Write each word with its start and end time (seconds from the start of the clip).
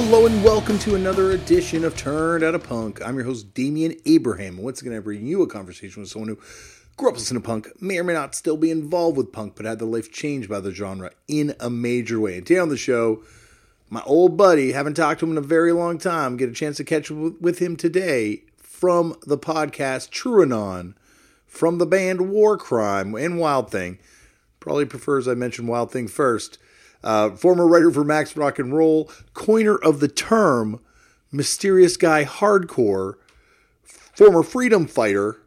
Hello 0.00 0.26
and 0.26 0.44
welcome 0.44 0.78
to 0.78 0.94
another 0.94 1.32
edition 1.32 1.84
of 1.84 1.96
Turned 1.96 2.44
Out 2.44 2.54
a 2.54 2.58
Punk. 2.60 3.04
I'm 3.04 3.16
your 3.16 3.24
host, 3.24 3.52
Damian 3.52 3.96
Abraham. 4.06 4.56
Once 4.56 4.80
again, 4.80 4.96
I 4.96 5.00
bring 5.00 5.26
you 5.26 5.42
a 5.42 5.48
conversation 5.48 6.00
with 6.00 6.08
someone 6.08 6.28
who 6.28 6.38
grew 6.96 7.08
up 7.08 7.16
listening 7.16 7.42
to 7.42 7.46
punk, 7.46 7.82
may 7.82 7.98
or 7.98 8.04
may 8.04 8.12
not 8.12 8.36
still 8.36 8.56
be 8.56 8.70
involved 8.70 9.16
with 9.16 9.32
punk, 9.32 9.56
but 9.56 9.66
had 9.66 9.80
their 9.80 9.88
life 9.88 10.12
changed 10.12 10.48
by 10.48 10.60
the 10.60 10.70
genre 10.70 11.10
in 11.26 11.52
a 11.58 11.68
major 11.68 12.20
way. 12.20 12.36
And 12.36 12.46
today 12.46 12.60
on 12.60 12.68
the 12.68 12.76
show, 12.76 13.24
my 13.90 14.00
old 14.06 14.36
buddy, 14.36 14.70
haven't 14.70 14.94
talked 14.94 15.18
to 15.18 15.26
him 15.26 15.32
in 15.32 15.38
a 15.38 15.40
very 15.40 15.72
long 15.72 15.98
time, 15.98 16.36
get 16.36 16.48
a 16.48 16.54
chance 16.54 16.76
to 16.76 16.84
catch 16.84 17.10
up 17.10 17.40
with 17.40 17.58
him 17.58 17.74
today 17.74 18.44
from 18.56 19.16
the 19.26 19.36
podcast 19.36 20.10
TrueAnon, 20.10 20.94
from 21.44 21.78
the 21.78 21.86
band 21.86 22.20
Warkrime 22.20 23.20
and 23.20 23.40
Wild 23.40 23.68
Thing. 23.72 23.98
Probably 24.60 24.84
prefers 24.84 25.26
I 25.26 25.34
mention 25.34 25.66
Wild 25.66 25.90
Thing 25.90 26.06
first. 26.06 26.56
Uh, 27.02 27.30
former 27.30 27.66
writer 27.66 27.90
for 27.90 28.04
Max 28.04 28.36
Rock 28.36 28.58
and 28.58 28.74
Roll, 28.74 29.10
coiner 29.34 29.76
of 29.76 30.00
the 30.00 30.08
term 30.08 30.80
mysterious 31.30 31.96
guy 31.96 32.24
hardcore, 32.24 33.14
former 34.14 34.42
freedom 34.42 34.86
fighter, 34.86 35.40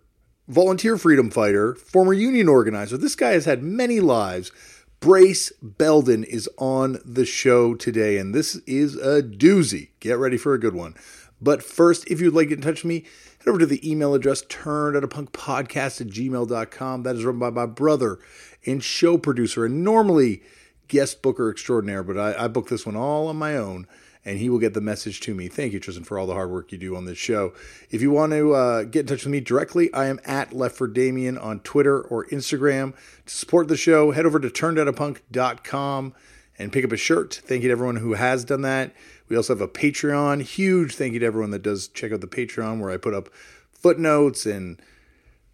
volunteer 0.48 0.98
freedom 0.98 1.30
fighter, 1.30 1.76
former 1.76 2.14
union 2.14 2.48
organizer. 2.48 2.98
This 2.98 3.16
guy 3.16 3.32
has 3.32 3.46
had 3.46 3.64
many 3.64 4.00
lives. 4.00 4.52
Brace 5.00 5.52
Belden 5.62 6.24
is 6.24 6.48
on 6.58 7.00
the 7.04 7.26
show 7.26 7.74
today, 7.74 8.18
and 8.18 8.36
this 8.36 8.56
is 8.68 8.96
a 8.96 9.24
doozy. 9.24 9.90
Get 10.00 10.20
ready 10.20 10.38
for 10.38 10.54
a 10.54 10.60
good 10.60 10.76
one. 10.76 10.96
But 11.42 11.64
first, 11.64 12.08
if 12.08 12.22
you'd 12.22 12.36
like 12.36 12.50
to 12.50 12.50
get 12.50 12.60
in 12.60 12.64
touch 12.64 12.84
with 12.84 12.90
me, 12.90 13.06
head 13.40 13.48
over 13.48 13.58
to 13.58 13.66
the 13.66 13.90
email 13.90 14.14
address 14.14 14.44
turned 14.48 14.96
at 14.96 15.04
a 15.04 15.08
punk 15.08 15.32
podcast 15.32 16.00
at 16.02 16.08
gmail.com. 16.08 17.02
That 17.02 17.16
is 17.16 17.26
run 17.26 17.40
by 17.40 17.50
my 17.50 17.66
brother 17.66 18.20
and 18.64 18.84
show 18.84 19.18
producer, 19.18 19.66
and 19.66 19.84
normally 19.84 20.44
guest 20.92 21.22
booker 21.22 21.50
extraordinaire, 21.50 22.04
but 22.04 22.18
I, 22.18 22.44
I 22.44 22.48
booked 22.50 22.70
this 22.70 22.86
one 22.86 22.98
all 22.98 23.30
on 23.30 23.38
my 23.38 23.56
own, 23.56 23.88
and 24.26 24.38
he 24.38 24.50
will 24.50 24.60
get 24.60 24.74
the 24.74 24.82
message 24.82 25.22
to 25.22 25.34
me. 25.34 25.48
Thank 25.48 25.72
you, 25.72 25.80
Tristan, 25.80 26.04
for 26.04 26.20
all 26.20 26.28
the 26.28 26.34
hard 26.34 26.52
work 26.52 26.74
you 26.74 26.78
do 26.78 26.98
on 26.98 27.06
this 27.06 27.18
show. 27.18 27.54
If 27.90 28.02
you 28.02 28.12
want 28.12 28.34
to 28.34 28.54
uh, 28.54 28.84
get 28.84 29.02
in 29.02 29.08
touch 29.08 29.24
with 29.24 29.32
me 29.32 29.40
directly, 29.40 29.92
I 29.94 30.08
am 30.08 30.20
at 30.26 30.52
Left 30.52 30.76
for 30.76 30.90
Damian 30.90 31.38
on 31.38 31.62
Twitter 31.62 32.02
or 32.02 32.26
Instagram. 32.26 32.94
To 33.26 33.34
support 33.34 33.70
the 33.70 33.78
show, 33.78 34.12
head 34.12 34.26
over 34.26 34.38
to 34.38 34.50
turnedoutapunk.com 34.50 36.14
and 36.60 36.74
pick 36.74 36.84
up 36.84 36.92
a 36.92 36.98
shirt. 36.98 37.42
Thank 37.46 37.64
you 37.64 37.70
to 37.70 37.72
everyone 37.72 37.96
who 37.96 38.16
has 38.16 38.44
done 38.44 38.64
that. 38.64 38.94
We 39.30 39.38
also 39.38 39.56
have 39.56 39.62
a 39.62 39.68
Patreon. 39.70 40.42
Huge 40.42 40.96
thank 40.96 41.14
you 41.14 41.20
to 41.20 41.26
everyone 41.26 41.52
that 41.52 41.64
does 41.64 41.88
check 41.88 42.12
out 42.12 42.20
the 42.20 42.28
Patreon, 42.28 42.82
where 42.82 42.92
I 42.92 42.98
put 42.98 43.14
up 43.14 43.30
footnotes 43.72 44.46
and 44.46 44.82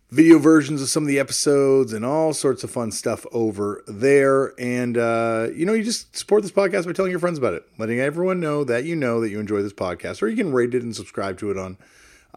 video 0.09 0.39
versions 0.39 0.81
of 0.81 0.89
some 0.89 1.03
of 1.03 1.07
the 1.07 1.19
episodes 1.19 1.91
and 1.91 2.05
all 2.05 2.33
sorts 2.33 2.63
of 2.63 2.71
fun 2.71 2.91
stuff 2.91 3.25
over 3.31 3.83
there. 3.87 4.53
And, 4.57 4.97
uh, 4.97 5.49
you 5.53 5.65
know, 5.65 5.73
you 5.73 5.83
just 5.83 6.15
support 6.15 6.43
this 6.43 6.51
podcast 6.51 6.85
by 6.85 6.93
telling 6.93 7.11
your 7.11 7.19
friends 7.19 7.37
about 7.37 7.53
it, 7.53 7.63
letting 7.77 7.99
everyone 7.99 8.39
know 8.39 8.63
that 8.63 8.85
you 8.85 8.95
know 8.95 9.19
that 9.19 9.29
you 9.29 9.39
enjoy 9.39 9.61
this 9.61 9.73
podcast, 9.73 10.21
or 10.21 10.27
you 10.27 10.37
can 10.37 10.53
rate 10.53 10.73
it 10.73 10.83
and 10.83 10.95
subscribe 10.95 11.37
to 11.39 11.51
it 11.51 11.57
on 11.57 11.77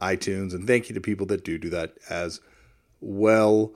iTunes. 0.03 0.53
And 0.53 0.67
thank 0.67 0.89
you 0.89 0.95
to 0.95 1.01
people 1.01 1.27
that 1.27 1.45
do 1.45 1.59
do 1.59 1.71
that 1.71 1.95
as 2.09 2.41
well. 3.01 3.73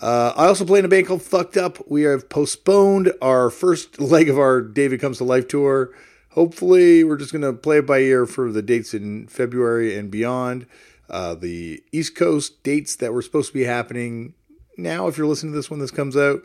Uh, 0.00 0.32
I 0.36 0.46
also 0.46 0.64
play 0.64 0.78
in 0.78 0.84
a 0.84 0.88
band 0.88 1.06
called 1.06 1.22
Fucked 1.22 1.56
Up. 1.56 1.78
We 1.90 2.02
have 2.02 2.28
postponed 2.28 3.12
our 3.20 3.50
first 3.50 4.00
leg 4.00 4.28
of 4.28 4.38
our 4.38 4.60
David 4.60 5.00
Comes 5.00 5.18
to 5.18 5.24
Life 5.24 5.48
tour. 5.48 5.90
Hopefully, 6.30 7.04
we're 7.04 7.18
just 7.18 7.32
going 7.32 7.42
to 7.42 7.52
play 7.52 7.78
it 7.78 7.86
by 7.86 7.98
ear 7.98 8.24
for 8.24 8.50
the 8.50 8.62
dates 8.62 8.94
in 8.94 9.26
February 9.26 9.98
and 9.98 10.10
beyond. 10.10 10.66
Uh, 11.10 11.34
the 11.34 11.82
East 11.92 12.14
Coast 12.14 12.62
dates 12.62 12.96
that 12.96 13.12
were 13.12 13.22
supposed 13.22 13.48
to 13.48 13.54
be 13.54 13.64
happening 13.64 14.34
now, 14.76 15.06
if 15.06 15.18
you're 15.18 15.26
listening 15.26 15.52
to 15.52 15.58
this 15.58 15.70
when 15.70 15.80
this 15.80 15.90
comes 15.90 16.16
out, 16.16 16.42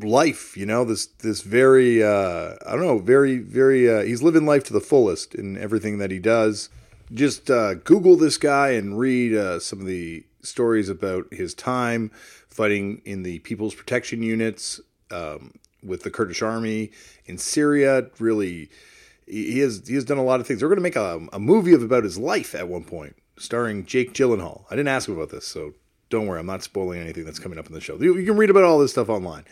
life, 0.00 0.56
you 0.56 0.66
know, 0.66 0.84
this, 0.84 1.06
this 1.06 1.40
very, 1.42 2.02
uh, 2.02 2.54
I 2.66 2.72
don't 2.72 2.86
know, 2.86 2.98
very, 2.98 3.38
very, 3.38 3.90
uh, 3.90 4.02
he's 4.02 4.22
living 4.22 4.44
life 4.44 4.64
to 4.64 4.72
the 4.72 4.80
fullest 4.80 5.34
in 5.34 5.56
everything 5.56 5.98
that 5.98 6.10
he 6.10 6.18
does. 6.18 6.68
Just 7.12 7.50
uh, 7.50 7.74
Google 7.74 8.16
this 8.16 8.36
guy 8.36 8.70
and 8.70 8.98
read 8.98 9.34
uh, 9.34 9.60
some 9.60 9.80
of 9.80 9.86
the 9.86 10.26
stories 10.42 10.88
about 10.88 11.32
his 11.32 11.54
time 11.54 12.10
fighting 12.48 13.00
in 13.04 13.22
the 13.22 13.38
People's 13.40 13.74
Protection 13.74 14.22
Units, 14.22 14.80
um, 15.10 15.54
with 15.82 16.02
the 16.02 16.10
Kurdish 16.10 16.42
army 16.42 16.92
in 17.26 17.38
Syria. 17.38 18.08
Really, 18.18 18.70
he 19.26 19.58
has 19.60 19.86
he 19.86 19.94
has 19.94 20.04
done 20.04 20.18
a 20.18 20.24
lot 20.24 20.40
of 20.40 20.46
things. 20.46 20.60
They're 20.60 20.68
going 20.68 20.76
to 20.76 20.82
make 20.82 20.96
a, 20.96 21.26
a 21.32 21.38
movie 21.38 21.72
of 21.74 21.82
about 21.82 22.04
his 22.04 22.18
life 22.18 22.54
at 22.54 22.68
one 22.68 22.84
point, 22.84 23.16
starring 23.36 23.84
Jake 23.84 24.12
Gyllenhaal. 24.12 24.64
I 24.70 24.76
didn't 24.76 24.88
ask 24.88 25.08
him 25.08 25.16
about 25.16 25.30
this, 25.30 25.46
so 25.46 25.74
don't 26.10 26.26
worry. 26.26 26.40
I'm 26.40 26.46
not 26.46 26.62
spoiling 26.62 27.00
anything 27.00 27.24
that's 27.24 27.38
coming 27.38 27.58
up 27.58 27.66
in 27.66 27.72
the 27.72 27.80
show. 27.80 27.96
You, 27.96 28.16
you 28.16 28.26
can 28.26 28.36
read 28.36 28.50
about 28.50 28.64
all 28.64 28.78
this 28.78 28.90
stuff 28.92 29.08
online. 29.08 29.44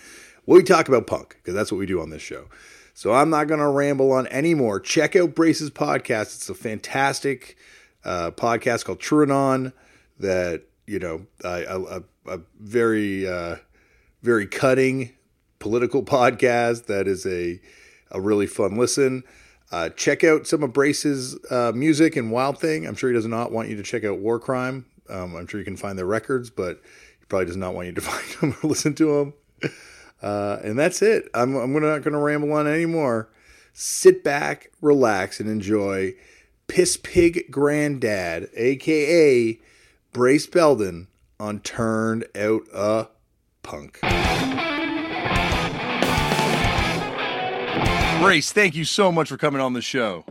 We 0.47 0.63
talk 0.63 0.89
about 0.89 1.07
punk 1.07 1.37
because 1.37 1.55
that's 1.55 1.71
what 1.73 1.79
we 1.79 1.87
do 1.87 2.01
on 2.01 2.11
this 2.11 2.23
show. 2.23 2.47
So 2.93 3.13
I'm 3.15 3.31
not 3.31 3.47
going 3.47 3.61
to 3.61 3.69
ramble 3.69 4.13
on 4.13 4.27
anymore. 4.27 4.81
Check 4.81 5.17
out 5.17 5.35
Brace's 5.35 5.71
podcast. 5.71 6.35
It's 6.35 6.51
a 6.51 6.55
fantastic 6.55 7.57
uh, 8.05 8.31
podcast 8.33 8.85
called 8.85 9.01
TrueAnon 9.01 9.73
that 10.19 10.65
you 10.87 10.99
know 10.99 11.27
a, 11.45 12.03
very 12.59 13.27
uh, 13.27 13.57
very 14.23 14.47
cutting 14.47 15.13
political 15.61 16.03
podcast 16.05 16.87
that 16.87 17.07
is 17.07 17.25
a 17.25 17.61
a 18.11 18.21
really 18.21 18.49
fun 18.49 18.77
listen. 18.77 19.23
Uh, 19.71 19.89
check 19.91 20.25
out 20.25 20.49
some 20.49 20.65
of 20.65 20.73
Brace's 20.73 21.39
uh, 21.49 21.71
music 21.73 22.17
and 22.17 22.33
Wild 22.33 22.59
Thing. 22.59 22.87
I'm 22.87 22.97
sure 22.97 23.09
he 23.09 23.15
does 23.15 23.27
not 23.27 23.53
want 23.53 23.69
you 23.69 23.77
to 23.77 23.85
check 23.85 24.03
out 24.03 24.19
Warkrime. 24.19 24.85
Um, 25.09 25.37
I'm 25.37 25.47
sure 25.47 25.61
you 25.61 25.65
can 25.65 25.77
find 25.77 25.97
their 25.97 26.07
records, 26.07 26.51
but 26.51 26.81
he 27.21 27.27
probably 27.27 27.47
does 27.47 27.57
not 27.57 27.75
want 27.75 27.87
you 27.87 27.93
to 27.93 28.01
find 28.01 28.41
them 28.41 28.59
or 28.63 28.69
listen 28.69 28.95
to 28.95 29.19
them. 29.19 29.73
Uh, 30.23 30.59
and 30.63 30.79
that's 30.79 31.03
it. 31.03 31.29
I'm, 31.35 31.55
I'm 31.55 31.73
not 31.73 32.03
going 32.03 32.13
to 32.13 32.19
ramble 32.19 32.53
on 32.53 32.67
anymore. 32.67 33.31
Sit 33.73 34.25
back, 34.25 34.73
relax, 34.81 35.39
and 35.39 35.49
enjoy 35.49 36.15
Piss 36.67 36.97
Pig 36.97 37.45
Granddad, 37.51 38.49
aka 38.55 39.59
Brace 40.13 40.47
Belden, 40.47 41.07
on 41.39 41.61
Turned 41.61 42.27
Out 42.35 42.63
a 42.75 43.07
Punk. 43.63 44.01
Brace, 48.21 48.53
thank 48.53 48.77
you 48.77 48.85
so 48.85 49.11
much 49.11 49.31
for 49.31 49.39
coming 49.39 49.63
on 49.63 49.73
the 49.73 49.81
show. 49.81 50.27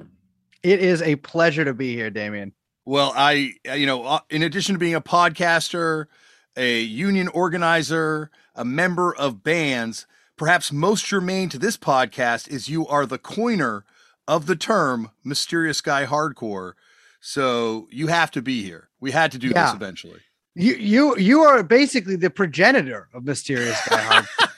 It 0.62 0.80
is 0.80 1.02
a 1.02 1.16
pleasure 1.16 1.66
to 1.66 1.74
be 1.74 1.96
here, 1.96 2.12
Damian. 2.12 2.54
Well, 2.86 3.12
I, 3.16 3.54
you 3.66 3.88
know, 3.88 4.04
uh, 4.04 4.20
in 4.30 4.44
addition 4.44 4.76
to 4.76 4.80
being 4.80 4.94
a 4.94 5.02
podcaster, 5.02 6.06
a 6.56 6.82
union 6.82 7.28
organizer, 7.30 8.30
a 8.54 8.64
member 8.64 9.16
of 9.16 9.44
bands, 9.44 10.06
perhaps 10.38 10.72
most 10.72 11.04
germane 11.08 11.50
to 11.50 11.58
this 11.58 11.78
podcast 11.78 12.48
is 12.48 12.70
you 12.70 12.86
are 12.86 13.08
the 13.08 13.18
coiner 13.18 13.86
of 14.28 14.46
the 14.46 14.56
term 14.56 15.10
mysterious 15.24 15.82
guy 15.82 16.06
hardcore. 16.06 16.74
So 17.20 17.88
you 17.90 18.08
have 18.08 18.30
to 18.32 18.42
be 18.44 18.64
here. 18.64 18.90
We 19.00 19.12
had 19.12 19.32
to 19.32 19.40
do 19.40 19.48
yeah. 19.48 19.66
this 19.66 19.74
eventually. 19.74 20.20
You 20.54 20.76
you 20.76 21.18
you 21.18 21.42
are 21.42 21.64
basically 21.64 22.18
the 22.18 22.30
progenitor 22.30 23.10
of 23.14 23.24
mysterious 23.26 23.80
guy 23.88 23.98
hardcore. 23.98 24.49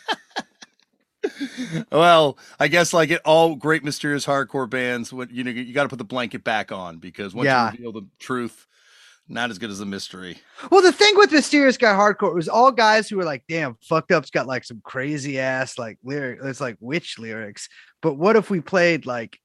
Well, 1.91 2.37
I 2.59 2.67
guess 2.67 2.93
like 2.93 3.11
it, 3.11 3.21
all 3.25 3.55
great 3.55 3.83
mysterious 3.83 4.25
hardcore 4.25 4.69
bands, 4.69 5.13
what 5.13 5.31
you 5.31 5.43
know, 5.43 5.51
you 5.51 5.73
got 5.73 5.83
to 5.83 5.89
put 5.89 5.97
the 5.97 6.03
blanket 6.03 6.43
back 6.43 6.71
on 6.71 6.97
because 6.97 7.33
once 7.33 7.45
yeah. 7.45 7.71
you 7.71 7.77
reveal 7.77 7.91
the 7.91 8.07
truth, 8.19 8.67
not 9.27 9.49
as 9.49 9.57
good 9.57 9.69
as 9.69 9.79
a 9.79 9.85
mystery. 9.85 10.37
Well, 10.69 10.81
the 10.81 10.91
thing 10.91 11.15
with 11.15 11.31
mysterious 11.31 11.77
guy 11.77 11.93
hardcore 11.93 12.33
was 12.33 12.49
all 12.49 12.71
guys 12.71 13.07
who 13.07 13.17
were 13.17 13.23
like, 13.23 13.43
"Damn, 13.47 13.77
fucked 13.81 14.11
up's 14.11 14.31
got 14.31 14.47
like 14.47 14.63
some 14.63 14.81
crazy 14.83 15.39
ass 15.39 15.77
like 15.77 15.97
lyric. 16.03 16.39
It's 16.43 16.61
like 16.61 16.77
witch 16.79 17.19
lyrics." 17.19 17.69
But 18.01 18.15
what 18.15 18.35
if 18.35 18.49
we 18.49 18.59
played 18.59 19.05
like 19.05 19.39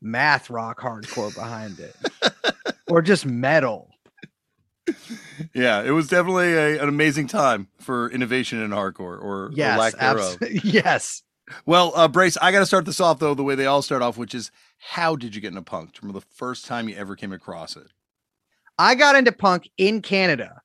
math 0.00 0.50
rock 0.50 0.80
hardcore 0.80 1.34
behind 1.34 1.80
it, 1.80 1.96
or 2.88 3.02
just 3.02 3.26
metal? 3.26 3.90
Yeah, 5.54 5.82
it 5.82 5.90
was 5.90 6.08
definitely 6.08 6.52
a, 6.54 6.82
an 6.82 6.88
amazing 6.88 7.26
time 7.26 7.68
for 7.78 8.10
innovation 8.10 8.60
in 8.60 8.70
hardcore, 8.70 9.22
or, 9.22 9.50
yes, 9.54 9.76
or 9.76 9.80
lack 9.80 9.94
thereof. 9.94 10.38
Abs- 10.42 10.64
yes, 10.64 11.22
well, 11.64 11.92
uh, 11.94 12.08
Brace, 12.08 12.36
I 12.40 12.52
got 12.52 12.60
to 12.60 12.66
start 12.66 12.84
this 12.84 13.00
off 13.00 13.18
though 13.18 13.34
the 13.34 13.44
way 13.44 13.54
they 13.54 13.66
all 13.66 13.82
start 13.82 14.02
off, 14.02 14.16
which 14.16 14.34
is 14.34 14.50
how 14.78 15.16
did 15.16 15.34
you 15.34 15.40
get 15.40 15.48
into 15.48 15.62
punk? 15.62 15.98
Remember 16.02 16.20
the 16.20 16.26
first 16.34 16.66
time 16.66 16.88
you 16.88 16.96
ever 16.96 17.16
came 17.16 17.32
across 17.32 17.76
it? 17.76 17.86
I 18.78 18.94
got 18.94 19.16
into 19.16 19.32
punk 19.32 19.70
in 19.78 20.02
Canada. 20.02 20.60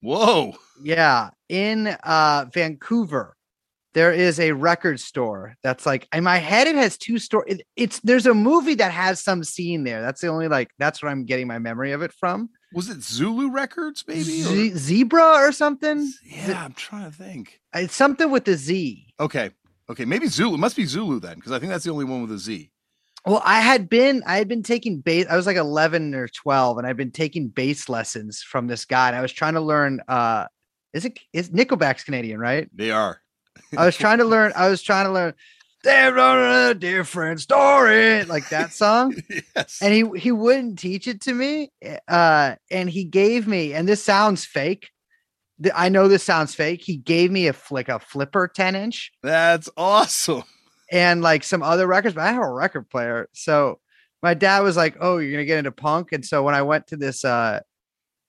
Whoa. 0.00 0.54
Yeah, 0.82 1.30
in 1.48 1.88
uh 2.02 2.46
Vancouver, 2.52 3.36
there 3.94 4.12
is 4.12 4.40
a 4.40 4.52
record 4.52 5.00
store 5.00 5.54
that's 5.62 5.86
like 5.86 6.08
in 6.14 6.24
my 6.24 6.38
head. 6.38 6.66
It 6.66 6.76
has 6.76 6.96
two 6.96 7.18
store. 7.18 7.44
It, 7.46 7.62
it's 7.76 8.00
there's 8.00 8.26
a 8.26 8.34
movie 8.34 8.74
that 8.74 8.92
has 8.92 9.20
some 9.20 9.44
scene 9.44 9.84
there. 9.84 10.00
That's 10.00 10.20
the 10.20 10.28
only 10.28 10.48
like 10.48 10.70
that's 10.78 11.02
what 11.02 11.10
I'm 11.10 11.24
getting 11.24 11.46
my 11.46 11.58
memory 11.58 11.92
of 11.92 12.02
it 12.02 12.12
from. 12.12 12.50
Was 12.74 12.88
it 12.88 13.02
Zulu 13.02 13.50
Records, 13.50 14.04
maybe? 14.06 14.22
Z- 14.22 14.70
Zebra 14.76 15.34
or 15.36 15.52
something. 15.52 16.12
Yeah, 16.24 16.64
I'm 16.64 16.72
trying 16.72 17.10
to 17.10 17.16
think. 17.16 17.60
It's 17.74 17.94
something 17.94 18.30
with 18.30 18.44
the 18.44 18.54
Z. 18.56 19.06
Okay. 19.20 19.50
Okay. 19.90 20.04
Maybe 20.04 20.26
Zulu. 20.26 20.54
It 20.54 20.58
must 20.58 20.76
be 20.76 20.84
Zulu 20.86 21.20
then, 21.20 21.36
because 21.36 21.52
I 21.52 21.58
think 21.58 21.70
that's 21.70 21.84
the 21.84 21.90
only 21.90 22.04
one 22.04 22.22
with 22.22 22.32
a 22.32 22.38
Z. 22.38 22.70
Well, 23.24 23.42
I 23.44 23.60
had 23.60 23.88
been 23.88 24.22
I 24.26 24.36
had 24.36 24.48
been 24.48 24.62
taking 24.64 24.98
bass. 25.00 25.26
I 25.30 25.36
was 25.36 25.46
like 25.46 25.56
11 25.56 26.14
or 26.14 26.26
12, 26.28 26.78
and 26.78 26.86
I'd 26.86 26.96
been 26.96 27.12
taking 27.12 27.48
bass 27.48 27.88
lessons 27.88 28.42
from 28.42 28.66
this 28.66 28.84
guy. 28.84 29.08
And 29.08 29.16
I 29.16 29.22
was 29.22 29.32
trying 29.32 29.54
to 29.54 29.60
learn. 29.60 30.00
uh 30.08 30.46
Is 30.92 31.04
it 31.04 31.18
is 31.32 31.50
Nickelback's 31.50 32.02
Canadian, 32.04 32.40
right? 32.40 32.68
They 32.74 32.90
are. 32.90 33.20
I 33.76 33.86
was 33.86 33.96
trying 33.96 34.18
to 34.18 34.24
learn. 34.24 34.52
I 34.56 34.68
was 34.68 34.82
trying 34.82 35.06
to 35.06 35.12
learn. 35.12 35.34
They're 35.82 36.16
on 36.18 36.70
a 36.70 36.74
different 36.74 37.40
story, 37.40 38.24
like 38.24 38.48
that 38.50 38.72
song. 38.72 39.16
yes. 39.56 39.80
And 39.82 39.92
he 39.92 40.18
he 40.18 40.30
wouldn't 40.30 40.78
teach 40.78 41.08
it 41.08 41.20
to 41.22 41.34
me. 41.34 41.70
Uh, 42.06 42.54
and 42.70 42.88
he 42.88 43.04
gave 43.04 43.48
me, 43.48 43.74
and 43.74 43.88
this 43.88 44.02
sounds 44.02 44.44
fake. 44.44 44.90
I 45.74 45.88
know 45.88 46.08
this 46.08 46.22
sounds 46.22 46.54
fake. 46.54 46.82
He 46.82 46.96
gave 46.96 47.30
me 47.30 47.46
a 47.48 47.52
flick 47.52 47.88
a 47.88 47.98
flipper 48.00 48.48
10 48.48 48.74
inch 48.74 49.12
That's 49.22 49.68
awesome. 49.76 50.42
and 50.90 51.22
like 51.22 51.44
some 51.44 51.62
other 51.62 51.86
records, 51.86 52.14
but 52.14 52.22
I 52.22 52.32
have 52.32 52.42
a 52.42 52.50
record 52.52 52.88
player. 52.90 53.28
So 53.32 53.78
my 54.22 54.34
dad 54.34 54.60
was 54.60 54.76
like, 54.76 54.96
Oh, 55.00 55.18
you're 55.18 55.32
gonna 55.32 55.44
get 55.44 55.58
into 55.58 55.72
punk. 55.72 56.12
And 56.12 56.24
so 56.24 56.42
when 56.42 56.54
I 56.54 56.62
went 56.62 56.88
to 56.88 56.96
this 56.96 57.24
uh 57.24 57.60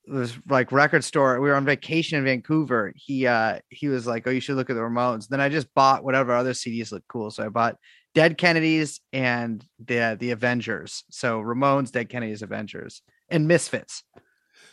this 0.06 0.38
like 0.50 0.72
record 0.72 1.04
store, 1.04 1.40
we 1.40 1.50
were 1.50 1.56
on 1.56 1.66
vacation 1.66 2.18
in 2.18 2.26
Vancouver. 2.26 2.94
He 2.96 3.28
uh 3.28 3.60
he 3.70 3.88
was 3.88 4.06
like, 4.06 4.28
Oh, 4.28 4.32
you 4.32 4.40
should 4.40 4.56
look 4.56 4.70
at 4.70 4.76
the 4.76 4.82
Ramones. 4.82 5.28
Then 5.28 5.42
I 5.42 5.50
just 5.50 5.74
bought 5.74 6.04
whatever 6.04 6.34
other 6.34 6.54
CDs 6.54 6.92
looked 6.92 7.08
cool. 7.08 7.32
So 7.32 7.46
I 7.46 7.50
bought 7.50 7.78
Dead 8.14 8.38
Kennedys 8.38 9.00
and 9.12 9.66
the 9.80 10.18
the 10.20 10.32
Avengers. 10.32 11.04
So 11.10 11.42
Ramones, 11.42 11.92
Dead 11.92 12.10
Kennedys, 12.10 12.42
Avengers, 12.42 13.02
and 13.30 13.48
Misfits. 13.48 14.04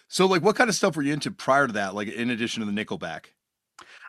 So, 0.08 0.26
like, 0.26 0.42
what 0.42 0.56
kind 0.56 0.68
of 0.68 0.74
stuff 0.74 0.96
were 0.96 1.02
you 1.02 1.12
into 1.12 1.30
prior 1.30 1.68
to 1.68 1.72
that? 1.74 1.94
Like, 1.94 2.08
in 2.08 2.30
addition 2.30 2.66
to 2.66 2.70
the 2.70 2.84
Nickelback? 2.84 3.26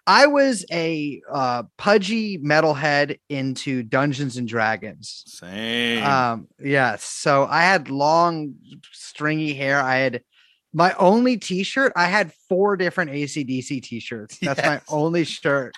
I 0.08 0.26
was 0.26 0.66
a 0.72 1.22
uh 1.32 1.64
pudgy 1.78 2.40
metalhead 2.40 3.20
into 3.30 3.84
Dungeons 3.84 4.36
and 4.36 4.48
Dragons. 4.48 5.24
Same. 5.28 6.04
Um, 6.04 6.48
yes. 6.60 7.04
So 7.04 7.46
I 7.46 7.62
had 7.62 7.92
long, 7.92 8.56
stringy 8.92 9.54
hair. 9.54 9.80
I 9.80 9.98
had 9.98 10.24
my 10.74 10.94
only 10.94 11.38
t-shirt. 11.38 11.94
I 11.96 12.06
had 12.06 12.34
four 12.50 12.78
different 12.78 13.12
ACDC 13.12 13.84
t-shirts. 13.84 14.38
That's 14.40 14.64
my 14.66 14.82
only 14.90 15.26
shirt. 15.26 15.76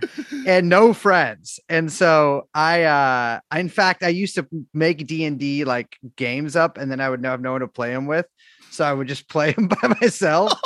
and 0.46 0.68
no 0.68 0.92
friends. 0.92 1.60
And 1.68 1.90
so 1.92 2.48
I 2.54 2.84
uh 2.84 3.40
in 3.54 3.68
fact 3.68 4.02
I 4.02 4.08
used 4.08 4.36
to 4.36 4.46
make 4.72 5.06
D&D 5.06 5.64
like 5.64 5.96
games 6.16 6.56
up 6.56 6.78
and 6.78 6.90
then 6.90 7.00
I 7.00 7.10
would 7.10 7.24
have 7.24 7.40
no 7.40 7.52
one 7.52 7.60
to 7.60 7.68
play 7.68 7.92
them 7.92 8.06
with. 8.06 8.26
So 8.70 8.84
I 8.84 8.92
would 8.92 9.08
just 9.08 9.28
play 9.28 9.52
them 9.52 9.68
by 9.82 9.96
myself 10.00 10.52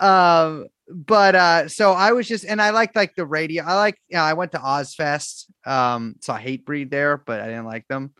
um 0.00 0.66
but 0.88 1.34
uh 1.34 1.68
so 1.68 1.92
i 1.92 2.12
was 2.12 2.28
just 2.28 2.44
and 2.44 2.62
i 2.62 2.70
liked 2.70 2.94
like 2.94 3.14
the 3.16 3.26
radio 3.26 3.64
i 3.64 3.74
like 3.74 3.98
you 4.08 4.16
know, 4.16 4.22
i 4.22 4.32
went 4.32 4.52
to 4.52 4.58
Ozzfest 4.58 5.46
um 5.66 6.14
so 6.20 6.32
i 6.32 6.42
Hatebreed 6.42 6.90
there 6.90 7.16
but 7.16 7.40
i 7.40 7.46
didn't 7.46 7.66
like 7.66 7.86
them 7.88 8.12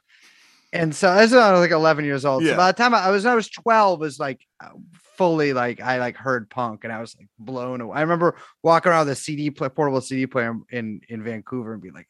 and 0.73 0.95
so 0.95 1.15
this 1.15 1.27
is 1.31 1.35
when 1.35 1.43
i 1.43 1.53
was 1.53 1.61
like 1.61 1.71
11 1.71 2.05
years 2.05 2.25
old 2.25 2.43
Yeah. 2.43 2.51
so 2.53 2.57
by 2.57 2.73
the 2.73 2.77
time 2.77 2.95
I, 2.95 3.05
I 3.05 3.11
was 3.11 3.25
i 3.27 3.35
was 3.35 3.49
12 3.49 4.01
was 4.01 4.19
like 4.19 4.41
uh, 4.63 4.71
fully 5.17 5.53
like 5.53 5.81
i 5.81 5.99
like 5.99 6.17
heard 6.17 6.49
punk 6.51 6.85
and 6.85 6.93
i 6.93 7.01
was 7.01 7.17
like 7.19 7.29
blown 7.39 7.81
away 7.81 7.97
i 7.97 8.01
remember 8.03 8.37
walking 8.63 8.91
around 8.91 9.07
with 9.07 9.19
a 9.19 9.21
cd 9.21 9.51
play, 9.51 9.69
portable 9.69 10.01
cd 10.01 10.27
player 10.27 10.55
in 10.71 11.01
in 11.09 11.23
vancouver 11.23 11.73
and 11.73 11.83
be 11.83 11.91
like 11.91 12.07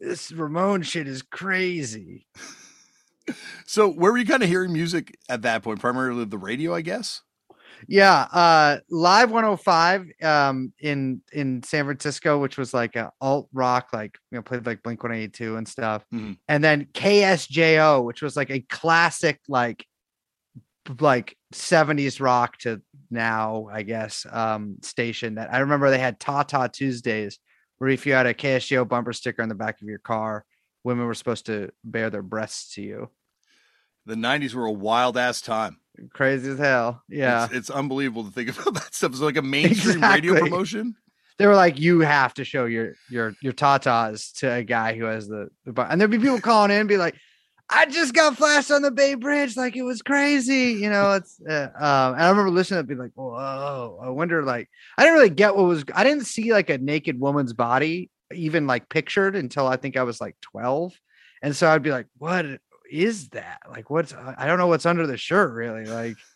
this 0.00 0.30
ramon 0.32 0.82
shit 0.82 1.08
is 1.08 1.22
crazy 1.22 2.26
so, 3.66 3.88
where 3.90 4.12
were 4.12 4.18
you 4.18 4.24
kind 4.24 4.42
of 4.42 4.48
hearing 4.48 4.72
music 4.72 5.18
at 5.28 5.42
that 5.42 5.64
point? 5.64 5.80
Primarily 5.80 6.24
the 6.26 6.38
radio, 6.38 6.72
I 6.74 6.80
guess. 6.82 7.22
Yeah, 7.88 8.26
uh 8.32 8.78
Live 8.90 9.30
105 9.30 10.06
um 10.22 10.72
in 10.80 11.22
in 11.32 11.62
San 11.62 11.84
Francisco, 11.84 12.38
which 12.38 12.58
was 12.58 12.74
like 12.74 12.96
a 12.96 13.12
alt 13.20 13.48
rock, 13.52 13.88
like 13.92 14.18
you 14.30 14.36
know, 14.38 14.42
played 14.42 14.66
like 14.66 14.82
Blink 14.82 15.02
182 15.02 15.56
and 15.56 15.68
stuff. 15.68 16.04
Mhm. 16.12 16.38
And 16.48 16.62
then 16.64 16.86
KSJO, 16.94 18.04
which 18.04 18.22
was 18.22 18.36
like 18.36 18.50
a 18.50 18.60
classic 18.60 19.40
like 19.48 19.86
like 21.00 21.36
70s 21.52 22.20
rock 22.20 22.58
to 22.58 22.80
now, 23.10 23.68
I 23.72 23.82
guess, 23.82 24.26
um 24.30 24.76
station 24.82 25.34
that 25.36 25.52
I 25.52 25.58
remember 25.58 25.90
they 25.90 25.98
had 25.98 26.20
Tata 26.20 26.70
Tuesdays, 26.72 27.38
where 27.78 27.90
if 27.90 28.06
you 28.06 28.12
had 28.12 28.26
a 28.26 28.34
KSJO 28.34 28.88
bumper 28.88 29.12
sticker 29.12 29.42
on 29.42 29.48
the 29.48 29.54
back 29.54 29.80
of 29.82 29.88
your 29.88 29.98
car, 29.98 30.44
women 30.84 31.06
were 31.06 31.14
supposed 31.14 31.46
to 31.46 31.70
bare 31.84 32.10
their 32.10 32.22
breasts 32.22 32.74
to 32.74 32.82
you. 32.82 33.10
The 34.06 34.14
90s 34.14 34.54
were 34.54 34.66
a 34.66 34.72
wild 34.72 35.16
ass 35.18 35.40
time. 35.40 35.78
Crazy 36.12 36.50
as 36.50 36.58
hell. 36.58 37.02
Yeah. 37.08 37.44
It's, 37.46 37.54
it's 37.54 37.70
unbelievable 37.70 38.24
to 38.24 38.30
think 38.30 38.48
about 38.58 38.74
that 38.74 38.94
stuff. 38.94 39.12
It's 39.12 39.20
like 39.20 39.36
a 39.36 39.42
mainstream 39.42 40.02
radio 40.02 40.38
promotion. 40.38 40.94
they 41.38 41.46
were 41.46 41.54
like, 41.54 41.78
you 41.78 42.00
have 42.00 42.34
to 42.34 42.44
show 42.44 42.64
your 42.64 42.94
your 43.10 43.34
your 43.40 43.52
tatas 43.52 44.32
to 44.40 44.52
a 44.52 44.64
guy 44.64 44.94
who 44.94 45.04
has 45.04 45.28
the, 45.28 45.48
the 45.64 45.72
bu-" 45.72 45.82
and 45.82 46.00
there'd 46.00 46.10
be 46.10 46.18
people 46.18 46.40
calling 46.40 46.70
in 46.70 46.80
and 46.80 46.88
be 46.88 46.96
like, 46.96 47.14
I 47.68 47.86
just 47.86 48.14
got 48.14 48.36
flashed 48.36 48.70
on 48.70 48.82
the 48.82 48.90
Bay 48.90 49.14
Bridge, 49.14 49.56
like 49.56 49.76
it 49.76 49.82
was 49.82 50.00
crazy, 50.02 50.78
you 50.80 50.88
know. 50.88 51.12
It's 51.14 51.40
uh, 51.48 51.68
um, 51.74 52.14
and 52.14 52.22
I 52.22 52.28
remember 52.28 52.50
listening 52.50 52.78
to 52.78 52.84
it, 52.84 52.88
be 52.88 52.94
like, 52.94 53.10
whoa, 53.14 54.00
I 54.02 54.08
wonder, 54.10 54.42
like, 54.44 54.68
I 54.96 55.02
didn't 55.02 55.18
really 55.18 55.30
get 55.30 55.56
what 55.56 55.64
was, 55.64 55.84
I 55.94 56.04
didn't 56.04 56.26
see 56.26 56.52
like 56.52 56.70
a 56.70 56.78
naked 56.78 57.18
woman's 57.18 57.52
body 57.52 58.10
even 58.32 58.66
like 58.66 58.88
pictured 58.88 59.36
until 59.36 59.66
I 59.66 59.76
think 59.76 59.96
I 59.96 60.04
was 60.04 60.20
like 60.20 60.36
twelve, 60.40 60.92
and 61.42 61.54
so 61.54 61.68
I'd 61.68 61.82
be 61.82 61.90
like, 61.90 62.06
what 62.18 62.46
is 62.90 63.30
that? 63.30 63.60
Like, 63.68 63.90
what's 63.90 64.12
I 64.14 64.46
don't 64.46 64.58
know 64.58 64.66
what's 64.66 64.86
under 64.86 65.06
the 65.06 65.16
shirt, 65.16 65.52
really, 65.52 65.84
like, 65.86 66.16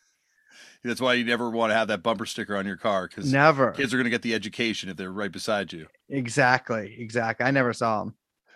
That's 0.82 1.00
why 1.00 1.14
you 1.14 1.24
never 1.24 1.50
want 1.50 1.70
to 1.70 1.74
have 1.74 1.88
that 1.88 2.02
bumper 2.02 2.24
sticker 2.24 2.56
on 2.56 2.66
your 2.66 2.78
car 2.78 3.06
because 3.06 3.30
never, 3.30 3.72
kids 3.72 3.92
are 3.92 3.98
going 3.98 4.04
to 4.04 4.10
get 4.10 4.22
the 4.22 4.34
education 4.34 4.88
if 4.88 4.96
they're 4.96 5.12
right 5.12 5.30
beside 5.30 5.72
you. 5.72 5.86
exactly, 6.08 6.96
exactly. 6.98 7.44
I 7.44 7.50
never 7.50 7.72
saw 7.74 8.02
him. 8.02 8.14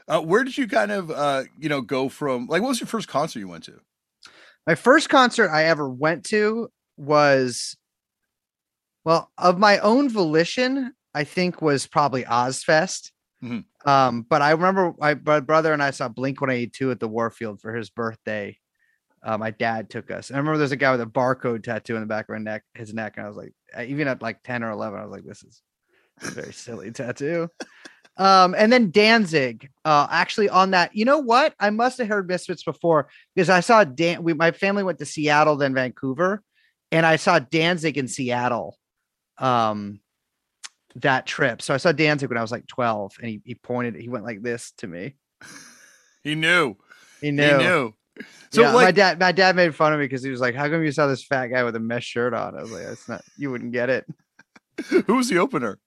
Uh, 0.08 0.20
where 0.20 0.44
did 0.44 0.56
you 0.56 0.66
kind 0.66 0.90
of, 0.90 1.10
uh, 1.10 1.44
you 1.58 1.68
know, 1.68 1.80
go 1.80 2.08
from? 2.08 2.46
Like, 2.46 2.62
what 2.62 2.68
was 2.68 2.80
your 2.80 2.86
first 2.86 3.08
concert 3.08 3.40
you 3.40 3.48
went 3.48 3.64
to? 3.64 3.80
My 4.66 4.74
first 4.74 5.08
concert 5.10 5.50
I 5.50 5.64
ever 5.64 5.88
went 5.88 6.24
to 6.26 6.70
was, 6.96 7.76
well, 9.04 9.30
of 9.36 9.58
my 9.58 9.78
own 9.78 10.08
volition, 10.08 10.94
I 11.14 11.24
think 11.24 11.60
was 11.60 11.86
probably 11.86 12.24
Ozzfest. 12.24 13.10
Mhm. 13.44 13.64
Um, 13.86 14.22
but 14.22 14.40
I 14.40 14.52
remember 14.52 14.94
my, 14.98 15.14
my 15.14 15.40
brother 15.40 15.72
and 15.72 15.82
I 15.82 15.90
saw 15.90 16.08
Blink 16.08 16.40
182 16.40 16.90
at 16.90 17.00
the 17.00 17.08
Warfield 17.08 17.60
for 17.60 17.74
his 17.74 17.90
birthday. 17.90 18.58
Uh, 19.22 19.38
my 19.38 19.50
dad 19.50 19.90
took 19.90 20.10
us. 20.10 20.28
And 20.28 20.36
I 20.36 20.38
remember 20.38 20.58
there's 20.58 20.72
a 20.72 20.76
guy 20.76 20.90
with 20.92 21.00
a 21.00 21.06
barcode 21.06 21.62
tattoo 21.62 21.94
in 21.94 22.00
the 22.00 22.06
back 22.06 22.28
of 22.28 22.34
his 22.34 22.44
neck, 22.44 22.62
his 22.74 22.94
neck. 22.94 23.14
And 23.16 23.26
I 23.26 23.28
was 23.28 23.36
like, 23.36 23.52
even 23.86 24.08
at 24.08 24.22
like 24.22 24.42
10 24.42 24.62
or 24.62 24.70
11, 24.70 24.98
I 24.98 25.02
was 25.02 25.12
like, 25.12 25.24
this 25.24 25.42
is 25.42 25.62
a 26.22 26.30
very 26.30 26.52
silly 26.52 26.90
tattoo. 26.90 27.48
Um, 28.16 28.54
and 28.56 28.72
then 28.72 28.90
Danzig, 28.90 29.68
uh, 29.84 30.06
actually 30.10 30.48
on 30.48 30.70
that, 30.70 30.94
you 30.94 31.04
know 31.04 31.18
what? 31.18 31.54
I 31.58 31.70
must 31.70 31.98
have 31.98 32.06
heard 32.06 32.28
Misfits 32.28 32.62
before 32.62 33.08
because 33.34 33.50
I 33.50 33.60
saw 33.60 33.82
Dan. 33.82 34.22
We, 34.22 34.34
my 34.34 34.52
family 34.52 34.84
went 34.84 34.98
to 35.00 35.06
Seattle, 35.06 35.56
then 35.56 35.74
Vancouver, 35.74 36.42
and 36.92 37.04
I 37.04 37.16
saw 37.16 37.40
Danzig 37.40 37.98
in 37.98 38.06
Seattle. 38.06 38.78
Um, 39.38 40.00
that 40.96 41.26
trip. 41.26 41.60
So 41.62 41.74
I 41.74 41.76
saw 41.78 41.92
Danzig 41.92 42.28
when 42.28 42.38
I 42.38 42.42
was 42.42 42.52
like 42.52 42.66
12, 42.66 43.16
and 43.20 43.28
he, 43.28 43.40
he 43.44 43.54
pointed, 43.54 43.94
he 43.96 44.08
went 44.08 44.24
like 44.24 44.42
this 44.42 44.72
to 44.78 44.86
me. 44.86 45.16
He 46.22 46.34
knew. 46.34 46.76
He 47.20 47.26
He 47.28 47.32
knew. 47.32 47.58
knew. 47.58 47.94
So, 48.52 48.62
yeah, 48.62 48.68
my 48.68 48.84
like, 48.84 48.94
dad, 48.94 49.18
my 49.18 49.32
dad 49.32 49.56
made 49.56 49.74
fun 49.74 49.92
of 49.92 49.98
me 49.98 50.04
because 50.04 50.22
he 50.22 50.30
was 50.30 50.40
like, 50.40 50.54
"How 50.54 50.68
come 50.68 50.84
you 50.84 50.92
saw 50.92 51.08
this 51.08 51.24
fat 51.24 51.48
guy 51.48 51.64
with 51.64 51.74
a 51.74 51.80
mesh 51.80 52.04
shirt 52.04 52.32
on?" 52.32 52.56
I 52.56 52.62
was 52.62 52.70
like, 52.70 52.84
"That's 52.86 53.08
not, 53.08 53.22
you 53.36 53.50
wouldn't 53.50 53.72
get 53.72 53.90
it." 53.90 54.06
who 55.06 55.16
was 55.16 55.28
the 55.28 55.38
opener? 55.38 55.80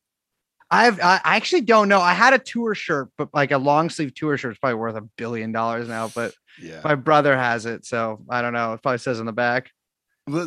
I've, 0.70 1.00
I 1.00 1.22
actually 1.24 1.62
don't 1.62 1.88
know. 1.88 2.02
I 2.02 2.14
had 2.14 2.34
a 2.34 2.40
tour 2.40 2.76
shirt, 2.76 3.10
but 3.18 3.30
like 3.34 3.52
a 3.52 3.58
long 3.58 3.90
sleeve 3.90 4.14
tour 4.14 4.36
shirt 4.38 4.52
is 4.52 4.58
probably 4.60 4.76
worth 4.76 4.98
a 4.98 5.02
billion 5.16 5.54
dollars 5.54 5.88
now. 5.88 6.12
But 6.14 6.34
Yeah. 6.62 6.82
my 6.84 6.96
brother 6.96 7.38
has 7.38 7.66
it, 7.66 7.86
so 7.86 8.22
I 8.30 8.42
don't 8.42 8.52
know. 8.52 8.74
It 8.74 8.82
probably 8.84 8.98
says 8.98 9.22
on 9.22 9.26
the 9.26 9.32
back. 9.32 9.72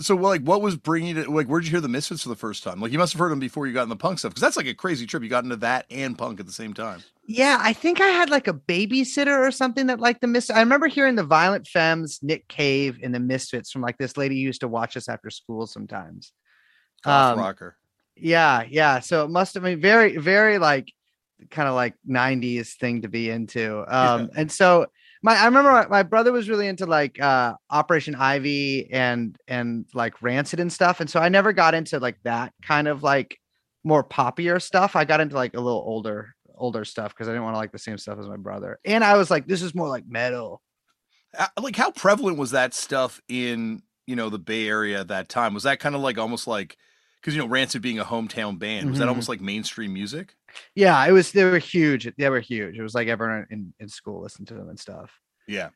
So, 0.03 0.15
like, 0.15 0.43
what 0.43 0.61
was 0.61 0.77
bringing 0.77 1.17
it? 1.17 1.29
Like, 1.29 1.47
where'd 1.47 1.65
you 1.65 1.71
hear 1.71 1.81
the 1.81 1.89
Misfits 1.89 2.23
for 2.23 2.29
the 2.29 2.37
first 2.37 2.63
time? 2.63 2.81
Like, 2.81 2.93
you 2.93 2.99
must 2.99 3.15
have 3.15 3.21
heard 3.21 3.33
them 3.33 3.39
before 3.39 3.67
you 3.67 3.73
got 3.73 3.85
in 3.85 3.89
the 3.89 3.97
punk 3.97 4.19
stuff 4.19 4.33
because 4.33 4.43
that's 4.43 4.57
like 4.57 4.67
a 4.67 4.75
crazy 4.75 5.07
trip. 5.07 5.23
You 5.23 5.31
got 5.31 5.45
into 5.45 5.57
that 5.57 5.87
and 5.91 6.19
punk 6.19 6.39
at 6.39 6.47
the 6.47 6.53
same 6.53 6.75
time. 6.75 7.03
Yeah, 7.27 7.59
I 7.61 7.73
think 7.73 8.01
I 8.01 8.09
had 8.09 8.29
like 8.29 8.47
a 8.47 8.53
babysitter 8.53 9.39
or 9.39 9.51
something 9.51 9.87
that 9.87 9.99
liked 9.99 10.21
the 10.21 10.27
Misfits. 10.27 10.57
I 10.57 10.61
remember 10.61 10.87
hearing 10.87 11.15
the 11.15 11.25
Violent 11.25 11.67
Femmes, 11.67 12.19
Nick 12.23 12.47
Cave, 12.49 12.99
and 13.03 13.15
the 13.15 13.21
Misfits 13.21 13.71
from 13.71 13.81
like 13.81 13.97
this 13.97 14.17
lady 14.17 14.35
who 14.35 14.43
used 14.43 14.61
to 14.61 14.69
watch 14.69 14.97
us 14.97 15.09
after 15.09 15.31
school 15.31 15.67
sometimes. 15.67 16.33
Um, 17.07 17.39
rocker. 17.39 17.77
Yeah, 18.17 18.65
yeah. 18.69 19.01
So 19.01 19.25
it 19.25 19.31
must 19.31 19.55
have 19.55 19.63
been 19.63 19.81
very, 19.81 20.19
very 20.19 20.59
like 20.59 20.93
kind 21.51 21.69
of 21.69 21.75
like 21.75 21.95
90s 22.09 22.77
thing 22.77 23.03
to 23.03 23.09
be 23.09 23.31
into. 23.31 23.83
Um, 23.89 24.31
and 24.37 24.53
so 24.53 24.89
my 25.23 25.37
I 25.37 25.45
remember 25.45 25.87
my, 25.91 26.03
brother 26.03 26.33
was 26.33 26.49
really 26.49 26.67
into 26.69 26.87
like 26.87 27.21
uh 27.21 27.55
Operation 27.71 28.15
Ivy 28.15 28.91
and 28.93 29.37
and 29.49 29.87
like 29.95 30.21
Rancid 30.23 30.61
and 30.61 30.73
stuff, 30.73 31.01
and 31.01 31.11
so 31.11 31.21
I 31.21 31.29
never 31.29 31.53
got 31.53 31.75
into 31.75 31.99
like 31.99 32.19
that 32.25 32.53
kind 32.63 32.89
of 32.89 33.03
like 33.03 33.39
more 33.85 34.05
poppier 34.05 34.61
stuff. 34.61 34.97
I 34.97 35.05
got 35.05 35.21
into 35.21 35.35
like 35.37 35.55
a 35.55 35.61
little 35.61 35.81
older 35.87 36.35
older 36.55 36.85
stuff 36.85 37.15
because 37.15 37.29
I 37.29 37.33
didn't 37.33 37.45
want 37.45 37.55
to 37.55 37.59
like 37.59 37.73
the 37.73 37.79
same 37.79 37.99
stuff 37.99 38.19
as 38.19 38.29
my 38.29 38.37
brother, 38.37 38.79
and 38.85 39.05
I 39.05 39.17
was 39.17 39.31
like, 39.31 39.47
this 39.47 39.63
is 39.63 39.75
more 39.75 39.89
like 39.89 40.05
metal. 40.09 40.63
Uh, 41.37 41.47
Like, 41.61 41.77
how 41.77 41.91
prevalent 41.91 42.39
was 42.39 42.51
that 42.53 42.75
stuff 42.75 43.21
in 43.29 43.83
you 44.07 44.17
know 44.17 44.29
the 44.31 44.39
Bay 44.39 44.67
Area 44.69 45.01
at 45.01 45.09
that 45.09 45.29
time? 45.29 45.55
Was 45.55 45.63
that 45.65 45.81
kind 45.81 45.95
of 45.95 46.01
like 46.01 46.19
almost 46.19 46.47
like 46.47 46.77
because 47.21 47.35
you 47.35 47.43
know 47.43 47.49
Rancid 47.49 47.83
being 47.83 47.99
a 47.99 48.05
hometown 48.05 48.59
band 48.59 48.89
was 48.89 48.99
that 48.99 49.09
Mhm. 49.09 49.09
almost 49.09 49.29
like 49.29 49.41
mainstream 49.41 49.93
music? 49.93 50.35
Yeah, 50.75 51.05
it 51.07 51.13
was. 51.13 51.33
They 51.33 51.45
were 51.45 51.59
huge. 51.59 52.11
They 52.17 52.29
were 52.29 52.41
huge. 52.41 52.79
It 52.79 52.83
was 52.83 52.95
like 52.95 53.09
everyone 53.09 53.47
in 53.51 53.75
in 53.81 53.89
school 53.89 54.23
listened 54.23 54.49
to 54.49 54.55
them 54.55 54.69
and 54.69 54.79
stuff. 54.79 55.11
Yeah. 55.49 55.71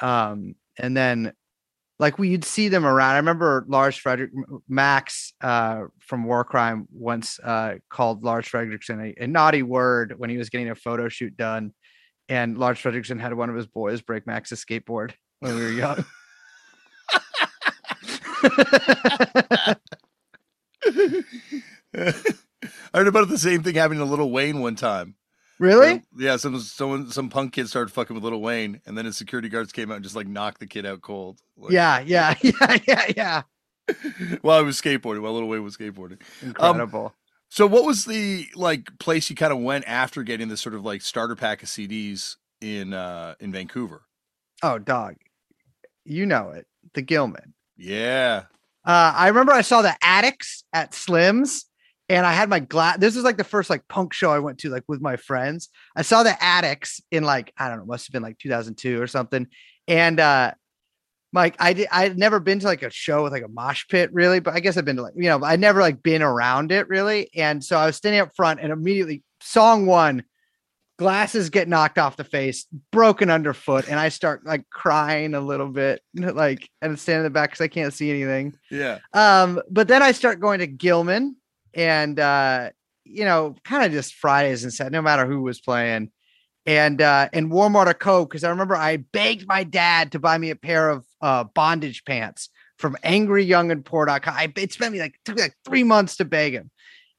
um 0.00 0.54
and 0.78 0.96
then 0.96 1.32
like 1.98 2.18
we 2.18 2.28
you'd 2.28 2.44
see 2.44 2.68
them 2.68 2.84
around 2.84 3.12
i 3.14 3.16
remember 3.16 3.64
lars 3.68 3.96
frederick 3.96 4.30
max 4.68 5.32
uh 5.40 5.84
from 5.98 6.26
Warkrime 6.26 6.86
once 6.92 7.40
uh 7.42 7.74
called 7.88 8.22
Lars 8.22 8.46
Frederiksen 8.46 9.14
a, 9.18 9.24
a 9.24 9.26
naughty 9.26 9.62
word 9.62 10.14
when 10.18 10.30
he 10.30 10.36
was 10.36 10.50
getting 10.50 10.70
a 10.70 10.74
photo 10.74 11.08
shoot 11.08 11.36
done 11.36 11.72
and 12.28 12.58
Lars 12.58 12.78
Frederiksen 12.78 13.20
had 13.20 13.32
one 13.34 13.48
of 13.50 13.56
his 13.56 13.66
boys 13.66 14.02
break 14.02 14.26
max's 14.26 14.64
skateboard 14.64 15.12
when 15.40 15.54
we 15.56 15.62
were 15.62 15.70
young 15.70 16.04
I 22.62 22.98
heard 22.98 23.08
about 23.08 23.28
the 23.28 23.38
same 23.38 23.62
thing 23.62 23.74
happening 23.74 23.98
to 24.00 24.04
Lil 24.04 24.30
Wayne 24.30 24.60
one 24.60 24.76
time. 24.76 25.14
really? 25.58 26.02
Yeah, 26.16 26.36
some 26.36 26.58
someone 26.60 27.10
some 27.10 27.28
punk 27.28 27.52
kid 27.52 27.68
started 27.68 27.92
fucking 27.92 28.14
with 28.14 28.24
Lil 28.24 28.40
Wayne, 28.40 28.80
and 28.86 28.96
then 28.96 29.04
his 29.04 29.16
security 29.16 29.48
guards 29.48 29.72
came 29.72 29.90
out 29.90 29.96
and 29.96 30.04
just 30.04 30.16
like 30.16 30.26
knocked 30.26 30.60
the 30.60 30.66
kid 30.66 30.86
out 30.86 31.02
cold. 31.02 31.40
Like, 31.56 31.72
yeah 31.72 32.00
yeah 32.00 32.34
yeah 32.42 32.78
yeah 32.86 33.04
yeah. 33.16 33.42
While 34.42 34.60
he 34.60 34.66
was 34.66 34.80
skateboarding, 34.80 35.22
while 35.22 35.34
Lil 35.34 35.46
Wayne 35.46 35.62
was 35.62 35.76
skateboarding. 35.76 36.20
incredible. 36.42 37.14
So, 37.48 37.66
what 37.68 37.84
was 37.84 38.04
the 38.04 38.46
like 38.56 38.98
place 38.98 39.30
you 39.30 39.36
kind 39.36 39.52
of 39.52 39.60
went 39.60 39.84
after 39.86 40.24
getting 40.24 40.48
this 40.48 40.60
sort 40.60 40.74
of 40.74 40.84
like 40.84 41.02
starter 41.02 41.36
pack 41.36 41.62
of 41.62 41.68
CDs 41.68 42.36
in 42.60 42.92
uh 42.92 43.34
in 43.38 43.52
Vancouver? 43.52 44.02
oh 44.62 44.78
dog. 44.78 45.16
You 46.04 46.26
know 46.26 46.50
it. 46.50 46.66
The 46.94 47.02
gilman. 47.02 47.54
Yeah, 47.76 48.44
Uh, 48.84 49.12
I 49.14 49.28
remember 49.28 49.52
I 49.52 49.60
saw 49.60 49.82
the 49.82 49.94
Adicts 50.02 50.64
at 50.72 50.94
Slim's, 50.94 51.66
and 52.08 52.24
I 52.24 52.32
had 52.32 52.48
my 52.48 52.60
glass. 52.60 52.98
This 52.98 53.16
was 53.16 53.24
like 53.24 53.36
the 53.36 53.44
first 53.44 53.70
like 53.70 53.88
punk 53.88 54.12
show 54.12 54.30
I 54.30 54.38
went 54.38 54.58
to, 54.58 54.70
like 54.70 54.84
with 54.86 55.00
my 55.00 55.16
friends. 55.16 55.68
I 55.96 56.02
saw 56.02 56.22
the 56.22 56.42
Adicts 56.42 57.00
in 57.10 57.24
like 57.24 57.52
I 57.58 57.68
don't 57.68 57.78
know, 57.78 57.84
must 57.84 58.06
have 58.06 58.12
been 58.12 58.22
like 58.22 58.38
2002 58.38 59.00
or 59.00 59.06
something. 59.06 59.48
And 59.88 60.20
uh, 60.20 60.52
like 61.32 61.56
I 61.58 61.72
did, 61.72 61.88
I'd 61.90 62.18
never 62.18 62.38
been 62.38 62.60
to 62.60 62.66
like 62.66 62.82
a 62.82 62.90
show 62.90 63.24
with 63.24 63.32
like 63.32 63.44
a 63.44 63.48
mosh 63.48 63.86
pit 63.88 64.10
really, 64.12 64.40
but 64.40 64.54
I 64.54 64.60
guess 64.60 64.76
I've 64.76 64.84
been 64.84 64.96
to 64.96 65.02
like 65.02 65.14
you 65.16 65.24
know, 65.28 65.42
I'd 65.42 65.60
never 65.60 65.80
like 65.80 66.02
been 66.02 66.22
around 66.22 66.70
it 66.70 66.88
really. 66.88 67.30
And 67.34 67.62
so 67.62 67.76
I 67.76 67.86
was 67.86 67.96
standing 67.96 68.20
up 68.20 68.34
front, 68.36 68.60
and 68.60 68.72
immediately 68.72 69.22
song 69.40 69.86
one. 69.86 70.24
Glasses 70.98 71.50
get 71.50 71.68
knocked 71.68 71.98
off 71.98 72.16
the 72.16 72.24
face, 72.24 72.64
broken 72.90 73.28
underfoot, 73.28 73.86
and 73.86 74.00
I 74.00 74.08
start 74.08 74.46
like 74.46 74.64
crying 74.70 75.34
a 75.34 75.40
little 75.42 75.68
bit, 75.68 76.00
like 76.14 76.70
and 76.80 76.98
stand 76.98 77.18
in 77.18 77.24
the 77.24 77.30
back 77.30 77.50
because 77.50 77.60
I 77.60 77.68
can't 77.68 77.92
see 77.92 78.08
anything. 78.08 78.56
yeah, 78.70 79.00
Um, 79.12 79.60
but 79.70 79.88
then 79.88 80.02
I 80.02 80.12
start 80.12 80.40
going 80.40 80.60
to 80.60 80.66
Gilman 80.66 81.36
and 81.76 82.18
uh, 82.18 82.70
you 83.04 83.24
know, 83.24 83.54
kind 83.64 83.84
of 83.84 83.92
just 83.92 84.14
Fridays 84.14 84.64
and 84.64 84.72
Saturdays, 84.72 84.94
no 84.94 85.02
matter 85.02 85.26
who 85.26 85.42
was 85.42 85.60
playing. 85.60 86.10
And 86.64 87.00
uh 87.00 87.28
and 87.32 87.52
Warm 87.52 87.74
Water 87.74 87.94
Cove, 87.94 88.28
because 88.28 88.42
I 88.42 88.50
remember 88.50 88.74
I 88.74 88.96
begged 88.96 89.46
my 89.46 89.62
dad 89.62 90.12
to 90.12 90.18
buy 90.18 90.36
me 90.36 90.50
a 90.50 90.56
pair 90.56 90.90
of 90.90 91.04
uh 91.20 91.44
bondage 91.44 92.04
pants 92.04 92.48
from 92.78 92.96
Angry 93.04 93.44
Young 93.44 93.70
and 93.70 93.84
Poor.com. 93.84 94.34
I 94.36 94.52
it 94.56 94.72
spent 94.72 94.92
me 94.92 94.98
like 94.98 95.14
took 95.24 95.36
me 95.36 95.42
like 95.42 95.54
three 95.64 95.84
months 95.84 96.16
to 96.16 96.24
beg 96.24 96.54
him. 96.54 96.72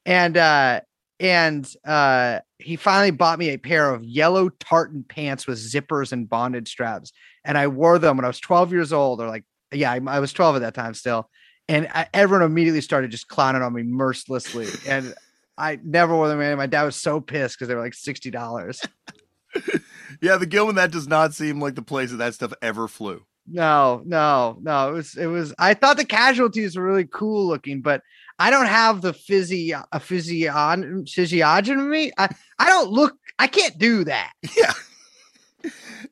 And 0.04 0.36
uh 0.36 0.82
and 1.18 1.72
uh 1.86 2.40
he 2.58 2.76
finally 2.76 3.10
bought 3.10 3.38
me 3.38 3.48
a 3.48 3.56
pair 3.56 3.88
of 3.94 4.04
yellow 4.04 4.50
tartan 4.50 5.04
pants 5.04 5.46
with 5.46 5.58
zippers 5.58 6.12
and 6.12 6.28
bondage 6.28 6.68
straps. 6.68 7.12
And 7.42 7.56
I 7.56 7.68
wore 7.68 7.98
them 7.98 8.18
when 8.18 8.26
I 8.26 8.28
was 8.28 8.40
12 8.40 8.72
years 8.72 8.92
old, 8.92 9.22
or 9.22 9.28
like 9.28 9.44
yeah, 9.72 9.92
I, 9.92 10.00
I 10.06 10.20
was 10.20 10.34
12 10.34 10.56
at 10.56 10.58
that 10.60 10.74
time 10.74 10.92
still 10.92 11.30
and 11.68 11.88
I, 11.94 12.06
everyone 12.14 12.44
immediately 12.44 12.80
started 12.80 13.10
just 13.10 13.28
clowning 13.28 13.62
on 13.62 13.74
me 13.74 13.82
mercilessly. 13.82 14.68
And 14.86 15.14
I 15.56 15.78
never 15.82 16.14
wore 16.14 16.28
them. 16.28 16.56
My 16.56 16.66
dad 16.66 16.84
was 16.84 16.96
so 16.96 17.20
pissed 17.20 17.56
because 17.56 17.68
they 17.68 17.74
were 17.74 17.82
like 17.82 17.94
sixty 17.94 18.30
dollars. 18.30 18.80
yeah. 20.22 20.36
The 20.36 20.46
Gilman 20.46 20.76
that 20.76 20.92
does 20.92 21.08
not 21.08 21.34
seem 21.34 21.60
like 21.60 21.74
the 21.74 21.82
place 21.82 22.10
that 22.10 22.16
that 22.18 22.34
stuff 22.34 22.52
ever 22.62 22.88
flew. 22.88 23.24
No, 23.50 24.02
no, 24.04 24.58
no. 24.60 24.90
It 24.90 24.92
was 24.92 25.16
it 25.16 25.26
was. 25.26 25.54
I 25.58 25.74
thought 25.74 25.96
the 25.96 26.04
casualties 26.04 26.76
were 26.76 26.84
really 26.84 27.08
cool 27.10 27.46
looking, 27.46 27.80
but 27.80 28.02
I 28.38 28.50
don't 28.50 28.66
have 28.66 29.00
the 29.00 29.12
physi 29.12 29.82
a 29.92 30.00
physion 30.00 31.06
physiognomy. 31.06 32.12
I 32.16 32.28
I 32.58 32.68
don't 32.68 32.90
look. 32.90 33.16
I 33.38 33.46
can't 33.46 33.78
do 33.78 34.04
that. 34.04 34.32
Yeah, 34.56 34.72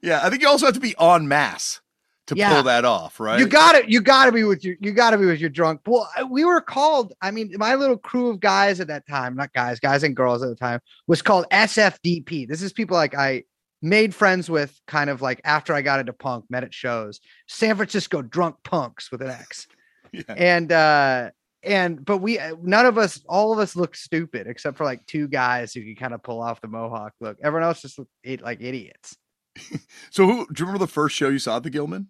yeah. 0.02 0.20
I 0.24 0.30
think 0.30 0.42
you 0.42 0.48
also 0.48 0.66
have 0.66 0.74
to 0.74 0.80
be 0.80 0.96
on 0.96 1.28
mass 1.28 1.80
to 2.26 2.36
Yeah. 2.36 2.54
pull 2.54 2.62
that 2.64 2.84
off, 2.84 3.20
right? 3.20 3.38
You 3.38 3.46
got 3.46 3.72
to 3.72 3.90
You 3.90 4.00
got 4.00 4.26
to 4.26 4.32
be 4.32 4.44
with 4.44 4.64
your. 4.64 4.76
You 4.80 4.92
got 4.92 5.10
to 5.10 5.18
be 5.18 5.26
with 5.26 5.38
your 5.40 5.50
drunk. 5.50 5.80
Well, 5.86 6.08
we 6.30 6.44
were 6.44 6.60
called. 6.60 7.12
I 7.22 7.30
mean, 7.30 7.52
my 7.56 7.74
little 7.74 7.96
crew 7.98 8.30
of 8.30 8.40
guys 8.40 8.80
at 8.80 8.88
that 8.88 9.06
time, 9.06 9.36
not 9.36 9.52
guys, 9.52 9.78
guys 9.80 10.02
and 10.02 10.14
girls 10.16 10.42
at 10.42 10.48
the 10.48 10.56
time, 10.56 10.80
was 11.06 11.22
called 11.22 11.46
SFDP. 11.52 12.48
This 12.48 12.62
is 12.62 12.72
people 12.72 12.96
like 12.96 13.14
I 13.14 13.44
made 13.82 14.14
friends 14.14 14.48
with, 14.50 14.78
kind 14.86 15.10
of 15.10 15.22
like 15.22 15.40
after 15.44 15.72
I 15.74 15.82
got 15.82 16.00
into 16.00 16.12
punk, 16.12 16.46
met 16.50 16.64
at 16.64 16.74
shows. 16.74 17.20
San 17.46 17.76
Francisco 17.76 18.22
drunk 18.22 18.56
punks 18.64 19.12
with 19.12 19.22
an 19.22 19.30
X, 19.30 19.66
Yeah. 20.12 20.22
and 20.36 20.72
uh 20.72 21.30
and 21.62 22.04
but 22.04 22.18
we 22.18 22.38
none 22.62 22.86
of 22.86 22.96
us, 22.98 23.20
all 23.28 23.52
of 23.52 23.58
us 23.58 23.76
looked 23.76 23.96
stupid 23.98 24.46
except 24.46 24.76
for 24.76 24.84
like 24.84 25.04
two 25.06 25.28
guys 25.28 25.72
who 25.74 25.82
could 25.84 25.98
kind 25.98 26.14
of 26.14 26.22
pull 26.22 26.40
off 26.40 26.60
the 26.60 26.68
mohawk 26.68 27.12
look. 27.20 27.36
Everyone 27.42 27.66
else 27.68 27.82
just 27.82 27.98
looked 27.98 28.10
like 28.42 28.60
idiots. 28.60 29.16
So, 30.10 30.26
who 30.26 30.46
do 30.52 30.60
you 30.60 30.66
remember 30.66 30.78
the 30.78 30.86
first 30.86 31.16
show 31.16 31.28
you 31.28 31.38
saw 31.38 31.56
at 31.56 31.62
the 31.62 31.70
Gilman, 31.70 32.08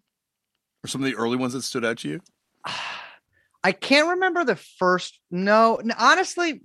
or 0.87 0.89
some 0.89 1.03
of 1.03 1.07
the 1.07 1.17
early 1.17 1.37
ones 1.37 1.53
that 1.53 1.63
stood 1.63 1.85
out 1.85 1.99
to 1.99 2.09
you? 2.09 2.21
I 3.65 3.73
can't 3.73 4.11
remember 4.11 4.45
the 4.45 4.55
first. 4.55 5.19
No, 5.33 5.81
honestly, 5.99 6.63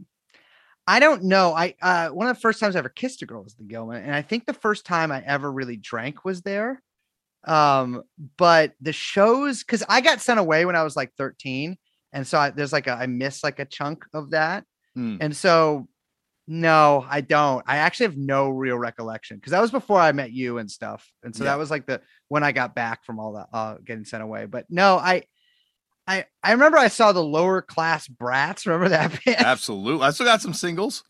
I 0.86 1.00
don't 1.00 1.24
know. 1.24 1.54
I 1.54 1.74
uh 1.82 2.10
one 2.10 2.28
of 2.28 2.36
the 2.36 2.42
first 2.42 2.60
times 2.60 2.76
I 2.76 2.80
ever 2.80 2.90
kissed 2.90 3.24
a 3.24 3.26
girl 3.26 3.44
was 3.44 3.56
the 3.56 3.64
Gilman, 3.64 4.04
and 4.04 4.14
I 4.14 4.22
think 4.22 4.46
the 4.46 4.54
first 4.54 4.86
time 4.86 5.12
I 5.12 5.24
ever 5.26 5.52
really 5.52 5.78
drank 5.78 6.24
was 6.24 6.42
there. 6.44 6.82
Um, 7.48 8.04
but 8.38 8.74
the 8.82 8.94
shows 8.94 9.64
because 9.64 9.84
I 9.90 10.02
got 10.02 10.22
sent 10.22 10.40
away 10.40 10.66
when 10.66 10.76
I 10.76 10.84
was 10.84 10.96
like 10.96 11.12
13, 11.18 11.76
and 12.14 12.28
so 12.28 12.38
I, 12.38 12.52
there's 12.52 12.74
like 12.74 12.86
a 12.86 12.94
I 12.94 13.08
missed 13.08 13.44
like 13.44 13.58
a 13.58 13.66
chunk 13.66 14.06
of 14.14 14.32
that, 14.32 14.64
Hmm. 14.94 15.18
and 15.20 15.36
so 15.36 15.88
no, 16.54 17.06
I 17.10 17.22
don't. 17.22 17.64
I 17.66 17.78
actually 17.78 18.08
have 18.08 18.18
no 18.18 18.50
real 18.50 18.78
recollection 18.78 19.38
because 19.38 19.52
that 19.52 19.62
was 19.62 19.72
before 19.72 20.00
I 20.00 20.12
met 20.12 20.32
you 20.34 20.58
and 20.58 20.70
stuff, 20.70 21.10
and 21.24 21.34
so 21.34 21.44
Yeah. 21.46 21.52
that 21.52 21.60
was 21.60 21.72
like 21.72 21.86
the 21.86 22.02
when 22.28 22.44
I 22.44 22.52
got 22.52 22.76
back 22.76 23.06
from 23.06 23.20
all 23.20 23.34
that 23.34 23.48
uh 23.54 23.76
getting 23.86 24.04
sent 24.06 24.22
away. 24.22 24.46
But 24.46 24.66
no, 24.70 24.98
I. 24.98 25.24
I, 26.08 26.26
I 26.44 26.54
remember 26.54 26.80
I 26.80 26.88
saw 26.88 27.12
the 27.12 27.24
lower 27.24 27.62
class 27.62 28.08
brats. 28.08 28.66
Remember 28.66 28.90
that 28.90 29.12
band? 29.26 29.38
Absolutely. 29.38 30.04
I 30.06 30.10
still 30.10 30.26
got 30.26 30.42
some 30.42 30.54
singles. 30.54 31.04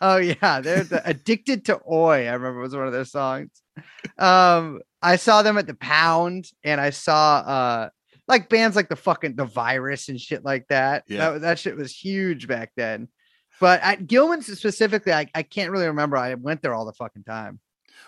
Oh 0.00 0.16
yeah, 0.18 0.60
they're 0.60 0.84
the 0.84 1.02
addicted 1.06 1.64
to 1.66 1.80
oi. 1.90 2.26
I 2.28 2.32
remember 2.32 2.60
was 2.60 2.74
one 2.74 2.86
of 2.86 2.92
their 2.92 3.04
songs. 3.04 3.50
Um, 4.18 4.80
I 5.02 5.16
saw 5.16 5.42
them 5.42 5.58
at 5.58 5.66
the 5.66 5.74
Pound, 5.74 6.46
and 6.62 6.80
I 6.80 6.90
saw 6.90 7.38
uh 7.38 7.88
like 8.28 8.48
bands 8.48 8.76
like 8.76 8.88
the 8.88 8.96
fucking 8.96 9.34
the 9.34 9.44
Virus 9.44 10.08
and 10.08 10.18
shit 10.20 10.44
like 10.44 10.68
that. 10.68 11.02
Yeah. 11.08 11.30
that, 11.32 11.40
that 11.42 11.58
shit 11.58 11.76
was 11.76 11.92
huge 11.94 12.46
back 12.48 12.70
then. 12.76 13.08
But 13.60 13.80
at 13.82 14.06
Gilman's 14.06 14.46
specifically, 14.46 15.12
I, 15.12 15.30
I 15.34 15.42
can't 15.42 15.70
really 15.70 15.86
remember. 15.86 16.16
I 16.16 16.34
went 16.34 16.62
there 16.62 16.74
all 16.74 16.84
the 16.84 16.92
fucking 16.92 17.24
time. 17.24 17.60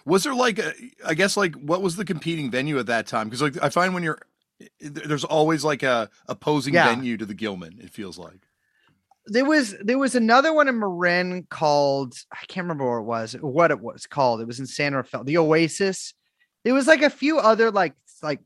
Was 0.05 0.25
there 0.25 0.35
like 0.35 0.59
a, 0.59 0.73
I 1.07 1.14
guess 1.14 1.37
like 1.37 1.55
what 1.55 1.83
was 1.83 1.97
the 1.97 2.05
competing 2.05 2.50
venue 2.50 2.78
at 2.78 2.87
that 2.87 3.07
time? 3.07 3.28
Because 3.28 3.43
like 3.43 3.62
I 3.62 3.69
find 3.69 3.95
when 3.95 4.02
you're 4.02 4.21
there's 4.81 5.25
always 5.25 5.64
like 5.64 5.83
a 5.83 6.11
opposing 6.26 6.75
Yeah. 6.75 6.88
venue 6.95 7.17
to 7.17 7.26
the 7.26 7.35
Gilman. 7.35 7.78
It 7.83 7.90
feels 7.90 8.19
like. 8.19 8.40
There 9.26 9.45
was 9.45 9.76
there 9.83 9.99
was 9.99 10.14
another 10.14 10.52
one 10.52 10.69
in 10.69 10.78
Marin 10.78 11.47
called 11.50 12.14
I 12.33 12.45
can't 12.49 12.64
remember 12.64 12.87
where 12.88 12.99
it 12.99 13.05
was, 13.05 13.33
what 13.40 13.71
it 13.71 13.81
was 13.81 14.07
called. 14.07 14.40
It 14.40 14.47
was 14.47 14.61
in 14.61 14.67
San 14.67 14.95
Rafael, 14.95 15.25
the 15.25 15.38
Oasis. 15.38 16.14
There 16.64 16.75
was 16.75 16.87
like 16.87 17.02
a 17.02 17.11
few 17.11 17.38
other 17.38 17.71
like 17.71 17.95
like 18.23 18.40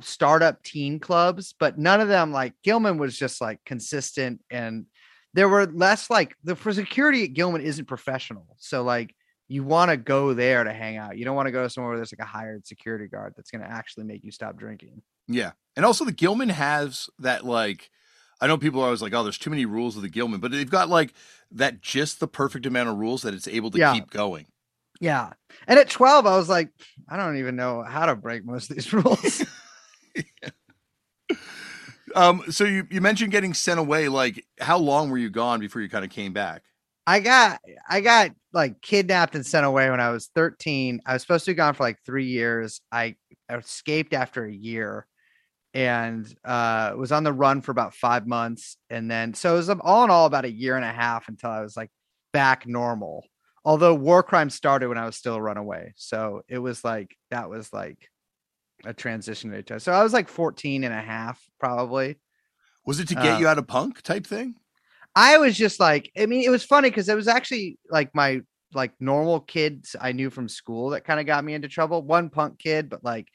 startup 0.00 0.62
teen 0.62 1.00
clubs, 1.00 1.54
but 1.58 1.78
none 1.78 2.00
of 2.00 2.08
them 2.08 2.32
like 2.32 2.52
Gilman 2.62 2.98
was 2.98 3.18
just 3.18 3.40
like 3.40 3.60
consistent 3.64 4.40
and 4.50 4.86
there 5.36 5.48
were 5.48 5.66
less 5.66 6.08
like 6.10 6.34
the 6.42 6.56
for 6.56 6.72
security 6.72 7.22
at 7.24 7.34
Gilman 7.34 7.60
isn't 7.60 7.84
professional. 7.84 8.46
So 8.58 8.82
like 8.82 9.14
you 9.48 9.62
want 9.62 9.90
to 9.90 9.96
go 9.96 10.34
there 10.34 10.64
to 10.64 10.72
hang 10.72 10.96
out. 10.96 11.16
You 11.18 11.24
don't 11.24 11.36
want 11.36 11.46
to 11.46 11.52
go 11.52 11.68
somewhere 11.68 11.90
where 11.90 11.98
there's 11.98 12.12
like 12.12 12.26
a 12.26 12.28
hired 12.28 12.66
security 12.66 13.06
guard 13.06 13.34
that's 13.36 13.50
going 13.50 13.62
to 13.62 13.70
actually 13.70 14.04
make 14.04 14.24
you 14.24 14.32
stop 14.32 14.56
drinking. 14.56 15.02
Yeah, 15.28 15.52
and 15.76 15.84
also 15.84 16.04
the 16.04 16.12
Gilman 16.12 16.48
has 16.48 17.08
that 17.20 17.44
like. 17.44 17.90
I 18.38 18.46
know 18.48 18.58
people 18.58 18.80
are 18.82 18.86
always 18.86 19.00
like, 19.00 19.14
"Oh, 19.14 19.22
there's 19.22 19.38
too 19.38 19.48
many 19.50 19.64
rules 19.64 19.96
of 19.96 20.02
the 20.02 20.08
Gilman," 20.10 20.40
but 20.40 20.50
they've 20.50 20.68
got 20.68 20.88
like 20.88 21.14
that 21.52 21.80
just 21.80 22.18
the 22.20 22.28
perfect 22.28 22.66
amount 22.66 22.88
of 22.88 22.96
rules 22.96 23.22
that 23.22 23.32
it's 23.32 23.48
able 23.48 23.70
to 23.70 23.78
Yeah. 23.78 23.94
keep 23.94 24.10
going. 24.10 24.46
Yeah. 25.00 25.32
And 25.66 25.78
at 25.78 25.88
12, 25.90 26.26
I 26.26 26.36
was 26.36 26.48
like, 26.48 26.70
I 27.08 27.16
don't 27.16 27.36
even 27.38 27.56
know 27.56 27.82
how 27.82 28.06
to 28.06 28.14
break 28.16 28.44
most 28.44 28.70
of 28.70 28.76
these 28.76 28.92
rules. 28.92 29.42
Um, 32.14 32.44
so 32.50 32.64
you, 32.64 32.86
you 32.90 33.00
mentioned 33.00 33.32
getting 33.32 33.54
sent 33.54 33.80
away. 33.80 34.08
Like, 34.08 34.44
how 34.60 34.78
long 34.78 35.10
were 35.10 35.18
you 35.18 35.30
gone 35.30 35.60
before 35.60 35.82
you 35.82 35.88
kind 35.88 36.04
of 36.04 36.10
came 36.10 36.32
back? 36.32 36.62
I 37.06 37.20
got 37.20 37.60
I 37.88 38.00
got 38.00 38.32
like 38.52 38.80
kidnapped 38.80 39.34
and 39.34 39.46
sent 39.46 39.64
away 39.64 39.90
when 39.90 40.00
I 40.00 40.10
was 40.10 40.28
13. 40.34 41.00
I 41.06 41.12
was 41.12 41.22
supposed 41.22 41.44
to 41.44 41.52
be 41.52 41.54
gone 41.54 41.74
for 41.74 41.84
like 41.84 41.98
three 42.04 42.26
years. 42.26 42.80
I 42.90 43.14
escaped 43.48 44.12
after 44.12 44.44
a 44.44 44.52
year 44.52 45.06
and 45.72 46.26
uh 46.44 46.94
was 46.96 47.12
on 47.12 47.22
the 47.22 47.32
run 47.32 47.60
for 47.60 47.70
about 47.70 47.94
five 47.94 48.26
months. 48.26 48.76
And 48.90 49.10
then 49.10 49.34
so 49.34 49.54
it 49.54 49.58
was 49.58 49.70
all 49.70 50.04
in 50.04 50.10
all 50.10 50.26
about 50.26 50.46
a 50.46 50.50
year 50.50 50.74
and 50.76 50.84
a 50.84 50.92
half 50.92 51.28
until 51.28 51.50
I 51.50 51.60
was 51.60 51.76
like 51.76 51.90
back 52.32 52.66
normal. 52.66 53.24
Although 53.64 53.96
Warkrime 53.96 54.50
started 54.50 54.88
when 54.88 54.98
I 54.98 55.06
was 55.06 55.16
still 55.16 55.34
a 55.34 55.42
runaway. 55.42 55.92
So 55.96 56.42
it 56.48 56.58
was 56.58 56.84
like 56.84 57.16
that 57.30 57.50
was 57.50 57.72
like 57.72 58.08
a 58.84 58.94
transition 58.94 59.50
time. 59.64 59.80
So 59.80 59.92
I 59.92 60.02
was 60.02 60.12
like 60.12 60.28
14 60.28 60.84
and 60.84 60.94
a 60.94 61.00
half, 61.00 61.42
probably. 61.58 62.16
Was 62.86 63.00
it 63.00 63.08
to 63.08 63.14
get 63.16 63.36
Uh, 63.36 63.36
you 63.36 63.46
out 63.48 63.58
of 63.58 63.66
punk 63.66 64.00
type 64.00 64.26
thing? 64.26 64.56
I 65.14 65.38
was 65.38 65.56
just 65.56 65.80
like, 65.80 66.10
I 66.18 66.26
mean, 66.26 66.44
it 66.44 66.50
was 66.50 66.64
funny 66.64 66.90
because 66.90 67.08
it 67.08 67.16
was 67.16 67.28
actually 67.28 67.78
like 67.90 68.14
my 68.14 68.40
like 68.74 68.92
normal 69.00 69.40
kids 69.40 69.96
I 69.98 70.12
knew 70.12 70.28
from 70.28 70.48
school 70.48 70.90
that 70.90 71.04
kind 71.04 71.20
of 71.20 71.26
got 71.26 71.44
me 71.44 71.54
into 71.54 71.68
trouble. 71.68 72.02
One 72.02 72.28
punk 72.30 72.58
kid, 72.58 72.88
but 72.90 73.02
like 73.02 73.28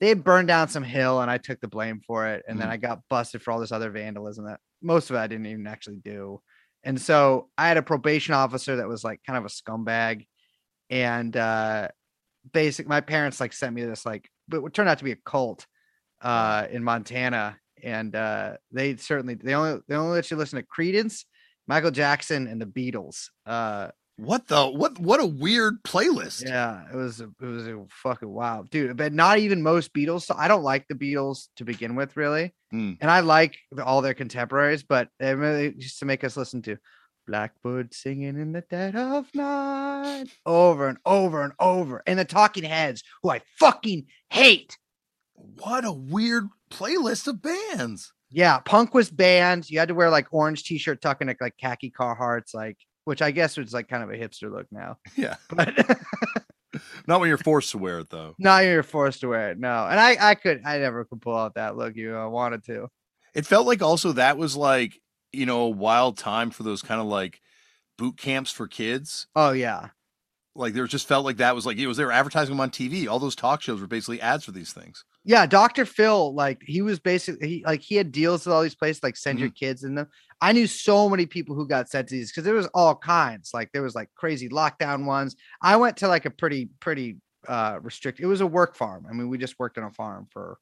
they 0.00 0.08
had 0.08 0.24
burned 0.24 0.48
down 0.48 0.68
some 0.68 0.82
hill 0.82 1.20
and 1.20 1.30
I 1.30 1.38
took 1.38 1.60
the 1.60 1.68
blame 1.68 2.00
for 2.06 2.26
it. 2.28 2.44
And 2.48 2.60
then 2.60 2.68
Mhm. 2.68 2.70
I 2.70 2.76
got 2.76 3.02
busted 3.08 3.42
for 3.42 3.52
all 3.52 3.60
this 3.60 3.72
other 3.72 3.90
vandalism 3.90 4.46
that 4.46 4.60
most 4.82 5.10
of 5.10 5.16
it 5.16 5.20
I 5.20 5.26
didn't 5.26 5.46
even 5.46 5.66
actually 5.66 5.96
do. 5.96 6.40
And 6.84 7.00
so 7.00 7.50
I 7.58 7.68
had 7.68 7.76
a 7.76 7.82
probation 7.82 8.34
officer 8.34 8.76
that 8.76 8.88
was 8.88 9.04
like 9.04 9.20
kind 9.26 9.36
of 9.38 9.44
a 9.44 9.48
scumbag. 9.48 10.26
And 10.90 11.36
uh 11.36 11.88
basic 12.52 12.86
my 12.88 13.00
parents 13.00 13.40
like 13.40 13.52
sent 13.52 13.74
me 13.74 13.84
this 13.84 14.06
like 14.06 14.30
but 14.48 14.64
it 14.64 14.74
turned 14.74 14.88
out 14.88 14.98
to 14.98 15.04
be 15.04 15.12
a 15.12 15.16
cult 15.24 15.66
uh 16.22 16.66
in 16.70 16.82
Montana. 16.82 17.58
And 17.82 18.14
uh 18.14 18.56
they 18.72 18.96
certainly 18.96 19.34
they 19.34 19.54
only 19.54 19.80
they 19.88 19.94
only 19.94 20.14
let 20.16 20.30
you 20.30 20.36
listen 20.36 20.60
to 20.60 20.66
Creedence, 20.66 21.24
Michael 21.66 21.90
Jackson, 21.92 22.46
and 22.46 22.60
the 22.60 22.66
Beatles. 22.66 23.26
Uh 23.46 23.88
What 24.16 24.48
the 24.48 24.66
what? 24.66 24.98
What 24.98 25.20
a 25.20 25.26
weird 25.26 25.74
playlist. 25.84 26.42
yeah, 26.44 26.86
it 26.92 26.96
was 26.96 27.20
a- 27.20 27.30
it 27.40 27.46
was 27.46 27.68
a 27.68 27.84
fucking 28.02 28.28
wild 28.28 28.68
dude. 28.70 28.96
But 28.96 29.12
not 29.12 29.38
even 29.38 29.62
most 29.62 29.92
Beatles. 29.94 30.22
So 30.22 30.34
I 30.36 30.48
don't 30.48 30.64
like 30.64 30.86
the 30.88 30.96
Beatles 30.96 31.48
to 31.56 31.64
begin 31.64 31.94
with, 31.94 32.16
really. 32.16 32.52
Hmm. 32.72 32.94
And 33.00 33.10
I 33.12 33.20
like 33.20 33.56
the- 33.70 33.84
all 33.84 34.02
their 34.02 34.14
contemporaries, 34.14 34.82
but 34.82 35.08
they 35.20 35.34
really 35.36 35.72
used 35.76 36.00
to 36.00 36.04
make 36.06 36.24
us 36.24 36.36
listen 36.36 36.62
to 36.62 36.78
Blackbird 37.28 37.92
singing 37.92 38.40
in 38.40 38.52
the 38.52 38.62
dead 38.62 38.96
of 38.96 39.26
night 39.34 40.26
over 40.46 40.88
and 40.88 40.96
over 41.04 41.42
and 41.42 41.52
over. 41.60 42.02
And 42.06 42.18
the 42.18 42.24
Talking 42.24 42.64
Heads, 42.64 43.02
who 43.22 43.30
I 43.30 43.42
fucking 43.60 44.06
hate. 44.30 44.78
What 45.34 45.84
a 45.84 45.92
weird 45.92 46.48
playlist 46.70 47.28
of 47.28 47.42
bands. 47.42 48.12
Yeah, 48.30 48.58
punk 48.60 48.94
was 48.94 49.10
banned. 49.10 49.68
You 49.70 49.78
had 49.78 49.88
to 49.88 49.94
wear 49.94 50.10
like 50.10 50.26
orange 50.32 50.64
t-shirt 50.64 51.00
tucking 51.02 51.32
like 51.40 51.56
khaki 51.58 51.90
Carhartts, 51.90 52.54
like 52.54 52.78
which 53.04 53.22
I 53.22 53.30
guess 53.30 53.56
was 53.56 53.72
like 53.72 53.88
kind 53.88 54.02
of 54.02 54.10
a 54.10 54.14
hipster 54.18 54.50
look 54.50 54.66
now. 54.70 54.96
Yeah. 55.16 55.36
But 55.50 55.74
Not 57.06 57.20
when 57.20 57.28
you're 57.28 57.38
forced 57.38 57.70
to 57.72 57.78
wear 57.78 58.00
it 58.00 58.10
though. 58.10 58.34
now 58.38 58.58
you're 58.58 58.82
forced 58.82 59.20
to 59.20 59.28
wear 59.28 59.50
it. 59.50 59.58
No, 59.58 59.86
and 59.86 59.98
I 60.00 60.16
I 60.30 60.34
could 60.34 60.62
I 60.64 60.78
never 60.78 61.04
could 61.04 61.20
pull 61.20 61.36
out 61.36 61.54
that 61.54 61.76
look. 61.76 61.94
You 61.96 62.12
know, 62.12 62.22
I 62.22 62.26
wanted 62.26 62.64
to. 62.64 62.88
It 63.34 63.46
felt 63.46 63.66
like 63.66 63.82
also 63.82 64.12
that 64.12 64.36
was 64.38 64.56
like, 64.56 64.98
you 65.32 65.46
know, 65.46 65.62
a 65.62 65.70
wild 65.70 66.18
time 66.18 66.50
for 66.50 66.62
those 66.62 66.82
kind 66.82 67.00
of 67.00 67.06
like 67.06 67.40
boot 67.98 68.16
camps 68.18 68.50
for 68.52 68.68
kids. 68.68 69.26
Oh 69.34 69.52
yeah, 69.52 69.90
Like 70.54 70.74
there 70.74 70.86
just 70.86 71.06
felt 71.06 71.24
like 71.24 71.36
that 71.36 71.54
was 71.54 71.64
like 71.66 71.78
it 71.78 71.86
was 71.86 71.96
they 71.96 72.04
were 72.04 72.12
advertising 72.12 72.52
them 72.54 72.60
on 72.60 72.70
TV. 72.70 73.08
All 73.08 73.20
those 73.20 73.36
talk 73.36 73.62
shows 73.62 73.80
were 73.80 73.86
basically 73.86 74.20
ads 74.20 74.44
for 74.44 74.52
these 74.52 74.72
things. 74.72 75.04
yeah. 75.24 75.46
Dr. 75.46 75.84
Phil, 75.84 76.34
like 76.34 76.60
he 76.66 76.82
was 76.82 76.98
basically 76.98 77.48
he 77.48 77.64
like 77.64 77.80
he 77.80 77.94
had 77.96 78.10
deals 78.12 78.44
with 78.46 78.52
all 78.54 78.62
these 78.62 78.74
places, 78.74 79.02
like 79.02 79.16
send 79.16 79.38
your 79.38 79.50
kids 79.50 79.84
in 79.84 79.94
them. 79.94 80.08
I 80.40 80.52
knew 80.52 80.66
so 80.66 81.08
many 81.08 81.26
people 81.26 81.54
who 81.54 81.68
got 81.68 81.88
sent 81.88 82.08
to 82.08 82.14
these 82.14 82.30
because 82.32 82.44
there 82.44 82.54
was 82.54 82.68
all 82.74 82.96
kinds. 82.96 83.50
Like 83.54 83.70
there 83.72 83.82
was 83.82 83.94
like 83.94 84.10
crazy 84.14 84.48
lockdown 84.48 85.04
ones. 85.04 85.36
I 85.62 85.76
went 85.76 85.98
to 85.98 86.08
like 86.08 86.24
a 86.24 86.30
pretty 86.30 86.70
pretty 86.80 87.18
uh 87.46 87.78
restricted. 87.82 88.24
It 88.24 88.28
was 88.28 88.40
a 88.40 88.46
work 88.46 88.74
farm. 88.76 89.06
I 89.08 89.12
mean, 89.12 89.28
we 89.28 89.38
just 89.38 89.58
worked 89.58 89.78
on 89.78 89.84
a 89.84 89.90
farm 89.92 90.26
for, 90.32 90.58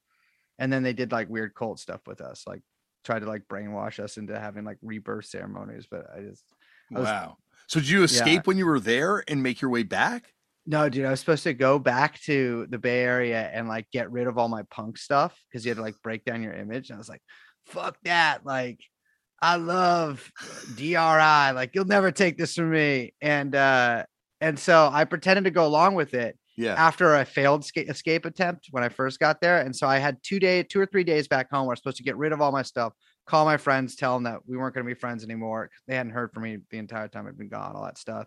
and 0.58 0.70
then 0.72 0.82
they 0.82 0.92
did 0.92 1.12
like 1.12 1.28
weird 1.30 1.54
cult 1.54 1.80
stuff 1.80 2.00
with 2.06 2.20
us, 2.20 2.44
like 2.46 2.62
tried 3.06 3.20
to 3.20 3.26
like 3.26 3.42
brainwash 3.48 3.98
us 3.98 4.16
into 4.18 4.38
having 4.38 4.64
like 4.64 4.78
rebirth 4.82 5.26
ceremonies. 5.26 5.86
But 5.90 6.06
I 6.14 6.20
just 6.20 6.44
I 6.94 6.98
was- 6.98 7.06
Wow. 7.06 7.36
So 7.68 7.80
did 7.80 7.88
you 7.88 8.04
escape 8.04 8.46
when 8.46 8.58
you 8.58 8.66
were 8.66 8.78
there 8.78 9.24
and 9.26 9.42
make 9.42 9.60
your 9.60 9.70
way 9.70 9.82
back? 9.82 10.32
No, 10.66 10.88
dude, 10.88 11.04
I 11.04 11.10
was 11.10 11.20
supposed 11.20 11.44
to 11.44 11.54
go 11.54 11.78
back 11.78 12.20
to 12.22 12.66
the 12.70 12.78
Bay 12.78 13.02
Area 13.02 13.40
and 13.52 13.66
like 13.68 13.90
get 13.92 14.10
rid 14.10 14.26
of 14.26 14.38
all 14.38 14.48
my 14.48 14.62
punk 14.64 14.98
stuff 14.98 15.36
because 15.50 15.64
you 15.64 15.70
had 15.70 15.76
to 15.76 15.82
like 15.82 15.94
break 16.02 16.24
down 16.24 16.42
your 16.42 16.52
image. 16.52 16.90
And 16.90 16.96
I 16.96 16.98
was 16.98 17.08
like, 17.08 17.22
fuck 17.66 17.96
that. 18.04 18.44
Like, 18.44 18.80
I 19.42 19.56
love 19.56 20.30
DRI. 20.76 20.94
Like, 20.96 21.70
you'll 21.74 21.84
never 21.86 22.10
take 22.12 22.36
this 22.38 22.54
from 22.54 22.70
me. 22.70 23.14
And 23.20 23.54
uh, 23.54 24.04
and 24.40 24.58
so 24.58 24.88
I 24.92 25.04
pretended 25.04 25.44
to 25.44 25.50
go 25.50 25.66
along 25.66 25.94
with 25.94 26.14
it 26.14 26.38
Yeah. 26.56 26.74
after 26.74 27.16
a 27.16 27.24
failed 27.24 27.68
escape, 27.76 28.24
attempt 28.24 28.68
when 28.70 28.82
I 28.82 28.88
first 28.88 29.20
got 29.20 29.40
there. 29.40 29.60
And 29.60 29.74
so 29.74 29.86
I 29.86 29.98
had 29.98 30.16
two 30.22 30.40
day, 30.40 30.62
two 30.62 30.80
or 30.80 30.86
three 30.86 31.04
days 31.04 31.28
back 31.28 31.50
home 31.50 31.66
where 31.66 31.72
I 31.72 31.74
was 31.74 31.80
supposed 31.80 31.98
to 31.98 32.02
get 32.02 32.16
rid 32.16 32.32
of 32.32 32.40
all 32.40 32.52
my 32.52 32.62
stuff, 32.62 32.92
call 33.26 33.44
my 33.44 33.56
friends, 33.56 33.96
tell 33.96 34.14
them 34.14 34.24
that 34.24 34.40
we 34.46 34.56
weren't 34.56 34.74
going 34.74 34.86
to 34.86 34.94
be 34.94 34.98
friends 34.98 35.22
anymore. 35.22 35.70
They 35.86 35.96
hadn't 35.96 36.12
heard 36.12 36.32
from 36.32 36.44
me 36.44 36.58
the 36.70 36.78
entire 36.78 37.08
time 37.08 37.26
I'd 37.26 37.36
been 37.36 37.48
gone, 37.48 37.76
all 37.76 37.84
that 37.84 37.98
stuff. 37.98 38.26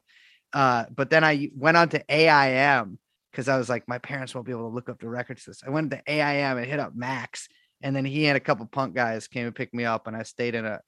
Uh, 0.53 0.85
but 0.95 1.09
then 1.09 1.23
I 1.23 1.49
went 1.55 1.77
on 1.77 1.89
to 1.89 2.03
AIM 2.09 2.99
because 3.31 3.47
I 3.47 3.57
was 3.57 3.69
like, 3.69 3.87
my 3.87 3.99
parents 3.99 4.33
won't 4.33 4.45
be 4.45 4.51
able 4.51 4.69
to 4.69 4.75
look 4.75 4.89
up 4.89 4.99
the 4.99 5.09
records 5.09 5.45
this. 5.45 5.61
I 5.65 5.69
went 5.69 5.91
to 5.91 6.01
AIM 6.07 6.57
and 6.57 6.65
hit 6.65 6.79
up 6.79 6.95
Max, 6.95 7.47
and 7.81 7.95
then 7.95 8.05
he 8.05 8.27
and 8.27 8.37
a 8.37 8.39
couple 8.41 8.65
punk 8.65 8.95
guys 8.95 9.27
came 9.27 9.45
and 9.45 9.55
picked 9.55 9.73
me 9.73 9.85
up, 9.85 10.07
and 10.07 10.15
I 10.15 10.23
stayed 10.23 10.55
in 10.55 10.65
a 10.65 10.81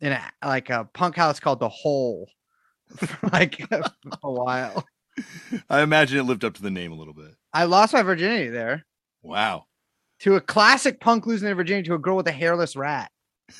in 0.00 0.12
a 0.12 0.22
like 0.44 0.70
a 0.70 0.88
punk 0.92 1.16
house 1.16 1.40
called 1.40 1.60
the 1.60 1.68
Hole 1.68 2.28
for 2.96 3.28
like 3.30 3.60
a 3.70 4.30
while. 4.30 4.84
I 5.70 5.82
imagine 5.82 6.18
it 6.18 6.24
lived 6.24 6.44
up 6.44 6.54
to 6.54 6.62
the 6.62 6.70
name 6.70 6.92
a 6.92 6.96
little 6.96 7.14
bit. 7.14 7.34
I 7.52 7.64
lost 7.64 7.92
my 7.92 8.02
virginity 8.02 8.48
there 8.48 8.84
Wow. 9.22 9.66
to 10.20 10.36
a 10.36 10.40
classic 10.40 11.00
punk 11.00 11.26
losing 11.26 11.46
their 11.46 11.54
virginity 11.54 11.88
to 11.88 11.94
a 11.94 11.98
girl 11.98 12.16
with 12.16 12.28
a 12.28 12.32
hairless 12.32 12.76
rat. 12.76 13.10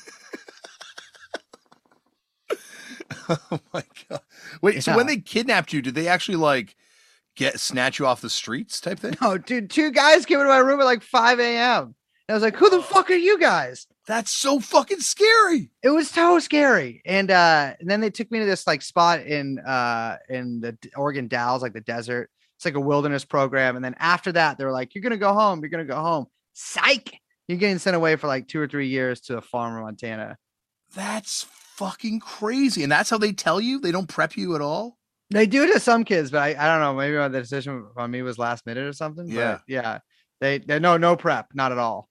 oh 3.29 3.59
my 3.73 3.83
god. 4.09 4.21
Wait, 4.61 4.83
so 4.83 4.95
when 4.95 5.07
they 5.07 5.17
kidnapped 5.17 5.73
you, 5.73 5.81
did 5.81 5.95
they 5.95 6.07
actually 6.07 6.37
like 6.37 6.75
get 7.35 7.59
snatch 7.59 7.99
you 7.99 8.05
off 8.05 8.21
the 8.21 8.29
streets 8.29 8.81
type 8.81 8.99
thing? 8.99 9.15
No, 9.21 9.37
dude, 9.37 9.69
two 9.69 9.91
guys 9.91 10.25
came 10.25 10.39
into 10.39 10.49
my 10.49 10.57
room 10.57 10.79
at 10.79 10.85
like 10.85 11.03
5 11.03 11.39
a.m. 11.39 11.83
And 11.83 11.95
I 12.29 12.33
was 12.33 12.43
like, 12.43 12.55
who 12.55 12.69
the 12.69 12.77
oh. 12.77 12.81
fuck 12.81 13.09
are 13.09 13.13
you 13.13 13.39
guys? 13.39 13.87
That's 14.09 14.31
so 14.31 14.59
fucking 14.59 15.01
scary. 15.01 15.69
It 15.83 15.91
was 15.91 16.09
so 16.09 16.39
scary. 16.39 17.03
And 17.05 17.29
uh 17.29 17.75
and 17.79 17.87
then 17.87 18.01
they 18.01 18.09
took 18.09 18.31
me 18.31 18.39
to 18.39 18.45
this 18.45 18.65
like 18.65 18.81
spot 18.81 19.21
in 19.21 19.59
uh 19.59 20.17
in 20.27 20.61
the 20.61 20.75
Oregon 20.97 21.27
Dalles, 21.27 21.61
like 21.61 21.73
the 21.73 21.81
desert. 21.81 22.31
It's 22.57 22.65
like 22.65 22.73
a 22.73 22.79
wilderness 22.79 23.23
program. 23.23 23.75
And 23.75 23.85
then 23.85 23.95
after 23.99 24.31
that, 24.31 24.57
they 24.57 24.65
were 24.65 24.71
like, 24.71 24.95
You're 24.95 25.03
gonna 25.03 25.17
go 25.17 25.33
home, 25.33 25.59
you're 25.61 25.69
gonna 25.69 25.85
go 25.85 26.01
home. 26.01 26.25
Psych. 26.53 27.19
You're 27.47 27.59
getting 27.59 27.77
sent 27.77 27.95
away 27.95 28.15
for 28.15 28.25
like 28.25 28.47
two 28.47 28.59
or 28.59 28.67
three 28.67 28.87
years 28.87 29.21
to 29.21 29.37
a 29.37 29.41
farm 29.41 29.77
in 29.77 29.83
Montana. 29.83 30.37
That's 30.95 31.45
fucking 31.75 32.19
crazy. 32.19 32.81
And 32.81 32.91
that's 32.91 33.11
how 33.11 33.19
they 33.19 33.31
tell 33.31 33.61
you? 33.61 33.79
They 33.79 33.91
don't 33.91 34.09
prep 34.09 34.35
you 34.35 34.55
at 34.55 34.61
all? 34.61 34.97
They 35.29 35.45
do 35.45 35.71
to 35.71 35.79
some 35.79 36.03
kids, 36.03 36.31
but 36.31 36.39
I, 36.39 36.55
I 36.57 36.67
don't 36.67 36.79
know. 36.81 36.95
Maybe 36.95 37.15
the 37.15 37.39
decision 37.39 37.85
on 37.95 38.09
me 38.09 38.23
was 38.23 38.39
last 38.39 38.65
minute 38.65 38.85
or 38.85 38.93
something. 38.93 39.27
but 39.27 39.33
Yeah. 39.35 39.59
yeah. 39.67 39.99
They 40.41 40.57
they 40.57 40.79
no 40.79 40.97
no 40.97 41.15
prep, 41.15 41.49
not 41.53 41.71
at 41.71 41.77
all. 41.77 42.08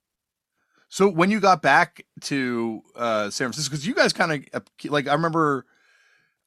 So 0.89 1.09
when 1.09 1.31
you 1.31 1.41
got 1.41 1.63
back 1.63 2.05
to 2.23 2.83
uh 2.97 3.31
San 3.31 3.49
Francisco, 3.49 3.71
because 3.73 3.87
you 3.87 3.95
guys 3.95 4.13
kind 4.13 4.47
of 4.53 4.63
like 4.87 5.07
I 5.07 5.13
remember 5.13 5.67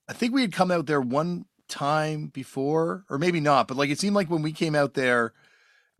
I 0.07 0.13
think 0.13 0.33
we 0.33 0.41
had 0.41 0.51
come 0.53 0.71
out 0.71 0.87
there 0.87 1.01
one 1.01 1.45
time 1.67 2.27
before, 2.27 3.05
or 3.09 3.17
maybe 3.17 3.39
not, 3.39 3.67
but 3.67 3.77
like 3.77 3.89
it 3.89 3.99
seemed 3.99 4.15
like 4.15 4.29
when 4.29 4.41
we 4.41 4.51
came 4.51 4.75
out 4.75 4.93
there, 4.93 5.33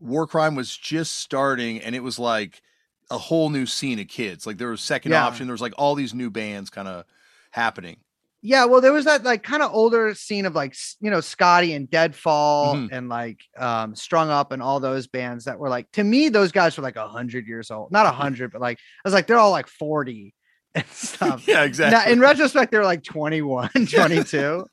Warkrime 0.02 0.56
was 0.56 0.76
just 0.76 1.14
starting 1.18 1.80
and 1.80 1.94
it 1.94 2.02
was 2.02 2.18
like 2.18 2.62
a 3.10 3.18
whole 3.18 3.50
new 3.50 3.66
scene 3.66 3.98
of 3.98 4.08
kids. 4.08 4.46
Like 4.46 4.58
there 4.58 4.68
was 4.68 4.80
second 4.80 5.12
Yeah. 5.12 5.28
Opinion, 5.28 5.48
there 5.48 5.54
was 5.54 5.60
like 5.62 5.74
all 5.78 5.94
these 5.94 6.14
new 6.14 6.30
bands 6.30 6.70
kind 6.70 6.88
of 6.88 7.04
happening. 7.50 7.98
Yeah, 8.44 8.64
well, 8.64 8.80
there 8.80 8.92
was 8.92 9.04
that 9.04 9.22
like 9.22 9.44
kind 9.44 9.62
of 9.62 9.72
older 9.72 10.14
scene 10.16 10.46
of 10.46 10.54
like 10.56 10.74
you 11.00 11.10
know 11.10 11.20
Scotty 11.20 11.74
and 11.74 11.88
Deadfall 11.88 12.74
Mhm. 12.74 12.88
and 12.90 13.08
like 13.08 13.40
um 13.56 13.94
Strung 13.94 14.30
Up 14.30 14.50
and 14.50 14.60
all 14.60 14.80
those 14.80 15.06
bands 15.06 15.44
that 15.44 15.58
were 15.60 15.68
like 15.68 15.90
to 15.92 16.02
me 16.02 16.28
those 16.28 16.50
guys 16.50 16.76
were 16.76 16.82
like 16.82 16.96
a 16.96 17.06
hundred 17.06 17.46
years 17.46 17.70
old, 17.70 17.92
not 17.92 18.04
a 18.06 18.10
hundred, 18.10 18.50
but 18.50 18.60
like 18.60 18.78
I 18.78 19.08
was 19.08 19.14
like 19.14 19.26
they're 19.28 19.38
all 19.38 19.52
like 19.52 19.68
forty 19.68 20.34
and 20.74 20.86
stuff. 20.88 21.46
yeah, 21.48 21.62
exactly. 21.62 21.96
Now, 21.98 22.10
in 22.12 22.18
retrospect, 22.20 22.72
they 22.72 22.78
were 22.78 22.84
like 22.84 23.04
21, 23.04 23.68
22. 23.90 24.66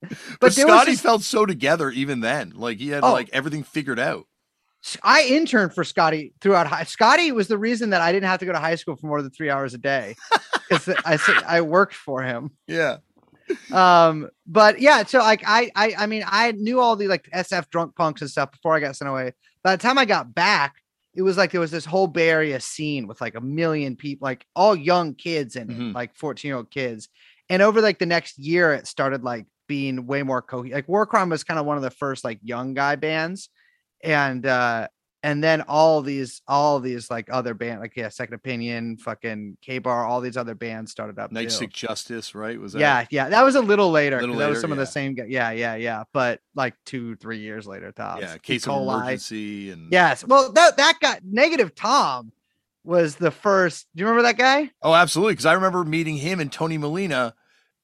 but 0.00 0.12
but 0.40 0.52
Scotty 0.54 0.92
just- 0.92 1.02
felt 1.02 1.22
so 1.22 1.44
together 1.46 1.90
even 1.90 2.20
then. 2.20 2.52
Like 2.54 2.78
he 2.78 2.88
had 2.88 3.02
Oh. 3.04 3.12
like 3.12 3.28
everything 3.32 3.62
figured 3.62 3.98
out. 3.98 4.24
I 5.02 5.22
interned 5.24 5.74
for 5.74 5.84
Scotty 5.84 6.32
throughout 6.40 6.66
high. 6.66 6.84
Scotty 6.84 7.32
was 7.32 7.48
the 7.48 7.58
reason 7.58 7.90
that 7.90 8.00
I 8.02 8.12
didn't 8.12 8.28
have 8.28 8.40
to 8.40 8.46
go 8.46 8.52
to 8.52 8.58
high 8.58 8.74
school 8.76 8.96
for 8.96 9.06
more 9.06 9.22
than 9.22 9.30
three 9.30 9.50
hours 9.50 9.74
a 9.74 9.78
day 9.78 10.14
because 10.68 10.88
I 11.04 11.18
I 11.46 11.60
worked 11.62 11.94
for 11.94 12.22
him. 12.22 12.50
Yeah. 12.66 12.98
um, 13.72 14.28
but 14.46 14.80
yeah, 14.80 15.04
so 15.04 15.18
like 15.18 15.42
I, 15.46 15.70
I, 15.74 15.94
I 15.98 16.06
mean, 16.06 16.24
I 16.26 16.52
knew 16.52 16.80
all 16.80 16.96
the 16.96 17.08
like 17.08 17.28
SF 17.34 17.70
drunk 17.70 17.94
punks 17.96 18.20
and 18.20 18.30
stuff 18.30 18.50
before 18.52 18.74
I 18.74 18.80
got 18.80 18.96
sent 18.96 19.08
away. 19.08 19.32
By 19.62 19.76
the 19.76 19.82
time 19.82 19.98
I 19.98 20.04
got 20.04 20.34
back, 20.34 20.76
it 21.14 21.22
was 21.22 21.36
like 21.36 21.50
there 21.52 21.60
was 21.60 21.70
this 21.70 21.84
whole 21.84 22.06
Bay 22.06 22.28
Area 22.28 22.60
scene 22.60 23.06
with 23.06 23.20
like 23.20 23.34
a 23.36 23.40
million 23.40 23.96
people, 23.96 24.26
like 24.26 24.44
all 24.54 24.76
young 24.76 25.14
kids 25.14 25.56
and 25.56 25.70
Mhm. 25.70 25.94
like 25.94 26.14
14 26.16 26.48
year 26.48 26.56
old 26.56 26.70
kids. 26.70 27.08
And 27.48 27.62
over 27.62 27.80
like 27.80 27.98
the 27.98 28.06
next 28.06 28.38
year, 28.38 28.72
it 28.72 28.86
started 28.86 29.22
like 29.22 29.46
being 29.68 30.06
way 30.06 30.22
more 30.22 30.42
co 30.42 30.58
like 30.60 30.86
Warkrime 30.86 31.30
was 31.30 31.42
kind 31.44 31.58
of 31.58 31.66
one 31.66 31.76
of 31.76 31.82
the 31.82 31.90
first 31.90 32.24
like 32.24 32.38
young 32.42 32.74
guy 32.74 32.96
bands. 32.96 33.48
And 34.06 34.46
uh 34.46 34.88
and 35.22 35.42
then 35.42 35.62
all 35.62 36.02
these 36.02 36.40
all 36.46 36.78
these 36.78 37.10
like 37.10 37.28
other 37.32 37.52
band 37.52 37.80
like 37.80 37.96
yeah, 37.96 38.08
Second 38.10 38.34
Opinion, 38.34 38.96
fucking 38.98 39.56
K 39.60 39.78
Bar, 39.78 40.04
all 40.06 40.20
these 40.20 40.36
other 40.36 40.54
bands 40.54 40.92
started 40.92 41.18
up. 41.18 41.32
Night. 41.32 41.50
Sick 41.50 41.72
Justice, 41.72 42.34
right? 42.34 42.60
Was 42.60 42.74
that? 42.74 42.78
Yeah, 42.80 43.06
yeah, 43.10 43.28
that 43.30 43.42
was 43.42 43.56
a 43.56 43.60
little 43.60 43.90
later. 43.90 44.16
'cause 44.18 44.22
Little 44.22 44.36
that 44.36 44.48
was 44.48 44.56
later, 44.58 44.60
some 44.60 44.72
of 44.72 44.78
the 44.78 44.86
same. 44.86 45.16
Yeah, 45.26 45.50
yeah, 45.50 45.74
yeah. 45.74 46.04
But 46.12 46.40
like 46.54 46.74
two, 46.84 47.16
three 47.16 47.38
years 47.38 47.66
later, 47.66 47.90
tops. 47.90 48.22
Yeah. 48.22 48.36
E. 48.36 48.38
Case 48.38 48.68
of. 48.68 48.82
Emergency 48.82 49.70
and 49.70 49.90
Yes. 49.90 50.24
Well, 50.24 50.52
that 50.52 50.76
that 50.76 50.98
guy, 51.00 51.18
Negative 51.24 51.74
Tom, 51.74 52.30
was 52.84 53.16
the 53.16 53.32
first. 53.32 53.88
Do 53.96 54.02
you 54.02 54.06
remember 54.06 54.28
that 54.28 54.38
guy? 54.38 54.70
Oh, 54.82 54.94
absolutely. 54.94 55.32
Because 55.32 55.46
I 55.46 55.54
remember 55.54 55.84
meeting 55.84 56.18
him 56.18 56.38
and 56.38 56.52
Tony 56.52 56.78
Molina. 56.78 57.34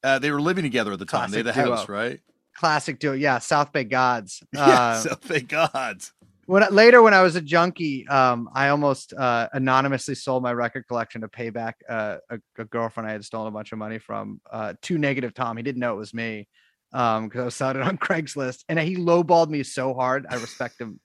Uh, 0.04 0.18
they 0.20 0.30
were 0.30 0.40
living 0.40 0.62
together 0.64 0.92
at 0.92 0.98
the 1.00 1.06
time. 1.06 1.30
they 1.30 1.38
had 1.38 1.46
the 1.46 1.52
Classic 1.52 1.70
house, 1.70 1.86
duo. 1.86 1.96
right? 1.96 2.20
Classic 2.56 2.98
duo. 2.98 3.12
Yeah, 3.14 3.38
South 3.38 3.72
Bay 3.72 3.84
Gods. 3.84 4.42
yeah. 4.52 4.60
Uh, 4.66 4.94
So 5.00 5.14
thank 5.14 5.48
God. 5.48 6.02
when 6.46 6.62
later 6.74 7.02
when 7.02 7.14
I 7.14 7.22
was 7.22 7.34
a 7.36 7.40
junkie, 7.40 8.06
um, 8.08 8.48
I 8.54 8.68
almost 8.68 9.12
uh, 9.14 9.48
anonymously 9.52 10.14
sold 10.14 10.42
my 10.42 10.52
record 10.52 10.86
collection 10.88 11.20
to 11.22 11.28
pay 11.28 11.50
back 11.50 11.76
uh, 11.88 12.16
a, 12.30 12.38
a 12.58 12.64
girlfriend 12.64 13.08
I 13.08 13.12
had 13.12 13.24
stolen 13.24 13.48
a 13.48 13.50
bunch 13.50 13.72
of 13.72 13.78
money 13.78 13.98
from 13.98 14.40
uh, 14.50 14.74
to 14.82 14.98
Negative 14.98 15.32
Tom. 15.34 15.56
He 15.56 15.62
didn't 15.62 15.80
know 15.80 15.94
it 15.94 15.98
was 15.98 16.12
me 16.12 16.48
Um, 16.92 17.28
because 17.28 17.40
I 17.40 17.44
was 17.44 17.54
selling 17.54 17.76
it 17.76 17.82
on 17.82 17.96
Craigslist, 18.06 18.64
and 18.68 18.78
he 18.78 18.96
lowballed 18.96 19.48
me 19.48 19.62
so 19.62 19.94
hard. 19.94 20.26
I 20.28 20.34
respect 20.34 20.80
him. 20.80 21.00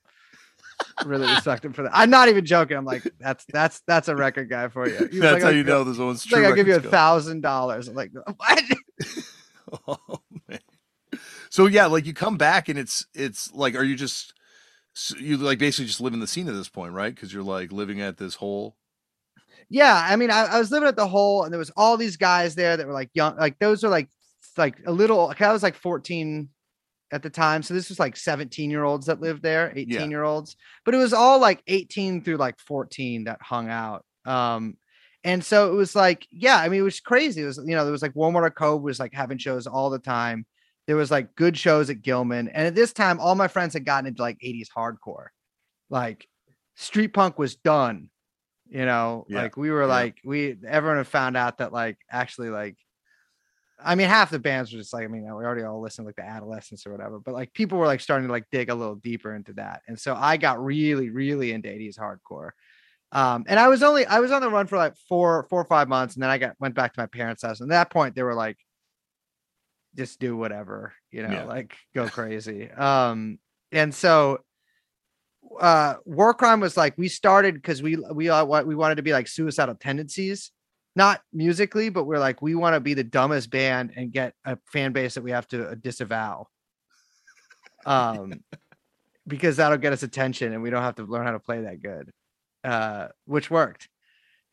really 1.06 1.26
respect 1.26 1.64
him 1.64 1.72
for 1.72 1.82
that. 1.84 1.92
I'm 1.94 2.10
not 2.10 2.28
even 2.28 2.44
joking. 2.44 2.76
I'm 2.76 2.84
like, 2.84 3.02
that's 3.18 3.44
that's 3.52 3.80
that's 3.86 4.08
a 4.08 4.14
record 4.14 4.48
guy 4.50 4.68
for 4.68 4.86
you. 4.88 4.98
That's 4.98 5.14
like, 5.34 5.42
how 5.42 5.48
"I'll 5.48 5.54
you 5.54 5.64
know 5.64 5.82
this 5.82 5.98
one's 5.98 6.24
true. 6.24 6.38
like, 6.38 6.46
I'll 6.50 6.54
give 6.54 6.68
you 6.68 6.76
a 6.76 6.80
thousand 6.80 7.40
dollars. 7.40 7.88
I'm 7.88 7.94
like, 7.94 8.12
what? 8.36 8.62
Oh, 9.86 10.20
man. 10.48 10.60
So 11.50 11.66
yeah, 11.66 11.86
like 11.86 12.06
you 12.06 12.14
come 12.14 12.36
back 12.36 12.68
and 12.68 12.78
it's 12.78 13.06
it's 13.14 13.52
like, 13.52 13.74
are 13.74 13.84
you 13.84 13.96
just 13.96 14.34
you 15.18 15.36
like 15.36 15.58
basically 15.58 15.86
just 15.86 16.00
living 16.00 16.20
the 16.20 16.26
scene 16.26 16.48
at 16.48 16.54
this 16.54 16.68
point, 16.68 16.92
right? 16.92 17.14
Because 17.14 17.32
you're 17.32 17.42
like 17.42 17.72
living 17.72 18.00
at 18.00 18.16
this 18.16 18.34
hole. 18.34 18.76
Yeah, 19.70 20.06
I 20.08 20.16
mean, 20.16 20.30
I, 20.30 20.44
I 20.44 20.58
was 20.58 20.70
living 20.70 20.88
at 20.88 20.96
the 20.96 21.06
hole, 21.06 21.44
and 21.44 21.52
there 21.52 21.58
was 21.58 21.70
all 21.76 21.96
these 21.96 22.16
guys 22.16 22.54
there 22.54 22.76
that 22.76 22.86
were 22.86 22.92
like 22.92 23.10
young, 23.14 23.36
like 23.36 23.58
those 23.58 23.84
are 23.84 23.90
like 23.90 24.08
like 24.56 24.76
a 24.86 24.92
little. 24.92 25.32
I 25.38 25.52
was 25.52 25.62
like 25.62 25.76
14 25.76 26.48
at 27.12 27.22
the 27.22 27.30
time, 27.30 27.62
so 27.62 27.74
this 27.74 27.88
was 27.88 27.98
like 27.98 28.16
17 28.16 28.70
year 28.70 28.84
olds 28.84 29.06
that 29.06 29.20
lived 29.20 29.42
there, 29.42 29.72
18 29.74 30.10
year 30.10 30.24
olds, 30.24 30.56
but 30.84 30.94
it 30.94 30.98
was 30.98 31.12
all 31.12 31.38
like 31.38 31.62
18 31.66 32.22
through 32.22 32.36
like 32.36 32.58
14 32.60 33.24
that 33.24 33.40
hung 33.40 33.68
out. 33.68 34.04
Um, 34.24 34.76
and 35.24 35.44
so 35.44 35.72
it 35.72 35.74
was 35.74 35.96
like, 35.96 36.26
yeah, 36.30 36.56
I 36.56 36.68
mean, 36.68 36.80
it 36.80 36.84
was 36.84 37.00
crazy. 37.00 37.42
It 37.42 37.46
was, 37.46 37.58
you 37.58 37.74
know, 37.74 37.84
there 37.84 37.92
was 37.92 38.02
like 38.02 38.14
Warmwater 38.14 38.54
Cove 38.54 38.82
was 38.82 39.00
like 39.00 39.12
having 39.12 39.38
shows 39.38 39.66
all 39.66 39.90
the 39.90 39.98
time. 39.98 40.46
There 40.88 40.96
was 40.96 41.12
like 41.12 41.36
good 41.36 41.56
shows 41.56 41.88
at 41.90 42.02
Gilman, 42.02 42.48
and 42.48 42.66
at 42.66 42.74
this 42.74 42.92
time, 42.92 43.20
all 43.20 43.36
my 43.36 43.46
friends 43.46 43.74
had 43.74 43.84
gotten 43.84 44.08
into 44.08 44.22
like 44.22 44.38
80s 44.44 44.66
hardcore, 44.76 45.26
like 45.88 46.26
street 46.74 47.08
punk 47.08 47.38
was 47.38 47.54
done 47.54 48.10
you 48.68 48.84
know? 48.84 49.26
Yeah, 49.28 49.42
like 49.42 49.56
we 49.56 49.70
were 49.70 49.82
yeah. 49.82 49.86
like 49.86 50.16
we 50.24 50.56
everyone 50.66 50.98
had 50.98 51.06
found 51.06 51.36
out 51.36 51.58
that 51.58 51.72
like 51.72 51.98
actually 52.10 52.50
like 52.50 52.76
i 53.82 53.94
mean 53.94 54.08
half 54.08 54.30
the 54.30 54.38
bands 54.38 54.72
were 54.72 54.78
just 54.78 54.92
like 54.92 55.04
i 55.04 55.06
mean 55.06 55.22
we 55.22 55.28
already 55.28 55.62
all 55.62 55.80
listened 55.80 56.04
like 56.04 56.16
the 56.16 56.24
adolescents 56.24 56.84
or 56.84 56.90
whatever 56.90 57.20
but 57.20 57.32
like 57.32 57.52
people 57.54 57.78
were 57.78 57.86
like 57.86 58.00
starting 58.00 58.26
to 58.26 58.32
like 58.32 58.44
dig 58.50 58.70
a 58.70 58.74
little 58.74 58.96
deeper 58.96 59.34
into 59.34 59.52
that 59.52 59.82
and 59.86 59.98
so 59.98 60.16
i 60.16 60.36
got 60.36 60.62
really 60.62 61.10
really 61.10 61.52
into 61.52 61.68
80s 61.68 61.98
hardcore. 61.98 62.50
Um 63.12 63.44
and 63.46 63.58
i 63.58 63.68
was 63.68 63.82
only 63.82 64.04
i 64.06 64.18
was 64.18 64.32
on 64.32 64.42
the 64.42 64.50
run 64.50 64.66
for 64.66 64.76
like 64.76 64.96
four 65.08 65.46
four 65.48 65.60
or 65.60 65.64
five 65.64 65.88
months 65.88 66.14
and 66.14 66.22
then 66.22 66.30
i 66.30 66.38
got 66.38 66.56
went 66.58 66.74
back 66.74 66.92
to 66.92 67.00
my 67.00 67.06
parents 67.06 67.42
house 67.42 67.60
and 67.60 67.70
at 67.72 67.74
that 67.74 67.90
point 67.90 68.16
they 68.16 68.22
were 68.22 68.34
like 68.34 68.58
just 69.98 70.20
do 70.20 70.36
whatever 70.36 70.94
you 71.10 71.22
know 71.22 71.32
Yeah. 71.34 71.44
like 71.44 71.76
go 71.94 72.08
crazy. 72.08 72.70
Um 72.70 73.38
and 73.72 73.92
so 73.94 74.38
uh 75.60 75.94
Warkrime 76.08 76.60
was 76.60 76.76
like 76.76 76.96
we 76.96 77.08
started 77.08 77.54
because 77.54 77.82
we 77.82 77.96
we 77.96 78.30
uh, 78.30 78.44
we 78.62 78.74
wanted 78.76 78.94
to 78.94 79.02
be 79.02 79.12
like 79.12 79.28
suicidal 79.28 79.74
tendencies. 79.74 80.52
Not 80.94 81.20
musically 81.32 81.88
but 81.90 82.04
we're 82.04 82.18
like 82.20 82.40
we 82.40 82.54
want 82.54 82.74
to 82.74 82.80
be 82.80 82.94
the 82.94 83.04
dumbest 83.04 83.50
band 83.50 83.92
and 83.96 84.12
get 84.12 84.34
a 84.44 84.56
fan 84.72 84.92
base 84.92 85.14
that 85.14 85.22
we 85.22 85.32
have 85.32 85.48
to 85.48 85.68
uh, 85.70 85.74
disavow. 85.74 86.46
Um 87.84 88.40
because 89.26 89.56
that'll 89.56 89.78
get 89.78 89.92
us 89.92 90.02
attention 90.02 90.52
and 90.52 90.62
we 90.62 90.70
don't 90.70 90.82
have 90.82 90.94
to 90.96 91.02
learn 91.02 91.26
how 91.26 91.32
to 91.32 91.40
play 91.40 91.62
that 91.62 91.82
good 91.82 92.10
uh 92.64 93.08
which 93.26 93.50
worked 93.50 93.88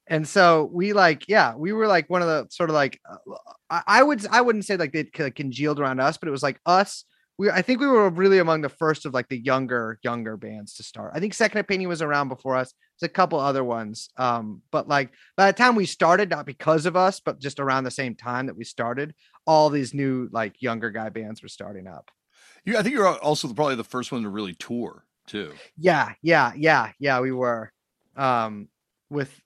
and 0.07 0.27
so 0.27 0.69
we 0.71 0.93
like 0.93 1.27
yeah 1.27 1.55
we 1.55 1.73
were 1.73 1.87
like 1.87 2.09
one 2.09 2.21
of 2.21 2.27
the 2.27 2.47
sort 2.49 2.69
of 2.69 2.75
like 2.75 2.99
uh, 3.09 3.35
I, 3.69 3.81
I 3.87 4.03
would 4.03 4.25
i 4.27 4.41
wouldn't 4.41 4.65
say 4.65 4.77
like 4.77 4.93
they 4.93 5.03
congealed 5.03 5.79
around 5.79 5.99
us 5.99 6.17
but 6.17 6.27
it 6.27 6.31
was 6.31 6.43
like 6.43 6.59
us 6.65 7.05
we 7.37 7.49
I 7.49 7.61
think 7.61 7.79
we 7.79 7.87
were 7.87 8.09
really 8.09 8.39
among 8.39 8.61
the 8.61 8.69
first 8.69 9.05
of 9.05 9.13
like 9.13 9.27
the 9.27 9.37
younger 9.37 9.99
younger 10.03 10.37
bands 10.37 10.75
to 10.75 10.83
start. 10.83 11.11
I 11.13 11.19
think 11.19 11.33
Second 11.33 11.59
Opinion 11.59 11.89
was 11.89 12.01
around 12.01 12.29
before 12.29 12.55
us. 12.55 12.73
There's 12.99 13.09
a 13.09 13.13
couple 13.13 13.39
other 13.39 13.63
ones. 13.63 14.09
Um, 14.17 14.61
but 14.71 14.87
like 14.87 15.11
by 15.35 15.51
the 15.51 15.57
time 15.57 15.75
we 15.75 15.85
started, 15.85 16.29
not 16.29 16.45
because 16.45 16.85
of 16.85 16.95
us, 16.95 17.19
but 17.19 17.39
just 17.39 17.59
around 17.59 17.83
the 17.83 17.91
same 17.91 18.15
time 18.15 18.45
that 18.47 18.57
we 18.57 18.63
started, 18.63 19.13
all 19.45 19.69
these 19.69 19.93
new 19.93 20.29
like 20.31 20.61
younger 20.61 20.91
guy 20.91 21.09
bands 21.09 21.41
were 21.41 21.49
starting 21.49 21.87
up. 21.87 22.09
You, 22.63 22.77
I 22.77 22.83
think 22.83 22.95
you're 22.95 23.07
also 23.19 23.51
probably 23.53 23.75
the 23.75 23.83
first 23.83 24.11
one 24.11 24.23
to 24.23 24.29
really 24.29 24.55
tour 24.55 25.05
too. 25.27 25.53
Yeah, 25.77 26.13
yeah, 26.21 26.53
yeah, 26.55 26.91
yeah, 26.99 27.19
we 27.19 27.31
were. 27.31 27.71
Um, 28.15 28.69
with 29.09 29.41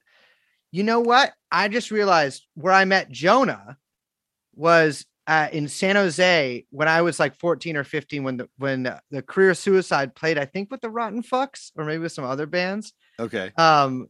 you 0.72 0.84
know 0.84 1.00
what? 1.00 1.34
I 1.52 1.68
just 1.68 1.92
realized 1.92 2.46
where 2.56 2.74
I 2.74 2.86
met 2.86 3.10
Jonah 3.10 3.78
was 4.56 5.06
uh, 5.28 5.48
in 5.52 5.68
San 5.68 5.96
Jose 5.96 6.66
when 6.72 6.88
I 6.88 7.02
was 7.02 7.20
like 7.20 7.36
14 7.36 7.78
or 7.78 7.84
15 7.84 8.24
when 8.24 8.38
the 8.38 8.50
when 8.58 8.84
the, 9.12 9.22
career 9.22 9.54
suicide 9.54 10.16
played, 10.16 10.38
I 10.38 10.46
think 10.46 10.72
with 10.72 10.82
the 10.82 10.90
Rotten 10.90 11.22
Fucks 11.22 11.72
or 11.78 11.86
maybe 11.86 12.00
with 12.00 12.12
some 12.12 12.26
other 12.26 12.48
bands. 12.48 12.94
Okay. 13.20 13.52
Um, 13.56 14.08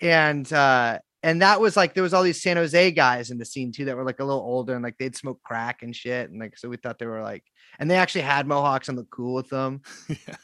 and 0.00 0.50
uh, 0.52 1.00
and 1.24 1.42
that 1.42 1.60
was 1.60 1.76
like 1.76 1.94
there 1.94 2.02
was 2.02 2.14
all 2.14 2.22
these 2.22 2.42
San 2.42 2.56
Jose 2.56 2.90
guys 2.92 3.30
in 3.30 3.38
the 3.38 3.44
scene 3.44 3.72
too 3.72 3.86
that 3.86 3.96
were 3.96 4.04
like 4.04 4.20
a 4.20 4.24
little 4.24 4.42
older 4.42 4.74
and 4.74 4.84
like 4.84 4.98
they'd 4.98 5.16
smoke 5.16 5.42
crack 5.42 5.82
and 5.82 5.94
shit. 5.94 6.30
And 6.30 6.38
like 6.38 6.56
so 6.56 6.68
we 6.68 6.76
thought 6.76 6.98
they 6.98 7.06
were 7.06 7.22
like 7.22 7.44
and 7.78 7.90
they 7.90 7.96
actually 7.96 8.22
had 8.22 8.46
mohawks 8.46 8.88
and 8.88 8.96
looked 8.96 9.10
cool 9.10 9.34
with 9.34 9.48
them. 9.48 9.82
yeah. 10.08 10.36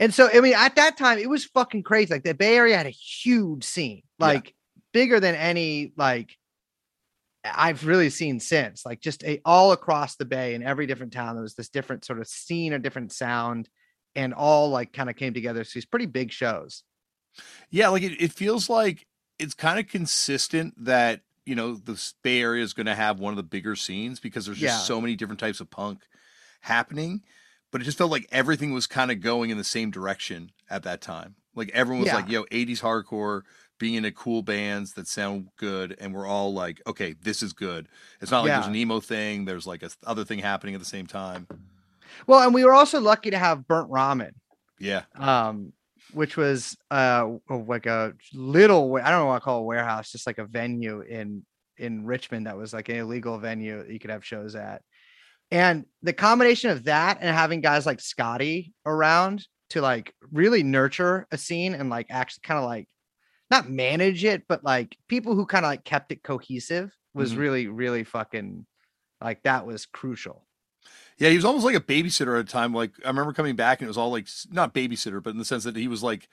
And 0.00 0.12
so, 0.12 0.28
I 0.32 0.40
mean, 0.40 0.54
at 0.56 0.74
that 0.76 0.96
time, 0.96 1.18
it 1.18 1.28
was 1.28 1.44
fucking 1.44 1.82
crazy. 1.84 2.12
Like 2.12 2.24
the 2.24 2.34
Bay 2.34 2.56
Area 2.56 2.76
had 2.76 2.86
a 2.86 2.90
huge 2.90 3.62
scene, 3.62 4.02
Yeah. 4.18 4.26
like 4.26 4.54
bigger 4.92 5.20
than 5.20 5.36
any 5.36 5.92
like 5.96 6.36
I've 7.44 7.86
really 7.86 8.10
seen 8.10 8.40
since. 8.40 8.84
Like 8.84 9.00
just 9.00 9.22
a, 9.24 9.40
all 9.44 9.72
across 9.72 10.16
the 10.16 10.24
Bay 10.24 10.54
in 10.54 10.62
every 10.62 10.86
different 10.86 11.12
town, 11.12 11.36
there 11.36 11.42
was 11.42 11.54
this 11.54 11.68
different 11.68 12.04
sort 12.04 12.18
of 12.18 12.26
scene 12.26 12.72
or 12.72 12.78
different 12.78 13.12
sound, 13.12 13.68
and 14.14 14.34
all 14.34 14.70
like 14.70 14.92
kind 14.92 15.08
of 15.10 15.16
came 15.16 15.34
together. 15.34 15.64
So 15.64 15.72
these 15.74 15.86
pretty 15.86 16.06
big 16.06 16.32
shows. 16.32 16.82
Yeah, 17.70 17.88
like 17.88 18.02
it, 18.02 18.20
it 18.20 18.32
feels 18.32 18.68
like 18.68 19.06
it's 19.38 19.54
kind 19.54 19.78
of 19.78 19.86
consistent 19.86 20.74
that 20.84 21.20
you 21.46 21.54
know 21.54 21.74
the 21.74 22.02
Bay 22.22 22.40
Area 22.40 22.62
is 22.62 22.72
going 22.72 22.86
to 22.86 22.94
have 22.94 23.20
one 23.20 23.32
of 23.32 23.36
the 23.36 23.42
bigger 23.42 23.76
scenes 23.76 24.18
because 24.20 24.46
there's 24.46 24.58
just 24.58 24.80
Yeah. 24.80 24.84
so 24.84 25.00
many 25.00 25.14
different 25.14 25.40
types 25.40 25.60
of 25.60 25.70
punk 25.70 26.00
happening. 26.60 27.22
But 27.70 27.80
it 27.80 27.84
just 27.84 27.98
felt 27.98 28.10
like 28.10 28.26
everything 28.32 28.72
was 28.72 28.86
kind 28.86 29.10
of 29.10 29.20
going 29.20 29.50
in 29.50 29.58
the 29.58 29.64
same 29.64 29.90
direction 29.90 30.50
at 30.68 30.82
that 30.82 31.00
time. 31.00 31.36
Like 31.54 31.70
everyone 31.72 32.00
was 32.02 32.08
Yeah. 32.08 32.16
like, 32.16 32.28
"Yo, 32.28 32.44
'80s 32.44 32.80
hardcore." 32.80 33.42
Being 33.78 33.94
into 33.94 34.12
cool 34.12 34.42
bands 34.42 34.92
that 34.92 35.08
sound 35.08 35.48
good, 35.56 35.96
and 35.98 36.12
we're 36.12 36.26
all 36.26 36.52
like, 36.52 36.82
"Okay, 36.86 37.14
this 37.22 37.42
is 37.42 37.54
good." 37.54 37.88
It's 38.20 38.30
not 38.30 38.42
like 38.42 38.50
there's 38.52 38.66
an 38.66 38.76
emo 38.76 39.00
thing. 39.00 39.46
There's 39.46 39.66
like 39.66 39.82
a 39.82 39.88
th- 39.88 39.96
other 40.06 40.22
thing 40.22 40.38
happening 40.40 40.74
at 40.74 40.80
the 40.80 40.86
same 40.86 41.06
time. 41.06 41.48
Well, 42.26 42.42
and 42.42 42.52
we 42.52 42.62
were 42.62 42.74
also 42.74 43.00
lucky 43.00 43.30
to 43.30 43.38
have 43.38 43.66
Burnt 43.66 43.88
Ramen. 43.90 44.32
Yeah, 44.78 45.04
um, 45.14 45.72
which 46.12 46.36
was 46.36 46.76
uh 46.90 47.36
like 47.48 47.86
a 47.86 48.12
little 48.34 48.96
I 48.96 49.10
don't 49.10 49.20
know 49.20 49.26
what 49.26 49.36
I 49.36 49.40
call 49.40 49.60
a 49.60 49.62
warehouse, 49.62 50.12
just 50.12 50.26
like 50.26 50.36
a 50.38 50.44
venue 50.44 51.00
in 51.00 51.46
in 51.78 52.04
Richmond 52.04 52.46
that 52.48 52.58
was 52.58 52.74
like 52.74 52.90
an 52.90 52.96
illegal 52.96 53.38
venue 53.38 53.78
that 53.78 53.90
you 53.90 53.98
could 53.98 54.10
have 54.10 54.26
shows 54.26 54.54
at. 54.54 54.82
And 55.50 55.84
the 56.02 56.12
combination 56.12 56.70
of 56.70 56.84
that 56.84 57.18
and 57.20 57.34
having 57.34 57.60
guys 57.60 57.86
like 57.86 58.00
Scotty 58.00 58.72
around 58.86 59.46
to 59.70 59.80
like 59.80 60.14
really 60.30 60.62
nurture 60.62 61.26
a 61.32 61.38
scene 61.38 61.74
and 61.74 61.90
like 61.90 62.06
actually 62.10 62.42
kind 62.44 62.58
of 62.58 62.64
like 62.66 62.88
not 63.50 63.68
manage 63.68 64.24
it, 64.24 64.44
but 64.48 64.62
like 64.62 64.96
people 65.08 65.34
who 65.34 65.46
kind 65.46 65.64
of 65.64 65.70
like 65.70 65.84
kept 65.84 66.12
it 66.12 66.22
cohesive 66.22 66.96
was 67.14 67.32
Mhm. 67.32 67.38
really, 67.38 67.66
really 67.66 68.04
fucking 68.04 68.64
like 69.20 69.42
that 69.42 69.66
was 69.66 69.86
crucial. 69.86 70.46
Yeah, 71.18 71.28
he 71.28 71.36
was 71.36 71.44
almost 71.44 71.64
like 71.66 71.74
a 71.74 71.80
babysitter 71.80 72.38
at 72.38 72.48
a 72.48 72.50
time. 72.50 72.72
Like 72.72 72.92
I 73.04 73.08
remember 73.08 73.32
coming 73.32 73.56
back 73.56 73.80
and 73.80 73.86
it 73.86 73.90
was 73.90 73.98
all 73.98 74.10
like 74.10 74.28
not 74.50 74.72
babysitter, 74.72 75.22
but 75.22 75.30
in 75.30 75.38
the 75.38 75.44
sense 75.44 75.64
that 75.64 75.76
he 75.76 75.88
was 75.88 76.02
like 76.02 76.28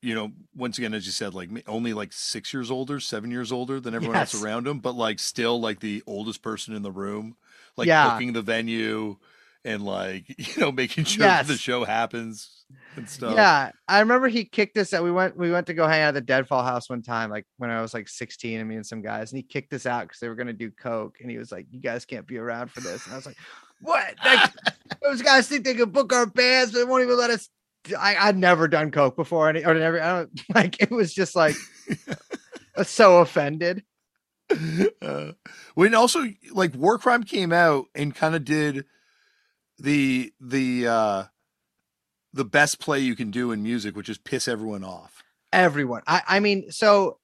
you 0.00 0.14
know, 0.14 0.30
once 0.54 0.78
again, 0.78 0.94
as 0.94 1.06
you 1.06 1.12
said, 1.12 1.34
like 1.34 1.50
only 1.66 1.92
like 1.92 2.12
six 2.12 2.54
years 2.54 2.70
older, 2.70 3.00
seven 3.00 3.32
years 3.32 3.50
older 3.50 3.80
than 3.80 3.94
everyone 3.94 4.16
else 4.16 4.40
around 4.40 4.66
him, 4.68 4.78
but 4.78 4.94
like 4.94 5.18
still 5.18 5.60
like 5.60 5.80
the 5.80 6.04
oldest 6.06 6.40
person 6.40 6.72
in 6.72 6.82
the 6.82 6.92
room, 6.92 7.36
like 7.78 7.86
Yeah. 7.86 8.10
booking 8.10 8.32
the 8.34 8.42
venue 8.42 9.16
and 9.64 9.82
like 9.82 10.24
you 10.56 10.60
know 10.60 10.70
making 10.72 11.04
sure 11.04 11.24
that 11.24 11.46
the 11.46 11.56
show 11.56 11.84
happens 11.84 12.64
and 12.96 13.08
stuff. 13.08 13.34
Yeah, 13.34 13.70
I 13.88 14.00
remember 14.00 14.28
he 14.28 14.44
kicked 14.44 14.76
us 14.76 14.92
out. 14.92 15.02
We 15.02 15.10
went 15.10 15.36
we 15.36 15.50
went 15.50 15.66
to 15.68 15.74
go 15.74 15.86
hang 15.86 16.02
out 16.02 16.08
at 16.08 16.14
the 16.14 16.20
Deadfall 16.20 16.62
house 16.64 16.90
one 16.90 17.02
time, 17.02 17.30
like 17.30 17.46
when 17.56 17.70
I 17.70 17.80
was 17.80 17.94
like 17.94 18.08
16, 18.08 18.60
and 18.60 18.68
me 18.68 18.76
and 18.76 18.86
some 18.86 19.00
guys, 19.00 19.32
and 19.32 19.38
he 19.38 19.42
kicked 19.42 19.72
us 19.72 19.86
out 19.86 20.02
because 20.02 20.20
they 20.20 20.28
were 20.28 20.34
gonna 20.34 20.52
do 20.52 20.70
coke, 20.70 21.16
and 21.20 21.30
he 21.30 21.38
was 21.38 21.50
like, 21.50 21.66
"You 21.70 21.80
guys 21.80 22.04
can't 22.04 22.26
be 22.26 22.36
around 22.36 22.70
for 22.70 22.80
this," 22.80 23.04
and 23.06 23.14
I 23.14 23.16
was 23.16 23.24
like, 23.26 23.36
"What? 23.80 24.14
Like, 24.24 24.50
those 25.02 25.22
guys 25.22 25.48
think 25.48 25.64
they 25.64 25.74
can 25.74 25.90
book 25.90 26.12
our 26.12 26.26
bands, 26.26 26.72
but 26.72 26.78
they 26.80 26.84
won't 26.84 27.04
even 27.04 27.16
let 27.16 27.30
us." 27.30 27.48
I 27.98 28.16
I'd 28.16 28.36
never 28.36 28.68
done 28.68 28.90
coke 28.90 29.16
before, 29.16 29.48
and 29.48 29.58
or 29.64 29.74
never. 29.74 30.00
I 30.02 30.12
don't 30.18 30.40
like. 30.54 30.82
It 30.82 30.90
was 30.90 31.14
just 31.14 31.34
like 31.34 31.54
so 32.82 33.18
offended. 33.18 33.82
uh, 35.02 35.32
when 35.74 35.94
also 35.94 36.24
like 36.52 36.72
Warkrime 36.72 37.26
came 37.26 37.52
out 37.52 37.86
and 37.94 38.14
kind 38.14 38.34
of 38.34 38.44
did 38.44 38.84
the 39.78 40.32
the 40.40 40.86
uh 40.86 41.24
the 42.32 42.44
best 42.44 42.80
play 42.80 43.00
you 43.00 43.14
can 43.14 43.30
do 43.30 43.52
in 43.52 43.62
music 43.62 43.96
which 43.96 44.08
is 44.08 44.18
piss 44.18 44.48
everyone 44.48 44.84
off 44.84 45.22
everyone. 45.52 46.02
I, 46.06 46.22
I 46.26 46.40
mean, 46.40 46.70
so 46.70 47.18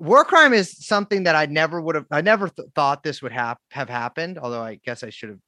Warkrime 0.00 0.54
is 0.54 0.86
something 0.86 1.24
that 1.24 1.34
I 1.34 1.46
never 1.46 1.80
would 1.80 1.94
have, 1.94 2.06
I 2.10 2.20
never 2.20 2.48
th- 2.48 2.68
thought 2.74 3.02
this 3.02 3.22
would 3.22 3.32
have 3.32 3.58
have 3.70 3.88
happened. 3.88 4.38
Although 4.38 4.62
I 4.62 4.76
guess 4.76 5.02
I 5.02 5.10
should 5.10 5.30
have 5.30 5.38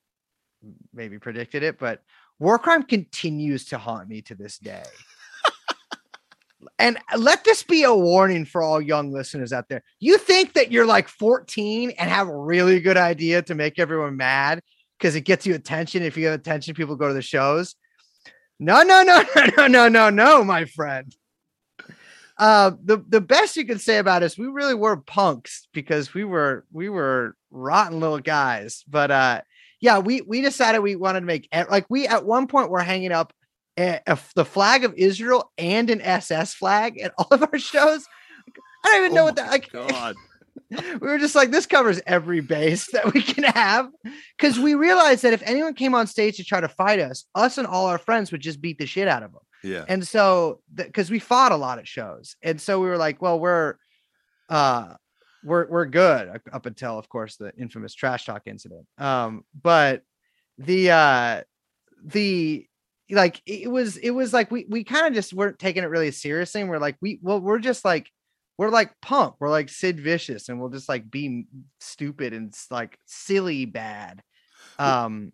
maybe 0.93 1.19
predicted 1.19 1.63
it, 1.63 1.79
but 1.79 2.03
Warkrime 2.41 2.89
continues 2.89 3.67
to 3.67 3.79
haunt 3.79 4.09
me 4.09 4.23
to 4.23 4.35
this 4.35 4.59
day. 4.59 4.83
And 6.79 6.99
let 7.17 7.45
this 7.45 7.63
be 7.63 7.85
a 7.85 7.95
warning 7.95 8.45
for 8.45 8.63
all 8.63 8.81
young 8.81 9.13
listeners 9.13 9.53
out 9.53 9.69
there. 9.69 9.83
You 9.99 10.19
think 10.19 10.55
that 10.55 10.71
you're 10.71 10.87
like 10.87 11.09
14 11.09 11.91
and 11.91 12.11
have 12.11 12.29
a 12.29 12.37
really 12.37 12.81
good 12.81 12.97
idea 12.97 13.43
to 13.43 13.55
make 13.55 13.79
everyone 13.79 14.17
mad 14.17 14.61
because 14.99 15.15
it 15.15 15.23
gets 15.23 15.47
you 15.47 15.55
attention. 15.55 16.03
If 16.03 16.17
you 16.17 16.27
have 16.27 16.39
attention, 16.39 16.75
people 16.75 16.97
go 16.97 17.09
to 17.09 17.15
the 17.15 17.23
shows. 17.23 17.77
No, 18.59 18.83
no, 18.83 19.03
no, 19.03 19.23
no, 19.57 19.67
no, 19.67 19.89
no, 19.89 20.11
no, 20.11 20.45
my 20.45 20.67
friend 20.67 21.15
uh 22.41 22.73
the 22.83 23.05
the 23.09 23.21
best 23.21 23.55
you 23.55 23.67
could 23.67 23.81
say 23.81 23.99
about 23.99 24.23
us 24.23 24.39
we 24.39 24.47
really 24.47 24.75
were 24.75 24.97
punks 24.97 25.69
because 25.73 26.15
we 26.15 26.25
were 26.25 26.65
we 26.73 26.89
were 26.89 27.37
rotten 27.51 28.01
little 28.01 28.19
guys 28.19 28.83
but 28.89 29.11
uh 29.11 29.41
yeah 29.81 29.99
we 29.99 30.23
we 30.23 30.41
decided 30.41 30.79
we 30.79 30.97
wanted 30.97 31.21
to 31.21 31.27
make 31.27 31.47
like 31.71 31.85
we 31.91 32.09
at 32.09 32.25
one 32.25 32.47
point 32.47 32.71
were 32.71 32.81
hanging 32.81 33.13
up 33.13 33.35
a, 33.81 34.01
a- 34.07 34.19
the 34.35 34.45
flag 34.45 34.85
of 34.85 34.95
israel 34.97 35.51
and 35.59 35.91
an 35.91 36.01
ss 36.01 36.55
flag 36.55 36.99
at 36.99 37.13
all 37.19 37.29
of 37.31 37.43
our 37.43 37.59
shows? 37.59 38.05
I 38.85 38.89
don't 38.89 39.05
even 39.05 39.15
know 39.15 39.23
Oh 39.23 39.25
what 39.25 39.37
that 39.37 39.51
like 39.51 39.71
god. 39.73 40.17
we 40.71 40.99
were 40.99 41.19
just 41.19 41.35
like 41.35 41.51
this 41.51 41.67
covers 41.67 42.01
every 42.07 42.41
base 42.41 42.91
that 42.93 43.13
we 43.13 43.23
can 43.23 43.45
have. 43.45 43.89
Because 44.37 44.59
we 44.59 44.75
realized 44.75 45.23
that 45.23 45.33
if 45.33 45.43
anyone 45.45 45.75
came 45.75 45.95
on 45.95 46.07
stage 46.07 46.37
to 46.37 46.45
try 46.45 46.61
to 46.61 46.69
fight 46.69 46.99
us 47.01 47.25
us 47.35 47.59
and 47.59 47.67
all 47.67 47.87
our 47.87 47.99
friends 47.99 48.31
would 48.33 48.41
just 48.41 48.61
beat 48.61 48.79
the 48.79 48.87
shit 48.87 49.09
out 49.09 49.23
of 49.23 49.33
them 49.33 49.41
yeah. 49.63 49.85
And 49.89 50.07
so 50.07 50.61
because 50.75 51.11
we 51.11 51.19
fought 51.19 51.53
a 51.53 51.57
lot 51.57 51.79
at 51.79 51.87
shows. 51.87 52.35
And 52.43 52.59
so 52.61 52.81
we 52.81 52.89
were 52.89 52.97
like 52.97 53.21
well 53.21 53.39
we're 53.39 53.75
uh 54.49 54.95
we're 55.45 55.67
we're 55.69 55.87
good 55.87 56.29
up- 56.29 56.49
up 56.53 56.67
until 56.67 56.99
of 56.99 57.09
course 57.09 57.37
the 57.37 57.53
infamous 57.59 57.95
trash 57.95 58.25
talk 58.25 58.43
incident. 58.47 58.87
Um 58.99 59.45
but 59.63 60.03
the 60.59 60.91
uh 60.91 61.43
the 62.05 62.67
like 63.11 63.43
it 63.47 63.71
was 63.71 63.97
it 63.97 64.11
was 64.11 64.33
like 64.33 64.51
we 64.51 64.67
we 64.69 64.85
kind 64.85 65.07
of 65.07 65.15
just 65.15 65.33
weren't 65.33 65.59
taking 65.59 65.83
it 65.83 65.89
really 65.89 66.11
seriously 66.11 66.61
and 66.61 66.71
we're 66.71 66.79
like 66.79 66.97
we 67.01 67.19
well 67.23 67.41
we're 67.41 67.59
just 67.59 67.85
like 67.85 68.11
we're 68.59 68.69
like 68.71 68.93
punk 69.01 69.35
we're 69.41 69.49
like 69.49 69.69
sid 69.69 69.99
vicious 70.01 70.49
and 70.49 70.61
we'll 70.61 70.69
just 70.69 70.89
like 70.89 71.11
be 71.11 71.47
stupid 71.81 72.33
and 72.33 72.55
like 72.71 72.99
silly 73.07 73.65
bad 73.65 74.23
um 74.79 75.33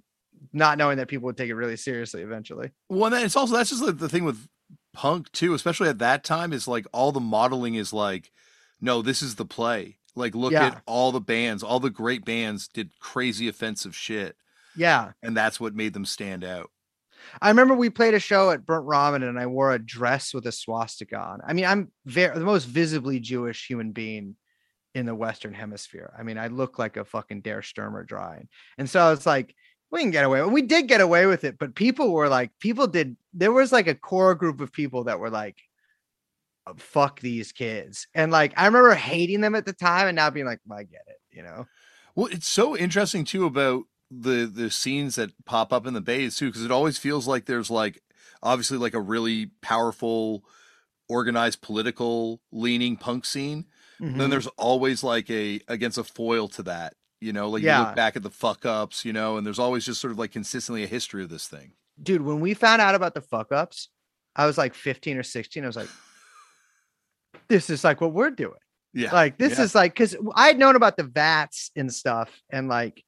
not 0.53 0.79
knowing 0.79 0.99
that 0.99 1.09
people 1.09 1.27
would 1.27 1.37
take 1.37 1.49
it 1.51 1.55
really 1.55 1.77
seriously 1.77 2.23
eventually. 2.23 2.71
Well 2.89 3.12
and 3.12 3.25
it's 3.25 3.37
also 3.37 3.55
that's 3.57 3.71
just 3.71 3.83
like 3.83 3.99
the 3.99 4.09
thing 4.09 4.25
with 4.25 4.47
punk 4.93 5.31
too 5.33 5.55
especially 5.55 5.89
at 5.89 5.99
that 5.99 6.25
time 6.25 6.53
is 6.53 6.67
like 6.69 6.87
all 6.93 7.12
the 7.12 7.21
modeling 7.21 7.75
is 7.75 7.93
like 7.93 8.31
no 8.81 9.03
this 9.03 9.23
is 9.23 9.35
the 9.37 9.45
play. 9.45 9.99
Like 10.15 10.35
look 10.35 10.53
Yeah. 10.53 10.67
at 10.67 10.83
all 10.87 11.12
the 11.12 11.21
bands 11.21 11.62
all 11.62 11.81
the 11.81 11.91
great 11.91 12.25
bands 12.25 12.69
did 12.69 12.91
crazy 13.01 13.49
offensive 13.49 13.95
shit. 13.97 14.37
Yeah. 14.77 15.12
And 15.23 15.37
that's 15.37 15.59
what 15.59 15.75
made 15.75 15.95
them 15.95 16.05
stand 16.05 16.45
out 16.45 16.71
I 17.41 17.49
remember 17.49 17.75
we 17.75 17.91
played 17.91 18.15
a 18.15 18.21
show 18.21 18.51
at 18.51 18.67
Burnt 18.67 18.87
Ramen 18.87 19.29
and 19.29 19.39
I 19.39 19.47
wore 19.47 19.73
a 19.73 19.79
dress 19.79 20.33
with 20.35 20.47
a 20.47 20.53
swastika 20.53 21.19
on. 21.19 21.41
I 21.47 21.53
mean, 21.53 21.65
I'm 21.65 21.93
very 22.05 22.39
the 22.39 22.45
most 22.45 22.65
visibly 22.65 23.21
Jewish 23.21 23.67
human 23.67 23.93
being 23.93 24.37
in 24.95 25.07
the 25.07 25.15
Western 25.15 25.53
Hemisphere. 25.53 26.12
I 26.19 26.23
mean, 26.23 26.39
I 26.39 26.47
look 26.49 26.79
like 26.79 26.97
a 26.97 27.05
fucking 27.05 27.43
Der 27.43 27.62
Sturmer 27.62 28.03
drawing. 28.05 28.49
And 28.79 28.89
so 28.89 29.12
it's 29.12 29.27
like, 29.27 29.55
we 29.91 30.01
can 30.01 30.11
get 30.11 30.25
away. 30.25 30.43
We 30.43 30.62
did 30.62 30.89
get 30.89 31.01
away 31.01 31.27
with 31.27 31.45
it, 31.45 31.59
but 31.59 31.75
people 31.75 32.12
were 32.12 32.29
like, 32.29 32.51
people 32.61 32.87
did. 32.87 33.17
There 33.35 33.53
was 33.53 33.73
like 33.73 33.87
a 33.87 33.95
core 33.95 34.35
group 34.35 34.61
of 34.61 34.73
people 34.73 35.05
that 35.05 35.21
were 35.21 35.31
like, 35.31 35.57
"Uh, 36.67 36.75
fuck 36.77 37.21
these 37.21 37.53
kids. 37.53 38.09
And 38.15 38.33
like, 38.33 38.55
I 38.57 38.67
remember 38.67 38.95
hating 38.95 39.43
them 39.43 39.55
at 39.55 39.67
the 39.67 39.73
time 39.73 40.09
and 40.09 40.17
now 40.17 40.31
being 40.31 40.47
like, 40.47 40.61
well, 40.67 40.79
I 40.79 40.85
get 40.85 41.05
it, 41.07 41.19
you 41.31 41.43
know? 41.43 41.67
Well, 42.15 42.29
it's 42.33 42.49
so 42.49 42.77
interesting 42.77 43.25
too 43.25 43.45
about 43.45 43.85
the 44.11 44.47
the 44.47 44.71
scenes 44.71 45.16
that 45.16 45.33
pop 45.45 45.73
up 45.73 45.87
in 45.87 45.95
the 45.95 46.01
bays 46.01 46.37
too, 46.37 46.47
because 46.47 46.64
it 46.64 46.71
always 46.71 46.99
feels 46.99 47.27
like 47.27 47.47
there's 47.47 47.71
like 47.71 48.03
obviously 48.42 48.79
like 48.79 48.95
a 48.95 49.01
really 49.01 49.51
powerful, 49.62 50.45
organized, 51.09 51.62
political 51.62 52.40
leaning 52.53 52.97
punk 52.97 53.25
scene. 53.25 53.66
Mm-hmm. 54.01 54.19
Then 54.19 54.31
there's 54.31 54.47
always 54.59 55.03
like 55.03 55.31
a 55.31 55.61
against 55.69 55.99
a 55.99 56.05
foil 56.05 56.49
to 56.49 56.62
that. 56.64 56.95
You 57.21 57.33
know, 57.33 57.49
like 57.49 57.62
you 57.62 57.73
look 57.73 57.97
back 57.97 58.14
at 58.14 58.23
the 58.23 58.31
fuck 58.31 58.66
ups, 58.66 59.05
you 59.05 59.12
know, 59.12 59.38
and 59.38 59.47
there's 59.47 59.59
always 59.59 59.87
just 59.87 60.01
sort 60.01 60.12
of 60.12 60.19
like 60.19 60.33
consistently 60.33 60.85
a 60.85 60.87
history 60.87 61.23
of 61.23 61.31
this 61.31 61.49
thing. 61.49 61.73
dude, 62.03 62.23
when 62.23 62.40
we 62.40 62.55
found 62.55 62.83
out 62.83 62.95
about 62.95 63.14
the 63.14 63.21
fuck 63.21 63.53
ups, 63.53 63.88
I 64.35 64.47
was 64.47 64.59
like 64.59 64.75
15 64.75 65.16
or 65.16 65.23
16. 65.23 65.62
I 65.62 65.66
was 65.66 65.77
like, 65.77 65.88
this 67.49 67.71
is 67.71 67.85
like 67.85 68.01
what 68.01 68.12
we're 68.12 68.31
doing. 68.31 68.59
Yeah. 68.92 69.12
Like, 69.12 69.38
this 69.38 69.59
yeah. 69.59 69.64
is 69.64 69.75
like, 69.75 69.92
because 69.95 70.16
I 70.35 70.49
had 70.49 70.59
known 70.59 70.77
about 70.77 70.97
the 70.97 71.05
VATS 71.05 71.71
and 71.77 71.92
stuff 71.92 72.31
and 72.51 72.69
like 72.69 73.03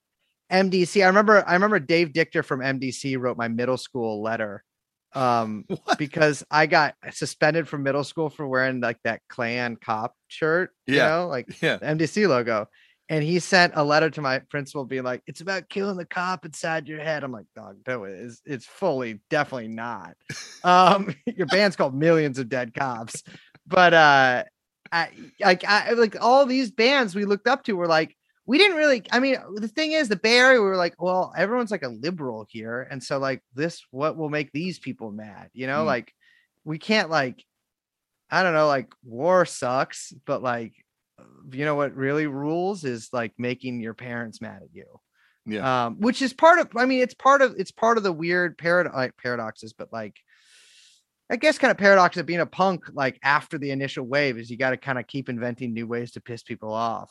MDC. 0.51 1.03
I 1.03 1.07
remember, 1.09 1.45
I 1.47 1.55
remember 1.55 1.79
Dave 1.79 2.09
Dictor 2.13 2.45
from 2.45 2.61
MDC 2.61 3.19
wrote 3.19 3.37
my 3.37 3.49
middle 3.49 3.77
school 3.77 4.23
letter 4.23 4.65
um 5.15 5.65
What? 5.85 5.99
because 5.99 6.45
I 6.51 6.67
got 6.67 6.95
suspended 7.13 7.67
from 7.67 7.83
middle 7.83 8.05
school 8.05 8.29
for 8.29 8.47
wearing 8.47 8.81
like 8.81 8.99
that 9.05 9.23
Klan 9.29 9.77
cop 9.77 10.15
shirt, 10.29 10.71
you 10.87 10.97
Yeah. 10.97 11.09
know, 11.09 11.29
like 11.29 11.63
Yeah. 11.63 11.77
the 11.79 11.87
MDC 11.87 12.27
logo. 12.29 12.69
And 13.11 13.25
he 13.25 13.39
sent 13.39 13.73
a 13.75 13.83
letter 13.83 14.11
to 14.11 14.21
my 14.21 14.41
principal 14.51 14.85
being 14.85 15.03
like, 15.05 15.23
it's 15.27 15.41
about 15.41 15.71
killing 15.71 15.97
the 15.97 16.05
cop 16.05 16.45
inside 16.45 16.87
your 16.89 17.01
head. 17.01 17.25
I'm 17.25 17.33
like, 17.33 17.47
dog, 17.57 17.79
no, 17.87 18.05
it's 18.05 18.43
it's 18.45 18.67
fully 18.67 19.21
definitely 19.31 19.69
not. 19.69 20.15
Um, 20.65 21.15
your 21.27 21.47
band's 21.47 21.77
called 21.77 21.95
Millions 21.95 22.39
of 22.41 22.49
Dead 22.49 22.75
Cops. 22.75 23.23
But 23.67 23.95
uh 23.95 24.45
I 24.91 25.11
like 25.41 25.65
I 25.65 25.93
like 25.93 26.17
all 26.21 26.45
these 26.47 26.71
bands 26.73 27.15
we 27.15 27.25
looked 27.25 27.47
up 27.47 27.63
to 27.65 27.75
were 27.77 27.87
like, 27.87 28.17
we 28.49 28.59
didn't 28.59 28.79
really 28.79 29.03
I 29.13 29.21
mean, 29.21 29.37
the 29.55 29.69
thing 29.69 29.93
is 29.93 30.09
the 30.09 30.17
Bay 30.17 30.39
Area, 30.39 30.61
we 30.61 30.67
were 30.67 30.77
like, 30.77 30.95
well, 31.01 31.33
everyone's 31.37 31.71
like 31.71 31.85
a 31.85 31.89
liberal 31.89 32.47
here. 32.49 32.89
And 32.91 33.01
so 33.03 33.19
like 33.19 33.43
this, 33.55 33.85
what 33.91 34.17
will 34.17 34.31
make 34.31 34.51
these 34.53 34.79
people 34.79 35.13
mad? 35.13 35.51
You 35.53 35.67
know, 35.67 35.83
Mm. 35.83 35.87
like 35.87 36.13
we 36.65 36.79
can't 36.79 37.11
like 37.11 37.45
I 38.31 38.43
don't 38.43 38.55
know, 38.55 38.67
like 38.67 38.93
war 39.05 39.45
sucks, 39.47 40.13
but 40.27 40.43
like 40.43 40.73
you 41.53 41.65
know 41.65 41.75
what 41.75 41.95
really 41.97 42.27
rules 42.27 42.85
is 42.85 43.09
like 43.13 43.33
making 43.39 43.81
your 43.81 43.95
parents 43.95 44.41
mad 44.41 44.63
at 44.63 44.75
you. 44.75 44.87
Yeah. 45.47 45.87
Um, 45.87 45.97
which 46.01 46.21
is 46.23 46.33
part 46.33 46.59
of 46.59 46.69
I 46.77 46.85
mean, 46.87 47.01
it's 47.01 47.15
part 47.15 47.43
of 47.43 47.55
it's 47.59 47.73
part 47.73 47.97
of 47.99 48.03
the 48.03 48.13
weird 48.13 48.57
parad- 48.59 48.95
like 48.95 49.17
paradoxes, 49.17 49.73
but 49.73 49.93
like 49.93 50.17
I 51.31 51.37
guess 51.37 51.59
kind 51.59 51.71
of 51.71 51.77
paradox 51.77 52.17
of 52.17 52.25
being 52.27 52.41
a 52.41 52.47
punk 52.47 52.85
like 52.95 53.19
after 53.23 53.59
the 53.59 53.71
initial 53.73 54.05
wave 54.07 54.39
is 54.39 54.51
you 54.51 54.57
got 54.57 54.71
to 54.71 54.77
kind 54.79 54.99
of 54.99 55.07
keep 55.07 55.29
inventing 55.29 55.75
new 55.75 55.87
ways 55.87 56.13
to 56.13 56.21
piss 56.21 56.43
people 56.43 56.73
off. 56.73 57.11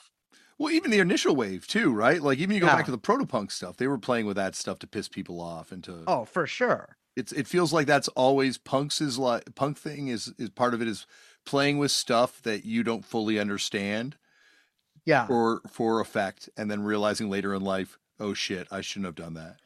Well, 0.59 0.73
even 0.73 0.89
the 0.91 0.99
initial 0.99 1.35
wave 1.35 1.67
too, 1.67 1.93
right? 1.93 2.21
Like 2.21 2.39
even 2.39 2.55
you 2.55 2.61
go 2.61 2.67
Yeah. 2.67 2.75
back 2.75 2.85
to 2.85 2.91
the 2.91 2.97
protopunk 2.97 3.51
stuff, 3.51 3.77
they 3.77 3.87
were 3.87 3.97
playing 3.99 4.25
with 4.25 4.37
that 4.37 4.55
stuff 4.55 4.79
to 4.79 4.87
piss 4.87 5.07
people 5.07 5.39
off 5.39 5.71
and 5.71 5.83
to 5.83 6.03
Oh, 6.07 6.25
for 6.25 6.47
sure. 6.47 6.97
it's 7.15 7.31
it 7.31 7.47
feels 7.47 7.71
like 7.73 7.87
that's 7.87 8.07
always 8.09 8.57
punk's 8.57 9.01
is 9.01 9.17
like 9.17 9.53
punk 9.55 9.77
thing 9.77 10.07
is 10.07 10.33
is 10.37 10.49
part 10.49 10.73
of 10.73 10.81
it 10.81 10.87
is 10.87 11.05
playing 11.45 11.77
with 11.77 11.91
stuff 11.91 12.41
that 12.43 12.65
you 12.65 12.83
don't 12.83 13.05
fully 13.05 13.39
understand 13.39 14.17
Yeah. 15.05 15.27
for 15.27 15.61
for 15.69 15.99
effect 16.01 16.49
and 16.57 16.69
then 16.69 16.81
realizing 16.83 17.29
later 17.29 17.53
in 17.53 17.61
life 17.61 17.97
oh 18.19 18.33
shit 18.33 18.67
i 18.71 18.81
shouldn't 18.81 19.05
have 19.05 19.15
done 19.15 19.33
that 19.35 19.57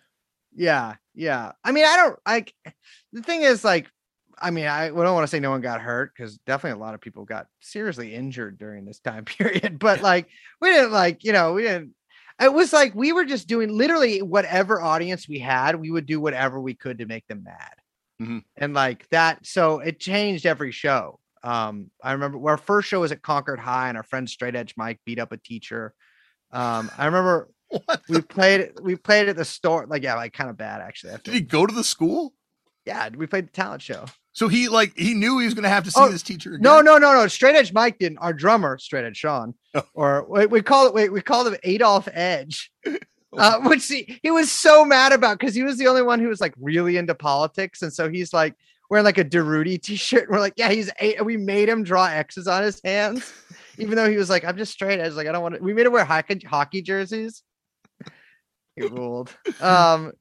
Yeah, 0.53 0.95
yeah. 1.13 1.53
I 1.63 1.71
mean, 1.71 1.85
I 1.85 1.95
don't 1.95 2.19
like 2.27 2.53
the 3.13 3.21
thing 3.23 3.41
is 3.43 3.63
like, 3.63 3.89
I 4.39 4.51
mean, 4.51 4.67
I 4.67 4.87
don't 4.89 4.95
want 4.95 5.23
to 5.23 5.27
say 5.27 5.39
no 5.39 5.49
one 5.51 5.61
got 5.61 5.81
hurt 5.81 6.13
because 6.15 6.37
definitely 6.39 6.79
a 6.79 6.83
lot 6.83 6.93
of 6.93 7.01
people 7.01 7.25
got 7.25 7.47
seriously 7.59 8.13
injured 8.13 8.57
during 8.59 8.85
this 8.85 8.99
time 8.99 9.25
period. 9.25 9.79
But 9.79 10.01
like, 10.01 10.27
we 10.59 10.69
didn't 10.69 10.91
like, 10.91 11.23
you 11.23 11.33
know, 11.33 11.53
we 11.53 11.63
didn't. 11.63 11.93
It 12.39 12.51
was 12.53 12.73
like 12.73 12.95
we 12.95 13.11
were 13.13 13.25
just 13.25 13.47
doing 13.47 13.69
literally 13.77 14.21
whatever 14.21 14.81
audience 14.81 15.27
we 15.27 15.39
had, 15.39 15.75
we 15.75 15.91
would 15.91 16.05
do 16.07 16.19
whatever 16.19 16.59
we 16.59 16.73
could 16.73 16.97
to 16.99 17.05
make 17.05 17.27
them 17.27 17.43
mad, 17.43 17.75
Mhm. 18.21 18.43
and 18.57 18.73
like 18.73 19.07
that. 19.09 19.45
So 19.45 19.79
it 19.79 19.99
changed 19.99 20.45
every 20.47 20.71
show. 20.71 21.19
Um, 21.43 21.91
I 22.03 22.13
remember 22.13 22.49
our 22.49 22.57
first 22.57 22.87
show 22.87 23.01
was 23.01 23.11
at 23.11 23.21
Concord 23.21 23.59
High, 23.59 23.89
and 23.89 23.97
our 23.97 24.03
friend 24.03 24.27
Straight 24.29 24.55
Edge 24.55 24.73
Mike 24.77 24.99
beat 25.05 25.19
up 25.19 25.31
a 25.31 25.37
teacher. 25.37 25.93
Um, 26.51 26.89
I 26.97 27.05
remember 27.05 27.49
What? 27.85 28.01
we 28.09 28.21
played 28.21 28.71
we 28.81 28.95
played 28.95 29.29
at 29.29 29.35
the 29.35 29.45
store, 29.45 29.85
like 29.87 30.01
yeah, 30.03 30.15
like 30.15 30.33
kind 30.33 30.49
of 30.49 30.57
bad 30.57 30.81
actually. 30.81 31.13
Did 31.23 31.33
he 31.35 31.41
go 31.41 31.65
to 31.67 31.73
the 31.73 31.83
school? 31.83 32.33
yeah, 32.85 33.07
we 33.15 33.27
played 33.27 33.47
the 33.47 33.51
talent 33.51 33.83
show. 33.83 34.05
So 34.33 34.47
he 34.47 34.69
like 34.69 34.97
he 34.97 35.13
knew 35.13 35.39
he 35.39 35.45
was 35.45 35.53
going 35.53 35.63
to 35.63 35.69
have 35.69 35.83
to 35.83 35.91
see 35.91 35.99
Oh, 35.99 36.07
this 36.09 36.23
teacher. 36.23 36.51
Again? 36.51 36.61
No, 36.61 36.81
no, 36.81 36.97
no, 36.97 37.13
no. 37.13 37.27
Straight 37.27 37.55
Edge 37.55 37.73
Mike 37.73 37.99
didn't. 37.99 38.17
Our 38.19 38.33
drummer, 38.33 38.77
Straight 38.77 39.03
Edge 39.05 39.17
Sean, 39.17 39.53
Oh. 39.75 39.83
or 39.93 40.25
wait, 40.27 40.49
we 40.49 40.61
call 40.61 40.87
it. 40.87 40.93
Wait, 40.93 41.11
we 41.11 41.21
called 41.21 41.47
him 41.47 41.57
Adolf 41.63 42.07
Edge. 42.11 42.71
Uh, 43.37 43.61
which 43.61 43.87
he, 43.87 44.19
he 44.23 44.29
was 44.29 44.51
so 44.51 44.83
mad 44.83 45.13
about 45.13 45.39
because 45.39 45.55
he 45.55 45.63
was 45.63 45.77
the 45.77 45.87
only 45.87 46.01
one 46.01 46.19
who 46.19 46.27
was 46.27 46.41
like 46.41 46.53
really 46.59 46.97
into 46.97 47.15
politics, 47.15 47.81
and 47.81 47.93
so 47.93 48.09
he's 48.09 48.33
like 48.33 48.53
wearing 48.89 49.05
like 49.05 49.17
a 49.17 49.23
Deruti 49.23 49.81
t-shirt. 49.81 50.23
And 50.23 50.31
we're 50.31 50.41
like, 50.41 50.55
yeah, 50.57 50.69
he's 50.69 50.91
a. 50.99 51.21
We 51.23 51.37
made 51.37 51.69
him 51.69 51.81
draw 51.85 52.07
X's 52.07 52.45
on 52.45 52.61
his 52.61 52.81
hands, 52.83 53.31
even 53.77 53.95
though 53.95 54.09
he 54.09 54.17
was 54.17 54.29
like, 54.29 54.43
I'm 54.43 54.57
just 54.57 54.73
straight 54.73 54.99
edge. 54.99 55.13
Like 55.13 55.27
I 55.27 55.31
don't 55.31 55.41
want 55.41 55.55
to. 55.55 55.61
We 55.61 55.73
made 55.73 55.85
him 55.85 55.93
wear 55.93 56.03
hockey 56.03 56.41
hockey 56.45 56.81
jerseys. 56.81 57.41
He 58.75 58.81
ruled. 58.87 59.33
Um, 59.61 60.11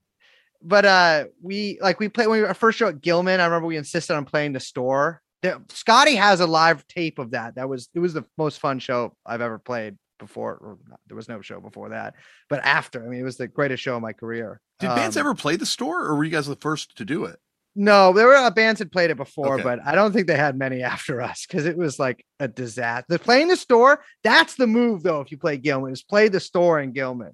but 0.62 0.84
uh, 0.84 1.24
we 1.42 1.78
like 1.80 1.98
we 2.00 2.08
played 2.08 2.28
when 2.28 2.40
we 2.40 2.46
our 2.46 2.54
first 2.54 2.78
show 2.78 2.88
at 2.88 3.00
Gilman. 3.00 3.40
I 3.40 3.44
remember 3.46 3.66
we 3.66 3.76
insisted 3.76 4.14
on 4.14 4.24
playing 4.24 4.52
the 4.52 4.60
store. 4.60 5.22
The, 5.42 5.62
Scotty 5.70 6.16
has 6.16 6.40
a 6.40 6.46
live 6.46 6.86
tape 6.86 7.18
of 7.18 7.30
that. 7.30 7.54
That 7.54 7.68
was 7.68 7.88
it 7.94 8.00
was 8.00 8.12
the 8.14 8.24
most 8.36 8.58
fun 8.60 8.78
show 8.78 9.14
I've 9.24 9.40
ever 9.40 9.58
played 9.58 9.96
before. 10.18 10.78
There 11.06 11.16
was 11.16 11.28
no 11.28 11.40
show 11.40 11.60
before 11.60 11.90
that, 11.90 12.14
but 12.48 12.60
after. 12.64 13.04
I 13.04 13.08
mean, 13.08 13.20
it 13.20 13.24
was 13.24 13.36
the 13.38 13.48
greatest 13.48 13.82
show 13.82 13.96
of 13.96 14.02
my 14.02 14.12
career. 14.12 14.60
Did 14.80 14.88
bands 14.88 15.16
Um, 15.16 15.20
ever 15.20 15.34
play 15.34 15.56
the 15.56 15.66
store, 15.66 16.04
or 16.06 16.16
were 16.16 16.24
you 16.24 16.30
guys 16.30 16.46
the 16.46 16.56
first 16.56 16.96
to 16.98 17.04
do 17.04 17.24
it? 17.24 17.38
No, 17.76 18.12
there 18.12 18.26
were 18.26 18.34
uh, 18.34 18.50
bands 18.50 18.80
had 18.80 18.90
played 18.90 19.10
it 19.10 19.16
before, 19.16 19.54
Okay. 19.54 19.62
but 19.62 19.78
I 19.86 19.94
don't 19.94 20.12
think 20.12 20.26
they 20.26 20.36
had 20.36 20.58
many 20.58 20.82
after 20.94 21.22
us 21.22 21.46
because 21.46 21.66
it 21.66 21.76
was 21.76 21.98
like 21.98 22.26
a 22.40 22.48
disaster. 22.48 23.06
The 23.08 23.18
playing 23.18 23.48
the 23.48 23.56
store, 23.56 24.02
that's 24.24 24.56
the 24.56 24.66
move 24.66 25.02
though. 25.04 25.20
If 25.20 25.30
you 25.30 25.38
play 25.38 25.56
Gilman, 25.56 25.92
is 25.92 26.02
play 26.02 26.28
the 26.28 26.40
store 26.40 26.80
in 26.80 26.92
Gilman. 26.92 27.32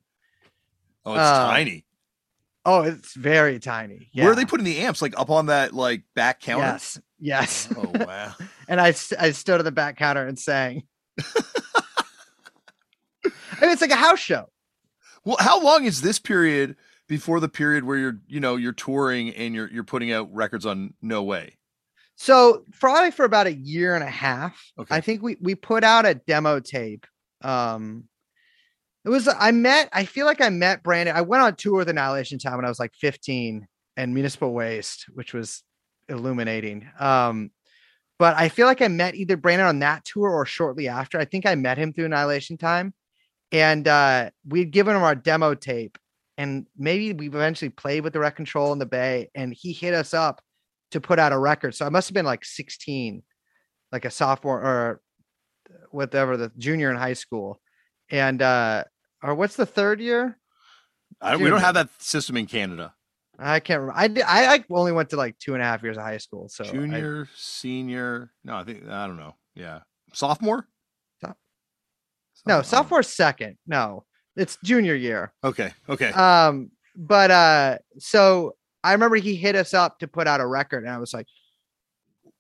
Oh, 1.05 1.13
it's 1.15 1.21
uh, 1.21 1.47
tiny. 1.49 1.86
Oh, 2.69 2.83
it's 2.83 3.15
very 3.15 3.61
tiny. 3.61 4.11
Where 4.13 4.33
are 4.33 4.35
they 4.35 4.41
Yeah. 4.43 4.47
putting 4.49 4.65
the 4.65 4.79
amps? 4.81 5.01
Like 5.01 5.19
up 5.19 5.31
on 5.31 5.47
that 5.47 5.73
like 5.73 6.03
back 6.17 6.41
counter? 6.41 6.67
Yes, 6.67 7.01
yes. 7.21 7.69
Oh 7.77 7.93
wow. 8.05 8.35
and 8.69 8.81
I 8.81 8.89
I 9.19 9.31
stood 9.31 9.61
at 9.61 9.65
the 9.65 9.71
back 9.73 9.97
counter 9.97 10.27
and 10.27 10.37
sang. 10.39 10.83
I 13.25 13.61
mean, 13.63 13.71
it's 13.71 13.81
like 13.81 13.91
a 13.91 13.97
house 13.97 14.19
show. 14.19 14.47
Well, 15.25 15.37
how 15.41 15.63
long 15.63 15.85
is 15.85 16.03
this 16.03 16.19
period 16.19 16.77
before 17.09 17.41
the 17.41 17.49
period 17.49 17.85
where 17.85 17.97
you're, 17.99 18.19
you 18.27 18.41
know, 18.41 18.57
you're 18.57 18.73
touring 18.73 19.31
and 19.31 19.55
you're 19.55 19.69
you're 19.71 19.85
putting 19.85 20.13
out 20.13 20.33
records 20.35 20.67
on 20.67 20.95
No 21.01 21.23
Way? 21.23 21.57
So 22.17 22.65
probably 22.81 23.11
for 23.11 23.25
about 23.25 23.47
a 23.47 23.55
year 23.55 23.95
and 23.95 24.03
a 24.05 24.11
half. 24.11 24.73
Okay. 24.79 24.95
I 24.95 25.01
think 25.01 25.23
we 25.23 25.37
we 25.41 25.55
put 25.55 25.85
out 25.85 26.05
a 26.07 26.15
demo 26.15 26.61
tape. 26.61 27.07
Um 27.43 28.05
it 29.07 29.09
was 29.09 29.29
I 29.29 29.53
met 29.53 29.89
I 29.93 30.05
feel 30.05 30.27
like 30.27 30.41
I 30.41 30.49
met 30.49 30.83
Brandon. 30.83 31.17
I 31.17 31.21
went 31.21 31.45
on 31.45 31.55
tour 31.55 31.77
with 31.77 31.89
Annihilation 31.89 32.41
Time 32.41 32.57
when 32.57 32.65
I 32.65 32.69
was 32.69 32.81
like 32.81 32.93
15 32.95 33.67
and 33.97 34.15
Municipal 34.15 34.53
Waste, 34.53 35.07
which 35.15 35.33
was 35.33 35.63
illuminating. 36.09 36.89
Um 36.99 37.53
but 38.19 38.35
I 38.37 38.49
feel 38.49 38.67
like 38.67 38.83
I 38.83 38.89
met 38.89 39.15
either 39.15 39.37
Brandon 39.37 39.69
on 39.69 39.79
that 39.81 40.05
tour 40.05 40.31
or 40.31 40.45
shortly 40.45 40.89
after. 40.89 41.21
I 41.21 41.25
think 41.25 41.47
I 41.47 41.55
met 41.55 41.79
him 41.79 41.93
through 41.93 42.07
Annihilation 42.07 42.59
Time. 42.59 42.95
And 43.53 43.87
uh 43.87 44.31
we'd 44.45 44.73
given 44.73 44.97
him 44.97 45.05
our 45.05 45.15
demo 45.15 45.55
tape 45.55 45.99
and 46.37 46.67
maybe 46.77 47.13
we 47.13 47.29
eventually 47.29 47.69
played 47.69 48.03
with 48.03 48.13
the 48.13 48.19
Wreck 48.19 48.35
Control 48.35 48.73
in 48.73 48.81
the 48.81 48.87
Bay 48.87 49.31
and 49.37 49.55
he 49.55 49.73
hit 49.73 49.95
us 49.95 50.15
up 50.15 50.43
to 50.91 51.01
put 51.01 51.21
out 51.21 51.33
a 51.33 51.39
record. 51.39 51.77
So 51.77 51.87
I 51.87 51.91
must 51.91 52.09
have 52.09 52.15
been 52.15 52.27
like 52.27 52.45
16, 52.45 53.23
like 53.93 54.05
a 54.05 54.11
sophomore 54.11 54.61
or 54.61 55.01
whatever, 55.93 56.37
the 56.37 56.51
junior 56.59 56.91
in 56.91 56.97
high 56.97 57.13
school. 57.13 57.61
And 58.11 58.43
uh 58.43 58.83
or 59.23 59.35
what's 59.35 59.57
the 59.57 59.67
third 59.67 60.01
year? 60.01 60.39
I 61.21 61.33
don't, 61.33 61.43
we 61.43 61.49
don't 61.51 61.61
have 61.61 61.75
that 61.75 61.89
system 61.99 62.37
in 62.37 62.47
Canada. 62.47 62.93
I 63.39 63.61
can't 63.61 63.81
remember. 63.81 63.99
I 64.01 64.09
did 64.09 64.23
I, 64.25 64.55
I 64.55 64.65
only 64.71 64.93
went 64.93 65.11
to 65.11 65.17
like 65.17 65.39
two 65.39 65.55
and 65.55 65.63
a 65.63 65.65
half 65.65 65.83
years 65.83 65.97
of 65.97 66.03
high 66.03 66.19
school. 66.19 66.49
So 66.49 66.65
I- 66.65 66.71
Junior, 66.71 67.29
senior. 67.37 68.33
No, 68.45 68.57
I 68.57 68.65
think 68.65 68.89
I 68.89 69.07
don't 69.07 69.17
know. 69.19 69.35
Yeah. 69.55 69.81
Sophomore? 70.13 70.67
So- 71.21 71.29
no, 71.29 71.35
Something- 71.35 71.37
I 72.47 72.53
don't 72.53 72.59
know. 72.59 72.63
sophomore 72.63 73.03
second. 73.03 73.59
No, 73.67 74.05
it's 74.37 74.59
junior 74.65 74.95
year. 74.95 75.33
Okay. 75.45 75.73
Okay. 75.89 76.11
Um, 76.11 76.71
but 76.95 77.31
uh, 77.31 77.79
so 77.99 78.57
I 78.83 78.93
remember 78.93 79.17
he 79.17 79.37
hit 79.37 79.55
us 79.55 79.75
up 79.75 79.99
to 79.99 80.09
put 80.09 80.27
out 80.27 80.41
a 80.41 80.47
record, 80.47 80.85
and 80.85 80.93
I 80.93 80.99
was 80.99 81.13
like, 81.13 81.27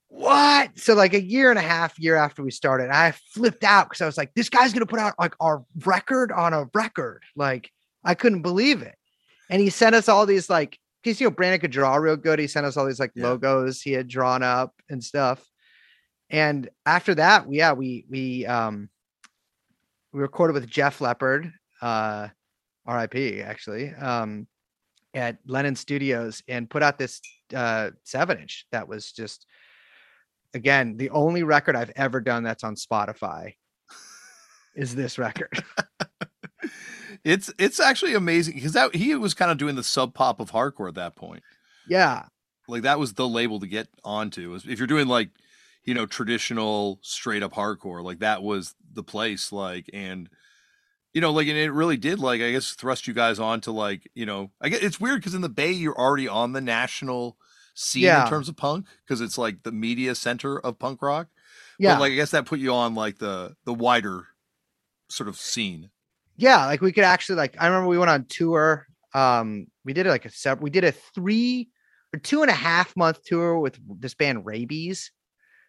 "What?" 0.08 0.78
So 0.78 0.94
like 0.94 1.14
a 1.14 1.22
year 1.22 1.50
and 1.50 1.58
a 1.58 1.62
half 1.62 1.98
year 1.98 2.16
after 2.16 2.42
we 2.42 2.50
started, 2.50 2.90
I 2.90 3.12
flipped 3.32 3.64
out 3.64 3.88
because 3.88 4.00
I 4.00 4.06
was 4.06 4.16
like, 4.16 4.34
"This 4.34 4.48
guy's 4.48 4.72
gonna 4.72 4.86
put 4.86 5.00
out 5.00 5.14
like 5.18 5.34
our 5.40 5.64
record 5.84 6.32
on 6.32 6.52
a 6.54 6.66
record!" 6.74 7.22
Like 7.34 7.70
I 8.04 8.14
couldn't 8.14 8.42
believe 8.42 8.82
it, 8.82 8.96
and 9.50 9.60
he 9.60 9.70
sent 9.70 9.94
us 9.94 10.08
all 10.08 10.26
these 10.26 10.48
like, 10.48 10.78
because 11.02 11.20
you 11.20 11.26
know 11.26 11.30
Brandon 11.32 11.60
could 11.60 11.70
draw 11.72 11.96
real 11.96 12.16
good. 12.16 12.38
He 12.38 12.46
sent 12.46 12.66
us 12.66 12.76
all 12.76 12.86
these 12.86 13.00
like 13.00 13.12
Yeah. 13.14 13.24
logos 13.24 13.82
he 13.82 13.92
had 13.92 14.08
drawn 14.08 14.42
up 14.42 14.74
and 14.88 15.02
stuff. 15.02 15.44
And 16.30 16.68
after 16.84 17.14
that, 17.16 17.46
yeah, 17.52 17.72
we 17.72 18.04
we 18.08 18.46
um 18.46 18.88
we 20.12 20.20
recorded 20.20 20.54
with 20.54 20.68
Jeff 20.68 21.00
Leopard, 21.00 21.52
uh, 21.82 22.28
RIP 22.86 23.42
actually, 23.44 23.92
um, 23.94 24.46
at 25.14 25.38
Lennon 25.46 25.76
Studios 25.76 26.42
and 26.48 26.68
put 26.70 26.82
out 26.82 26.98
this 26.98 27.20
uh 27.54 27.90
seven 28.02 28.38
inch 28.38 28.66
that 28.72 28.88
was 28.88 29.12
just 29.12 29.46
again 30.54 30.96
the 30.96 31.10
only 31.10 31.42
record 31.42 31.76
I've 31.76 31.92
ever 31.96 32.20
done 32.20 32.42
that's 32.42 32.64
on 32.64 32.74
Spotify 32.74 33.54
is 34.74 34.94
this 34.94 35.18
record. 35.18 35.62
It's 37.26 37.52
it's 37.58 37.80
actually 37.80 38.14
amazing 38.14 38.54
because 38.54 38.74
that 38.74 38.94
he 38.94 39.12
was 39.16 39.34
kind 39.34 39.50
of 39.50 39.58
doing 39.58 39.74
the 39.74 39.82
sub 39.82 40.14
pop 40.14 40.38
of 40.38 40.52
hardcore 40.52 40.88
at 40.88 40.94
that 40.94 41.16
point. 41.16 41.42
yeah. 41.88 42.26
Like 42.68 42.82
that 42.82 43.00
was 43.00 43.14
the 43.14 43.28
label 43.28 43.58
to 43.60 43.66
get 43.66 43.88
onto. 44.04 44.54
If 44.54 44.78
you're 44.78 44.86
doing 44.86 45.08
like, 45.08 45.30
you 45.84 45.94
know, 45.94 46.06
traditional 46.06 46.98
straight 47.02 47.42
up 47.42 47.52
hardcore, 47.52 48.02
like 48.02 48.20
that 48.20 48.44
was 48.44 48.76
the 48.92 49.02
place. 49.02 49.50
Like 49.50 49.90
and 49.92 50.28
you 51.14 51.20
know, 51.20 51.32
like 51.32 51.48
and 51.48 51.56
it 51.56 51.72
really 51.72 51.96
did 51.96 52.20
like 52.20 52.40
I 52.40 52.52
guess 52.52 52.72
thrust 52.72 53.08
you 53.08 53.14
guys 53.14 53.40
onto 53.40 53.72
like 53.72 54.08
you 54.14 54.26
know 54.26 54.52
I 54.60 54.68
guess 54.68 54.80
it's 54.82 55.00
weird 55.00 55.20
because 55.20 55.34
in 55.34 55.42
the 55.42 55.48
Bay 55.48 55.72
you're 55.72 55.98
already 55.98 56.28
on 56.28 56.52
the 56.52 56.60
national 56.60 57.36
scene 57.78 58.02
Yeah. 58.04 58.24
in 58.24 58.28
terms 58.30 58.48
of 58.48 58.56
punk 58.56 58.86
because 59.04 59.20
it's 59.20 59.36
like 59.38 59.62
the 59.62 59.70
media 59.70 60.14
center 60.14 60.58
of 60.58 60.78
punk 60.78 61.02
rock. 61.02 61.28
Yeah. 61.78 61.94
But 61.94 62.00
like 62.00 62.12
I 62.12 62.16
guess 62.16 62.30
that 62.32 62.46
put 62.46 62.58
you 62.58 62.72
on 62.74 62.94
like 62.94 63.18
the 63.18 63.54
the 63.66 63.74
wider 63.74 64.26
sort 65.10 65.28
of 65.28 65.36
scene. 65.36 65.90
yeah 66.36 66.66
like 66.66 66.80
we 66.80 66.90
could 66.90 67.04
actually 67.04 67.36
like 67.36 67.54
i 67.60 67.66
remember 67.66 67.86
we 67.88 67.96
went 67.98 68.10
on 68.10 68.24
tour 68.24 68.86
um 69.14 69.68
we 69.84 69.92
did 69.92 70.04
like 70.06 70.24
a 70.24 70.30
sep- 70.30 70.60
we 70.60 70.68
did 70.68 70.82
a 70.84 70.90
three 71.14 71.68
or 72.12 72.18
two 72.18 72.42
and 72.42 72.50
a 72.50 72.54
half 72.54 72.96
month 72.96 73.22
tour 73.22 73.58
with 73.60 73.78
this 74.00 74.14
band 74.14 74.44
rabies 74.44 75.12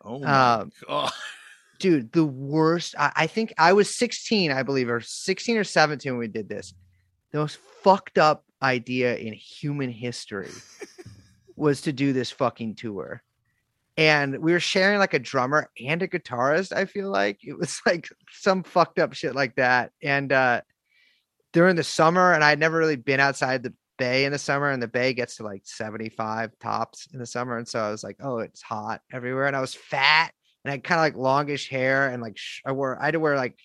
Oh 0.04 0.20
my 0.20 0.54
Um, 0.56 0.72
god. 0.88 1.12
dude 1.80 2.12
the 2.14 2.26
worst 2.26 2.96
I, 2.98 3.12
I 3.16 3.28
think 3.28 3.54
i 3.60 3.74
was 3.74 3.94
16 3.94 4.52
i 4.52 4.64
believe 4.64 4.90
or 4.90 5.02
16 5.02 5.58
or 5.58 5.64
17 5.64 6.12
when 6.12 6.20
we 6.20 6.28
did 6.28 6.50
this 6.50 6.74
the 7.32 7.38
most 7.38 7.60
fucked 7.84 8.18
up 8.18 8.44
idea 8.64 9.16
in 9.18 9.34
human 9.34 9.92
history 9.92 10.50
was 11.58 11.82
to 11.82 11.92
do 11.92 12.14
this 12.14 12.32
fucking 12.32 12.76
tour. 12.76 13.22
And 13.98 14.38
we 14.38 14.52
were 14.52 14.60
sharing 14.60 15.00
like 15.00 15.16
a 15.16 15.20
drummer 15.20 15.72
and 15.84 16.04
a 16.04 16.08
guitarist 16.08 16.72
i 16.72 16.86
feel 16.86 17.10
like. 17.10 17.40
It 17.44 17.58
was 17.58 17.82
like 17.86 18.08
some 18.32 18.64
fucked 18.64 19.00
up 19.00 19.14
shit 19.14 19.36
like 19.36 19.56
that. 19.56 19.92
And 20.02 20.32
uh 20.32 20.62
during 21.54 21.76
the 21.76 21.84
summer 21.84 22.34
and 22.34 22.44
i'd 22.44 22.60
never 22.60 22.78
really 22.78 22.98
been 22.98 23.20
outside 23.20 23.64
the 23.64 23.74
bay 23.98 24.26
in 24.26 24.32
the 24.32 24.38
summer 24.38 24.70
and 24.70 24.84
the 24.84 24.88
bay 24.88 25.14
gets 25.14 25.38
to 25.38 25.44
like 25.44 25.62
75 25.66 26.52
tops 26.60 27.08
in 27.12 27.20
the 27.20 27.26
summer. 27.26 27.58
And 27.58 27.68
so 27.68 27.80
i 27.80 27.90
was 27.90 28.04
like 28.04 28.18
oh 28.22 28.40
it's 28.40 28.62
hot 28.62 29.02
everywhere. 29.12 29.48
And 29.48 29.56
i 29.56 29.62
was 29.62 29.74
fat 29.74 30.32
and 30.64 30.72
i 30.72 30.76
had 30.76 30.84
kind 30.84 31.00
of 31.00 31.04
like 31.04 31.16
longish 31.16 31.70
hair 31.70 32.10
and 32.10 32.22
like 32.22 32.38
sh- 32.38 32.62
i 32.66 32.72
wore 32.72 33.02
i 33.02 33.06
had 33.06 33.12
to 33.12 33.20
wear 33.20 33.36
like 33.36 33.58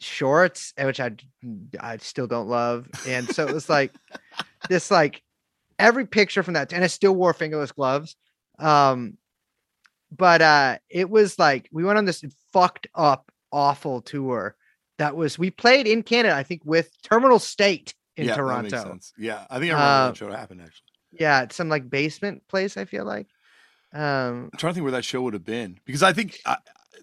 shorts 0.00 0.72
eh, 0.76 0.84
which 0.84 1.00
I 1.00 1.96
still 1.98 2.26
don't 2.26 2.48
love. 2.48 2.88
And 3.06 3.28
so 3.28 3.46
it 3.46 3.54
was 3.54 3.68
like 3.68 3.94
this 4.68 4.90
like 4.90 5.22
every 5.80 6.06
picture 6.06 6.42
from 6.42 6.54
that 6.54 6.72
and 6.72 6.84
i 6.84 6.86
still 6.86 7.14
wore 7.14 7.32
fingerless 7.34 7.72
gloves 7.72 8.16
um 8.58 9.16
but 10.16 10.42
uh 10.42 10.78
it 10.88 11.08
was 11.08 11.38
like 11.38 11.68
we 11.72 11.84
went 11.84 11.98
on 11.98 12.04
this 12.04 12.24
fucked 12.52 12.86
up 12.94 13.30
awful 13.52 14.00
tour 14.02 14.56
that 14.98 15.16
was 15.16 15.38
we 15.38 15.50
played 15.50 15.86
in 15.86 16.02
canada 16.02 16.34
i 16.34 16.42
think 16.42 16.62
with 16.64 16.90
terminal 17.02 17.38
state 17.38 17.94
in 18.16 18.26
Yeah, 18.26 18.34
toronto 18.36 18.68
sense. 18.82 19.12
Yeah, 19.16 19.46
I 19.48 19.58
think 19.58 19.72
I 19.72 19.74
remember 19.74 19.84
Uh, 19.84 20.08
that 20.10 20.16
show 20.16 20.30
happened 20.30 20.60
actually. 20.62 20.86
yeah 21.12 21.42
it's 21.42 21.56
some 21.56 21.68
like 21.68 21.88
basement 21.90 22.46
place 22.48 22.76
i 22.76 22.84
feel 22.84 23.04
like 23.04 23.26
um 23.92 24.50
I'm 24.52 24.58
trying 24.58 24.70
to 24.72 24.74
think 24.74 24.84
where 24.84 24.92
that 24.92 25.04
show 25.04 25.22
would 25.22 25.34
have 25.34 25.44
been 25.44 25.78
because 25.84 26.02
I 26.02 26.12
think 26.12 26.38
I, 26.46 26.56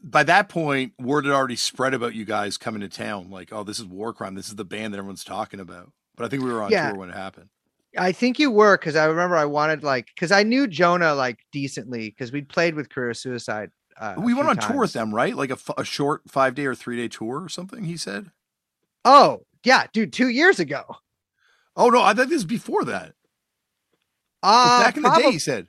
by 0.03 0.23
that 0.23 0.47
point 0.47 0.93
word 0.99 1.25
had 1.25 1.33
already 1.33 1.55
spread 1.55 1.93
about 1.93 2.13
you 2.13 2.23
guys 2.23 2.57
coming 2.57 2.81
to 2.81 2.87
town. 2.89 3.29
Like, 3.29 3.51
oh, 3.51 3.63
this 3.63 3.79
is 3.79 3.85
Warkrime. 3.85 4.35
This 4.35 4.47
is 4.47 4.55
the 4.55 4.63
band 4.63 4.93
that 4.93 4.99
everyone's 4.99 5.23
talking 5.23 5.59
about. 5.59 5.91
But 6.15 6.25
I 6.25 6.29
think 6.29 6.43
we 6.43 6.51
were 6.51 6.61
on 6.61 6.71
Yeah. 6.71 6.89
tour 6.91 6.99
when 6.99 7.09
it 7.09 7.15
happened. 7.15 7.49
I 7.97 8.11
think 8.11 8.39
you 8.39 8.51
were 8.51 8.77
because 8.77 8.95
I 8.95 9.05
remember 9.05 9.35
I 9.35 9.45
wanted 9.45 9.83
like 9.83 10.07
because 10.07 10.31
I 10.31 10.43
knew 10.43 10.67
Jonah 10.67 11.13
like 11.13 11.39
decently 11.51 12.09
because 12.09 12.31
we'd 12.31 12.49
played 12.49 12.75
with 12.75 12.89
Career 12.89 13.13
Suicide 13.13 13.69
Uh, 13.99 14.15
we 14.17 14.33
went 14.33 14.49
on 14.49 14.57
tour 14.57 14.77
with 14.77 14.93
them, 14.93 15.13
right? 15.13 15.35
Like 15.35 15.49
a, 15.49 15.53
f- 15.53 15.71
a 15.77 15.83
short 15.83 16.21
five 16.27 16.53
day 16.55 16.65
or 16.65 16.75
three 16.75 16.97
day 16.97 17.07
tour 17.07 17.41
or 17.41 17.49
something. 17.49 17.83
He 17.85 17.97
said. 17.97 18.31
Oh 19.05 19.45
yeah, 19.63 19.85
dude, 19.93 20.13
two 20.13 20.29
years 20.29 20.59
ago. 20.59 20.83
Oh 21.75 21.89
no, 21.89 22.01
I 22.01 22.13
thought 22.13 22.27
this 22.29 22.35
was 22.37 22.45
before 22.45 22.83
that. 22.85 23.13
Uh, 24.43 24.83
Back 24.83 24.97
in 24.97 25.03
the 25.03 25.09
day, 25.09 25.31
he 25.31 25.39
said. 25.39 25.67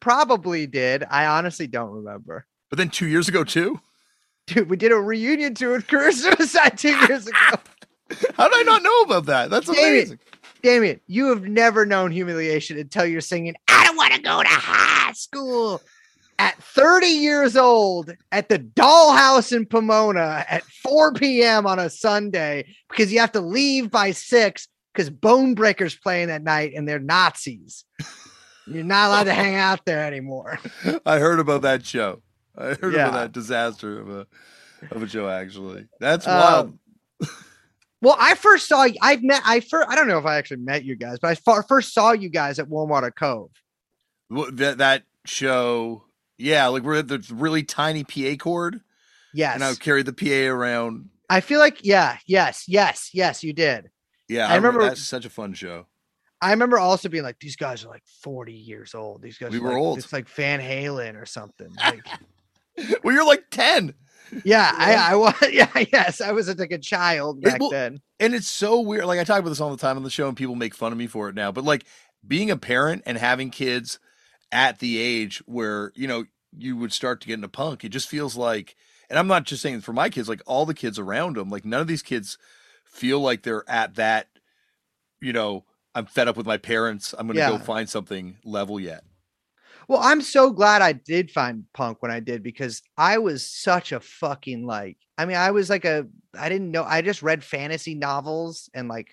probably 0.00 0.66
did. 0.66 1.04
I 1.10 1.26
honestly 1.26 1.66
don't 1.66 1.90
remember. 1.90 2.46
But 2.68 2.76
then 2.78 2.90
two 2.90 3.06
years 3.06 3.28
ago 3.28 3.44
too. 3.44 3.80
Dude, 4.46 4.68
we 4.68 4.76
did 4.76 4.92
a 4.92 4.96
reunion 4.96 5.54
tour 5.54 5.72
with 5.72 5.86
Career 5.86 6.12
Suicide 6.12 6.76
two 6.76 6.94
years 7.06 7.26
ago. 7.26 7.38
How 8.34 8.48
did 8.48 8.58
I 8.58 8.62
not 8.64 8.82
know 8.82 9.00
about 9.02 9.26
that? 9.26 9.50
That's 9.50 9.68
amazing. 9.68 10.18
Damian, 10.62 11.00
you 11.06 11.26
have 11.28 11.44
never 11.44 11.84
known 11.86 12.10
humiliation 12.10 12.78
until 12.78 13.06
you're 13.06 13.20
singing, 13.20 13.54
I 13.68 13.84
don't 13.84 13.96
want 13.96 14.14
to 14.14 14.20
go 14.20 14.42
to 14.42 14.48
high 14.48 15.12
school. 15.12 15.82
At 16.38 16.62
30 16.62 17.06
years 17.06 17.54
old 17.54 18.14
at 18.32 18.48
the 18.48 18.58
dollhouse 18.58 19.54
in 19.54 19.66
Pomona 19.66 20.42
at 20.48 20.62
4 20.64 21.12
p.m. 21.12 21.66
on 21.66 21.78
a 21.78 21.90
Sunday 21.90 22.64
because 22.88 23.12
you 23.12 23.20
have 23.20 23.32
to 23.32 23.42
leave 23.42 23.90
by 23.90 24.12
six 24.12 24.66
because 24.94 25.10
Bone 25.10 25.54
Breakers 25.54 25.94
playing 25.96 26.28
that 26.28 26.42
night 26.42 26.72
and 26.74 26.88
they're 26.88 26.98
Nazis. 26.98 27.84
You're 28.66 28.84
not 28.84 29.08
allowed 29.08 29.24
to 29.24 29.34
hang 29.34 29.56
out 29.56 29.84
there 29.84 30.02
anymore. 30.06 30.58
I 31.04 31.18
heard 31.18 31.40
about 31.40 31.60
that 31.62 31.84
show. 31.84 32.22
I 32.56 32.68
heard 32.74 32.94
Yeah. 32.94 33.08
about 33.08 33.12
that 33.20 33.32
disaster 33.32 34.00
of 34.00 34.08
a 34.08 34.26
of 34.90 35.02
a 35.02 35.08
show. 35.08 35.28
Actually, 35.28 35.88
that's 35.98 36.26
Um, 36.26 36.38
wild. 36.38 36.78
Well, 38.02 38.16
I 38.18 38.34
first 38.34 38.66
saw 38.68 38.86
I've 39.02 39.22
met 39.22 39.42
I 39.44 39.60
first 39.60 39.88
I 39.90 39.94
don't 39.94 40.08
know 40.08 40.18
if 40.18 40.24
I 40.26 40.36
actually 40.36 40.58
met 40.62 40.84
you 40.84 40.96
guys, 40.96 41.18
but 41.20 41.28
I 41.28 41.34
far, 41.34 41.62
first 41.62 41.92
saw 41.92 42.12
you 42.12 42.28
guys 42.28 42.58
at 42.58 42.68
Warmwater 42.68 43.14
Cove. 43.14 43.50
Well, 44.30 44.50
that 44.52 44.78
that 44.78 45.02
show, 45.26 46.04
yeah, 46.38 46.66
like 46.68 46.82
we're 46.82 46.96
at 47.00 47.08
the 47.08 47.24
really 47.32 47.62
tiny 47.62 48.04
PA 48.04 48.36
cord, 48.42 48.80
Yes. 49.34 49.54
and 49.54 49.62
I 49.64 49.68
would 49.70 49.80
carry 49.80 50.02
the 50.02 50.12
PA 50.12 50.50
around. 50.50 51.10
I 51.28 51.40
feel 51.40 51.60
like 51.60 51.84
yeah, 51.84 52.16
yes, 52.26 52.64
yes, 52.66 53.10
yes, 53.12 53.42
you 53.44 53.52
did. 53.52 53.90
Yeah, 54.28 54.48
I 54.48 54.54
remember- 54.56 54.82
that's 54.82 55.00
such 55.02 55.24
a 55.24 55.30
fun 55.30 55.54
show. 55.54 55.86
I 56.42 56.52
remember 56.52 56.78
also 56.78 57.10
being 57.10 57.22
like, 57.24 57.38
these 57.38 57.56
guys 57.56 57.84
are 57.84 57.88
like 57.88 58.04
40 58.22 58.54
years 58.54 58.94
old. 58.94 59.20
These 59.20 59.36
guys 59.36 59.50
We 59.50 59.58
were 59.58 59.70
like- 59.72 59.78
old. 59.78 59.98
It's 59.98 60.10
like 60.12 60.26
Van 60.30 60.58
Halen 60.60 61.20
or 61.20 61.26
something. 61.26 61.68
Like, 61.84 62.06
Well, 63.04 63.12
you're 63.14 63.26
like 63.26 63.44
ten, 63.50 63.92
yeah, 64.44 64.72
I, 64.76 64.94
I 65.12 65.14
was. 65.16 65.34
Yeah, 65.52 65.68
yes, 65.92 66.20
I 66.20 66.32
was 66.32 66.48
like 66.58 66.70
a 66.72 66.78
child 66.78 67.38
It- 67.38 67.44
back 67.44 67.60
well, 67.60 67.70
then. 67.70 68.00
and 68.18 68.34
it's 68.34 68.48
so 68.48 68.80
weird. 68.80 69.04
Like 69.04 69.18
I 69.20 69.24
talk 69.24 69.38
about 69.40 69.48
this 69.50 69.60
all 69.60 69.70
the 69.70 69.76
time 69.76 69.96
on 69.96 70.02
the 70.02 70.10
show, 70.10 70.28
and 70.28 70.36
people 70.36 70.54
make 70.54 70.74
fun 70.74 70.92
of 70.92 70.98
me 70.98 71.06
for 71.06 71.28
it 71.28 71.34
now. 71.34 71.50
But 71.52 71.64
like 71.64 71.84
being 72.26 72.50
a 72.50 72.56
parent 72.56 73.02
and 73.06 73.16
having 73.18 73.50
kids 73.50 73.98
at 74.52 74.78
the 74.80 74.98
age 74.98 75.42
where 75.46 75.92
you 75.94 76.06
know 76.08 76.24
you 76.56 76.76
would 76.76 76.92
start 76.92 77.20
to 77.20 77.26
get 77.28 77.34
into 77.34 77.48
punk, 77.48 77.84
it 77.84 77.90
just 77.90 78.08
feels 78.08 78.36
like. 78.36 78.76
And 79.08 79.18
I'm 79.18 79.26
not 79.26 79.44
just 79.44 79.60
saying 79.62 79.80
for 79.80 79.92
my 79.92 80.08
kids, 80.08 80.28
like 80.28 80.40
all 80.46 80.64
the 80.66 80.74
kids 80.74 80.96
around 80.98 81.36
them, 81.36 81.50
like 81.50 81.64
none 81.64 81.80
of 81.80 81.88
these 81.88 82.02
kids 82.02 82.38
feel 82.84 83.18
like 83.20 83.42
they're 83.42 83.68
at 83.68 83.96
that. 83.96 84.28
You 85.20 85.32
know, 85.32 85.64
I'm 85.96 86.06
fed 86.06 86.28
up 86.28 86.36
with 86.36 86.46
my 86.46 86.56
parents. 86.58 87.12
I'm 87.18 87.26
going 87.26 87.34
to 87.34 87.40
Yeah. 87.40 87.50
go 87.50 87.58
find 87.58 87.88
something 87.88 88.36
level 88.44 88.78
yet. 88.78 89.02
Well, 89.90 89.98
I'm 90.00 90.20
so 90.22 90.52
glad 90.52 90.82
I 90.82 90.92
did 90.92 91.32
find 91.32 91.64
punk 91.74 92.00
when 92.00 92.12
I 92.12 92.20
did 92.20 92.44
because 92.44 92.80
I 92.96 93.18
was 93.18 93.44
such 93.44 93.90
a 93.90 93.98
fucking 93.98 94.64
like. 94.64 94.96
I 95.18 95.26
mean, 95.26 95.36
I 95.36 95.50
was 95.50 95.68
like 95.68 95.84
a. 95.84 96.06
I 96.38 96.48
didn't 96.48 96.70
know. 96.70 96.84
I 96.84 97.02
just 97.02 97.24
read 97.24 97.42
fantasy 97.42 97.96
novels 97.96 98.70
and 98.72 98.86
like 98.86 99.12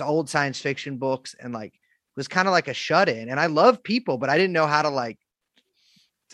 old 0.00 0.28
science 0.28 0.60
fiction 0.60 0.98
books 0.98 1.36
and 1.38 1.54
like 1.54 1.74
was 2.16 2.26
kind 2.26 2.48
of 2.48 2.52
like 2.52 2.66
a 2.66 2.74
shut 2.74 3.08
in. 3.08 3.28
And 3.28 3.38
I 3.38 3.46
love 3.46 3.84
people, 3.84 4.18
but 4.18 4.28
I 4.28 4.36
didn't 4.36 4.54
know 4.54 4.66
how 4.66 4.82
to 4.82 4.88
like. 4.88 5.20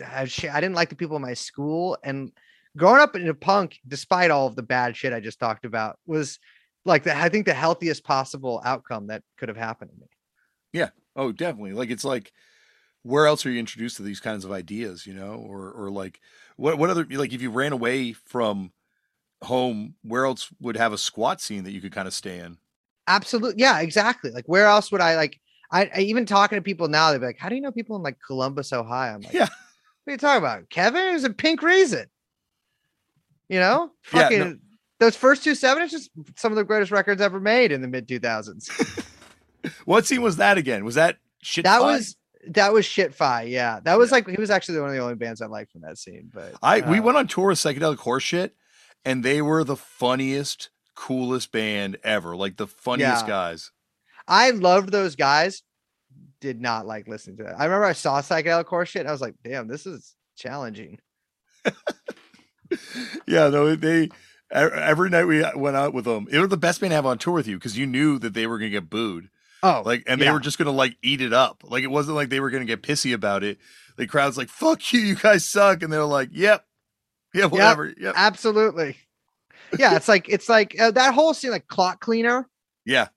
I 0.03 0.25
didn't 0.25 0.73
like 0.73 0.89
the 0.89 0.97
people 0.97 1.17
in 1.17 1.23
my 1.23 1.35
school 1.35 1.99
and 2.03 2.33
growing 2.75 3.03
up 3.03 3.17
into 3.17 3.35
punk, 3.35 3.79
despite 3.87 4.31
all 4.31 4.47
of 4.47 4.57
the 4.57 4.63
bad 4.63 4.97
shit 4.97 5.13
I 5.13 5.21
just 5.21 5.41
talked 5.41 5.67
about, 5.67 5.99
was 6.07 6.39
like 6.87 7.03
the 7.03 7.15
I 7.15 7.29
think 7.29 7.45
the 7.45 7.53
healthiest 7.53 8.03
possible 8.03 8.63
outcome 8.65 9.09
that 9.09 9.25
could 9.37 9.51
have 9.51 9.59
happened 9.59 9.91
to 9.91 10.01
me. 10.01 10.07
Yeah. 10.73 10.89
Oh, 11.15 11.33
definitely. 11.33 11.75
Like 11.75 11.91
it's 11.91 12.05
like 12.05 12.33
where 13.03 13.27
else 13.27 13.45
are 13.47 13.51
you 13.51 13.59
introduced 13.59 13.97
to 13.97 14.03
these 14.03 14.21
kinds 14.21 14.45
of 14.45 14.53
ideas, 14.53 15.07
you 15.07 15.15
know? 15.15 15.35
Or 15.35 15.71
or 15.71 15.91
like 15.91 16.21
what 16.57 16.79
what 16.79 16.91
other 16.91 17.07
like 17.11 17.33
if 17.33 17.43
you 17.43 17.51
ran 17.51 17.73
away 17.73 18.13
from 18.13 18.73
home, 19.43 19.95
where 20.03 20.25
else 20.25 20.49
would 20.61 20.77
have 20.77 20.93
a 20.93 20.99
squat 20.99 21.41
scene 21.41 21.65
that 21.65 21.73
you 21.73 21.81
could 21.81 21.93
kind 21.93 22.09
of 22.09 22.15
stay 22.15 22.39
in? 22.39 22.59
Absolutely. 23.07 23.61
Yeah, 23.61 23.81
exactly. 23.81 24.31
Like 24.31 24.47
where 24.47 24.67
else 24.67 24.93
would 24.93 25.01
I 25.01 25.17
like 25.17 25.41
I, 25.71 25.91
I 25.95 26.01
even 26.01 26.27
talking 26.27 26.57
to 26.57 26.63
people 26.63 26.89
now, 26.89 27.13
they'd 27.13 27.19
be 27.19 27.27
like, 27.27 27.39
How 27.39 27.49
do 27.49 27.55
you 27.55 27.61
know 27.61 27.73
people 27.73 27.97
in 27.97 28.03
like 28.03 28.19
Columbus, 28.27 28.73
Ohio? 28.73 29.15
I'm 29.15 29.21
like, 29.23 29.33
Yeah. 29.33 29.49
What 30.05 30.11
are 30.11 30.13
you 30.13 30.19
talking 30.19 30.39
about? 30.43 30.71
Kevin 30.71 31.09
It 31.09 31.13
was 31.13 31.25
a 31.25 31.31
pink 31.31 31.63
reason. 31.63 32.07
You 33.49 33.61
know? 33.61 33.91
Yeah, 34.13 34.23
Fucking 34.23 34.39
no- 34.39 34.57
those 35.01 35.17
first 35.17 35.45
two 35.45 35.55
seven 35.55 35.83
is 35.83 35.91
just 35.93 36.11
some 36.37 36.51
of 36.51 36.57
the 36.57 36.65
greatest 36.65 36.91
records 36.91 37.23
ever 37.23 37.39
made 37.39 37.71
in 37.73 37.81
the 37.83 37.89
mid 37.89 38.09
two 38.09 38.19
thousands. 38.19 38.69
What 39.85 40.07
scene 40.07 40.23
was 40.23 40.37
that 40.37 40.59
again? 40.59 40.85
Was 40.85 40.95
that 40.95 41.17
shit? 41.43 41.65
That 41.65 41.83
was 41.83 42.17
that 42.55 42.73
was 42.73 42.85
shit 42.85 43.15
fi. 43.15 43.43
Yeah. 43.43 43.81
That 43.85 43.99
was 43.99 44.11
like 44.13 44.29
he 44.29 44.37
was 44.39 44.51
actually 44.51 44.81
one 44.81 44.91
of 44.91 44.95
the 44.95 45.03
only 45.03 45.15
bands 45.15 45.41
I 45.43 45.47
liked 45.47 45.73
from 45.73 45.83
that 45.83 45.99
scene. 45.99 46.31
But 46.33 46.55
I 46.63 46.81
we 46.81 46.99
uh, 46.99 47.03
went 47.03 47.17
on 47.19 47.27
tour 47.27 47.49
with 47.49 47.59
Psychedelic 47.59 47.99
Horseshit, 47.99 48.51
and 49.05 49.25
they 49.25 49.43
were 49.43 49.65
the 49.65 49.77
funniest, 49.77 50.71
coolest 50.95 51.53
band 51.53 51.99
ever. 52.05 52.37
Like 52.37 52.57
the 52.57 52.67
funniest 52.67 53.25
Yeah. 53.25 53.29
guys. 53.29 53.71
I 54.27 54.51
loved 54.51 54.91
those 54.93 55.17
guys. 55.17 55.63
Did 56.41 56.61
not 56.61 56.87
like 56.87 57.09
listening 57.09 57.39
to 57.39 57.43
that. 57.45 57.59
I 57.59 57.65
remember 57.65 57.87
I 57.87 57.93
saw 57.95 58.21
Psychedelic 58.21 58.67
Horseshit 58.67 59.01
and 59.01 59.09
I 59.09 59.13
was 59.13 59.21
like, 59.21 59.35
damn, 59.43 59.67
this 59.69 59.87
is 59.87 60.15
challenging. 60.37 60.99
Yeah, 63.27 63.49
no, 63.49 63.75
they 63.75 64.11
every 64.53 65.09
night 65.11 65.25
we 65.25 65.43
went 65.55 65.77
out 65.77 65.95
with 65.95 66.05
them. 66.05 66.27
It 66.31 66.39
was 66.39 66.49
the 66.49 66.57
best 66.57 66.81
band 66.81 66.91
to 66.91 66.97
have 66.97 67.07
on 67.07 67.19
tour 67.19 67.35
with 67.35 67.47
you 67.47 67.57
because 67.57 67.79
you 67.79 67.87
knew 67.87 68.19
that 68.19 68.35
they 68.35 68.47
were 68.47 68.59
gonna 68.59 68.69
get 68.71 68.91
booed. 68.91 69.31
Oh, 69.63 69.83
Like, 69.85 70.05
and 70.07 70.21
they 70.21 70.27
yeah. 70.27 70.33
were 70.33 70.41
just 70.41 70.59
gonna 70.59 70.71
like 70.71 70.97
eat 71.03 71.21
it 71.21 71.33
up. 71.33 71.63
Like, 71.65 71.83
it 71.85 71.89
wasn't 71.89 72.17
like 72.17 72.29
they 72.29 72.41
were 72.41 72.51
gonna 72.51 72.65
get 72.65 72.83
pissy 72.83 73.15
about 73.15 73.43
it. 73.43 73.59
The 73.97 74.07
crowd's 74.07 74.39
like, 74.39 74.49
"Fuck 74.49 74.93
you, 74.93 75.01
you 75.01 75.15
guys 75.17 75.45
suck," 75.45 75.83
and 75.83 75.93
they're 75.93 76.05
like, 76.05 76.29
"Yep, 76.33 76.65
yeah, 77.35 77.47
whatever, 77.47 77.93
yep, 77.99 78.15
absolutely. 78.17 78.97
Yeah, 79.79 79.97
it's 79.97 80.09
like 80.09 80.29
it's 80.29 80.49
like 80.49 80.79
uh, 80.81 80.93
that 80.93 81.15
whole 81.15 81.35
scene, 81.35 81.51
like 81.51 81.67
Clockcleaner, 81.67 82.45
yeah." 82.85 83.09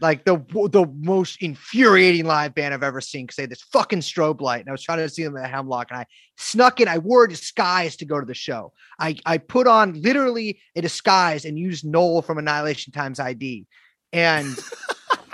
like 0.00 0.24
the 0.24 0.36
the 0.70 0.86
most 1.00 1.42
infuriating 1.42 2.24
live 2.24 2.54
band 2.54 2.72
I've 2.72 2.84
ever 2.84 3.00
seen 3.00 3.24
because 3.24 3.36
they 3.36 3.42
had 3.42 3.50
this 3.50 3.62
fucking 3.72 4.00
strobe 4.00 4.40
light, 4.40 4.60
and 4.60 4.68
I 4.68 4.72
was 4.72 4.82
trying 4.82 4.98
to 4.98 5.08
see 5.08 5.24
them 5.24 5.36
at 5.36 5.50
Hemlock, 5.50 5.88
and 5.90 6.00
I 6.00 6.06
snuck 6.36 6.80
in. 6.80 6.86
I 6.88 6.98
wore 6.98 7.24
a 7.24 7.28
disguise 7.28 7.96
to 7.96 8.04
go 8.04 8.20
to 8.20 8.26
the 8.26 8.34
show. 8.34 8.72
I 8.98 9.16
I 9.26 9.38
put 9.38 9.66
on 9.66 10.00
literally 10.00 10.60
a 10.76 10.82
disguise 10.82 11.44
and 11.44 11.58
used 11.58 11.84
Noel 11.84 12.22
from 12.22 12.38
Annihilation 12.38 12.92
Times 12.92 13.18
ID, 13.18 13.66
and 14.12 14.56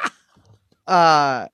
uh, 0.87 1.47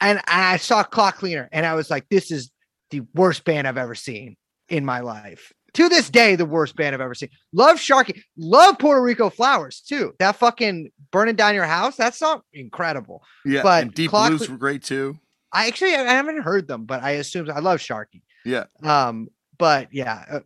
and 0.00 0.20
I 0.26 0.56
saw 0.56 0.82
Clockcleaner, 0.82 1.48
and 1.52 1.64
I 1.64 1.74
was 1.74 1.90
like, 1.90 2.08
this 2.08 2.30
is 2.30 2.50
the 2.90 3.02
worst 3.14 3.44
band 3.44 3.66
I've 3.68 3.78
ever 3.78 3.94
seen 3.94 4.36
in 4.68 4.84
my 4.84 5.00
life. 5.00 5.52
To 5.74 5.88
this 5.88 6.10
day, 6.10 6.36
the 6.36 6.44
worst 6.44 6.76
band 6.76 6.94
I've 6.94 7.00
ever 7.00 7.14
seen. 7.14 7.30
Love 7.52 7.80
Sharkey, 7.80 8.22
love 8.36 8.78
Puerto 8.78 9.00
Rico 9.00 9.30
Flowers 9.30 9.80
too. 9.80 10.12
That 10.18 10.36
fucking 10.36 10.90
burning 11.12 11.36
down 11.36 11.54
your 11.54 11.64
house, 11.64 11.96
that 11.96 12.14
song 12.14 12.42
incredible. 12.52 13.22
Yeah, 13.44 13.62
But 13.62 13.94
Deep 13.94 14.10
Clock- 14.10 14.30
Blues 14.30 14.50
were 14.50 14.58
great 14.58 14.82
too. 14.82 15.18
I 15.50 15.68
actually 15.68 15.94
I 15.94 16.02
haven't 16.12 16.42
heard 16.42 16.66
them, 16.66 16.84
but 16.84 17.02
I 17.02 17.12
assume 17.12 17.50
I 17.50 17.60
love 17.60 17.80
Sharkey. 17.80 18.22
Yeah. 18.44 18.64
Um, 18.82 19.28
but 19.58 19.88
yeah, 19.92 20.24
uh, 20.30 20.40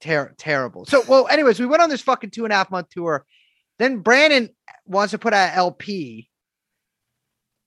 ter- 0.00 0.34
terrible. 0.36 0.84
So, 0.86 1.02
well, 1.08 1.26
anyways, 1.28 1.58
we 1.58 1.66
went 1.66 1.82
on 1.82 1.88
this 1.90 2.02
fucking 2.02 2.30
two 2.30 2.44
and 2.44 2.52
a 2.52 2.56
half 2.56 2.70
month 2.70 2.88
tour. 2.90 3.24
Then 3.78 3.98
Brandon 3.98 4.50
wants 4.86 5.12
to 5.12 5.18
put 5.18 5.32
out 5.32 5.50
an 5.50 5.54
LP. 5.56 6.29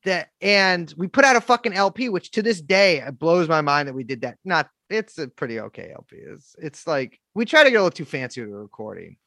That 0.06 0.30
and 0.42 0.94
we 0.98 1.08
put 1.08 1.24
out 1.26 1.36
a 1.38 1.42
fucking 1.42 1.74
LP, 1.74 2.10
which 2.10 2.32
to 2.32 2.42
this 2.42 2.62
day 2.62 3.00
it 3.00 3.18
blows 3.18 3.48
my 3.48 3.62
mind 3.62 3.88
that 3.88 3.94
we 3.94 4.04
did 4.04 4.22
that. 4.22 4.38
Not 4.44 4.70
it's 4.90 5.18
a 5.18 5.28
pretty 5.30 5.60
okay 5.60 5.92
LP. 5.96 6.18
It's 6.18 6.56
it's 6.60 6.86
like 6.88 7.20
we 7.34 7.46
try 7.46 7.64
to 7.64 7.70
get 7.72 7.78
a 7.78 7.84
little 7.84 7.96
too 7.96 8.06
fancy 8.06 8.42
with 8.42 8.50
the 8.52 8.58
recording. 8.58 9.18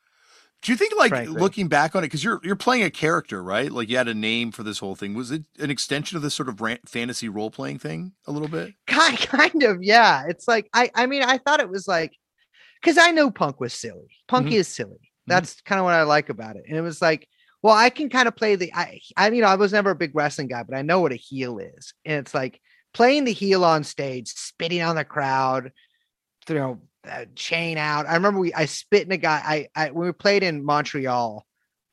Do 0.62 0.72
you 0.72 0.79
think, 0.79 0.95
like, 0.99 1.11
Frankly. 1.11 1.39
looking 1.41 1.68
back 1.68 1.95
on 1.95 2.03
it, 2.03 2.07
because 2.07 2.24
you're 2.24 2.41
you're 2.43 2.57
playing 2.57 2.83
a 2.83 2.91
character, 2.91 3.43
right? 3.43 3.70
Like, 3.70 3.89
you 3.89 3.97
had 3.99 4.09
a 4.09 4.14
name 4.14 4.51
for 4.53 4.62
this 4.62 4.79
whole 4.79 4.97
thing. 4.97 5.14
Was 5.14 5.31
it 5.31 5.45
an 5.59 5.70
extension 5.70 6.16
of 6.16 6.22
this 6.22 6.35
sort 6.35 6.49
of 6.49 6.61
ran- 6.61 6.79
fantasy 6.87 7.29
role 7.29 7.51
playing 7.51 7.79
thing 7.79 8.12
a 8.27 8.33
little 8.33 8.49
bit? 8.49 8.72
kind 8.87 9.18
kind 9.18 9.62
of 9.62 9.83
yeah 9.83 10.24
it's 10.29 10.49
like 10.49 10.68
i 10.72 10.91
i 10.95 11.07
mean 11.07 11.22
i 11.22 11.39
thought 11.39 11.61
it 11.61 11.68
was 11.68 11.87
like 11.87 12.16
because 12.81 12.97
i 12.99 13.11
know 13.12 13.31
punk 13.31 13.61
was 13.61 13.72
silly 13.74 14.11
punk 14.27 14.49
Mhm. 14.49 14.53
is 14.53 14.68
silly 14.68 15.12
that's 15.27 15.61
kind 15.61 15.79
of 15.79 15.85
what 15.85 15.95
i 15.95 16.03
like 16.05 16.31
about 16.31 16.57
it 16.57 16.64
and 16.66 16.77
it 16.77 16.81
was 16.81 17.03
like 17.03 17.29
well 17.66 17.76
i 17.76 17.90
can 17.90 18.08
kind 18.08 18.28
of 18.28 18.36
play 18.36 18.54
the 18.54 18.72
i 18.74 19.00
i 19.16 19.28
you 19.28 19.42
know 19.42 19.48
i 19.48 19.56
was 19.56 19.72
never 19.72 19.90
a 19.90 19.96
big 19.96 20.14
wrestling 20.14 20.46
guy 20.46 20.62
but 20.62 20.76
i 20.76 20.82
know 20.82 21.00
what 21.00 21.12
a 21.12 21.16
heel 21.16 21.58
is 21.58 21.94
and 22.04 22.18
it's 22.18 22.34
like 22.34 22.60
playing 22.94 23.24
the 23.24 23.32
heel 23.32 23.64
on 23.64 23.82
stage 23.82 24.28
spitting 24.28 24.82
on 24.82 24.96
the 24.96 25.04
crowd 25.04 25.72
you 26.48 26.54
know 26.54 26.80
uh, 27.10 27.24
chain 27.34 27.76
out 27.76 28.06
i 28.06 28.14
remember 28.14 28.40
we 28.40 28.54
i 28.54 28.64
spit 28.64 29.04
in 29.04 29.12
a 29.12 29.16
guy 29.16 29.68
i 29.74 29.86
i 29.86 29.90
when 29.90 30.06
we 30.06 30.12
played 30.12 30.42
in 30.42 30.64
montreal 30.64 31.44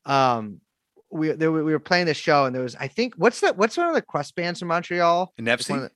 um 0.06 0.60
we 1.10 1.32
there, 1.32 1.50
we 1.50 1.62
were 1.62 1.78
playing 1.78 2.06
the 2.06 2.14
show 2.14 2.44
and 2.44 2.54
there 2.54 2.62
was 2.62 2.76
i 2.76 2.88
think 2.88 3.14
what's 3.16 3.40
that 3.40 3.56
what's 3.56 3.76
one 3.76 3.88
of 3.88 3.94
the 3.94 4.02
crust 4.02 4.34
bands 4.36 4.60
from 4.60 4.68
montreal 4.68 5.32
Nepsi? 5.40 5.90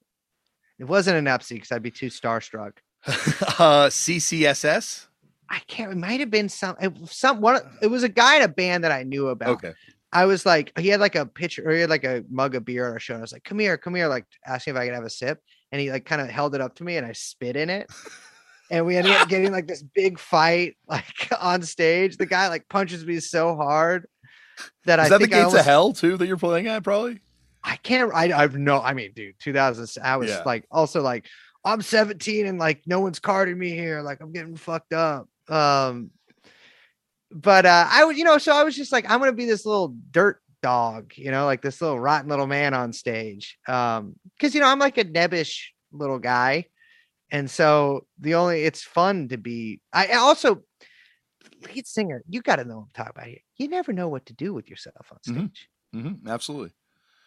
it 0.79 0.85
wasn't 0.85 1.17
an 1.17 1.25
Epsi 1.25 1.51
because 1.51 1.73
I'd 1.73 1.83
be 1.83 1.91
too 1.91 2.07
starstruck. 2.07 2.73
uh, 3.07 3.89
CCSS. 3.89 5.08
I 5.51 5.61
can't. 5.67 5.93
It 5.93 5.97
might 5.97 6.21
have 6.21 6.31
been 6.31 6.49
some. 6.49 6.77
It, 6.81 6.99
was 6.99 7.13
some 7.13 7.41
one. 7.41 7.57
Uh-huh. 7.57 7.69
It 7.83 7.87
was 7.87 8.03
a 8.03 8.09
guy 8.09 8.37
in 8.37 8.43
a 8.43 8.49
band 8.49 8.85
that 8.85 8.93
I 8.93 9.03
knew 9.03 9.29
about. 9.29 9.51
Okay. 9.51 9.73
I 10.13 10.25
was 10.25 10.47
like, 10.47 10.79
he 10.79 10.89
had 10.89 11.01
like 11.01 11.17
a 11.17 11.27
pitcher 11.27 11.69
or 11.69 11.73
he 11.73 11.81
had 11.81 11.91
like 11.91 12.05
a 12.05 12.25
mug 12.31 12.55
of 12.55 12.65
beer 12.65 12.89
on 12.89 12.97
a 12.97 13.01
show. 13.01 13.15
And 13.15 13.21
I 13.21 13.23
was 13.23 13.33
like, 13.33 13.45
come 13.45 13.59
here, 13.59 13.77
come 13.77 13.95
here, 13.95 14.09
like 14.09 14.25
asking 14.47 14.75
if 14.75 14.81
I 14.81 14.87
could 14.87 14.95
have 14.95 15.05
a 15.05 15.11
sip. 15.11 15.41
And 15.71 15.81
he 15.81 15.91
like 15.91 16.07
kind 16.07 16.23
of 16.23 16.29
held 16.29 16.55
it 16.55 16.63
up 16.63 16.77
to 16.77 16.85
me 16.85 16.97
and 16.97 17.05
I 17.07 17.13
spit 17.13 17.57
in 17.57 17.69
it. 17.69 17.91
And 18.71 18.87
we 18.87 18.97
ended 18.97 19.13
up 19.13 19.29
getting 19.29 19.53
like 19.53 19.67
this 19.67 19.83
big 19.83 20.19
fight 20.19 20.77
like 20.89 21.05
on 21.39 21.63
stage. 21.63 22.17
The 22.17 22.27
guy 22.27 22.49
like 22.49 22.69
punches 22.69 23.05
me 23.05 23.21
so 23.21 23.55
hard 23.55 24.07
that 24.87 24.99
Is 24.99 25.07
I 25.07 25.09
that 25.11 25.19
the 25.19 25.25
think 25.27 25.35
I, 25.35 25.37
gates 25.37 25.45
almost, 25.47 25.61
of 25.61 25.67
hell 25.67 25.93
too 25.93 26.17
that 26.17 26.27
you're 26.27 26.37
playing 26.39 26.69
at? 26.69 26.83
Probably. 26.83 27.21
I 27.63 27.77
can't 27.77 28.11
I 28.15 28.33
I've 28.33 28.57
no 28.57 28.81
I 28.81 28.95
mean 28.95 29.13
dude 29.15 29.35
2000 29.41 30.03
I 30.03 30.17
was 30.17 30.31
Yeah. 30.31 30.43
like 30.47 30.65
also 30.71 31.03
like 31.03 31.27
I'm 31.65 31.83
17 31.83 32.47
and 32.47 32.59
like 32.59 32.83
no 32.87 33.01
one's 33.01 33.19
carding 33.19 33.59
me 33.59 33.71
here 33.71 34.01
like 34.01 34.21
I'm 34.23 34.33
getting 34.33 34.57
fucked 34.57 34.95
up 34.95 35.29
um 35.51 36.11
but 37.31 37.67
uh 37.67 37.87
I 37.89 38.05
was 38.05 38.17
you 38.19 38.25
know 38.25 38.39
so 38.39 38.53
I 38.55 38.65
was 38.65 38.77
just 38.77 38.93
like 38.93 39.09
I'm 39.11 39.19
gonna 39.21 39.33
be 39.33 39.45
this 39.45 39.67
little 39.67 39.95
dirt 40.11 40.41
dog 40.63 41.13
you 41.17 41.31
know 41.31 41.45
like 41.45 41.63
this 41.63 41.81
little 41.81 42.01
rotten 42.01 42.29
little 42.29 42.47
man 42.47 42.75
on 42.75 42.93
stage 42.93 43.59
um 43.69 44.15
because 44.37 44.55
you 44.55 44.61
know 44.61 44.67
I'm 44.67 44.79
like 44.79 44.99
a 44.99 45.05
nebbish 45.05 45.67
little 45.93 46.19
guy 46.19 46.67
and 47.31 47.51
so 47.51 48.07
the 48.19 48.35
only 48.35 48.65
it's 48.65 48.83
fun 48.83 49.29
to 49.29 49.37
be 49.39 49.81
I 49.93 50.15
also 50.15 50.63
lead 51.63 51.87
singer 51.87 52.23
you 52.29 52.43
got 52.43 52.57
to 52.57 52.65
know 52.65 52.79
what 52.79 52.83
I'm 52.85 52.91
talking 52.95 53.13
about 53.17 53.29
here 53.29 53.39
you 53.57 53.69
never 53.69 53.93
know 53.93 54.09
what 54.09 54.27
to 54.27 54.33
do 54.33 54.53
with 54.53 54.69
yourself 54.69 55.13
on 55.13 55.19
Mhm. 55.33 55.37
stage 55.39 55.69
hmm 55.93 56.29
absolutely. 56.29 56.73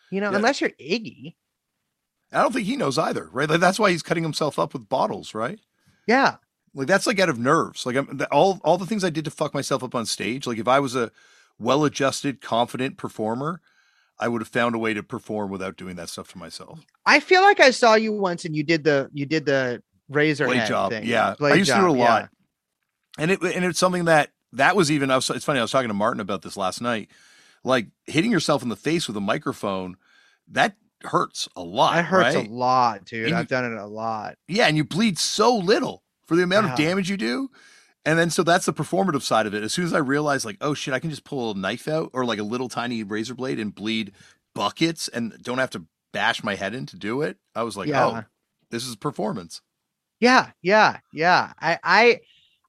you 0.09 0.19
know 0.21 0.31
Yeah. 0.31 0.37
unless 0.37 0.61
you're 0.61 0.71
Iggy 0.71 1.35
I 2.33 2.41
don't 2.41 2.53
think 2.53 2.65
he 2.65 2.77
knows 2.77 2.97
either, 2.97 3.27
right? 3.33 3.49
Like 3.49 3.59
that's 3.59 3.77
why 3.77 3.91
he's 3.91 4.03
cutting 4.03 4.23
himself 4.23 4.57
up 4.57 4.73
with 4.73 4.87
bottles, 4.89 5.33
right? 5.33 5.59
yeah 6.07 6.35
Like 6.73 6.87
that's 6.87 7.05
like 7.07 7.19
out 7.19 7.29
of 7.29 7.37
nerves. 7.39 7.85
Like 7.85 7.95
I'm, 7.97 8.21
all 8.31 8.59
all 8.63 8.77
the 8.77 8.85
things 8.85 9.03
I 9.03 9.09
did 9.09 9.25
to 9.25 9.31
fuck 9.31 9.53
myself 9.53 9.83
up 9.83 9.93
on 9.95 10.05
stage. 10.05 10.47
Like 10.47 10.57
if 10.57 10.67
I 10.67 10.79
was 10.79 10.95
a 10.95 11.11
well-adjusted, 11.59 12.41
confident 12.41 12.97
performer, 12.97 13.61
I 14.19 14.27
would 14.27 14.41
have 14.41 14.47
found 14.47 14.75
a 14.75 14.79
way 14.79 14.93
to 14.93 15.03
perform 15.03 15.51
without 15.51 15.77
doing 15.77 15.95
that 15.97 16.09
stuff 16.09 16.31
to 16.31 16.37
myself. 16.37 16.79
I 17.05 17.19
feel 17.19 17.41
like 17.41 17.59
I 17.59 17.71
saw 17.71 17.95
you 17.95 18.13
once 18.13 18.45
and 18.45 18.55
you 18.55 18.63
did 18.63 18.83
the 18.83 19.09
you 19.13 19.25
did 19.25 19.45
the 19.45 19.81
razor 20.09 20.45
Blade 20.45 20.67
job, 20.67 20.91
thing. 20.91 21.05
yeah. 21.05 21.31
I 21.31 21.35
Blade 21.35 21.57
used 21.57 21.71
to 21.71 21.77
do 21.77 21.85
it 21.85 21.89
a 21.89 21.93
lot. 21.93 22.29
yeah. 23.17 23.23
and 23.23 23.31
it 23.31 23.41
and 23.43 23.65
it's 23.65 23.79
something 23.79 24.05
that 24.05 24.29
that 24.53 24.75
was 24.75 24.91
even 24.91 25.11
I 25.11 25.15
was, 25.15 25.29
it's 25.29 25.45
funny 25.45 25.59
I 25.59 25.61
was 25.61 25.71
talking 25.71 25.87
to 25.89 25.93
Martin 25.93 26.19
about 26.19 26.41
this 26.41 26.57
last 26.57 26.81
night 26.81 27.09
like 27.63 27.87
hitting 28.05 28.31
yourself 28.31 28.63
in 28.63 28.69
the 28.69 28.75
face 28.75 29.07
with 29.07 29.15
a 29.17 29.21
microphone 29.21 29.95
that 30.49 30.75
hurts 31.03 31.47
a 31.55 31.61
lot 31.61 31.95
That 31.95 32.05
hurts 32.05 32.35
right? 32.35 32.47
a 32.47 32.51
lot, 32.51 33.05
dude. 33.05 33.27
And 33.27 33.35
I've 33.35 33.47
done 33.47 33.65
it 33.65 33.77
a 33.77 33.85
lot. 33.87 34.35
yeah 34.47 34.67
and 34.67 34.75
you 34.77 34.83
bleed 34.83 35.17
so 35.19 35.55
little 35.57 36.03
for 36.31 36.37
the 36.37 36.43
amount 36.43 36.65
of 36.65 36.71
uh-huh. 36.71 36.81
damage 36.81 37.09
you 37.09 37.17
do 37.17 37.49
and 38.05 38.17
then 38.17 38.29
so 38.29 38.41
that's 38.41 38.65
the 38.65 38.71
performative 38.71 39.21
side 39.21 39.45
of 39.45 39.53
it 39.53 39.63
as 39.63 39.73
soon 39.73 39.83
as 39.83 39.93
I 39.93 39.97
realized 39.97 40.45
like 40.45 40.55
oh 40.61 40.73
shit 40.73 40.93
I 40.93 40.99
can 40.99 41.09
just 41.09 41.25
pull 41.25 41.51
a 41.51 41.55
knife 41.55 41.89
out 41.89 42.09
or 42.13 42.23
like 42.23 42.39
a 42.39 42.43
little 42.43 42.69
tiny 42.69 43.03
razor 43.03 43.35
blade 43.35 43.59
and 43.59 43.75
bleed 43.75 44.13
buckets 44.55 45.09
and 45.09 45.37
don't 45.41 45.57
have 45.57 45.71
to 45.71 45.83
bash 46.13 46.41
my 46.41 46.55
head 46.55 46.73
in 46.73 46.85
to 46.85 46.95
do 46.95 47.21
it 47.21 47.35
I 47.53 47.63
was 47.63 47.75
like 47.75 47.89
oh, 47.89 47.91
Yeah. 47.91 48.07
oh 48.07 48.23
this 48.69 48.87
is 48.87 48.95
performance 48.95 49.61
Yeah, 50.21 50.51
yeah, 50.61 50.99
yeah. 51.11 51.51
I 51.59 51.79
I 51.83 52.19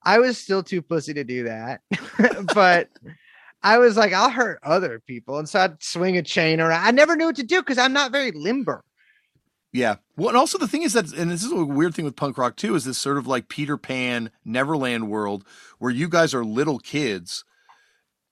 I 0.04 0.18
was 0.18 0.38
still 0.38 0.64
too 0.64 0.82
pussy 0.82 1.14
to 1.14 1.22
do 1.22 1.44
that. 1.44 1.82
but 2.54 2.88
I 3.62 3.78
was 3.78 3.96
like, 3.96 4.12
I'll 4.12 4.30
hurt 4.30 4.58
other 4.64 5.00
people. 5.06 5.38
And 5.38 5.48
so 5.48 5.60
I'd 5.60 5.80
swing 5.80 6.16
a 6.16 6.22
chain 6.22 6.60
around. 6.60 6.84
I 6.84 6.90
never 6.90 7.14
knew 7.14 7.26
what 7.26 7.36
to 7.36 7.44
do 7.44 7.60
because 7.60 7.78
I'm 7.78 7.92
not 7.92 8.10
very 8.10 8.32
limber. 8.32 8.82
Yeah. 9.72 9.96
Well, 10.16 10.28
and 10.28 10.36
also 10.36 10.58
the 10.58 10.68
thing 10.68 10.82
is 10.82 10.92
that, 10.92 11.12
and 11.14 11.30
this 11.30 11.42
is 11.42 11.50
a 11.50 11.64
weird 11.64 11.94
thing 11.94 12.04
with 12.04 12.14
punk 12.16 12.36
rock 12.36 12.56
too, 12.56 12.74
is 12.74 12.84
this 12.84 12.98
sort 12.98 13.16
of 13.18 13.26
like 13.26 13.48
Peter 13.48 13.76
Pan 13.78 14.30
Neverland 14.44 15.08
world 15.08 15.44
where 15.78 15.90
you 15.90 16.08
guys 16.08 16.34
are 16.34 16.44
little 16.44 16.78
kids 16.78 17.44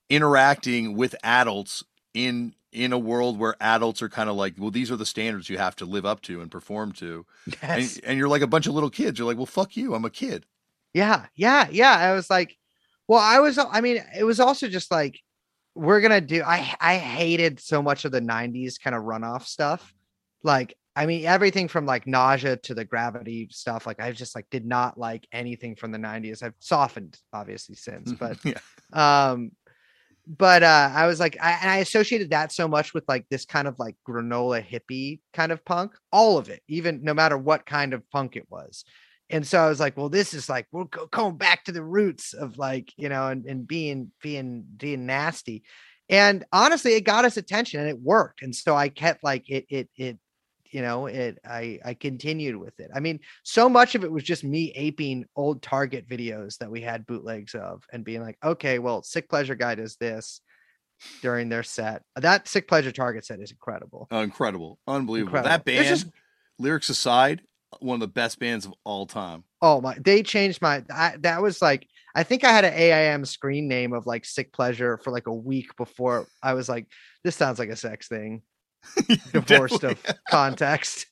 interacting 0.09 0.97
with 0.97 1.15
adults 1.23 1.85
in 2.15 2.55
in 2.73 2.93
a 2.93 2.99
world 2.99 3.37
where 3.39 3.57
adults 3.61 4.01
are 4.01 4.09
kind 4.09 4.31
of 4.31 4.37
like, 4.37 4.55
well, 4.57 4.71
these 4.71 4.91
are 4.93 4.97
the 4.97 5.07
standards 5.07 5.49
you 5.51 5.59
have 5.59 5.75
to 5.75 5.85
live 5.85 6.07
up 6.07 6.21
to 6.23 6.41
and 6.41 6.53
perform 6.53 6.93
to, 6.93 7.27
Yes. 7.63 7.97
and, 7.97 8.05
and 8.05 8.19
you're 8.19 8.29
like 8.29 8.43
a 8.43 8.47
bunch 8.47 8.69
of 8.69 8.75
little 8.75 8.91
kids. 8.91 9.19
You're 9.19 9.27
like, 9.27 9.37
well, 9.37 9.47
fuck 9.47 9.77
you, 9.77 9.93
I'm 9.95 10.05
a 10.05 10.11
kid. 10.11 10.47
Yeah, 10.95 11.27
yeah, 11.35 11.67
yeah. 11.71 11.97
I 11.97 12.13
was 12.13 12.31
like, 12.31 12.57
well, 13.09 13.19
I 13.19 13.41
was. 13.41 13.59
I 13.59 13.81
mean, 13.81 14.03
it 14.17 14.25
was 14.25 14.39
also 14.41 14.69
just 14.69 14.91
like 14.91 15.21
we're 15.75 16.01
gonna 16.01 16.21
do. 16.21 16.43
I 16.45 16.75
I 16.81 16.97
hated 16.99 17.61
so 17.61 17.81
much 17.83 18.05
of 18.05 18.13
the 18.13 18.21
'90s 18.21 18.81
kind 18.81 18.95
of 18.95 19.03
runoff 19.05 19.45
stuff. 19.47 19.95
Like, 20.43 20.75
I 20.97 21.07
mean, 21.07 21.25
everything 21.25 21.69
from 21.69 21.87
like 21.87 22.07
nausea 22.07 22.57
to 22.57 22.75
the 22.75 22.85
gravity 22.85 23.49
stuff. 23.51 23.87
Like, 23.87 24.01
I 24.01 24.11
just 24.13 24.35
like 24.35 24.47
did 24.51 24.67
not 24.67 24.99
like 24.99 25.27
anything 25.33 25.77
from 25.77 25.93
the 25.93 25.99
'90s. 25.99 26.43
I've 26.43 26.55
softened 26.59 27.19
obviously 27.33 27.77
since, 27.77 28.13
but 28.13 28.39
yeah, 28.45 28.59
um 28.93 29.53
but 30.27 30.63
uh 30.63 30.91
i 30.95 31.07
was 31.07 31.19
like 31.19 31.37
I, 31.41 31.53
and 31.61 31.71
i 31.71 31.77
associated 31.79 32.31
that 32.31 32.53
so 32.53 32.69
much 32.69 32.95
with 32.95 33.05
like 33.09 33.27
this 33.31 33.45
kind 33.45 33.67
of 33.67 33.79
like 33.79 33.97
granola 34.09 34.65
hippie 34.65 35.21
kind 35.33 35.51
of 35.51 35.65
punk 35.65 35.93
all 36.13 36.39
of 36.39 36.49
it 36.49 36.63
even 36.69 37.03
no 37.03 37.15
matter 37.15 37.37
what 37.37 37.67
kind 37.67 37.93
of 37.95 38.09
punk 38.11 38.37
it 38.37 38.47
was 38.49 38.85
and 39.29 39.47
so 39.47 39.59
i 39.59 39.69
was 39.69 39.81
like 39.81 39.97
well 39.97 40.09
this 40.09 40.33
is 40.33 40.49
like 40.49 40.67
we're 40.71 40.85
go- 40.85 41.07
going 41.07 41.37
back 41.37 41.65
to 41.65 41.73
the 41.73 41.83
roots 41.83 42.33
of 42.33 42.59
like 42.59 42.93
you 42.97 43.09
know 43.09 43.29
and, 43.29 43.45
and 43.47 43.67
being 43.67 44.13
being 44.23 44.65
being 44.77 45.05
nasty 45.05 45.65
and 46.09 46.45
honestly 46.53 46.93
it 46.93 47.01
got 47.01 47.25
us 47.25 47.37
attention 47.37 47.81
and 47.81 47.89
it 47.89 47.99
worked 47.99 48.43
and 48.43 48.55
so 48.55 48.77
i 48.77 48.89
kept 48.89 49.25
like 49.25 49.49
it 49.51 49.67
it 49.69 49.89
it 49.97 50.19
you 50.71 50.83
know 50.83 51.07
it 51.07 51.39
i 51.45 51.79
i 51.85 51.95
continued 51.95 52.57
with 52.57 52.79
it 52.81 52.91
i 52.95 53.01
mean 53.01 53.19
so 53.43 53.69
much 53.69 53.95
of 53.95 54.05
it 54.05 54.11
was 54.13 54.23
just 54.23 54.45
me 54.45 54.73
aping 54.77 55.25
old 55.37 55.63
target 55.63 56.09
videos 56.09 56.57
that 56.59 56.71
we 56.71 56.81
had 56.81 57.07
bootlegs 57.07 57.55
of 57.55 57.83
and 57.93 58.05
being 58.05 58.21
like 58.23 58.39
okay 58.45 58.79
well 58.79 59.03
sick 59.03 59.29
pleasure 59.29 59.55
guy 59.55 59.75
does 59.75 59.97
this 59.97 60.41
during 61.23 61.49
their 61.49 61.63
set 61.63 62.03
that 62.17 62.47
sick 62.47 62.69
pleasure 62.69 62.93
target 62.93 63.25
set 63.25 63.41
is 63.41 63.51
incredible 63.51 64.07
Uh, 64.13 64.19
incredible, 64.19 64.79
unbelievable. 64.87 65.39
Incredible. 65.39 65.51
That 65.51 65.65
band, 65.65 65.87
just- 65.89 66.07
lyrics 66.59 66.89
aside, 66.91 67.41
one 67.79 67.95
of 67.95 68.01
the 68.01 68.09
best 68.09 68.39
bands 68.39 68.67
of 68.67 68.75
all 68.85 69.07
time. 69.07 69.45
oh 69.63 69.81
my 69.81 69.97
they 69.99 70.23
changed 70.23 70.61
my 70.61 70.85
I, 70.93 71.17
that 71.21 71.41
was 71.41 71.63
like 71.63 71.87
i 72.15 72.23
think 72.23 72.45
i 72.45 72.51
had 72.53 72.65
an 72.65 72.75
aim 72.75 73.25
screen 73.25 73.67
name 73.69 73.93
of 73.93 74.07
like 74.07 74.25
sick 74.25 74.53
pleasure 74.53 74.99
for 74.99 75.11
like 75.13 75.27
a 75.29 75.33
week 75.35 75.75
before 75.77 76.27
i 76.43 76.55
was 76.55 76.69
like 76.69 76.87
this 77.25 77.37
sounds 77.37 77.59
like 77.59 77.69
a 77.71 77.77
sex 77.77 78.09
thing 78.09 78.43
divorced 79.33 79.85
of 79.85 79.99
context. 80.31 81.07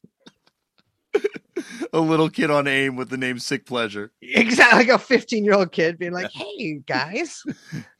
A 1.93 1.99
little 2.01 2.29
kid 2.31 2.51
on 2.51 2.69
aim 2.69 2.95
with 2.97 3.09
the 3.11 3.16
name 3.16 3.39
Sick 3.39 3.66
Pleasure. 3.66 4.12
exactly 4.23 4.79
like 4.87 4.89
a 4.89 4.99
15 4.99 5.45
year 5.45 5.55
old 5.55 5.73
kid 5.73 5.99
being 5.99 6.12
like 6.12 6.31
hey 6.31 6.75
guys. 6.87 7.43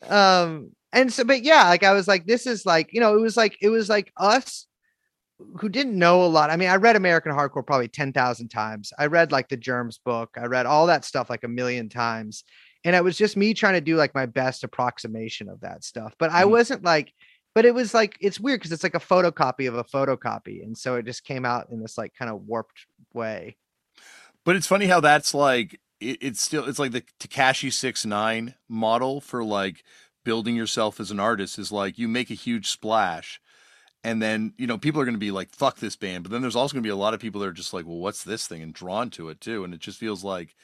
Um 0.09 0.71
and 0.93 1.13
so 1.13 1.25
but 1.25 1.43
yeah 1.43 1.65
like 1.69 1.83
i 1.83 1.93
was 1.93 2.07
like 2.09 2.27
this 2.27 2.47
is 2.47 2.65
like 2.65 2.89
you 2.93 3.01
know 3.01 3.17
it 3.17 3.21
was 3.21 3.37
like 3.37 3.57
it 3.61 3.69
was 3.69 3.89
like 3.89 4.11
us 4.17 4.67
who 5.59 5.69
didn't 5.69 5.99
know 5.99 6.23
a 6.25 6.27
lot. 6.27 6.51
I 6.51 6.57
mean 6.57 6.69
i 6.69 6.77
read 6.77 6.97
american 6.97 7.33
hardcore 7.33 7.67
probably 7.67 7.89
10,000 7.89 8.49
times. 8.49 8.93
I 8.99 9.07
read 9.07 9.33
like 9.33 9.49
the 9.49 9.57
germs 9.57 9.99
book. 10.05 10.31
I 10.41 10.47
read 10.47 10.67
all 10.67 10.87
that 10.87 11.05
stuff 11.05 11.29
like 11.31 11.45
a 11.45 11.49
million 11.49 11.89
times. 11.89 12.45
And 12.85 12.95
it 12.95 13.03
was 13.03 13.17
just 13.19 13.37
me 13.37 13.55
trying 13.55 13.75
to 13.75 13.81
do 13.81 13.97
like 13.97 14.15
my 14.15 14.27
best 14.27 14.63
approximation 14.65 15.49
of 15.49 15.61
that 15.61 15.83
stuff. 15.83 16.15
But 16.19 16.31
i 16.31 16.45
Mhm. 16.45 16.51
wasn't 16.51 16.85
like 16.85 17.13
but 17.59 17.65
it 17.65 17.75
was 17.75 17.93
like 17.93 18.17
it's 18.21 18.39
weird 18.39 18.61
because 18.61 18.71
it's 18.71 18.85
like 18.85 18.95
a 18.95 19.01
photocopy 19.01 19.67
of 19.67 19.75
a 19.75 19.83
photocopy 19.83 20.63
and 20.63 20.79
so 20.79 20.95
it 20.95 21.05
just 21.05 21.25
came 21.25 21.45
out 21.45 21.69
in 21.73 21.81
this 21.81 21.99
like 21.99 22.15
kind 22.15 22.31
of 22.31 22.47
warped 22.47 22.87
way. 23.13 23.57
But 24.45 24.55
it's 24.55 24.69
funny 24.69 24.87
how 24.87 25.01
that's 25.01 25.35
like 25.35 25.81
it, 26.01 26.19
it's 26.21 26.41
still 26.41 26.69
it's 26.69 26.79
like 26.79 26.93
the 26.93 27.03
Tekashi 27.19 27.73
six 27.73 28.07
nine 28.07 28.55
model 28.69 29.21
for 29.21 29.43
like 29.43 29.83
building 30.23 30.55
yourself 30.55 31.01
as 31.01 31.11
an 31.11 31.19
artist 31.19 31.59
is 31.59 31.73
like 31.73 31.99
you 31.99 32.07
make 32.07 32.31
a 32.31 32.35
huge 32.35 32.69
splash 32.69 33.41
and 34.05 34.23
then 34.23 34.55
you 34.57 34.69
know 34.69 34.79
people 34.79 35.01
are 35.01 35.05
going 35.05 35.17
to 35.17 35.19
be 35.19 35.33
like 35.33 35.51
fuck 35.51 35.81
this 35.81 35.97
band 35.97 36.23
but 36.23 36.31
then 36.31 36.43
there's 36.43 36.55
also 36.55 36.75
going 36.75 36.85
to 36.85 36.87
be 36.87 36.93
a 36.93 36.95
lot 36.95 37.13
of 37.13 37.19
people 37.19 37.41
that 37.41 37.49
are 37.49 37.53
just 37.53 37.75
like 37.75 37.87
well 37.87 37.99
what's 37.99 38.23
this 38.23 38.47
thing? 38.47 38.63
and 38.63 38.73
drawn 38.73 39.11
to 39.11 39.31
it 39.31 39.41
too 39.41 39.65
and 39.65 39.75
it 39.75 39.81
just 39.81 39.99
feels 39.99 40.23
like 40.23 40.55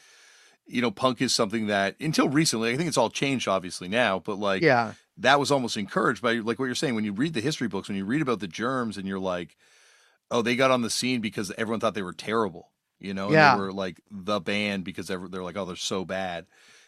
you 0.64 0.80
know 0.80 0.92
punk 0.92 1.20
is 1.20 1.34
something 1.34 1.66
that 1.66 1.96
until 1.98 2.28
recently 2.28 2.72
i 2.72 2.76
think 2.76 2.86
it's 2.86 2.96
all 2.96 3.10
changed 3.10 3.48
obviously 3.48 3.88
now 3.88 4.20
but 4.20 4.38
like 4.38 4.62
yeah 4.62 4.92
that 5.18 5.38
was 5.38 5.50
almost 5.50 5.76
encouraged 5.76 6.22
by 6.22 6.34
like 6.34 6.58
what 6.58 6.66
you're 6.66 6.74
saying 6.74 6.94
when 6.94 7.04
you 7.04 7.12
read 7.12 7.34
the 7.34 7.40
history 7.40 7.68
books 7.68 7.88
when 7.88 7.96
you 7.96 8.04
read 8.04 8.22
about 8.22 8.40
the 8.40 8.48
germs 8.48 8.96
and 8.96 9.06
you're 9.06 9.18
like 9.18 9.56
oh 10.30 10.42
they 10.42 10.56
got 10.56 10.70
on 10.70 10.82
the 10.82 10.90
scene 10.90 11.20
because 11.20 11.52
everyone 11.56 11.80
thought 11.80 11.94
they 11.94 12.02
were 12.02 12.12
terrible 12.12 12.70
you 12.98 13.14
know 13.14 13.26
and 13.26 13.34
they 13.34 13.62
were 13.62 13.72
like 13.72 14.00
the 14.10 14.40
band 14.40 14.84
because 14.84 15.10
every, 15.10 15.28
they're 15.28 15.42
like 15.42 15.56
oh 15.56 15.64
they're 15.64 15.76
so 15.76 16.04
bad 16.04 16.46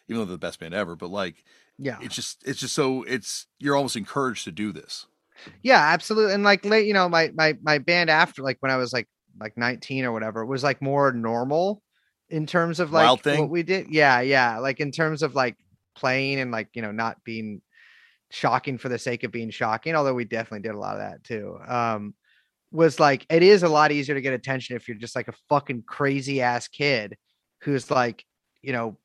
even 0.08 0.20
though 0.20 0.24
they're 0.24 0.34
the 0.34 0.38
best 0.38 0.60
band 0.60 0.74
ever 0.74 0.96
but 0.96 1.10
like 1.10 1.44
yeah. 1.78 1.98
it's 2.00 2.14
just 2.14 2.42
it's 2.46 2.60
just 2.60 2.74
so 2.74 3.02
it's 3.02 3.46
you're 3.58 3.76
almost 3.76 3.96
encouraged 3.96 4.44
to 4.44 4.52
do 4.52 4.72
this. 4.72 5.06
Yeah 5.62 5.92
absolutely 5.92 6.32
and 6.32 6.42
like 6.42 6.64
late 6.64 6.86
you 6.86 6.94
know 6.94 7.08
my 7.08 7.30
my 7.34 7.56
my 7.62 7.78
band 7.78 8.08
after 8.08 8.42
like 8.42 8.56
when 8.60 8.72
i 8.72 8.76
was 8.76 8.94
like 8.94 9.06
like 9.38 9.58
19 9.58 10.06
or 10.06 10.12
whatever 10.12 10.40
it 10.40 10.46
was 10.46 10.64
like 10.64 10.80
more 10.80 11.12
normal 11.12 11.82
in 12.30 12.46
terms 12.46 12.80
of 12.80 12.90
like 12.90 13.22
what 13.22 13.50
we 13.50 13.62
did 13.62 13.88
yeah 13.90 14.20
yeah 14.20 14.58
like 14.58 14.80
in 14.80 14.90
terms 14.90 15.22
of 15.22 15.34
like 15.34 15.56
playing 15.94 16.40
and 16.40 16.50
like 16.50 16.68
you 16.72 16.80
know 16.80 16.90
not 16.90 17.22
being 17.22 17.60
shocking 18.30 18.78
for 18.78 18.88
the 18.88 18.98
sake 18.98 19.22
of 19.24 19.30
being 19.30 19.50
shocking 19.50 19.94
although 19.94 20.14
we 20.14 20.24
definitely 20.24 20.66
did 20.66 20.74
a 20.74 20.78
lot 20.78 20.94
of 20.94 21.00
that 21.00 21.22
too 21.22 21.58
um 21.66 22.14
was 22.72 22.98
like 22.98 23.26
it 23.30 23.42
is 23.42 23.62
a 23.62 23.68
lot 23.68 23.92
easier 23.92 24.14
to 24.14 24.20
get 24.20 24.34
attention 24.34 24.76
if 24.76 24.88
you're 24.88 24.96
just 24.96 25.16
like 25.16 25.28
a 25.28 25.34
fucking 25.48 25.84
crazy 25.86 26.42
ass 26.42 26.68
kid 26.68 27.16
who's 27.62 27.90
like, 27.90 28.24
you 28.62 28.72
know, 28.72 28.96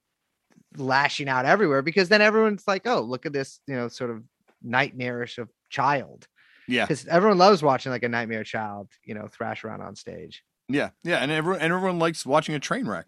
lashing 0.77 1.27
out 1.27 1.45
everywhere 1.45 1.81
because 1.81 2.09
then 2.09 2.21
everyone's 2.21 2.67
like, 2.67 2.85
oh, 2.85 3.01
look 3.01 3.25
at 3.25 3.33
this, 3.33 3.59
you 3.67 3.75
know, 3.75 3.87
sort 3.87 4.09
of 4.09 4.23
nightmarish 4.61 5.37
of 5.37 5.49
child. 5.69 6.27
Yeah. 6.67 6.85
Because 6.85 7.05
everyone 7.07 7.37
loves 7.37 7.61
watching 7.61 7.91
like 7.91 8.03
a 8.03 8.09
nightmare 8.09 8.43
child, 8.43 8.89
you 9.03 9.13
know, 9.13 9.27
thrash 9.27 9.63
around 9.63 9.81
on 9.81 9.95
stage. 9.95 10.43
Yeah. 10.69 10.89
Yeah. 11.03 11.17
And 11.17 11.31
everyone 11.31 11.61
and 11.61 11.73
everyone 11.73 11.99
likes 11.99 12.25
watching 12.25 12.55
a 12.55 12.59
train 12.59 12.87
wreck. 12.87 13.07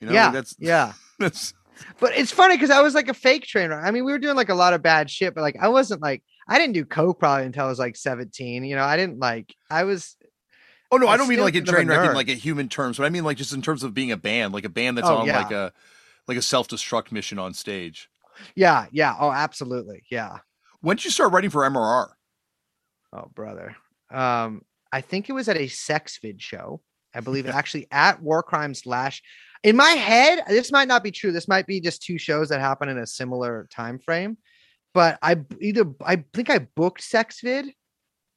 You 0.00 0.08
know, 0.08 0.14
yeah. 0.14 0.24
like 0.24 0.34
that's 0.34 0.56
yeah. 0.58 0.92
that's 1.18 1.54
But 2.00 2.12
it's 2.16 2.30
funny 2.32 2.56
because 2.56 2.70
I 2.70 2.80
was 2.82 2.94
like 2.94 3.08
a 3.08 3.14
fake 3.14 3.44
trainer. 3.46 3.80
I 3.80 3.90
mean, 3.90 4.04
we 4.04 4.12
were 4.12 4.18
doing 4.18 4.36
like 4.36 4.48
a 4.50 4.54
lot 4.54 4.74
of 4.74 4.82
bad 4.82 5.10
shit, 5.10 5.34
but 5.34 5.40
like 5.40 5.56
I 5.60 5.68
wasn't 5.68 6.02
like 6.02 6.22
I 6.48 6.58
didn't 6.58 6.74
do 6.74 6.84
coke 6.84 7.18
probably 7.18 7.46
until 7.46 7.64
I 7.64 7.68
was 7.68 7.78
like 7.78 7.96
17. 7.96 8.64
You 8.64 8.76
know, 8.76 8.84
I 8.84 8.96
didn't 8.96 9.18
like 9.18 9.54
I 9.70 9.84
was 9.84 10.16
Oh 10.90 10.98
no, 10.98 11.06
I 11.08 11.12
I'm 11.12 11.18
don't 11.20 11.28
mean 11.28 11.40
like 11.40 11.54
a 11.54 11.58
kind 11.62 11.68
of 11.68 11.74
a 11.74 11.76
train 11.76 11.88
wreck 11.88 12.10
in 12.10 12.14
like 12.14 12.28
a 12.28 12.34
human 12.34 12.68
terms, 12.68 12.98
but 12.98 13.04
I 13.04 13.08
mean 13.10 13.24
like 13.24 13.36
just 13.38 13.52
in 13.54 13.62
terms 13.62 13.82
of 13.82 13.94
being 13.94 14.12
a 14.12 14.16
band, 14.16 14.52
like 14.52 14.64
a 14.64 14.68
band 14.68 14.98
that's 14.98 15.08
Oh, 15.08 15.16
on 15.18 15.26
yeah. 15.26 15.38
like 15.38 15.50
a 15.50 15.72
like 16.28 16.36
a 16.36 16.42
self 16.42 16.68
destruct 16.68 17.10
mission 17.12 17.38
on 17.38 17.54
stage. 17.54 18.08
yeah, 18.54 18.86
yeah. 18.92 19.14
Oh, 19.18 19.30
absolutely. 19.32 20.04
Yeah. 20.10 20.38
When 20.80 20.96
did 20.96 21.04
you 21.04 21.10
start 21.10 21.32
writing 21.32 21.50
for 21.50 21.62
MRR? 21.62 22.08
Oh, 23.12 23.30
brother. 23.34 23.76
Um, 24.10 24.62
I 24.92 25.00
think 25.00 25.28
it 25.28 25.32
was 25.32 25.48
at 25.48 25.56
a 25.56 25.68
sex 25.68 26.18
vid 26.20 26.40
show. 26.42 26.80
I 27.14 27.20
believe 27.20 27.46
actually 27.48 27.86
at 27.90 28.20
War 28.22 28.42
Crimes 28.42 28.84
Lash. 28.86 29.22
In 29.62 29.76
my 29.76 29.90
head, 29.90 30.42
this 30.48 30.72
might 30.72 30.88
not 30.88 31.04
be 31.04 31.10
true. 31.10 31.30
This 31.32 31.46
might 31.48 31.66
be 31.66 31.80
just 31.80 32.02
two 32.02 32.18
shows 32.18 32.48
that 32.48 32.60
happen 32.60 32.88
in 32.88 32.98
a 32.98 33.06
similar 33.06 33.68
time 33.70 33.98
frame. 33.98 34.36
But 34.94 35.18
I 35.22 35.36
either 35.60 35.84
I 36.04 36.24
think 36.34 36.50
I 36.50 36.58
booked 36.74 37.02
sex 37.02 37.40
vid, 37.40 37.66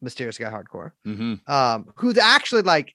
Mysterious 0.01 0.37
Guy 0.37 0.49
Hardcore, 0.51 0.91
Mm-hmm. 1.05 1.51
um, 1.51 1.91
who's 1.95 2.17
actually 2.17 2.61
like 2.61 2.93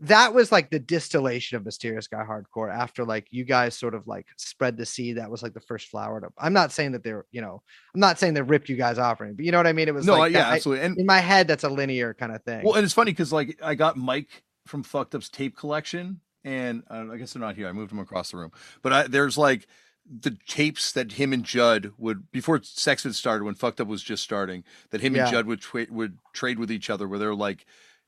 that 0.00 0.32
was 0.34 0.52
like 0.52 0.70
the 0.70 0.78
distillation 0.78 1.56
of 1.56 1.64
Mysterious 1.64 2.06
Guy 2.06 2.22
Hardcore 2.22 2.70
after 2.72 3.02
like 3.04 3.26
you 3.30 3.44
guys 3.44 3.74
sort 3.76 3.94
of 3.94 4.06
like 4.06 4.26
spread 4.36 4.76
the 4.76 4.86
seed. 4.86 5.16
That 5.16 5.30
was 5.30 5.42
like 5.42 5.54
the 5.54 5.60
first 5.60 5.88
flower 5.88 6.20
to 6.20 6.28
I'm 6.38 6.52
not 6.52 6.70
saying 6.72 6.92
that 6.92 7.02
they're, 7.02 7.24
you 7.32 7.40
know, 7.40 7.62
I'm 7.94 8.00
not 8.00 8.18
saying 8.18 8.34
they 8.34 8.42
ripped 8.42 8.68
you 8.68 8.76
guys 8.76 8.98
off 8.98 9.20
or 9.20 9.24
anything, 9.24 9.36
but 9.36 9.44
you 9.46 9.52
know 9.52 9.58
what 9.58 9.66
I 9.66 9.72
mean? 9.72 9.88
It 9.88 9.94
was 9.94 10.06
No, 10.06 10.18
like 10.18 10.32
yeah, 10.32 10.44
that- 10.44 10.54
absolutely. 10.56 10.84
And 10.84 10.98
in 10.98 11.06
my 11.06 11.18
head, 11.18 11.48
that's 11.48 11.64
a 11.64 11.68
linear 11.70 12.14
kind 12.14 12.30
of 12.32 12.42
thing. 12.44 12.62
well, 12.64 12.74
and 12.74 12.84
it's 12.84 12.94
funny 12.94 13.10
because 13.12 13.32
like 13.32 13.58
I 13.62 13.74
got 13.74 13.96
Mike 13.96 14.42
from 14.66 14.82
Fucked 14.82 15.14
Up's 15.14 15.28
tape 15.30 15.56
collection, 15.56 16.20
and 16.46 16.82
uh, 16.90 17.04
I 17.12 17.16
guess 17.18 17.34
they're 17.34 17.42
not 17.42 17.56
here. 17.56 17.68
I 17.68 17.72
moved 17.72 17.90
them 17.90 17.98
across 17.98 18.30
the 18.30 18.38
room, 18.38 18.52
but 18.82 18.92
I, 18.92 19.02
there's 19.06 19.36
like 19.36 19.66
the 20.08 20.36
tapes 20.46 20.92
that 20.92 21.12
him 21.12 21.32
and 21.32 21.44
Judd 21.44 21.92
would 21.98 22.30
before 22.30 22.60
Sex 22.62 23.02
had 23.02 23.14
started 23.14 23.44
when 23.44 23.54
Fucked 23.56 23.80
Up 23.80 23.88
was 23.88 24.02
just 24.02 24.22
starting. 24.22 24.62
That 24.90 25.00
him 25.02 25.14
Yeah. 25.16 25.22
and 25.24 25.30
Judd 25.32 25.46
would 25.46 25.60
tra- 25.60 25.88
would 25.90 26.18
trade 26.32 26.58
with 26.58 26.70
each 26.70 26.88
other, 26.88 27.06
where 27.08 27.18
they're 27.18 27.34
like 27.34 27.66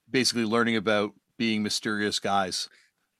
basically 0.08 0.44
learning 0.44 0.76
about 0.76 1.12
being 1.36 1.62
mysterious 1.62 2.18
guys. 2.20 2.68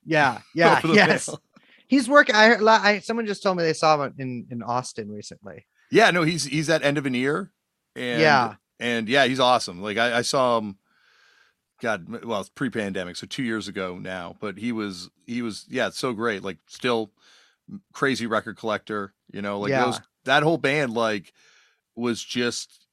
yeah, 0.06 0.40
yeah, 0.54 0.80
yes. 0.84 1.28
mail. 1.28 1.40
He's 1.88 2.08
working. 2.08 2.34
I, 2.34 2.46
heard- 2.48 2.66
I 2.66 3.00
someone 3.00 3.26
just 3.26 3.42
told 3.42 3.56
me 3.56 3.62
they 3.64 3.72
saw 3.72 4.00
him 4.02 4.14
in 4.18 4.46
in 4.50 4.62
Austin 4.62 5.10
recently. 5.10 5.66
Yeah, 5.90 6.10
no, 6.10 6.22
he's 6.22 6.44
he's 6.44 6.68
at 6.70 6.82
end 6.84 6.98
of 6.98 7.06
an 7.06 7.14
ear, 7.14 7.50
and 7.96 8.20
yeah, 8.20 8.54
and 8.78 9.08
yeah, 9.08 9.24
he's 9.26 9.40
awesome. 9.40 9.80
Like 9.82 9.96
I, 9.96 10.18
I 10.18 10.22
saw 10.22 10.58
him, 10.58 10.76
God, 11.80 12.24
well, 12.24 12.40
it's 12.40 12.48
pre-pandemic, 12.48 13.16
so 13.16 13.26
two 13.26 13.42
years 13.42 13.68
ago 13.68 13.98
now. 13.98 14.36
But 14.40 14.58
he 14.58 14.72
was 14.72 15.10
he 15.26 15.42
was 15.42 15.66
yeah, 15.68 15.90
so 15.90 16.12
great. 16.12 16.42
Like 16.42 16.58
still 16.66 17.10
crazy 17.92 18.26
record 18.26 18.56
collector. 18.56 19.14
You 19.32 19.42
know, 19.42 19.60
like 19.60 19.70
Yeah. 19.70 19.84
those 19.84 20.00
that 20.24 20.42
whole 20.42 20.58
band 20.58 20.94
like 20.94 21.32
was 21.94 22.22
just 22.22 22.86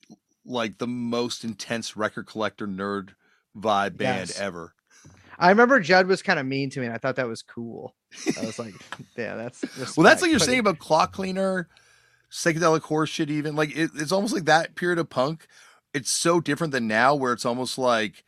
like 0.46 0.78
the 0.78 0.88
most 0.88 1.44
intense 1.44 1.98
record 1.98 2.28
collector 2.28 2.68
nerd 2.68 3.10
vibe 3.58 3.98
band 3.98 4.30
Yes. 4.30 4.40
ever. 4.40 4.74
I 5.38 5.50
remember 5.50 5.80
Judd 5.80 6.08
was 6.08 6.22
kind 6.22 6.40
of 6.40 6.46
mean 6.46 6.70
to 6.72 6.80
me, 6.80 6.86
and 6.86 6.96
I 6.96 6.98
thought 6.98 7.16
that 7.18 7.28
was 7.28 7.42
cool. 7.42 7.96
I 8.38 8.46
was 8.46 8.60
like, 8.60 8.76
yeah, 9.18 9.36
that's 9.36 9.64
Well, 9.64 9.78
that's 9.80 9.98
respect, 9.98 10.22
like 10.22 10.32
you're 10.32 10.40
saying 10.40 10.60
about 10.60 10.80
clock 10.80 11.14
cleaner, 11.14 11.68
Psychedelic 12.32 12.82
Horseshit. 12.82 13.30
Even 13.30 13.56
like 13.56 13.76
it, 13.76 13.92
it's 13.96 14.12
almost 14.12 14.34
like 14.34 14.46
that 14.46 14.76
period 14.76 15.00
of 15.00 15.10
punk. 15.10 15.48
It's 15.94 16.12
so 16.12 16.40
different 16.42 16.72
than 16.74 16.88
now, 16.88 17.16
where 17.16 17.34
it's 17.34 17.46
almost 17.46 17.78
like 17.78 18.25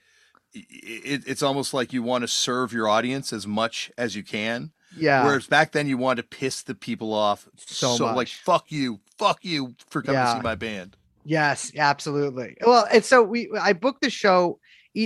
it, 0.69 1.23
it's 1.27 1.43
almost 1.43 1.73
like 1.73 1.93
you 1.93 2.03
want 2.03 2.23
to 2.23 2.27
serve 2.27 2.71
your 2.73 2.87
audience 2.87 3.31
as 3.33 3.45
much 3.47 3.91
as 3.97 4.15
you 4.15 4.23
can. 4.23 4.71
Yeah, 4.95 5.25
Whereas 5.25 5.45
back 5.47 5.73
then, 5.73 5.87
you 5.87 5.97
wanted 5.97 6.23
to 6.23 6.37
piss 6.37 6.63
the 6.63 6.73
people 6.73 7.13
off 7.13 7.47
So 7.57 7.95
like 7.95 8.15
much. 8.15 8.35
fuck 8.41 8.71
you, 8.71 8.99
fuck 9.17 9.43
you 9.43 9.75
for 9.89 10.01
coming 10.01 10.21
to 10.21 10.31
see 10.33 10.41
my 10.41 10.55
band. 10.55 10.95
Yes, 11.25 11.71
absolutely. 11.77 12.55
Well, 12.65 12.87
and 12.91 13.03
so 13.03 13.21
we 13.21 13.49
I 13.59 13.73
booked 13.73 14.01
the 14.01 14.09
show. 14.09 14.59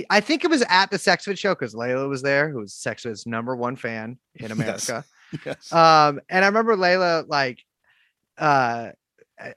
I 0.09 0.21
think 0.21 0.45
it 0.45 0.49
was 0.49 0.63
at 0.69 0.89
the 0.91 0.97
Sex 0.97 1.25
Vid 1.25 1.37
show 1.37 1.53
because 1.53 1.73
Layla 1.73 2.07
was 2.07 2.21
there, 2.21 2.49
who 2.49 2.59
was 2.59 2.73
Sex 2.73 3.03
Vid's 3.03 3.25
number 3.25 3.55
one 3.55 3.75
fan 3.75 4.17
in 4.35 4.51
America. 4.51 5.03
Yes. 5.45 5.71
Um, 5.71 6.19
and 6.29 6.43
I 6.43 6.47
remember 6.49 6.75
Layla 6.75 7.23
like 7.27 7.63
uh 8.37 8.89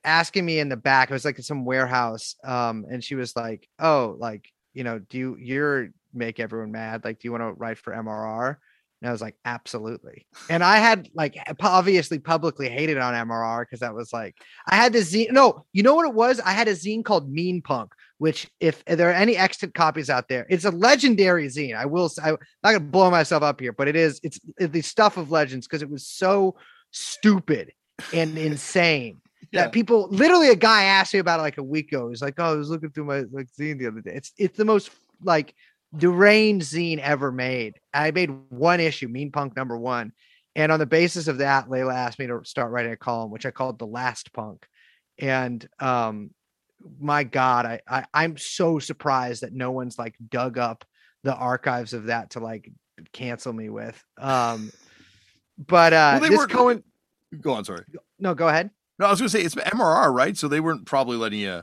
asking 0.05 0.47
me 0.47 0.59
in 0.59 0.69
the 0.69 0.77
back, 0.77 1.11
it 1.11 1.13
was 1.13 1.25
like 1.25 1.37
in 1.37 1.43
some 1.43 1.65
warehouse. 1.65 2.37
Um, 2.45 2.87
and 2.91 3.03
she 3.03 3.15
was 3.17 3.37
like, 3.37 3.69
Oh, 3.79 4.17
like, 4.19 4.53
you 4.75 4.85
know, 4.85 4.99
do 4.99 5.19
you 5.19 5.37
you're 5.41 5.89
make 6.13 6.39
everyone 6.39 6.73
mad? 6.73 7.05
Like, 7.05 7.21
do 7.21 7.29
you 7.29 7.33
want 7.33 7.43
to 7.43 7.53
write 7.53 7.79
for 7.79 7.93
MRR? 7.93 8.57
And 9.01 9.09
I 9.09 9.13
was 9.13 9.21
like, 9.21 9.37
absolutely. 9.45 10.27
And 10.49 10.65
I 10.65 10.79
had 10.79 11.09
like 11.15 11.37
obviously 11.61 12.19
publicly 12.19 12.69
hated 12.69 12.97
on 12.97 13.13
MRR 13.13 13.63
because 13.63 13.81
that 13.81 13.95
was 13.95 14.13
like 14.13 14.35
I 14.67 14.77
had 14.77 14.93
the 14.93 15.01
zine. 15.01 15.31
No, 15.31 15.67
you 15.73 15.83
know 15.83 15.95
what 15.95 16.09
it 16.09 16.15
was? 16.15 16.41
I 16.41 16.53
had 16.53 16.69
a 16.69 16.73
zine 16.73 17.05
called 17.05 17.31
Mean 17.31 17.61
Punk, 17.61 17.93
which 18.19 18.49
if 18.61 18.85
there 18.87 19.11
are 19.11 19.15
any 19.15 19.37
extant 19.37 19.75
copies 19.75 20.09
out 20.09 20.29
there, 20.29 20.47
it's 20.49 20.65
a 20.65 20.71
legendary 20.71 21.49
zine. 21.49 21.77
I 21.77 21.87
will. 21.87 22.11
I'm 22.23 22.39
not 22.63 22.73
gonna 22.73 22.81
blow 22.81 23.11
myself 23.11 23.43
up 23.43 23.61
here, 23.61 23.73
but 23.73 23.89
it 23.89 23.97
is. 23.97 24.21
It's, 24.23 24.41
it's 24.57 24.73
the 24.73 24.81
stuff 24.81 25.17
of 25.17 25.31
legends 25.31 25.67
because 25.67 25.83
it 25.83 25.91
was 25.91 26.07
so 26.07 26.57
stupid 26.91 27.73
and 28.13 28.39
insane 28.39 29.21
Yeah. 29.53 29.63
that 29.63 29.73
people 29.73 30.09
literally 30.11 30.49
a 30.49 30.57
guy 30.57 30.85
asked 30.85 31.13
me 31.15 31.21
about 31.21 31.41
it 31.41 31.43
like 31.43 31.59
a 31.59 31.63
week 31.63 31.93
ago. 31.93 32.09
He's 32.09 32.23
like, 32.23 32.35
"Oh, 32.39 32.53
I 32.53 32.57
was 32.57 32.71
looking 32.71 32.91
through 32.91 33.05
my 33.05 33.25
like 33.33 33.49
zine 33.59 33.79
the 33.79 33.87
other 33.87 34.01
day. 34.01 34.13
It's 34.15 34.33
it's 34.39 34.57
the 34.57 34.65
most 34.65 34.91
like 35.23 35.55
deranged 35.97 36.67
zine 36.73 36.99
ever 36.99 37.31
made. 37.33 37.75
I 37.93 38.11
made 38.11 38.31
one 38.51 38.81
issue, 38.81 39.09
Mean 39.09 39.31
Punk 39.31 39.57
number 39.57 39.77
one, 39.79 40.13
and 40.57 40.71
on 40.73 40.79
the 40.79 40.87
basis 40.87 41.29
of 41.29 41.39
that, 41.39 41.69
Layla 41.69 41.95
asked 41.95 42.19
me 42.19 42.27
to 42.27 42.41
start 42.45 42.71
writing 42.73 42.93
a 42.93 42.97
column, 42.97 43.31
which 43.31 43.47
I 43.47 43.51
called 43.51 43.79
the 43.79 43.87
Last 43.87 44.33
Punk. 44.33 44.67
And 45.19 45.67
um, 45.81 46.31
my 47.01 47.25
God, 47.25 47.67
I, 47.67 47.81
I 47.89 48.05
I'm 48.13 48.37
so 48.37 48.79
surprised 48.79 49.43
that 49.43 49.53
no 49.53 49.71
one's 49.71 49.99
like 49.99 50.15
dug 50.29 50.59
up 50.59 50.85
the 51.23 51.35
archives 51.35 51.93
of 51.95 52.07
that 52.07 52.31
to 52.31 52.41
like 52.41 52.71
cancel 53.13 53.53
me 53.53 53.69
with. 53.71 54.03
Um, 54.19 54.71
but 55.57 55.93
uh, 55.93 56.11
Well, 56.15 56.21
they 56.21 56.29
this 56.31 56.39
weren't- 56.39 56.51
Cohen, 56.51 56.85
Go 57.41 57.53
on, 57.53 57.65
sorry. 57.65 57.85
no, 58.19 58.35
go 58.35 58.49
ahead. 58.49 58.71
No, 58.99 59.07
I 59.07 59.11
was 59.11 59.21
gonna 59.21 59.29
say 59.29 59.43
it's 59.43 59.55
MRR, 59.55 60.13
right? 60.13 60.37
So 60.37 60.49
they 60.49 60.61
weren't 60.61 60.87
probably 60.87 61.17
letting 61.17 61.41
you 61.41 61.63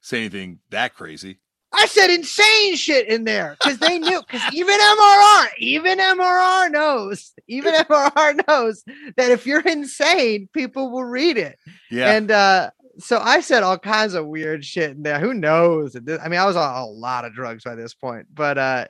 say 0.00 0.18
anything 0.18 0.60
that 0.70 0.94
crazy. 0.94 1.38
I 1.72 1.86
said 1.86 2.10
insane 2.10 2.76
shit 2.76 3.08
in 3.08 3.24
there 3.24 3.56
because 3.60 3.78
they 3.78 3.98
knew 3.98 4.20
because 4.20 4.42
even 4.54 4.78
MRR, 4.78 5.46
even 5.58 5.98
MRR 5.98 6.70
knows, 6.70 7.32
even 7.48 7.74
MRR 7.90 8.46
knows 8.48 8.82
that 9.16 9.30
if 9.30 9.46
you're 9.46 9.60
insane, 9.60 10.48
people 10.52 10.90
will 10.90 11.04
read 11.04 11.36
it. 11.36 11.58
Yeah. 11.90 12.12
And 12.12 12.30
uh 12.30 12.70
so 12.98 13.18
I 13.18 13.40
said 13.40 13.62
all 13.62 13.78
kinds 13.78 14.14
of 14.14 14.26
weird 14.26 14.64
shit 14.64 14.92
in 14.92 15.02
there. 15.02 15.18
Who 15.18 15.34
knows? 15.34 15.96
I 15.96 16.28
mean, 16.28 16.40
I 16.40 16.46
was 16.46 16.56
on 16.56 16.74
a 16.74 16.86
lot 16.86 17.26
of 17.26 17.34
drugs 17.34 17.64
by 17.64 17.74
this 17.74 17.92
point, 17.94 18.26
but 18.32 18.56
uh 18.58 18.86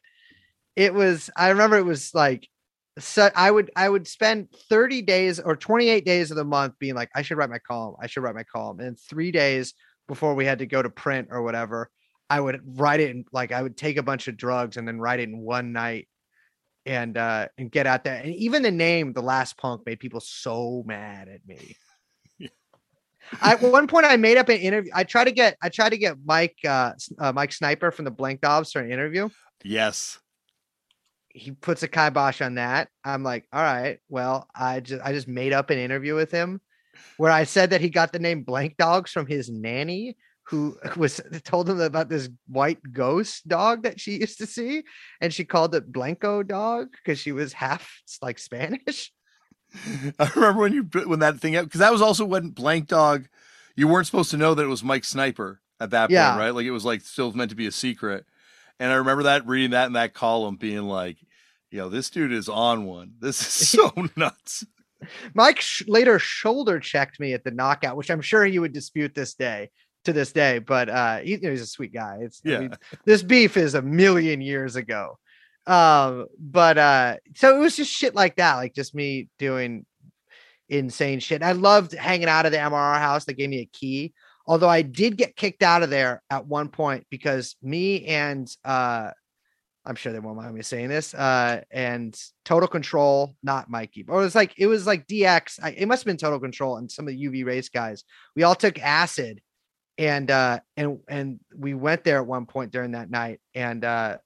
it 0.76 0.94
was 0.94 1.30
I 1.36 1.48
remember 1.48 1.76
it 1.78 1.84
was 1.84 2.14
like 2.14 2.48
so 2.98 3.30
I 3.34 3.50
would 3.50 3.70
I 3.76 3.88
would 3.88 4.08
spend 4.08 4.48
30 4.70 5.02
days 5.02 5.38
or 5.38 5.54
28 5.54 6.04
days 6.04 6.30
of 6.30 6.36
the 6.36 6.44
month 6.44 6.74
being 6.78 6.94
like, 6.94 7.10
I 7.14 7.22
should 7.22 7.36
write 7.36 7.50
my 7.50 7.58
column. 7.58 7.96
I 8.00 8.06
should 8.06 8.22
write 8.22 8.34
my 8.34 8.44
column. 8.44 8.80
And 8.80 8.98
three 8.98 9.30
days 9.30 9.74
before 10.08 10.34
we 10.34 10.46
had 10.46 10.60
to 10.60 10.66
go 10.66 10.82
to 10.82 10.88
print 10.88 11.28
or 11.30 11.42
whatever, 11.42 11.90
I 12.30 12.40
would 12.40 12.60
write 12.78 13.00
it 13.00 13.10
in 13.10 13.24
like 13.32 13.52
I 13.52 13.62
would 13.62 13.76
take 13.76 13.98
a 13.98 14.02
bunch 14.02 14.28
of 14.28 14.36
drugs 14.36 14.76
and 14.76 14.88
then 14.88 14.98
write 14.98 15.20
it 15.20 15.28
in 15.28 15.38
one 15.38 15.72
night 15.72 16.08
and 16.86 17.18
uh 17.18 17.48
and 17.58 17.70
get 17.70 17.86
out 17.86 18.02
there. 18.02 18.16
And 18.16 18.34
even 18.34 18.62
the 18.62 18.70
name, 18.70 19.12
the 19.12 19.22
last 19.22 19.58
punk, 19.58 19.84
made 19.84 20.00
people 20.00 20.20
so 20.20 20.82
mad 20.86 21.28
at 21.28 21.46
me. 21.46 21.76
I, 23.42 23.52
at 23.52 23.62
one 23.62 23.88
point 23.88 24.06
I 24.06 24.16
made 24.16 24.38
up 24.38 24.48
an 24.48 24.58
interview. 24.58 24.92
I 24.94 25.04
tried 25.04 25.24
to 25.24 25.32
get 25.32 25.58
I 25.62 25.68
tried 25.68 25.90
to 25.90 25.98
get 25.98 26.16
Mike 26.24 26.56
uh, 26.66 26.92
uh 27.18 27.32
Mike 27.32 27.52
Sniper 27.52 27.90
from 27.90 28.06
the 28.06 28.10
Blank 28.10 28.40
Dogs 28.40 28.72
for 28.72 28.80
an 28.80 28.90
interview. 28.90 29.28
yes. 29.62 30.18
He 31.36 31.50
puts 31.52 31.82
a 31.82 31.88
kibosh 31.88 32.40
on 32.40 32.54
that. 32.54 32.88
I'm 33.04 33.22
like, 33.22 33.46
all 33.52 33.62
right, 33.62 33.98
well, 34.08 34.48
I 34.54 34.80
just 34.80 35.02
I 35.04 35.12
just 35.12 35.28
made 35.28 35.52
up 35.52 35.70
an 35.70 35.78
interview 35.78 36.14
with 36.14 36.30
him 36.30 36.60
where 37.18 37.30
I 37.30 37.44
said 37.44 37.70
that 37.70 37.80
he 37.80 37.90
got 37.90 38.12
the 38.12 38.18
name 38.18 38.42
Blank 38.42 38.76
Dogs 38.78 39.10
from 39.10 39.26
his 39.26 39.50
nanny 39.50 40.16
who 40.48 40.78
was 40.96 41.20
uh, 41.20 41.38
told 41.44 41.68
him 41.68 41.80
about 41.80 42.08
this 42.08 42.28
white 42.48 42.78
ghost 42.92 43.46
dog 43.48 43.82
that 43.82 44.00
she 44.00 44.20
used 44.20 44.38
to 44.38 44.46
see 44.46 44.82
and 45.20 45.32
she 45.32 45.44
called 45.44 45.74
it 45.74 45.92
Blanco 45.92 46.42
dog 46.42 46.88
because 46.92 47.18
she 47.18 47.32
was 47.32 47.52
half 47.52 48.00
like 48.22 48.38
Spanish. 48.38 49.12
I 50.18 50.30
remember 50.34 50.60
when 50.60 50.72
you 50.72 50.82
when 51.06 51.18
that 51.18 51.38
thing 51.40 51.52
because 51.52 51.80
that 51.80 51.92
was 51.92 52.02
also 52.02 52.24
when 52.24 52.50
Blank 52.50 52.88
Dog, 52.88 53.28
you 53.74 53.88
weren't 53.88 54.06
supposed 54.06 54.30
to 54.30 54.36
know 54.36 54.54
that 54.54 54.62
it 54.62 54.68
was 54.68 54.84
Mike 54.84 55.04
Sniper 55.04 55.60
at 55.80 55.90
that 55.90 56.10
Yeah. 56.10 56.30
point, 56.30 56.38
right? 56.38 56.54
Like 56.54 56.66
it 56.66 56.70
was 56.70 56.84
like 56.84 57.02
still 57.02 57.32
meant 57.32 57.50
to 57.50 57.56
be 57.56 57.66
a 57.66 57.72
secret. 57.72 58.24
And 58.78 58.92
I 58.92 58.96
remember 58.96 59.24
that 59.24 59.46
reading 59.46 59.70
that 59.70 59.86
in 59.86 59.94
that 59.94 60.14
column, 60.14 60.56
being 60.56 60.82
like, 60.82 61.16
Yo, 61.70 61.88
this 61.88 62.10
dude 62.10 62.32
is 62.32 62.48
on 62.48 62.84
one. 62.84 63.12
This 63.18 63.40
is 63.40 63.68
so 63.70 63.92
nuts. 64.16 64.64
Mike 65.34 65.60
sh- 65.60 65.82
later 65.86 66.18
shoulder 66.18 66.80
checked 66.80 67.20
me 67.20 67.32
at 67.34 67.44
the 67.44 67.50
knockout, 67.50 67.96
which 67.96 68.10
I'm 68.10 68.20
sure 68.22 68.44
he 68.44 68.58
would 68.58 68.72
dispute 68.72 69.14
this 69.14 69.34
day 69.34 69.70
to 70.04 70.12
this 70.12 70.32
day. 70.32 70.58
But 70.58 70.88
uh, 70.88 71.18
he, 71.18 71.32
you 71.32 71.40
know, 71.40 71.50
he's 71.50 71.60
a 71.62 71.66
sweet 71.66 71.92
guy. 71.92 72.18
It's 72.20 72.40
I 72.46 72.50
Yeah. 72.50 72.58
mean, 72.60 72.74
this 73.04 73.22
beef 73.22 73.56
is 73.56 73.74
a 73.74 73.82
million 73.82 74.40
years 74.40 74.76
ago. 74.76 75.18
Um, 75.66 76.26
but 76.38 76.78
uh, 76.78 77.16
so 77.34 77.56
it 77.56 77.58
was 77.60 77.76
just 77.76 77.90
shit 77.90 78.14
like 78.14 78.36
that, 78.36 78.54
like 78.54 78.72
just 78.74 78.94
me 78.94 79.28
doing 79.38 79.84
insane 80.68 81.20
shit. 81.20 81.42
I 81.42 81.52
loved 81.52 81.92
hanging 81.92 82.28
out 82.28 82.46
of 82.46 82.52
the 82.52 82.58
MRR 82.58 82.98
house. 82.98 83.24
They 83.24 83.34
gave 83.34 83.50
me 83.50 83.60
a 83.60 83.66
key. 83.66 84.14
Although 84.46 84.68
I 84.68 84.82
did 84.82 85.16
get 85.16 85.34
kicked 85.34 85.64
out 85.64 85.82
of 85.82 85.90
there 85.90 86.22
at 86.30 86.46
one 86.46 86.68
point 86.68 87.04
because 87.10 87.56
me 87.62 88.06
and 88.06 88.48
uh 88.64 89.10
I'm 89.86 89.94
sure 89.94 90.12
they 90.12 90.18
won't 90.18 90.36
mind 90.36 90.54
me 90.54 90.62
saying 90.62 90.88
this. 90.88 91.14
Uh, 91.14 91.62
and 91.70 92.18
Total 92.44 92.68
Control, 92.68 93.36
not 93.42 93.70
Mikey, 93.70 94.02
but 94.02 94.14
it 94.14 94.18
was 94.18 94.34
like 94.34 94.52
it 94.58 94.66
was 94.66 94.86
like 94.86 95.06
DX. 95.06 95.60
I, 95.62 95.70
it 95.70 95.86
must 95.86 96.02
have 96.02 96.06
been 96.06 96.16
Total 96.16 96.40
Control 96.40 96.76
and 96.76 96.90
some 96.90 97.06
of 97.06 97.14
the 97.14 97.24
UV 97.24 97.46
race 97.46 97.68
guys. 97.68 98.04
We 98.34 98.42
all 98.42 98.56
took 98.56 98.80
acid, 98.80 99.40
and 99.96 100.30
uh, 100.30 100.60
and 100.76 100.98
and 101.08 101.38
we 101.56 101.74
went 101.74 102.02
there 102.02 102.18
at 102.18 102.26
one 102.26 102.46
point 102.46 102.72
during 102.72 102.92
that 102.92 103.10
night. 103.10 103.40
And 103.54 103.84
uh, 103.84 104.18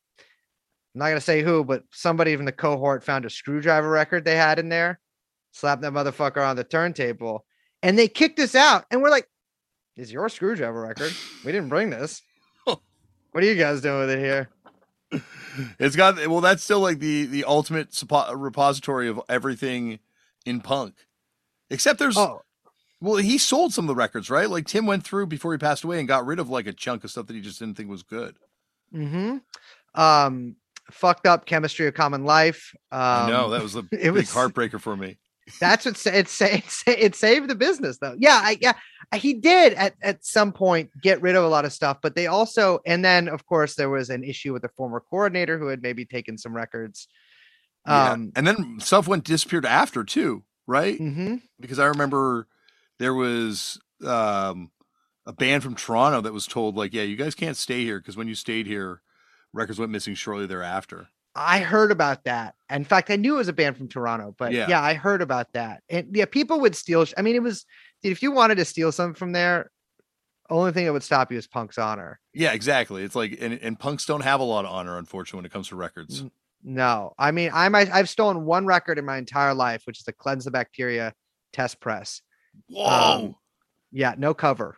I'm 0.94 0.98
not 0.98 1.08
gonna 1.08 1.20
say 1.20 1.42
who, 1.42 1.62
but 1.62 1.84
somebody 1.92 2.34
from 2.34 2.46
the 2.46 2.52
cohort 2.52 3.04
found 3.04 3.26
a 3.26 3.28
Skrewdriver 3.28 3.92
record 3.92 4.24
they 4.24 4.36
had 4.36 4.58
in 4.58 4.70
there, 4.70 4.98
slapped 5.52 5.82
that 5.82 5.92
motherfucker 5.92 6.44
on 6.44 6.56
the 6.56 6.64
turntable, 6.64 7.44
and 7.82 7.98
they 7.98 8.08
kicked 8.08 8.40
us 8.40 8.54
out. 8.54 8.86
And 8.90 9.02
we're 9.02 9.10
like, 9.10 9.28
"Is 9.96 10.10
your 10.10 10.28
Skrewdriver 10.28 10.82
record? 10.88 11.12
We 11.44 11.52
didn't 11.52 11.68
bring 11.68 11.90
this. 11.90 12.22
What 13.32 13.44
are 13.44 13.46
you 13.46 13.54
guys 13.54 13.80
doing 13.80 14.00
with 14.00 14.10
it 14.10 14.18
here?" 14.18 14.48
It's 15.78 15.96
got 15.96 16.16
well, 16.28 16.40
that's 16.40 16.62
still 16.62 16.80
like 16.80 16.98
the 17.00 17.26
the 17.26 17.44
ultimate 17.44 17.90
suppo- 17.90 18.32
repository 18.36 19.08
of 19.08 19.20
everything 19.28 19.98
in 20.46 20.60
punk. 20.60 20.94
Except 21.70 21.98
there's 21.98 22.16
Oh, 22.16 22.42
well, 23.00 23.16
he 23.16 23.38
sold 23.38 23.72
some 23.72 23.84
of 23.84 23.88
the 23.88 23.94
records, 23.94 24.30
right? 24.30 24.48
Like 24.48 24.66
Tim 24.66 24.86
went 24.86 25.04
through 25.04 25.26
before 25.26 25.52
he 25.52 25.58
passed 25.58 25.84
away 25.84 25.98
and 25.98 26.06
got 26.08 26.26
rid 26.26 26.38
of 26.38 26.48
like 26.48 26.66
a 26.66 26.72
chunk 26.72 27.02
of 27.04 27.10
stuff 27.10 27.26
that 27.26 27.34
he 27.34 27.40
just 27.40 27.58
didn't 27.58 27.76
think 27.76 27.88
was 27.90 28.02
good. 28.02 28.36
Mm-hmm. 28.94 29.38
Um, 30.00 30.56
fucked 30.90 31.26
up 31.26 31.46
chemistry 31.46 31.86
of 31.86 31.94
common 31.94 32.24
life. 32.24 32.74
Um, 32.92 33.30
know 33.30 33.50
that 33.50 33.62
was 33.62 33.74
a 33.76 33.80
it 33.90 33.90
big 33.90 34.12
was- 34.12 34.30
heartbreaker 34.32 34.80
for 34.80 34.96
me. 34.96 35.18
That's 35.58 35.86
what 35.86 36.06
it 36.06 36.28
it, 36.40 36.64
it 36.86 37.14
saved 37.14 37.48
the 37.48 37.54
business 37.54 37.98
though. 37.98 38.14
Yeah, 38.18 38.40
I, 38.42 38.58
yeah, 38.60 38.74
he 39.14 39.34
did 39.34 39.74
at 39.74 39.94
at 40.02 40.24
some 40.24 40.52
point 40.52 40.90
get 41.02 41.20
rid 41.22 41.36
of 41.36 41.44
a 41.44 41.48
lot 41.48 41.64
of 41.64 41.72
stuff, 41.72 41.98
but 42.02 42.14
they 42.14 42.26
also 42.26 42.80
and 42.86 43.04
then 43.04 43.28
of 43.28 43.46
course 43.46 43.74
there 43.74 43.90
was 43.90 44.10
an 44.10 44.24
issue 44.24 44.52
with 44.52 44.62
the 44.62 44.68
former 44.76 45.00
coordinator 45.00 45.58
who 45.58 45.68
had 45.68 45.82
maybe 45.82 46.04
taken 46.04 46.38
some 46.38 46.54
records. 46.54 47.08
Yeah. 47.86 48.12
Um, 48.12 48.32
and 48.36 48.46
then 48.46 48.78
stuff 48.80 49.08
went 49.08 49.24
disappeared 49.24 49.64
after 49.64 50.04
too, 50.04 50.44
right? 50.66 50.98
mhm. 50.98 51.42
Because 51.58 51.78
I 51.78 51.86
remember 51.86 52.46
there 52.98 53.14
was 53.14 53.80
um, 54.04 54.70
a 55.26 55.32
band 55.32 55.62
from 55.62 55.74
Toronto 55.74 56.20
that 56.20 56.32
was 56.32 56.46
told 56.46 56.76
like, 56.76 56.92
yeah, 56.92 57.02
you 57.02 57.16
guys 57.16 57.34
can't 57.34 57.56
stay 57.56 57.82
here 57.84 57.98
because 57.98 58.16
when 58.16 58.28
you 58.28 58.34
stayed 58.34 58.66
here, 58.66 59.00
records 59.52 59.78
went 59.78 59.92
missing 59.92 60.14
shortly 60.14 60.46
thereafter. 60.46 61.08
I 61.34 61.60
heard 61.60 61.92
about 61.92 62.24
that. 62.24 62.54
In 62.70 62.84
fact, 62.84 63.10
I 63.10 63.16
knew 63.16 63.34
it 63.34 63.38
was 63.38 63.48
a 63.48 63.52
band 63.52 63.76
from 63.76 63.88
Toronto, 63.88 64.34
but 64.36 64.52
Yeah. 64.52 64.66
yeah, 64.68 64.82
I 64.82 64.94
heard 64.94 65.22
about 65.22 65.52
that. 65.52 65.82
And 65.88 66.14
yeah, 66.14 66.24
people 66.24 66.60
would 66.60 66.74
steal. 66.74 67.04
sh- 67.04 67.14
I 67.16 67.22
mean, 67.22 67.36
it 67.36 67.42
was 67.42 67.66
if 68.02 68.22
you 68.22 68.32
wanted 68.32 68.56
to 68.56 68.64
steal 68.64 68.90
something 68.92 69.14
from 69.14 69.32
there, 69.32 69.70
only 70.48 70.72
thing 70.72 70.84
that 70.86 70.92
would 70.92 71.04
stop 71.04 71.30
you 71.30 71.38
is 71.38 71.46
Punk's 71.46 71.78
honor. 71.78 72.18
Yeah, 72.34 72.52
exactly. 72.52 73.04
It's 73.04 73.14
like 73.14 73.38
and, 73.40 73.54
and 73.62 73.78
punks 73.78 74.06
don't 74.06 74.22
have 74.22 74.40
a 74.40 74.44
lot 74.44 74.64
of 74.64 74.72
honor, 74.72 74.98
unfortunately, 74.98 75.38
when 75.38 75.44
it 75.46 75.52
comes 75.52 75.68
to 75.68 75.76
records. 75.76 76.24
No, 76.62 77.14
I 77.18 77.30
mean, 77.30 77.50
I 77.54 77.68
might, 77.70 77.90
I've 77.90 78.08
stolen 78.08 78.44
one 78.44 78.66
record 78.66 78.98
in 78.98 79.04
my 79.06 79.16
entire 79.16 79.54
life, 79.54 79.82
which 79.86 79.98
is 79.98 80.04
the 80.04 80.12
Cleanse 80.12 80.44
the 80.44 80.50
Bacteria 80.50 81.14
test 81.52 81.80
press. 81.80 82.20
Whoa. 82.68 82.84
Um, 82.86 83.36
Yeah, 83.92 84.14
no 84.18 84.34
cover 84.34 84.76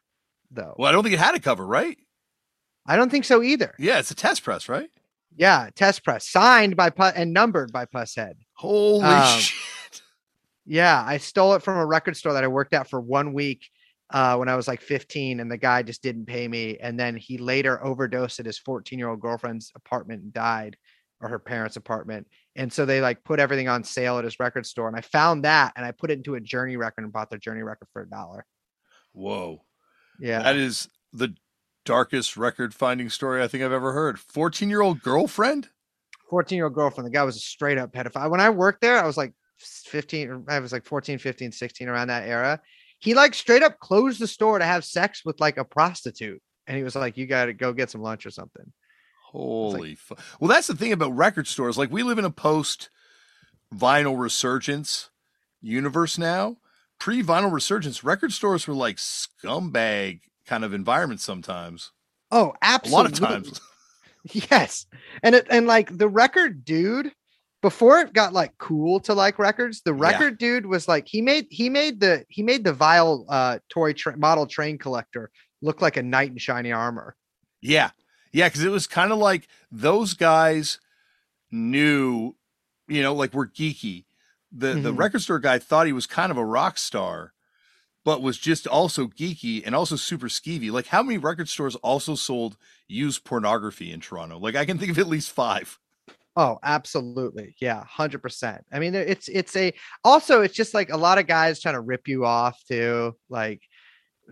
though. 0.50 0.74
well, 0.78 0.88
I 0.88 0.92
don't 0.92 1.02
think 1.02 1.14
it 1.14 1.18
had 1.18 1.34
a 1.34 1.40
cover, 1.40 1.66
right? 1.66 1.96
I 2.86 2.96
don't 2.96 3.10
think 3.10 3.24
so 3.24 3.42
either. 3.42 3.74
Yeah, 3.78 3.98
it's 3.98 4.10
a 4.10 4.14
test 4.14 4.42
press, 4.44 4.68
right? 4.68 4.90
Yeah, 5.36 5.70
test 5.74 6.04
press 6.04 6.28
signed 6.28 6.76
by 6.76 6.90
Pu- 6.90 7.02
and 7.16 7.32
numbered 7.32 7.72
by 7.72 7.86
Pusshead. 7.86 8.34
Holy 8.54 9.04
Um, 9.04 9.38
shit. 9.40 10.02
Yeah, 10.64 11.02
I 11.04 11.16
stole 11.18 11.54
it 11.54 11.62
from 11.64 11.76
a 11.76 11.84
record 11.84 12.16
store 12.16 12.34
that 12.34 12.44
I 12.44 12.48
worked 12.48 12.72
at 12.72 12.88
for 12.88 13.00
one 13.00 13.32
week 13.32 13.68
uh, 14.10 14.36
when 14.36 14.48
I 14.48 14.54
was 14.54 14.68
like 14.68 14.80
15, 14.80 15.40
and 15.40 15.50
the 15.50 15.56
guy 15.56 15.82
just 15.82 16.04
didn't 16.04 16.26
pay 16.26 16.46
me. 16.46 16.78
And 16.78 16.98
then 16.98 17.16
he 17.16 17.36
later 17.36 17.82
overdosed 17.84 18.38
at 18.38 18.46
his 18.46 18.58
14 18.60 18.96
year 18.96 19.08
old 19.08 19.18
girlfriend's 19.20 19.72
apartment 19.74 20.22
and 20.22 20.32
died, 20.32 20.76
or 21.20 21.28
her 21.28 21.40
parents' 21.40 21.74
apartment. 21.76 22.28
And 22.54 22.72
so 22.72 22.84
they 22.86 23.00
like 23.00 23.24
put 23.24 23.40
everything 23.40 23.68
on 23.68 23.82
sale 23.82 24.18
at 24.18 24.24
his 24.24 24.38
record 24.38 24.64
store. 24.64 24.86
And 24.86 24.96
I 24.96 25.00
found 25.00 25.44
that 25.44 25.72
and 25.74 25.84
I 25.84 25.90
put 25.90 26.12
it 26.12 26.18
into 26.18 26.36
a 26.36 26.40
Journey 26.40 26.76
record 26.76 27.02
and 27.02 27.12
bought 27.12 27.28
their 27.30 27.40
Journey 27.40 27.62
record 27.64 27.88
for 27.92 28.02
a 28.02 28.08
dollar. 28.08 28.46
Whoa. 29.12 29.64
Yeah. 30.20 30.42
That 30.44 30.56
is 30.56 30.88
the 31.12 31.34
darkest 31.84 32.36
record 32.36 32.74
finding 32.74 33.08
story 33.10 33.42
I 33.42 33.48
think 33.48 33.62
I've 33.62 33.72
ever 33.72 33.92
heard. 33.92 34.18
14 34.18 34.70
year 34.70 34.80
old 34.80 35.02
girlfriend? 35.02 35.68
14 36.30 36.56
year 36.56 36.66
old 36.66 36.74
girlfriend. 36.74 37.06
The 37.06 37.10
guy 37.12 37.22
was 37.24 37.36
a 37.36 37.40
straight 37.40 37.78
up 37.78 37.92
pedophile. 37.92 38.30
When 38.30 38.40
I 38.40 38.50
worked 38.50 38.80
there, 38.80 38.98
I 38.98 39.06
was 39.06 39.16
like 39.16 39.32
15, 39.58 40.46
I 40.48 40.60
was 40.60 40.72
like 40.72 40.86
14, 40.86 41.18
15, 41.18 41.52
16 41.52 41.88
around 41.88 42.08
that 42.08 42.26
era. 42.28 42.60
He 42.98 43.14
like 43.14 43.34
straight 43.34 43.62
up 43.62 43.78
closed 43.80 44.20
the 44.20 44.26
store 44.26 44.58
to 44.58 44.64
have 44.64 44.84
sex 44.84 45.22
with 45.24 45.40
like 45.40 45.56
a 45.58 45.64
prostitute. 45.64 46.40
And 46.66 46.76
he 46.76 46.84
was 46.84 46.94
like, 46.94 47.16
You 47.16 47.26
got 47.26 47.46
to 47.46 47.52
go 47.52 47.72
get 47.72 47.90
some 47.90 48.00
lunch 48.02 48.24
or 48.24 48.30
something. 48.30 48.72
Holy 49.24 49.94
fu- 49.94 50.14
Well, 50.40 50.48
that's 50.48 50.66
the 50.66 50.76
thing 50.76 50.92
about 50.92 51.16
record 51.16 51.46
stores. 51.48 51.76
Like 51.78 51.90
we 51.90 52.02
live 52.02 52.18
in 52.18 52.24
a 52.24 52.30
post 52.30 52.90
vinyl 53.74 54.18
resurgence 54.18 55.10
universe 55.60 56.18
now. 56.18 56.58
Pre 57.00 57.22
vinyl 57.22 57.50
resurgence, 57.52 58.04
record 58.04 58.32
stores 58.32 58.68
were 58.68 58.74
like 58.74 58.96
scumbag 58.96 60.20
kind 60.46 60.64
of 60.64 60.72
environment 60.74 61.20
sometimes. 61.20 61.92
Oh, 62.30 62.52
A 62.62 62.64
absolutely. 62.64 63.20
lot 63.20 63.36
of 63.38 63.44
times. 63.46 63.60
Yes. 64.50 64.86
And 65.24 65.34
it 65.34 65.48
and 65.50 65.66
like 65.66 65.98
the 65.98 66.08
record 66.08 66.64
dude, 66.64 67.12
before 67.60 67.98
it 67.98 68.12
got 68.12 68.32
like 68.32 68.56
cool 68.56 69.00
to 69.00 69.14
like 69.14 69.36
records, 69.40 69.82
the 69.84 69.92
Yeah. 69.92 70.00
record 70.00 70.38
dude 70.38 70.64
was 70.64 70.86
like 70.86 71.08
he 71.08 71.20
made 71.20 71.46
he 71.50 71.68
made 71.68 71.98
the 71.98 72.24
he 72.28 72.44
made 72.44 72.62
the 72.62 72.72
vile 72.72 73.26
uh 73.28 73.58
toy 73.68 73.92
tra- 73.92 74.16
model 74.16 74.46
train 74.46 74.78
collector 74.78 75.32
look 75.60 75.82
like 75.82 75.96
a 75.96 76.02
knight 76.04 76.30
in 76.30 76.38
shiny 76.38 76.70
armor. 76.70 77.16
Yeah. 77.60 77.90
Yeah, 78.32 78.48
because 78.48 78.62
it 78.62 78.68
was 78.70 78.86
kind 78.86 79.10
of 79.10 79.18
like 79.18 79.48
those 79.72 80.14
guys 80.14 80.78
knew, 81.50 82.36
you 82.88 83.02
know, 83.02 83.14
like 83.14 83.34
we're 83.34 83.46
geeky. 83.48 84.04
The 84.52 84.74
the 84.74 84.92
Mhm. 84.92 84.98
record 84.98 85.22
store 85.22 85.38
guy 85.38 85.58
thought 85.58 85.86
he 85.86 85.92
was 85.92 86.06
kind 86.06 86.30
of 86.30 86.36
a 86.36 86.44
rock 86.44 86.78
star, 86.78 87.32
but 88.04 88.22
was 88.22 88.38
just 88.38 88.66
also 88.66 89.06
geeky 89.06 89.62
and 89.64 89.74
also 89.74 89.96
super 89.96 90.26
skeevy. 90.28 90.70
Like 90.70 90.86
how 90.86 91.02
many 91.02 91.18
record 91.18 91.48
stores 91.48 91.76
also 91.76 92.14
sold 92.14 92.56
used 92.88 93.24
pornography 93.24 93.92
in 93.92 94.00
Toronto? 94.00 94.38
Like 94.38 94.56
I 94.56 94.64
can 94.64 94.78
think 94.78 94.90
of 94.90 94.98
at 94.98 95.06
least 95.08 95.30
five. 95.30 95.78
Oh, 96.34 96.58
absolutely. 96.62 97.54
Yeah, 97.60 97.84
100%. 97.96 98.60
I 98.72 98.78
mean, 98.78 98.94
it's 98.94 99.28
it's 99.28 99.54
a 99.54 99.72
also 100.02 100.40
it's 100.40 100.54
just 100.54 100.72
like 100.72 100.90
a 100.90 100.96
lot 100.96 101.18
of 101.18 101.26
guys 101.26 101.60
trying 101.60 101.74
to 101.74 101.80
rip 101.80 102.08
you 102.08 102.24
off 102.24 102.58
too. 102.66 103.14
Like 103.28 103.60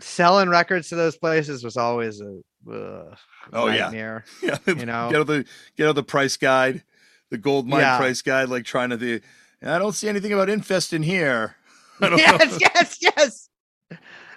selling 0.00 0.48
records 0.48 0.88
to 0.88 0.94
those 0.94 1.16
places 1.18 1.62
was 1.62 1.76
always 1.76 2.20
a 2.22 2.40
ugh, 2.72 3.16
Oh, 3.52 3.66
yeah. 3.68 3.82
nightmare. 3.84 4.24
Yeah, 4.42 4.58
You 4.66 4.74
know? 4.86 5.10
get 5.10 5.20
out 5.20 5.26
the 5.26 5.44
get 5.76 5.88
out 5.88 5.94
the 5.94 6.02
price 6.02 6.36
guide, 6.38 6.82
the 7.30 7.38
gold 7.38 7.68
mine 7.68 7.80
Yeah. 7.80 7.98
price 7.98 8.22
guide, 8.22 8.48
like 8.48 8.64
trying 8.64 8.90
to 8.90 8.96
the. 8.96 9.20
I 9.62 9.78
don't 9.78 9.92
see 9.92 10.08
anything 10.08 10.32
about 10.32 10.48
infest 10.48 10.92
in 10.94 11.02
here. 11.02 11.56
Yes, 12.00 12.50
know. 12.52 12.58
yes, 12.60 12.96
yes. 13.02 13.48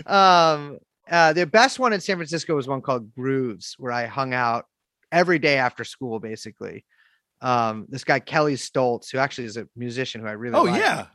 Um, 0.06 0.80
uh, 1.10 1.34
the 1.34 1.46
best 1.46 1.80
one 1.80 1.94
in 1.94 2.02
San 2.02 2.18
Francisco 2.18 2.56
was 2.56 2.68
one 2.68 2.82
called 2.82 3.14
Grooves, 3.14 3.76
where 3.78 3.92
I 3.92 4.06
hung 4.06 4.34
out 4.34 4.66
every 5.12 5.40
day 5.40 5.58
after 5.58 5.84
school, 5.84 6.20
basically. 6.20 6.86
Um, 7.42 7.86
this 7.90 8.04
guy 8.04 8.20
Kelley 8.20 8.56
Stoltz, 8.56 9.12
who 9.12 9.18
actually 9.18 9.46
is 9.46 9.58
a 9.58 9.68
musician 9.76 10.22
who 10.22 10.28
I 10.28 10.32
really 10.32 10.56
Oh 10.56 10.64
like, 10.64 10.80
yeah, 10.80 11.06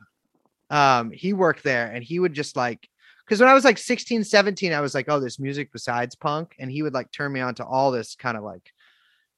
um, 0.69 1.11
he 1.11 1.33
worked 1.33 1.63
there, 1.63 1.87
and 1.87 2.03
he 2.03 2.19
would 2.19 2.33
just 2.33 2.55
like, 2.55 2.87
because 3.25 3.39
when 3.39 3.49
I 3.49 3.53
was 3.53 3.65
like 3.65 3.77
16, 3.77 4.23
17, 4.23 4.73
I 4.73 4.81
was 4.81 4.93
like, 4.93 5.07
oh, 5.09 5.19
there's 5.19 5.39
music 5.39 5.71
besides 5.73 6.15
punk, 6.15 6.55
and 6.59 6.71
he 6.71 6.83
would 6.83 6.93
like 6.93 7.11
turn 7.11 7.33
me 7.33 7.39
on 7.39 7.55
to 7.55 7.65
all 7.65 7.91
this 7.91 8.15
kind 8.15 8.37
of 8.37 8.43
like 8.43 8.71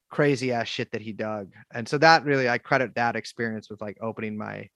crazy 0.09 0.51
ass 0.51 0.67
shit 0.67 0.91
that 0.91 1.01
he 1.01 1.13
dug, 1.13 1.53
and 1.73 1.87
so 1.87 1.97
that 1.97 2.25
really 2.25 2.49
I 2.49 2.57
credit 2.57 2.95
that 2.95 3.15
experience 3.15 3.69
with 3.69 3.81
like 3.81 3.97
opening 4.01 4.37
my 4.37 4.67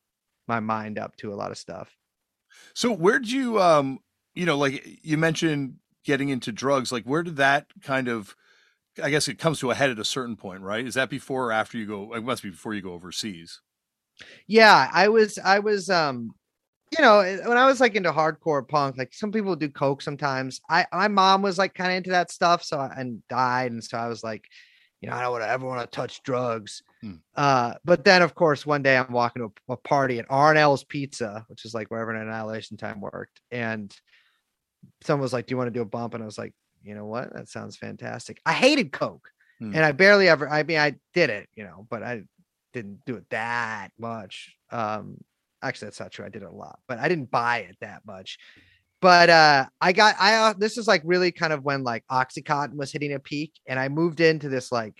my 0.47 0.61
mind 0.61 0.97
up 0.97 1.15
to 1.17 1.34
a 1.34 1.36
lot 1.36 1.51
of 1.51 1.57
stuff. 1.57 1.89
So 2.73 2.93
where'd 2.93 3.28
you 3.28 3.59
um 3.59 3.99
you 4.36 4.45
know 4.45 4.57
like 4.57 4.86
you 5.03 5.17
mentioned 5.17 5.75
getting 6.03 6.29
into 6.29 6.51
drugs 6.51 6.91
like 6.91 7.03
where 7.05 7.23
did 7.23 7.38
that 7.38 7.65
kind 7.81 8.07
of 8.07 8.36
I 9.03 9.09
guess 9.09 9.27
it 9.27 9.39
comes 9.39 9.59
to 9.59 9.71
a 9.71 9.75
head 9.75 9.89
at 9.89 9.99
a 9.99 10.05
certain 10.05 10.38
point, 10.38 10.61
right? 10.61 10.86
Is 10.88 10.93
that 10.93 11.09
before 11.09 11.47
or 11.47 11.51
after 11.51 11.77
you 11.77 11.86
go? 11.86 12.13
It 12.13 12.23
must 12.23 12.43
be 12.43 12.49
before 12.49 12.73
you 12.73 12.81
go 12.81 12.93
overseas. 12.93 13.59
yeah 14.47 14.89
i 14.93 15.09
was 15.09 15.38
i 15.43 15.59
was 15.59 15.89
um 15.89 16.33
you 16.97 17.03
know 17.03 17.19
eh, 17.19 17.39
when 17.45 17.57
i 17.57 17.65
was 17.65 17.81
like 17.81 17.95
into 17.95 18.11
hardcore 18.11 18.65
punk 18.65 18.97
like 18.97 19.13
some 19.13 19.31
people 19.31 19.55
do 19.55 19.67
coke 19.67 20.01
sometimes 20.01 20.61
i 20.69 20.86
my 20.93 21.09
mom 21.09 21.41
was 21.41 21.57
like 21.57 21.73
kind 21.73 21.91
of 21.91 21.97
into 21.97 22.11
that 22.11 22.31
stuff 22.31 22.63
so 22.63 22.77
I- 22.77 22.93
and 22.97 23.21
died 23.27 23.71
and 23.73 23.83
so 23.83 23.97
i 23.97 24.07
was 24.07 24.23
like 24.23 24.45
you 25.01 25.09
know, 25.11 25.17
I 25.17 25.21
don't 25.21 25.41
ever 25.41 25.67
want 25.67 25.81
to 25.81 25.95
touch 25.95 26.23
drugs. 26.23 26.81
Hmm. 27.01 27.15
Uh, 27.36 27.73
but 27.83 28.03
then 28.05 28.21
of 28.23 28.33
course 28.33 28.65
one 28.65 28.81
day 28.81 28.97
I'm 28.97 29.11
walking 29.11 29.41
to 29.43 29.53
a, 29.69 29.73
a 29.73 29.77
party 29.77 30.17
at 30.17 30.25
R&L's 30.29 30.83
Pizza, 30.86 31.45
which 31.47 31.65
is 31.65 31.75
like 31.75 31.91
wherever 31.91 32.11
Annihilation 32.11 32.75
Time 32.77 33.01
worked, 33.01 33.39
and 33.51 33.95
someone 35.01 35.21
was 35.23 35.33
like, 35.33 35.47
"Do 35.47 35.53
you 35.53 35.57
want 35.57 35.67
to 35.67 35.77
do 35.77 35.81
a 35.81 35.86
bump?" 35.86 36.13
And 36.13 36.23
I 36.23 36.25
was 36.25 36.38
like, 36.38 36.53
"You 36.83 36.95
know 36.95 37.05
what? 37.05 37.33
That 37.33 37.49
sounds 37.49 37.77
fantastic." 37.77 38.39
I 38.45 38.53
hated 38.53 38.91
Coke, 38.91 39.29
Hmm. 39.59 39.73
and 39.75 39.86
I 39.86 39.91
barely 39.91 40.27
ever. 40.27 40.49
I 40.49 40.63
mean, 40.63 40.77
I 40.79 40.95
did 41.13 41.29
it, 41.29 41.47
you 41.55 41.63
know, 41.63 41.88
but 41.89 42.03
I 42.03 42.23
didn't 42.73 43.05
do 43.05 43.15
it 43.15 43.25
that 43.29 43.89
much. 43.97 44.55
Um, 44.69 45.17
actually, 45.61 45.88
that's 45.88 45.99
not 45.99 46.11
true. 46.11 46.25
I 46.25 46.29
did 46.29 46.43
it 46.43 46.49
a 46.49 46.55
lot, 46.55 46.79
but 46.88 46.99
I 46.99 47.07
didn't 47.07 47.31
buy 47.31 47.59
it 47.59 47.77
that 47.81 48.01
much. 48.05 48.38
But 49.01 49.29
uh, 49.29 49.65
I 49.81 49.91
got 49.93 50.15
I. 50.19 50.36
Uh, 50.36 50.53
this 50.57 50.77
is 50.77 50.88
like 50.88 51.01
really 51.05 51.31
kind 51.31 51.53
of 51.53 51.63
when 51.63 51.83
like 51.83 52.03
OxyContin 52.11 52.75
was 52.75 52.91
hitting 52.91 53.13
a 53.13 53.19
peak, 53.19 53.53
and 53.67 53.79
I 53.79 53.88
moved 53.89 54.19
into 54.19 54.49
this 54.49 54.71
like 54.71 54.95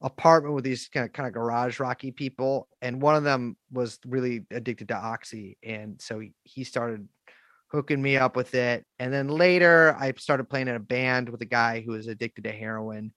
apartment 0.00 0.54
with 0.54 0.64
these 0.64 0.88
kind 0.88 1.06
of 1.06 1.12
kind 1.12 1.26
of 1.26 1.32
garage 1.34 1.78
rocky 1.78 2.10
people, 2.10 2.68
and 2.80 3.00
one 3.00 3.14
of 3.14 3.24
them 3.24 3.56
was 3.70 3.98
really 4.06 4.44
addicted 4.50 4.88
to 4.88 4.96
oxy, 4.96 5.58
and 5.62 6.00
so 6.00 6.18
he, 6.20 6.32
he 6.44 6.64
started 6.64 7.06
hooking 7.72 8.00
me 8.02 8.16
up 8.16 8.36
with 8.36 8.54
it. 8.54 8.84
And 8.98 9.12
then 9.12 9.28
later, 9.28 9.96
I 9.98 10.12
started 10.18 10.48
playing 10.48 10.68
in 10.68 10.76
a 10.76 10.80
band 10.80 11.28
with 11.28 11.40
a 11.40 11.46
guy 11.46 11.80
who 11.80 11.92
was 11.92 12.06
addicted 12.06 12.44
to 12.44 12.52
heroin, 12.52 13.12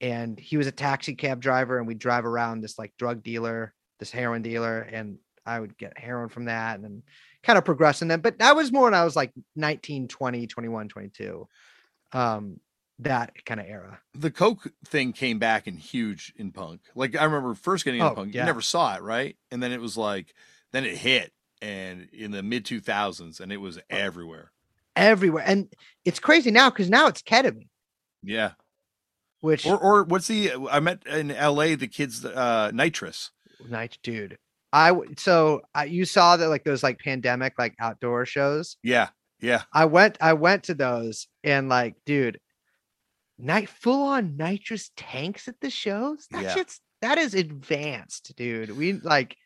and 0.00 0.38
he 0.38 0.56
was 0.56 0.66
a 0.68 0.72
taxi 0.72 1.14
cab 1.14 1.40
driver, 1.40 1.78
and 1.78 1.86
we'd 1.86 1.98
drive 1.98 2.24
around 2.24 2.60
this 2.60 2.78
like 2.78 2.92
drug 2.98 3.22
dealer, 3.22 3.74
this 3.98 4.10
heroin 4.10 4.42
dealer, 4.42 4.80
and 4.80 5.18
I 5.44 5.58
would 5.60 5.76
get 5.76 5.98
heroin 5.98 6.28
from 6.28 6.44
that, 6.46 6.76
and 6.76 6.84
then 6.84 7.02
kind 7.42 7.58
of 7.58 7.64
progressing 7.64 8.08
them. 8.08 8.20
But 8.20 8.38
that 8.38 8.54
was 8.56 8.70
more 8.72 8.84
when 8.84 8.94
I 8.94 9.04
was 9.04 9.16
like 9.16 9.32
19, 9.56 10.08
20, 10.08 10.46
21, 10.46 10.88
22. 10.88 11.48
Um, 12.12 12.60
that 13.00 13.44
kind 13.44 13.60
of 13.60 13.66
era. 13.66 14.00
the 14.14 14.30
Coke 14.30 14.72
thing 14.86 15.12
came 15.12 15.38
back 15.38 15.68
in 15.68 15.76
huge 15.76 16.32
in 16.36 16.50
punk. 16.50 16.80
Like 16.96 17.14
I 17.16 17.22
remember 17.24 17.54
first 17.54 17.84
getting 17.84 18.00
into 18.00 18.10
Oh, 18.12 18.14
punk, 18.16 18.34
yeah. 18.34 18.40
you 18.42 18.46
never 18.46 18.60
saw 18.60 18.96
it, 18.96 19.02
right? 19.02 19.36
And 19.52 19.62
then 19.62 19.70
it 19.70 19.80
was 19.80 19.96
like, 19.96 20.34
then 20.72 20.84
it 20.84 20.96
hit, 20.96 21.32
and 21.62 22.08
in 22.12 22.30
the 22.30 22.42
mid 22.42 22.64
two 22.64 22.80
thousands, 22.80 23.40
and 23.40 23.52
it 23.52 23.58
was 23.58 23.78
everywhere. 23.90 24.52
Everywhere. 24.96 25.44
And 25.46 25.72
it's 26.04 26.18
crazy 26.20 26.50
now 26.50 26.70
because 26.70 26.90
now 26.90 27.06
it's 27.06 27.22
ketamine, 27.22 27.68
Yeah. 28.22 28.52
which 29.40 29.64
Or 29.66 29.78
or 29.78 30.04
what's 30.04 30.26
the? 30.28 30.52
I 30.70 30.80
met 30.80 31.06
in 31.06 31.30
L.A. 31.30 31.74
the 31.76 31.86
kids 31.88 32.24
uh 32.24 32.70
nitrous. 32.74 33.30
night, 33.68 33.98
dude. 34.02 34.38
i 34.72 34.92
so 35.16 35.62
I, 35.74 35.84
you 35.84 36.04
saw 36.04 36.36
that 36.36 36.48
like 36.48 36.64
those 36.64 36.82
like 36.82 36.98
pandemic 36.98 37.54
like 37.58 37.74
outdoor 37.80 38.26
shows. 38.26 38.76
Yeah. 38.82 39.08
Yeah. 39.40 39.62
I 39.72 39.84
went 39.84 40.18
I 40.20 40.32
went 40.32 40.64
to 40.64 40.74
those 40.74 41.28
and 41.44 41.68
like, 41.68 41.94
dude, 42.04 42.40
night 43.38 43.68
full 43.68 44.02
on 44.02 44.36
nitrous 44.36 44.90
tanks 44.96 45.46
at 45.48 45.60
the 45.60 45.70
shows. 45.70 46.26
That 46.32 46.42
Yeah. 46.42 46.54
shit's 46.54 46.80
that 47.02 47.18
is 47.18 47.34
advanced, 47.34 48.34
dude. 48.36 48.76
We 48.76 48.94
like 48.94 49.36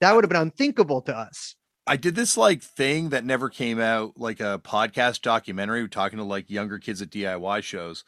that 0.00 0.14
would 0.14 0.24
have 0.24 0.30
been 0.30 0.40
unthinkable 0.40 1.02
to 1.02 1.16
us. 1.16 1.54
I 1.86 1.96
did 1.96 2.16
this 2.16 2.36
like 2.36 2.62
thing 2.62 3.10
that 3.10 3.24
never 3.24 3.48
came 3.48 3.78
out, 3.80 4.18
like 4.18 4.40
a 4.40 4.60
podcast 4.64 5.22
documentary 5.22 5.88
talking 5.88 6.18
to 6.18 6.24
like 6.24 6.50
younger 6.50 6.78
kids 6.78 7.00
at 7.00 7.10
DIY 7.10 7.62
shows. 7.62 8.04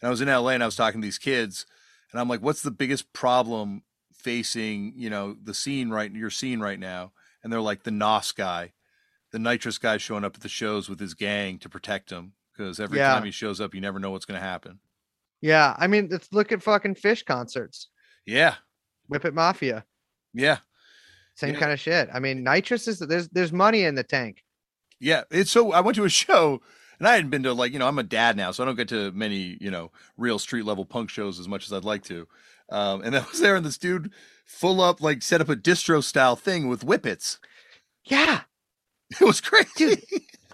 And 0.00 0.08
I 0.08 0.10
was 0.10 0.20
in 0.20 0.28
LA 0.28 0.50
and 0.50 0.62
I 0.62 0.66
was 0.66 0.76
talking 0.76 1.00
to 1.00 1.06
these 1.06 1.18
kids, 1.18 1.66
and 2.12 2.20
I'm 2.20 2.28
like, 2.28 2.40
what's 2.40 2.62
the 2.62 2.70
biggest 2.70 3.12
problem 3.12 3.82
facing, 4.14 4.94
you 4.96 5.10
know, 5.10 5.36
the 5.42 5.52
scene 5.54 5.90
right 5.90 6.10
your 6.10 6.30
scene 6.30 6.60
right 6.60 6.78
now? 6.78 7.12
And 7.42 7.52
they're 7.52 7.60
like 7.60 7.82
the 7.82 7.90
NOS 7.90 8.32
guy, 8.32 8.72
the 9.32 9.38
nitrous 9.38 9.78
guy 9.78 9.98
showing 9.98 10.24
up 10.24 10.34
at 10.36 10.40
the 10.42 10.48
shows 10.48 10.88
with 10.88 10.98
his 11.00 11.14
gang 11.14 11.58
to 11.58 11.68
protect 11.68 12.10
him. 12.10 12.32
Because 12.52 12.80
every 12.80 12.98
Yeah. 12.98 13.12
time 13.14 13.24
he 13.24 13.30
shows 13.30 13.60
up, 13.60 13.74
you 13.74 13.80
never 13.80 13.98
know 14.00 14.10
what's 14.10 14.24
gonna 14.24 14.40
happen. 14.40 14.80
Yeah, 15.40 15.76
I 15.78 15.86
mean, 15.86 16.08
let's 16.10 16.32
look 16.32 16.50
at 16.50 16.62
fucking 16.62 16.96
Phish 16.96 17.24
concerts. 17.24 17.88
Yeah. 18.26 18.56
Whip 19.06 19.24
It 19.24 19.34
Mafia, 19.34 19.84
Yeah. 20.32 20.58
Same 21.38 21.54
Yeah. 21.54 21.60
kind 21.60 21.72
of 21.72 21.80
shit. 21.80 22.08
I 22.12 22.18
mean, 22.18 22.42
nitrous 22.42 22.88
is 22.88 22.98
there's 22.98 23.28
there's 23.28 23.52
money 23.52 23.84
in 23.84 23.94
the 23.94 24.02
tank. 24.02 24.42
Yeah, 25.00 25.22
it's 25.30 25.50
so 25.50 25.72
I 25.72 25.80
went 25.80 25.94
to 25.96 26.04
a 26.04 26.08
show 26.24 26.60
and 26.98 27.06
I 27.06 27.14
hadn't 27.14 27.30
been 27.30 27.44
to 27.44 27.52
like, 27.52 27.72
you 27.72 27.78
know, 27.78 27.86
I'm 27.86 27.98
a 27.98 28.02
dad 28.02 28.36
now, 28.36 28.50
so 28.50 28.62
I 28.62 28.66
don't 28.66 28.76
get 28.76 28.88
to 28.88 29.12
many, 29.12 29.56
you 29.60 29.70
know, 29.70 29.92
real 30.16 30.38
street 30.38 30.64
level 30.64 30.84
punk 30.84 31.10
shows 31.10 31.38
as 31.38 31.46
much 31.48 31.64
as 31.66 31.72
I'd 31.72 31.84
like 31.84 32.02
to. 32.04 32.26
Um, 32.70 33.02
and 33.02 33.16
I 33.16 33.24
was 33.30 33.40
there 33.40 33.56
and 33.56 33.64
this 33.64 33.78
dude 33.78 34.12
full 34.44 34.80
up 34.80 35.00
like 35.00 35.22
set 35.22 35.40
up 35.40 35.48
a 35.48 35.56
distro 35.56 36.02
style 36.02 36.34
thing 36.36 36.68
with 36.68 36.84
whippets. 36.84 37.38
Yeah, 38.04 38.40
It 39.20 39.24
was 39.24 39.40
crazy. 39.40 39.68
Dude. 39.76 40.02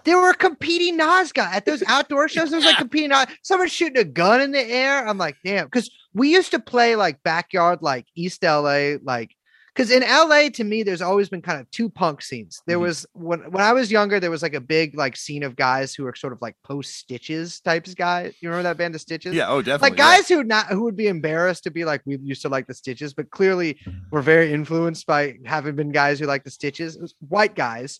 there 0.03 0.19
were 0.19 0.33
competing 0.33 0.97
guys 0.97 1.31
at 1.35 1.65
those 1.65 1.83
outdoor 1.87 2.29
shows. 2.29 2.51
There 2.51 2.57
was 2.57 2.65
like 2.65 2.77
competing. 2.77 3.11
Someone 3.41 3.67
shooting 3.67 3.97
a 3.97 4.03
gun 4.03 4.39
in 4.41 4.51
the 4.51 4.61
air. 4.61 5.05
I'm 5.07 5.17
like, 5.17 5.35
damn, 5.43 5.65
because 5.65 5.89
we 6.13 6.31
used 6.31 6.51
to 6.51 6.59
play 6.59 6.95
like 6.95 7.23
backyard, 7.23 7.79
like 7.81 8.05
East 8.15 8.43
LA, 8.43 8.93
like 9.03 9.34
because 9.75 9.91
in 9.91 10.03
LA 10.03 10.47
to 10.53 10.63
me, 10.63 10.83
there's 10.83 11.01
always 11.01 11.27
been 11.27 11.41
kind 11.41 11.59
of 11.59 11.69
two 11.69 11.89
punk 11.89 12.21
scenes. 12.21 12.61
There 12.65 12.77
Mhm. 12.77 12.81
was 12.81 13.05
when 13.13 13.39
when 13.51 13.61
I 13.61 13.73
was 13.73 13.91
younger, 13.91 14.19
there 14.21 14.31
was 14.31 14.41
like 14.41 14.53
a 14.53 14.61
big 14.61 14.95
like 14.95 15.17
scene 15.17 15.43
of 15.43 15.55
guys 15.57 15.93
who 15.93 16.03
were 16.05 16.15
sort 16.15 16.31
of 16.31 16.41
like 16.41 16.55
post 16.63 16.95
Stitches 16.95 17.59
types 17.59 17.93
guys. 17.93 18.33
You 18.39 18.47
remember 18.49 18.69
that 18.69 18.77
band 18.77 18.95
of 18.95 19.01
Stitches? 19.01 19.33
yeah, 19.35 19.49
oh 19.49 19.61
definitely. 19.61 19.89
like 19.89 19.97
guys 19.97 20.29
who 20.29 20.43
not 20.45 20.67
who 20.67 20.83
would 20.83 20.95
be 20.95 21.07
embarrassed 21.07 21.63
to 21.65 21.71
be 21.71 21.83
like 21.83 22.01
we 22.05 22.17
used 22.17 22.41
to 22.43 22.49
like 22.49 22.67
the 22.67 22.73
stitches 22.73 23.13
but 23.13 23.29
clearly 23.31 23.77
were 24.11 24.21
very 24.21 24.53
influenced 24.53 25.05
by 25.05 25.35
having 25.45 25.75
been 25.75 25.91
guys 25.91 26.19
who 26.19 26.25
like 26.25 26.43
the 26.45 26.51
stitches 26.51 26.95
it 26.95 27.01
was 27.01 27.13
white 27.27 27.55
guys 27.55 27.99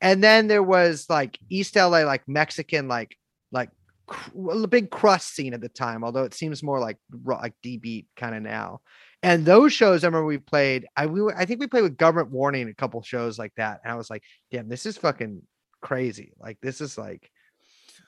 and 0.00 0.22
then 0.22 0.46
there 0.46 0.62
was 0.62 1.06
like 1.10 1.38
east 1.50 1.74
la 1.76 1.86
like 1.88 2.22
mexican 2.28 2.86
like 2.86 3.16
like 3.50 3.70
a 4.62 4.66
big 4.68 4.90
crust 4.90 5.34
scene 5.34 5.54
at 5.54 5.60
the 5.60 5.68
time 5.68 6.04
although 6.04 6.24
it 6.24 6.34
seems 6.34 6.62
more 6.62 6.78
like 6.78 6.98
like 7.24 7.54
d 7.62 7.76
beat 7.78 8.06
kind 8.16 8.34
of 8.36 8.42
now 8.42 8.80
and 9.26 9.44
those 9.44 9.72
shows 9.72 10.04
i 10.04 10.06
remember 10.06 10.26
we 10.26 10.38
played 10.38 10.86
i 10.96 11.06
we 11.06 11.20
were, 11.20 11.36
i 11.36 11.44
think 11.44 11.60
we 11.60 11.66
played 11.66 11.82
with 11.82 11.96
government 11.96 12.30
warning 12.30 12.68
a 12.68 12.74
couple 12.74 13.02
shows 13.02 13.38
like 13.38 13.52
that 13.56 13.80
and 13.82 13.92
i 13.92 13.96
was 13.96 14.08
like 14.08 14.22
damn 14.50 14.68
this 14.68 14.86
is 14.86 14.96
fucking 14.96 15.42
crazy 15.80 16.32
like 16.40 16.58
this 16.62 16.80
is 16.80 16.96
like 16.96 17.30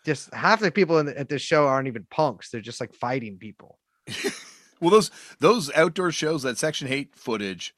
just 0.06 0.32
half 0.32 0.60
the 0.60 0.70
people 0.70 0.98
in 0.98 1.06
the, 1.06 1.18
at 1.18 1.28
this 1.28 1.42
show 1.42 1.66
aren't 1.66 1.88
even 1.88 2.06
punks 2.10 2.50
they're 2.50 2.60
just 2.60 2.80
like 2.80 2.94
fighting 2.94 3.36
people 3.36 3.78
Well, 4.80 4.90
those 4.90 5.10
those 5.40 5.72
outdoor 5.74 6.12
shows, 6.12 6.42
that 6.42 6.58
section 6.58 6.88
eight 6.88 7.14
footage, 7.14 7.74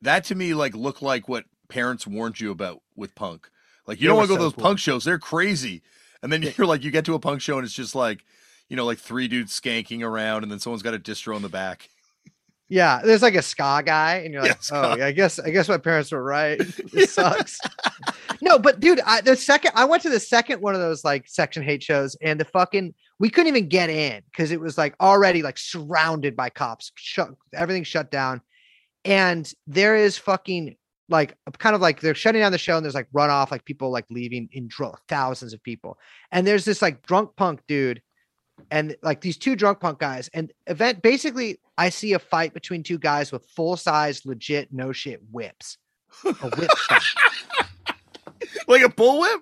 that 0.00 0.24
to 0.24 0.34
me 0.34 0.54
like 0.54 0.74
looked 0.74 1.02
like 1.02 1.28
what 1.28 1.44
parents 1.68 2.06
warned 2.06 2.40
you 2.40 2.50
about 2.50 2.82
with 2.96 3.14
punk. 3.14 3.48
Like 3.86 4.00
you 4.00 4.08
They 4.08 4.08
don't 4.08 4.16
want 4.16 4.28
to 4.28 4.34
go 4.34 4.36
to 4.36 4.42
those 4.42 4.52
cool. 4.54 4.64
punk 4.64 4.78
shows; 4.78 5.04
they're 5.04 5.18
crazy. 5.18 5.82
And 6.22 6.32
then 6.32 6.42
you're 6.42 6.66
like, 6.66 6.84
you 6.84 6.90
get 6.90 7.04
to 7.06 7.14
a 7.14 7.18
punk 7.18 7.40
show 7.40 7.58
and 7.58 7.64
it's 7.64 7.74
just 7.74 7.94
like, 7.94 8.24
you 8.68 8.76
know, 8.76 8.84
like 8.84 8.98
three 8.98 9.28
dudes 9.28 9.58
skanking 9.58 10.02
around, 10.02 10.42
and 10.42 10.52
then 10.52 10.58
someone's 10.58 10.82
got 10.82 10.94
a 10.94 10.98
distro 10.98 11.36
in 11.36 11.42
the 11.42 11.48
back. 11.48 11.88
Yeah, 12.72 13.02
there's 13.04 13.20
like 13.20 13.34
a 13.34 13.42
ska 13.42 13.82
guy, 13.84 14.22
and 14.24 14.32
you're 14.32 14.42
Yeah, 14.46 14.54
like, 14.70 14.72
oh, 14.72 14.96
yeah, 14.96 15.06
I 15.06 15.12
guess 15.12 15.38
I 15.38 15.50
guess 15.50 15.68
my 15.68 15.76
parents 15.76 16.10
were 16.10 16.22
right. 16.24 16.58
This 16.92 17.12
sucks. 17.12 17.58
no, 18.40 18.58
but 18.58 18.80
dude, 18.80 19.00
I, 19.04 19.20
the 19.20 19.36
second 19.36 19.72
I 19.74 19.84
went 19.84 20.02
to 20.04 20.08
the 20.08 20.18
second 20.18 20.62
one 20.62 20.74
of 20.74 20.80
those 20.80 21.04
like 21.04 21.28
Section 21.28 21.62
H8 21.64 21.82
shows, 21.82 22.16
and 22.22 22.40
the 22.40 22.46
fucking 22.46 22.94
we 23.18 23.28
couldn't 23.28 23.48
even 23.48 23.68
get 23.68 23.90
in 23.90 24.22
because 24.30 24.52
it 24.52 24.60
was 24.60 24.78
like 24.78 24.94
already 25.02 25.42
like 25.42 25.58
surrounded 25.58 26.34
by 26.34 26.48
cops, 26.48 26.92
shut 26.94 27.28
everything 27.52 27.84
shut 27.84 28.10
down, 28.10 28.40
and 29.04 29.52
there 29.66 29.94
is 29.94 30.16
fucking 30.16 30.76
like 31.10 31.36
kind 31.58 31.74
of 31.74 31.82
like 31.82 32.00
they're 32.00 32.14
shutting 32.14 32.40
down 32.40 32.52
the 32.52 32.58
show, 32.58 32.76
and 32.76 32.84
there's 32.86 32.94
like 32.94 33.10
runoff, 33.14 33.50
like 33.50 33.66
people 33.66 33.90
like 33.90 34.06
leaving 34.08 34.48
in 34.52 34.66
dro- 34.66 34.96
thousands 35.08 35.52
of 35.52 35.62
people, 35.62 35.98
and 36.30 36.46
there's 36.46 36.64
this 36.64 36.80
like 36.80 37.02
drunk 37.02 37.36
punk 37.36 37.60
dude 37.68 38.00
and 38.70 38.96
like 39.02 39.20
these 39.20 39.36
two 39.36 39.56
drunk 39.56 39.80
punk 39.80 39.98
guys 39.98 40.28
and 40.34 40.52
event 40.66 41.02
basically 41.02 41.58
i 41.78 41.88
see 41.88 42.12
a 42.12 42.18
fight 42.18 42.52
between 42.54 42.82
two 42.82 42.98
guys 42.98 43.32
with 43.32 43.44
full 43.46 43.76
size 43.76 44.24
legit 44.24 44.72
no 44.72 44.92
shit 44.92 45.20
whips 45.30 45.78
a 46.24 46.32
whip 46.32 46.70
like 48.68 48.82
a 48.82 48.88
bullwhip. 48.88 49.38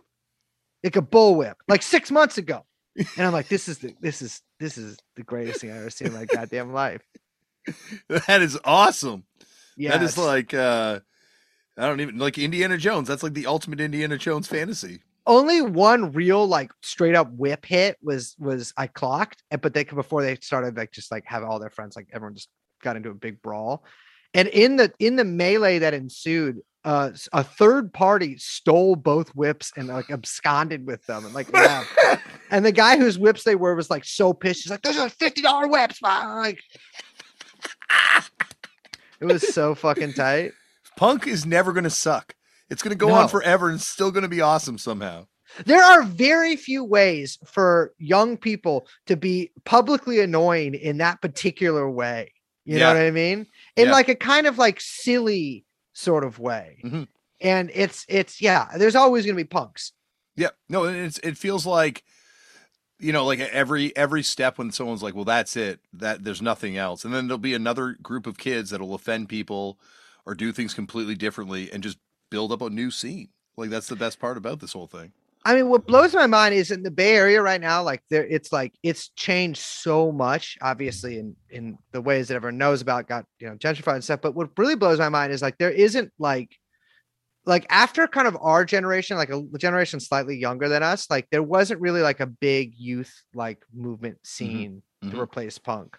like 0.84 0.96
a 0.96 1.02
bull 1.02 1.34
whip 1.36 1.56
like 1.68 1.82
six 1.82 2.11
months 2.11 2.38
ago 2.38 2.64
and 2.96 3.26
i'm 3.26 3.32
like 3.32 3.48
this 3.48 3.68
is 3.68 3.78
the 3.78 3.94
this 4.00 4.22
is 4.22 4.42
this 4.58 4.78
is 4.78 4.96
the 5.16 5.22
greatest 5.22 5.61
thing 5.61 5.70
i've 5.70 5.78
ever 5.78 5.90
seen 5.90 6.08
in 6.08 6.14
my 6.14 6.24
goddamn 6.24 6.72
life 6.72 7.02
That 8.08 8.40
is 8.42 8.58
awesome. 8.64 9.24
yeah 9.76 9.90
That 9.90 10.02
is 10.02 10.16
like 10.16 10.54
uh 10.54 11.00
I 11.78 11.86
don't 11.86 12.00
even 12.00 12.18
like 12.18 12.36
Indiana 12.36 12.76
Jones. 12.76 13.08
That's 13.08 13.22
like 13.22 13.32
the 13.32 13.46
ultimate 13.46 13.80
Indiana 13.80 14.18
Jones 14.18 14.46
fantasy. 14.48 15.00
Only 15.30 15.62
one 15.62 16.10
real 16.10 16.44
like 16.44 16.72
straight 16.82 17.14
up 17.14 17.30
whip 17.34 17.64
hit 17.64 17.96
was 18.02 18.34
was 18.38 18.74
i 18.76 18.88
clocked 18.88 19.44
but 19.62 19.72
they 19.72 19.84
could 19.84 19.94
before 19.94 20.22
they 20.22 20.34
started 20.36 20.76
like 20.76 20.90
just 20.90 21.12
like 21.12 21.24
have 21.24 21.44
all 21.44 21.60
their 21.60 21.70
friends 21.70 21.94
like 21.94 22.08
everyone 22.12 22.34
just 22.34 22.48
got 22.82 22.96
into 22.96 23.10
a 23.10 23.14
big 23.14 23.40
brawl 23.40 23.84
and 24.34 24.48
in 24.48 24.74
the 24.74 24.92
in 24.98 25.14
the 25.14 25.24
melee 25.24 25.78
that 25.78 25.94
ensued 25.94 26.60
uh 26.84 27.10
s- 27.12 27.28
a 27.32 27.44
third 27.44 27.92
party 27.92 28.36
stole 28.38 28.96
both 28.96 29.28
whips 29.36 29.72
and 29.76 29.86
like 29.86 30.10
absconded 30.10 30.84
with 30.84 31.04
them 31.06 31.24
and 31.24 31.32
like 31.32 31.52
left. 31.52 31.88
and 32.50 32.64
the 32.66 32.72
guy 32.72 32.98
whose 32.98 33.16
whips 33.16 33.44
they 33.44 33.54
were 33.54 33.76
was 33.76 33.88
like 33.88 34.04
so 34.04 34.32
pissed 34.34 34.64
he's 34.64 34.70
like 34.70 34.82
those 34.82 34.98
are 34.98 35.08
50 35.08 35.42
dollar 35.42 35.68
whips 35.68 36.02
man." 36.02 36.36
like 36.38 36.60
it 39.20 39.26
was 39.26 39.46
so 39.54 39.76
fucking 39.76 40.12
tight 40.14 40.52
Punk 40.96 41.26
is 41.26 41.46
never 41.46 41.72
going 41.72 41.84
to 41.84 41.90
suck. 41.90 42.34
It's 42.70 42.82
going 42.82 42.96
to 42.96 42.96
go 42.96 43.12
on 43.12 43.28
forever 43.28 43.68
and 43.68 43.80
still 43.80 44.10
going 44.10 44.22
to 44.22 44.28
be 44.28 44.40
awesome 44.40 44.78
somehow. 44.78 45.26
There 45.66 45.82
are 45.82 46.04
very 46.04 46.54
few 46.56 46.84
ways 46.84 47.36
for 47.44 47.92
young 47.98 48.36
people 48.36 48.86
to 49.06 49.16
be 49.16 49.50
publicly 49.64 50.20
annoying 50.20 50.74
in 50.74 50.98
that 50.98 51.20
particular 51.20 51.90
way. 51.90 52.32
You 52.64 52.78
Yeah. 52.78 52.92
know 52.92 52.98
what 53.00 53.06
I 53.06 53.10
mean? 53.10 53.46
In 53.76 53.86
Yeah. 53.86 53.92
like 53.92 54.08
a 54.08 54.14
kind 54.14 54.46
of 54.46 54.58
like 54.58 54.80
silly 54.80 55.64
sort 55.92 56.22
of 56.22 56.38
way. 56.38 56.78
Mhm. 56.84 57.08
And 57.40 57.70
it's 57.74 58.04
it's 58.08 58.40
yeah, 58.40 58.68
there's 58.76 58.94
always 58.94 59.24
gonna 59.26 59.36
be 59.36 59.44
punks. 59.44 59.92
Yeah, 60.36 60.50
no, 60.68 60.84
it's 60.84 61.18
it 61.18 61.36
feels 61.36 61.66
like 61.66 62.04
you 63.00 63.12
know, 63.12 63.24
like 63.24 63.40
every 63.40 63.96
every 63.96 64.22
step 64.22 64.58
when 64.58 64.70
someone's 64.70 65.02
like, 65.02 65.14
"Well, 65.14 65.24
that's 65.24 65.56
it. 65.56 65.80
That 65.94 66.22
there's 66.22 66.42
nothing 66.42 66.76
else," 66.76 67.02
and 67.04 67.12
then 67.14 67.26
there'll 67.26 67.38
be 67.38 67.54
another 67.54 67.96
group 68.02 68.26
of 68.26 68.36
kids 68.38 68.70
that'll 68.70 68.94
offend 68.94 69.30
people 69.30 69.80
or 70.26 70.34
do 70.34 70.52
things 70.52 70.74
completely 70.74 71.14
differently 71.14 71.72
and 71.72 71.82
just 71.82 71.96
build 72.30 72.52
up 72.52 72.62
a 72.62 72.70
new 72.70 72.90
scene. 72.90 73.28
Like 73.56 73.70
that's 73.70 73.88
the 73.88 73.96
best 73.96 74.18
part 74.18 74.36
about 74.36 74.60
this 74.60 74.72
whole 74.72 74.86
thing. 74.86 75.12
I 75.44 75.54
mean, 75.54 75.70
what 75.70 75.86
blows 75.86 76.14
my 76.14 76.26
mind 76.26 76.54
is 76.54 76.70
in 76.70 76.82
the 76.82 76.90
Bay 76.90 77.14
Area 77.16 77.40
right 77.40 77.60
now, 77.60 77.82
like 77.82 78.02
there, 78.10 78.26
it's 78.26 78.52
like 78.52 78.74
it's 78.82 79.08
changed 79.10 79.60
so 79.60 80.12
much, 80.12 80.58
obviously, 80.60 81.18
in 81.18 81.34
in 81.48 81.78
the 81.92 82.02
ways 82.02 82.28
that 82.28 82.34
everyone 82.34 82.58
knows 82.58 82.82
about, 82.82 83.08
got 83.08 83.24
you 83.38 83.48
know 83.48 83.56
gentrified 83.56 83.94
and 83.94 84.04
stuff. 84.04 84.20
But 84.20 84.34
what 84.34 84.50
really 84.58 84.76
blows 84.76 84.98
my 84.98 85.08
mind 85.08 85.32
is 85.32 85.40
like 85.40 85.56
there 85.56 85.70
isn't 85.70 86.12
like, 86.18 86.54
like 87.46 87.64
after 87.70 88.06
kind 88.06 88.28
of 88.28 88.36
our 88.38 88.66
generation, 88.66 89.16
like 89.16 89.30
a 89.30 89.42
generation 89.56 89.98
slightly 89.98 90.36
younger 90.36 90.68
than 90.68 90.82
us, 90.82 91.08
like 91.08 91.26
there 91.30 91.42
wasn't 91.42 91.80
really 91.80 92.02
like 92.02 92.20
a 92.20 92.26
big 92.26 92.74
youth 92.76 93.12
like 93.34 93.64
movement 93.74 94.18
scene 94.24 94.82
mhm. 95.02 95.10
to 95.10 95.20
replace 95.20 95.56
punk. 95.56 95.96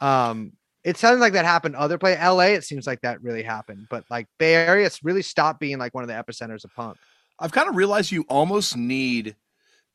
Um, 0.00 0.52
it 0.88 0.96
sounds 0.96 1.20
like 1.20 1.34
that 1.34 1.44
happened 1.44 1.76
other 1.76 1.98
place. 1.98 2.18
LA, 2.18 2.54
it 2.54 2.64
seems 2.64 2.86
like 2.86 3.02
that 3.02 3.22
really 3.22 3.42
happened, 3.42 3.88
but 3.90 4.04
like 4.08 4.26
Bay 4.38 4.54
Area, 4.54 4.86
it's 4.86 5.04
really 5.04 5.20
stopped 5.20 5.60
being 5.60 5.78
like 5.78 5.94
one 5.94 6.02
of 6.02 6.08
the 6.08 6.14
epicenters 6.14 6.64
of 6.64 6.74
punk. 6.74 6.96
I've 7.38 7.52
kind 7.52 7.68
of 7.68 7.76
realized 7.76 8.10
you 8.10 8.24
almost 8.26 8.74
need 8.74 9.36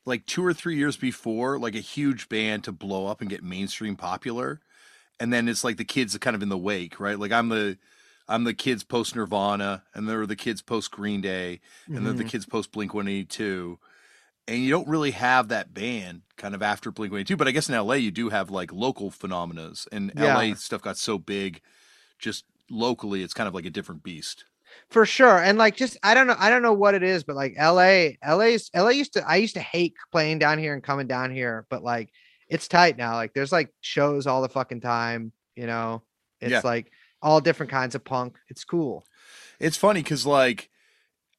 like 0.05 0.23
two 0.27 0.45
or 0.45 0.53
three 0.53 0.75
years 0.75 0.95
before 0.95 1.57
like 1.57 1.73
a 1.73 1.79
huge 1.79 2.29
band 2.29 2.65
to 2.65 2.71
blow 2.71 3.07
up 3.07 3.21
and 3.21 3.29
get 3.29 3.43
mainstream 3.43 3.95
popular, 3.95 4.61
and 5.19 5.33
then 5.33 5.49
it's 5.49 5.63
like 5.63 5.77
the 5.77 5.83
kids 5.83 6.13
are 6.15 6.19
kind 6.19 6.35
of 6.35 6.43
in 6.43 6.49
the 6.49 6.57
wake, 6.59 6.99
right? 6.99 7.17
Like 7.17 7.31
I'm 7.31 7.49
the 7.49 7.79
I'm 8.27 8.43
the 8.43 8.53
kids 8.53 8.83
post 8.83 9.15
Nirvana, 9.15 9.81
and 9.95 10.07
there 10.07 10.21
are 10.21 10.27
the 10.27 10.35
kids 10.35 10.61
post 10.61 10.91
Green 10.91 11.21
Day, 11.21 11.59
and 11.87 12.05
then 12.05 12.17
the 12.17 12.23
mm-hmm. 12.23 12.29
kids 12.29 12.45
post 12.45 12.71
Blink 12.71 12.93
182. 12.93 13.79
And 14.47 14.57
you 14.59 14.69
don't 14.71 14.87
really 14.87 15.11
have 15.11 15.47
that 15.49 15.73
band 15.73 16.23
kind 16.37 16.53
of 16.53 16.61
after 16.61 16.91
Blink 16.91 17.11
182. 17.11 17.37
But 17.37 17.47
I 17.47 17.51
guess 17.51 17.69
in 17.69 17.75
LA, 17.75 17.93
you 17.95 18.11
do 18.11 18.29
have 18.29 18.49
like 18.51 18.73
local 18.73 19.09
phenomena. 19.09 19.71
And 19.91 20.11
Yeah. 20.17 20.35
LA 20.37 20.55
stuff 20.55 20.81
got 20.81 20.97
so 20.97 21.17
big 21.17 21.61
just 22.19 22.43
locally, 22.69 23.23
it's 23.23 23.33
kind 23.33 23.47
of 23.47 23.53
like 23.53 23.65
a 23.65 23.69
different 23.69 24.03
beast. 24.03 24.45
for 24.89 25.05
sure 25.05 25.37
and 25.37 25.59
like 25.59 25.75
just 25.75 25.97
i 26.01 26.15
don't 26.15 26.25
know 26.25 26.35
i 26.39 26.49
don't 26.49 26.63
know 26.63 26.73
what 26.73 26.95
it 26.95 27.03
is 27.03 27.23
but 27.23 27.35
like 27.35 27.53
la 27.59 27.69
la's 27.69 28.71
la 28.73 28.87
used 28.89 29.13
to 29.13 29.21
i 29.29 29.35
used 29.35 29.53
to 29.53 29.59
hate 29.59 29.93
playing 30.11 30.39
down 30.39 30.57
here 30.57 30.73
and 30.73 30.81
coming 30.81 31.05
down 31.05 31.29
here 31.29 31.67
but 31.69 31.83
like 31.83 32.09
it's 32.49 32.67
tight 32.67 32.97
now 32.97 33.13
like 33.13 33.33
there's 33.35 33.51
like 33.51 33.69
shows 33.81 34.25
all 34.25 34.41
the 34.41 34.49
fucking 34.49 34.81
time 34.81 35.31
you 35.55 35.67
know 35.67 36.01
it's 36.41 36.51
Yeah. 36.51 36.61
like 36.63 36.91
all 37.21 37.39
different 37.39 37.71
kinds 37.71 37.93
of 37.93 38.03
punk 38.03 38.35
it's 38.49 38.63
cool 38.63 39.05
It's 39.59 39.77
funny 39.77 40.01
because 40.01 40.25
like 40.25 40.71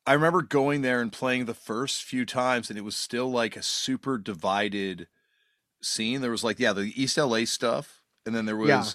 I 0.07 0.13
remember 0.13 0.43
going 0.43 0.83
there 0.83 1.01
and 1.01 1.13
playing 1.13 1.47
the 1.47 1.55
first 1.55 2.03
few 2.05 2.27
times, 2.27 2.69
and 2.69 2.79
it 2.79 2.83
was 2.83 2.97
still 2.97 3.31
like 3.31 3.57
a 3.57 3.63
super 3.63 4.19
divided 4.19 5.09
scene. 5.83 6.21
There 6.23 6.31
was 6.33 6.45
like 6.45 6.61
yeah, 6.61 6.73
the 6.75 6.93
East 7.01 7.19
LA 7.19 7.47
stuff, 7.47 8.03
and 8.27 8.35
then 8.35 8.47
there 8.47 8.57
was 8.57 8.95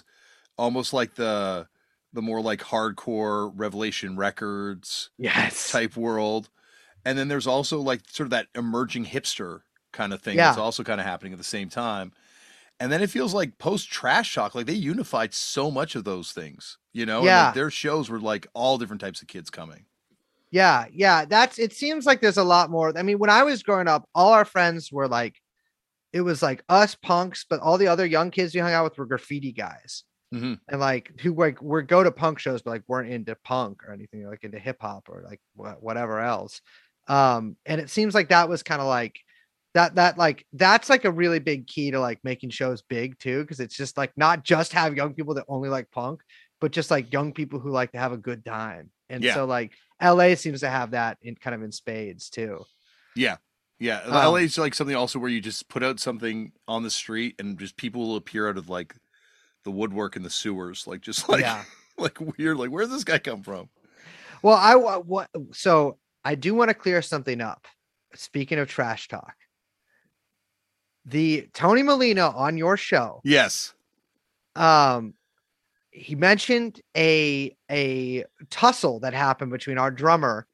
almost 0.58 0.92
like 0.94 1.16
the 1.16 1.68
the 2.12 2.22
more 2.22 2.42
like 2.42 2.60
hardcore 2.60 3.52
Revelation 3.54 4.16
Records 4.16 5.10
yes 5.18 5.80
type 5.82 5.96
world, 5.96 6.50
and 7.04 7.18
then 7.18 7.28
there's 7.28 7.46
also 7.48 7.80
like 7.80 8.08
sort 8.10 8.26
of 8.26 8.30
that 8.32 8.48
emerging 8.56 9.06
hipster 9.06 9.62
kind 9.92 10.12
of 10.14 10.22
thing 10.22 10.40
Yeah. 10.40 10.42
that's 10.42 10.58
also 10.58 10.84
kind 10.84 11.00
of 11.00 11.06
happening 11.06 11.32
at 11.32 11.38
the 11.38 11.44
same 11.44 11.68
time. 11.70 12.12
And 12.80 12.92
then 12.92 13.02
it 13.02 13.10
feels 13.10 13.34
like 13.34 13.58
post 13.58 13.90
trash 13.90 14.34
talk, 14.34 14.54
like 14.54 14.66
they 14.66 14.74
unified 14.74 15.34
so 15.34 15.70
much 15.70 15.96
of 15.96 16.04
those 16.04 16.32
things, 16.32 16.78
you 16.94 17.06
know? 17.06 17.26
And, 17.26 17.34
Yeah. 17.34 17.36
like, 17.36 17.54
their 17.54 17.70
shows 17.70 18.10
were 18.10 18.20
like 18.20 18.46
all 18.54 18.78
different 18.78 19.00
types 19.02 19.22
of 19.22 19.28
kids 19.28 19.50
coming. 19.50 19.86
Yeah, 20.50 20.86
yeah, 20.92 21.24
that's 21.26 21.58
it 21.58 21.72
seems 21.72 22.06
like 22.06 22.20
there's 22.20 22.36
a 22.38 22.44
lot 22.44 22.70
more. 22.70 22.96
I 22.98 23.02
mean, 23.02 23.18
when 23.18 23.30
I 23.30 23.44
was 23.44 23.62
growing 23.62 23.86
up, 23.88 24.08
all 24.14 24.32
our 24.32 24.44
friends 24.44 24.90
were 24.90 25.08
like 25.08 25.36
it 26.12 26.22
was 26.22 26.42
like 26.42 26.64
us 26.68 26.94
punks, 26.96 27.46
but 27.48 27.60
all 27.60 27.78
the 27.78 27.88
other 27.88 28.06
young 28.06 28.30
kids 28.30 28.54
we 28.54 28.60
hung 28.60 28.72
out 28.72 28.84
with 28.84 28.98
were 28.98 29.06
graffiti 29.06 29.52
guys. 29.52 30.04
Mhm. 30.34 30.58
And 30.68 30.80
like 30.80 31.12
who 31.20 31.34
like 31.34 31.60
were 31.62 31.82
go 31.82 32.02
to 32.04 32.10
punk 32.12 32.38
shows, 32.40 32.62
but 32.62 32.70
like 32.72 32.84
weren't 32.88 33.12
into 33.12 33.36
punk 33.44 33.82
or 33.86 33.92
anything, 33.92 34.26
like 34.26 34.44
into 34.44 34.58
hip 34.58 34.78
hop 34.80 35.08
or 35.08 35.22
like 35.28 35.40
wha- 35.56 35.74
whatever 35.80 36.20
else. 36.20 36.60
Um, 37.08 37.56
and 37.66 37.80
it 37.80 37.90
seems 37.90 38.14
like 38.14 38.28
that 38.30 38.48
was 38.48 38.62
kind 38.62 38.80
of 38.80 38.86
like 38.88 39.18
that 39.74 39.94
that 39.96 40.18
like 40.18 40.46
that's 40.52 40.88
like 40.90 41.04
a 41.04 41.10
really 41.12 41.38
big 41.38 41.66
key 41.68 41.90
to 41.92 42.00
like 42.00 42.18
making 42.24 42.50
shows 42.50 42.82
big 42.82 43.18
too, 43.18 43.42
because 43.42 43.60
it's 43.60 43.76
just 43.76 43.96
like 43.96 44.12
not 44.16 44.44
just 44.44 44.72
have 44.72 44.96
young 44.96 45.14
people 45.14 45.34
that 45.34 45.44
only 45.48 45.68
like 45.68 45.90
punk, 45.92 46.22
but 46.60 46.72
just 46.72 46.90
like 46.90 47.12
young 47.12 47.32
people 47.32 47.60
who 47.60 47.70
like 47.70 47.92
to 47.92 47.98
have 47.98 48.12
a 48.12 48.16
good 48.16 48.44
time. 48.44 48.90
And 49.08 49.22
Yeah. 49.24 49.34
so 49.34 49.44
like 49.46 49.72
LA 50.02 50.34
seems 50.34 50.60
to 50.60 50.70
have 50.70 50.92
that 50.92 51.18
in 51.22 51.34
kind 51.34 51.54
of 51.54 51.62
in 51.62 51.72
spades 51.72 52.30
too. 52.30 52.64
Yeah. 53.14 53.36
Yeah. 53.78 54.00
Um, 54.00 54.12
LA 54.12 54.36
is 54.36 54.58
like 54.58 54.74
something 54.74 54.96
also 54.96 55.18
where 55.18 55.30
you 55.30 55.40
just 55.40 55.68
put 55.68 55.82
out 55.82 56.00
something 56.00 56.52
on 56.68 56.82
the 56.82 56.90
street 56.90 57.34
and 57.38 57.58
just 57.58 57.76
people 57.76 58.08
will 58.08 58.16
appear 58.16 58.48
out 58.48 58.58
of 58.58 58.68
like 58.68 58.94
the 59.64 59.70
woodwork 59.70 60.16
in 60.16 60.22
the 60.22 60.30
sewers, 60.30 60.86
like 60.86 61.00
just 61.00 61.28
like 61.28 61.40
yeah. 61.42 61.64
like 61.98 62.18
weird, 62.20 62.56
like 62.56 62.70
where 62.70 62.80
where's 62.80 62.90
this 62.90 63.04
guy 63.04 63.18
come 63.18 63.42
from? 63.42 63.68
Well, 64.42 64.56
I 64.56 64.76
what 64.76 65.28
so 65.52 65.98
I 66.24 66.34
do 66.34 66.54
want 66.54 66.68
to 66.68 66.74
clear 66.74 67.02
something 67.02 67.40
up. 67.40 67.66
Speaking 68.14 68.58
of 68.58 68.68
trash 68.68 69.06
talk, 69.08 69.34
the 71.04 71.48
Tony 71.54 71.82
Molina 71.82 72.28
on 72.30 72.56
your 72.56 72.76
show, 72.76 73.20
Yes. 73.24 73.72
um, 74.56 75.14
he 75.90 76.14
mentioned 76.14 76.80
a 76.96 77.56
a 77.70 78.24
tussle 78.48 79.00
that 79.00 79.14
happened 79.14 79.50
between 79.50 79.78
our 79.78 79.90
drummer 79.90 80.46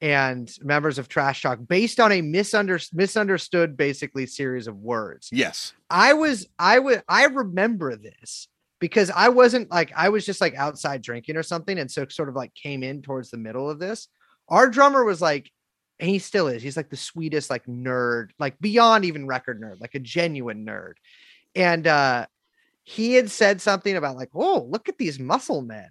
and 0.00 0.50
members 0.62 0.98
of 0.98 1.08
Trash 1.08 1.42
Talk 1.42 1.58
based 1.66 2.00
on 2.00 2.10
a 2.10 2.22
misunder- 2.22 2.88
misunderstood, 2.92 3.76
basically 3.76 4.26
series 4.26 4.66
of 4.66 4.76
words. 4.76 5.28
Yes. 5.30 5.74
I 5.88 6.14
was 6.14 6.46
I 6.58 6.78
would 6.78 7.02
I 7.08 7.26
remember 7.26 7.96
this 7.96 8.48
because 8.78 9.10
I 9.10 9.28
wasn't 9.28 9.70
like 9.70 9.92
I 9.94 10.08
was 10.08 10.24
just 10.24 10.40
like 10.40 10.54
outside 10.54 11.02
drinking 11.02 11.36
or 11.36 11.42
something 11.42 11.78
and 11.78 11.90
so 11.90 12.06
sort 12.08 12.28
of 12.28 12.34
like 12.34 12.54
came 12.54 12.82
in 12.82 13.02
towards 13.02 13.30
the 13.30 13.36
middle 13.36 13.68
of 13.68 13.78
this. 13.78 14.08
Our 14.48 14.68
drummer 14.68 15.04
was 15.04 15.20
like 15.20 15.50
and 15.98 16.08
he 16.08 16.18
still 16.18 16.48
is. 16.48 16.62
He's 16.62 16.78
like 16.78 16.88
the 16.88 16.96
sweetest 16.96 17.50
like 17.50 17.66
nerd, 17.66 18.30
like 18.38 18.58
beyond 18.58 19.04
even 19.04 19.26
record 19.26 19.60
nerd, 19.60 19.80
like 19.80 19.94
a 19.94 20.00
genuine 20.00 20.64
nerd. 20.64 20.94
And 21.54 21.86
uh 21.86 22.26
he 22.90 23.14
had 23.14 23.30
said 23.30 23.60
something 23.60 23.96
about 23.96 24.16
like, 24.16 24.30
"Oh, 24.34 24.66
look 24.68 24.88
at 24.88 24.98
these 24.98 25.18
muscle 25.20 25.62
men." 25.62 25.88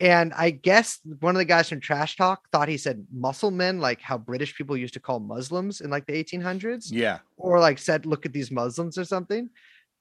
And 0.00 0.32
I 0.34 0.50
guess 0.50 1.00
one 1.20 1.34
of 1.34 1.38
the 1.38 1.44
guys 1.44 1.68
from 1.68 1.80
Trash 1.80 2.16
Talk 2.16 2.48
thought 2.52 2.68
he 2.68 2.76
said 2.78 3.04
muscle 3.12 3.50
men 3.50 3.80
like 3.80 4.00
how 4.00 4.16
British 4.16 4.54
people 4.56 4.76
used 4.76 4.94
to 4.94 5.00
call 5.00 5.18
Muslims 5.20 5.80
in 5.80 5.90
like 5.90 6.06
the 6.06 6.12
1800s 6.24 6.86
Yeah. 6.90 7.18
or 7.36 7.58
like 7.60 7.78
said 7.78 8.06
look 8.06 8.24
at 8.24 8.32
these 8.32 8.50
muslims 8.50 8.96
or 8.96 9.04
something 9.04 9.50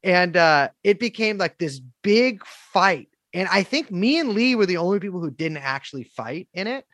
and 0.03 0.37
uh 0.37 0.69
it 0.83 0.99
became 0.99 1.37
like 1.39 1.57
this 1.57 1.81
big 2.03 2.45
fight 2.45 3.07
and 3.33 3.47
i 3.49 3.63
think 3.63 3.89
me 3.91 4.19
and 4.19 4.29
lee 4.37 4.53
were 4.53 4.67
the 4.67 4.77
only 4.77 4.99
people 4.99 5.19
who 5.19 5.31
didn't 5.31 5.57
actually 5.75 6.03
fight 6.03 6.47
in 6.53 6.67
it 6.67 6.85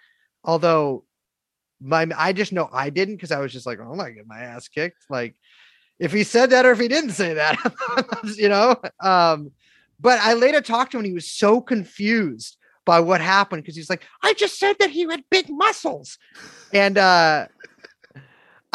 although 0.45 1.03
my 1.81 2.07
i 2.17 2.31
just 2.31 2.53
know 2.53 2.69
i 2.71 2.89
didn't 2.89 3.15
because 3.15 3.33
i 3.33 3.41
was 3.41 3.51
just 3.51 3.65
like 3.65 3.79
oh, 3.81 3.91
i'm 3.91 3.97
not 3.97 4.07
getting 4.15 4.27
my 4.27 4.39
ass 4.39 4.69
kicked 4.69 5.03
like 5.09 5.35
if 6.03 6.11
he 6.11 6.23
said 6.23 6.49
that 6.49 6.65
or 6.65 6.71
if 6.71 6.79
he 6.79 6.87
didn't 6.87 7.11
say 7.11 7.33
that 7.33 7.57
you 8.35 8.49
know 8.49 8.75
um 8.99 9.51
but 9.99 10.19
i 10.21 10.33
later 10.33 10.61
talked 10.61 10.91
to 10.91 10.97
him 10.97 11.01
and 11.01 11.07
he 11.07 11.13
was 11.13 11.31
so 11.31 11.61
confused 11.61 12.57
by 12.85 12.99
what 12.99 13.21
happened 13.21 13.63
because 13.63 13.75
he's 13.75 13.89
like 13.89 14.03
i 14.21 14.33
just 14.33 14.59
said 14.59 14.75
that 14.79 14.89
he 14.89 15.01
had 15.03 15.23
big 15.29 15.49
muscles 15.49 16.17
and 16.73 16.97
uh 16.97 17.47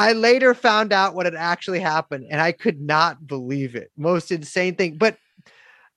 I 0.01 0.13
later 0.13 0.55
found 0.55 0.93
out 0.93 1.17
what 1.17 1.27
had 1.27 1.35
actually 1.35 1.81
happened 1.81 2.29
and 2.31 2.41
I 2.41 2.53
could 2.53 2.81
not 2.81 3.27
believe 3.27 3.75
it. 3.75 3.91
Most 3.97 4.31
insane 4.31 4.77
thing. 4.77 4.97
But 4.97 5.17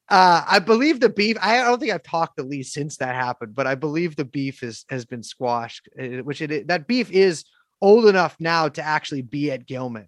uh, 0.10 0.44
I 0.46 0.60
believe 0.60 1.00
the 1.00 1.08
beef. 1.08 1.38
I 1.42 1.58
don't 1.58 1.80
think 1.80 1.94
I've 1.94 2.04
talked 2.04 2.38
to 2.38 2.44
Lee 2.44 2.64
since 2.64 2.98
that 2.98 3.16
happened, 3.16 3.56
but 3.56 3.66
I 3.66 3.76
believe 3.76 4.16
the 4.16 4.26
beef 4.26 4.62
is 4.62 4.86
has 4.90 5.06
been 5.06 5.24
squashed, 5.24 5.88
uh, 5.98 6.24
which 6.24 6.42
it, 6.42 6.68
that 6.68 6.86
beef 6.86 7.10
is 7.12 7.46
old 7.80 8.06
enough 8.08 8.36
now 8.38 8.68
to 8.68 8.82
actually 8.84 9.22
be 9.22 9.52
at 9.52 9.66
Gilman. 9.66 10.08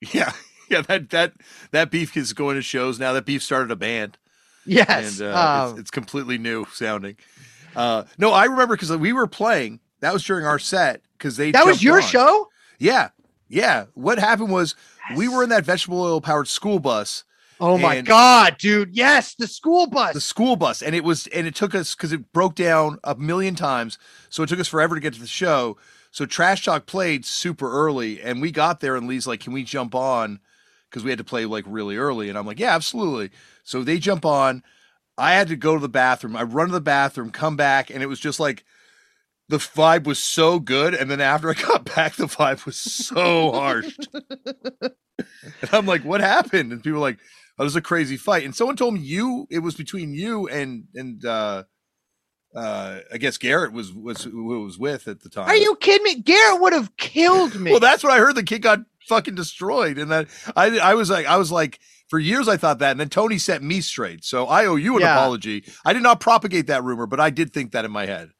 Yeah. 0.00 0.32
Yeah. 0.68 0.82
That 0.82 1.10
that 1.10 1.32
that 1.70 1.92
beef 1.92 2.16
is 2.16 2.32
going 2.32 2.56
to 2.56 2.60
shows 2.60 2.98
now. 2.98 3.12
That 3.12 3.24
beef 3.24 3.40
started 3.40 3.70
a 3.70 3.76
band. 3.76 4.18
Yes. 4.64 5.20
and 5.20 5.32
uh, 5.32 5.38
um, 5.38 5.70
it's, 5.70 5.82
it's 5.82 5.90
completely 5.92 6.38
new 6.38 6.66
sounding. 6.72 7.14
Uh, 7.76 8.02
no, 8.18 8.32
I 8.32 8.46
remember 8.46 8.74
because 8.74 8.90
we 8.96 9.12
were 9.12 9.28
playing. 9.28 9.78
That 10.00 10.12
was 10.12 10.24
during 10.24 10.44
our 10.44 10.58
set 10.58 11.02
because 11.16 11.36
they. 11.36 11.52
that 11.52 11.66
was 11.66 11.84
your 11.84 11.98
on. 11.98 12.02
show? 12.02 12.48
Yeah, 12.80 13.10
yeah. 13.48 13.84
What 13.94 14.18
happened 14.18 14.50
was 14.50 14.74
we 15.14 15.28
were 15.28 15.44
in 15.44 15.50
that 15.50 15.64
vegetable 15.64 16.02
oil 16.02 16.20
powered 16.20 16.48
school 16.48 16.80
bus, 16.80 17.22
Oh 17.58 17.78
my 17.78 18.00
god, 18.02 18.58
dude. 18.58 18.94
Yes, 18.94 19.34
the 19.34 19.46
school 19.46 19.86
bus. 19.86 20.12
the 20.12 20.20
school 20.20 20.56
bus, 20.56 20.82
and 20.82 20.94
it 20.94 21.04
was 21.04 21.26
and 21.28 21.46
it 21.46 21.54
took 21.54 21.74
us 21.74 21.94
because 21.94 22.12
it 22.12 22.32
broke 22.32 22.54
down 22.54 22.98
a 23.02 23.14
million 23.14 23.54
times, 23.54 23.98
so 24.28 24.42
it 24.42 24.48
took 24.48 24.60
us 24.60 24.68
forever 24.68 24.94
to 24.94 25.00
get 25.00 25.14
to 25.14 25.20
the 25.20 25.26
show. 25.26 25.78
So 26.16 26.24
Trash 26.24 26.64
Talk 26.64 26.86
played 26.86 27.26
super 27.26 27.70
early, 27.70 28.22
and 28.22 28.40
we 28.40 28.50
got 28.50 28.80
there, 28.80 28.96
and 28.96 29.06
Lee's 29.06 29.26
like, 29.26 29.40
"Can 29.40 29.52
we 29.52 29.62
jump 29.62 29.94
on?" 29.94 30.40
Because 30.88 31.04
we 31.04 31.10
had 31.10 31.18
to 31.18 31.24
play 31.24 31.44
like 31.44 31.64
really 31.66 31.98
early, 31.98 32.30
and 32.30 32.38
I'm 32.38 32.46
like, 32.46 32.58
"Yeah, 32.58 32.74
absolutely." 32.74 33.36
So 33.64 33.82
they 33.82 33.98
jump 33.98 34.24
on. 34.24 34.62
I 35.18 35.34
had 35.34 35.48
to 35.48 35.56
go 35.56 35.74
to 35.74 35.80
the 35.80 35.90
bathroom. 35.90 36.34
I 36.34 36.44
run 36.44 36.68
to 36.68 36.72
the 36.72 36.80
bathroom, 36.80 37.30
come 37.32 37.54
back, 37.54 37.90
and 37.90 38.02
it 38.02 38.06
was 38.06 38.18
just 38.18 38.40
like 38.40 38.64
the 39.50 39.58
vibe 39.58 40.06
was 40.06 40.18
so 40.18 40.58
good. 40.58 40.94
And 40.94 41.10
then 41.10 41.20
after 41.20 41.50
I 41.50 41.52
got 41.62 41.84
back, 41.84 42.16
the 42.16 42.24
vibe 42.24 42.64
was 42.64 42.78
so 42.78 43.52
harsh. 43.52 43.94
and 45.20 45.70
I'm 45.70 45.84
like, 45.84 46.02
"What 46.02 46.22
happened?" 46.22 46.72
And 46.72 46.82
people 46.82 46.98
were 46.98 47.06
like, 47.06 47.18
"Oh, 47.58 47.64
it 47.64 47.64
was 47.64 47.76
a 47.76 47.82
crazy 47.82 48.16
fight." 48.16 48.46
And 48.46 48.56
someone 48.56 48.76
told 48.76 48.94
me 48.94 49.00
you 49.00 49.46
it 49.50 49.58
was 49.58 49.74
between 49.74 50.14
you 50.14 50.48
and 50.48 50.84
and 50.94 51.22
uh 51.26 51.64
uh 52.56 53.00
I 53.12 53.18
guess 53.18 53.38
Garrett 53.38 53.72
was 53.72 53.92
was 53.92 54.24
who 54.24 54.44
was 54.62 54.78
with 54.78 55.08
at 55.08 55.20
the 55.20 55.28
time. 55.28 55.48
Are 55.48 55.56
you 55.56 55.76
kidding 55.76 56.04
me? 56.04 56.20
Garrett 56.22 56.60
would 56.60 56.72
have 56.72 56.96
killed 56.96 57.58
me. 57.60 57.70
Well, 57.70 57.80
that's 57.80 58.02
what 58.02 58.12
I 58.12 58.18
heard. 58.18 58.34
The 58.34 58.42
kid 58.42 58.62
got 58.62 58.80
fucking 59.08 59.34
destroyed, 59.34 59.98
and 59.98 60.10
that 60.10 60.28
I 60.56 60.78
I 60.78 60.94
was 60.94 61.10
like 61.10 61.26
I 61.26 61.36
was 61.36 61.52
like 61.52 61.78
for 62.08 62.18
years 62.18 62.48
I 62.48 62.56
thought 62.56 62.78
that, 62.78 62.92
and 62.92 63.00
then 63.00 63.08
Tony 63.08 63.38
set 63.38 63.62
me 63.62 63.80
straight. 63.80 64.24
So 64.24 64.46
I 64.46 64.66
owe 64.66 64.76
you 64.76 64.96
an 64.96 65.02
Yeah. 65.02 65.14
apology. 65.14 65.64
I 65.84 65.92
did 65.92 66.02
not 66.02 66.20
propagate 66.20 66.68
that 66.68 66.82
rumor, 66.84 67.06
but 67.06 67.20
I 67.20 67.30
did 67.30 67.52
think 67.52 67.72
that 67.72 67.84
in 67.84 67.90
my 67.90 68.06
head. 68.06 68.30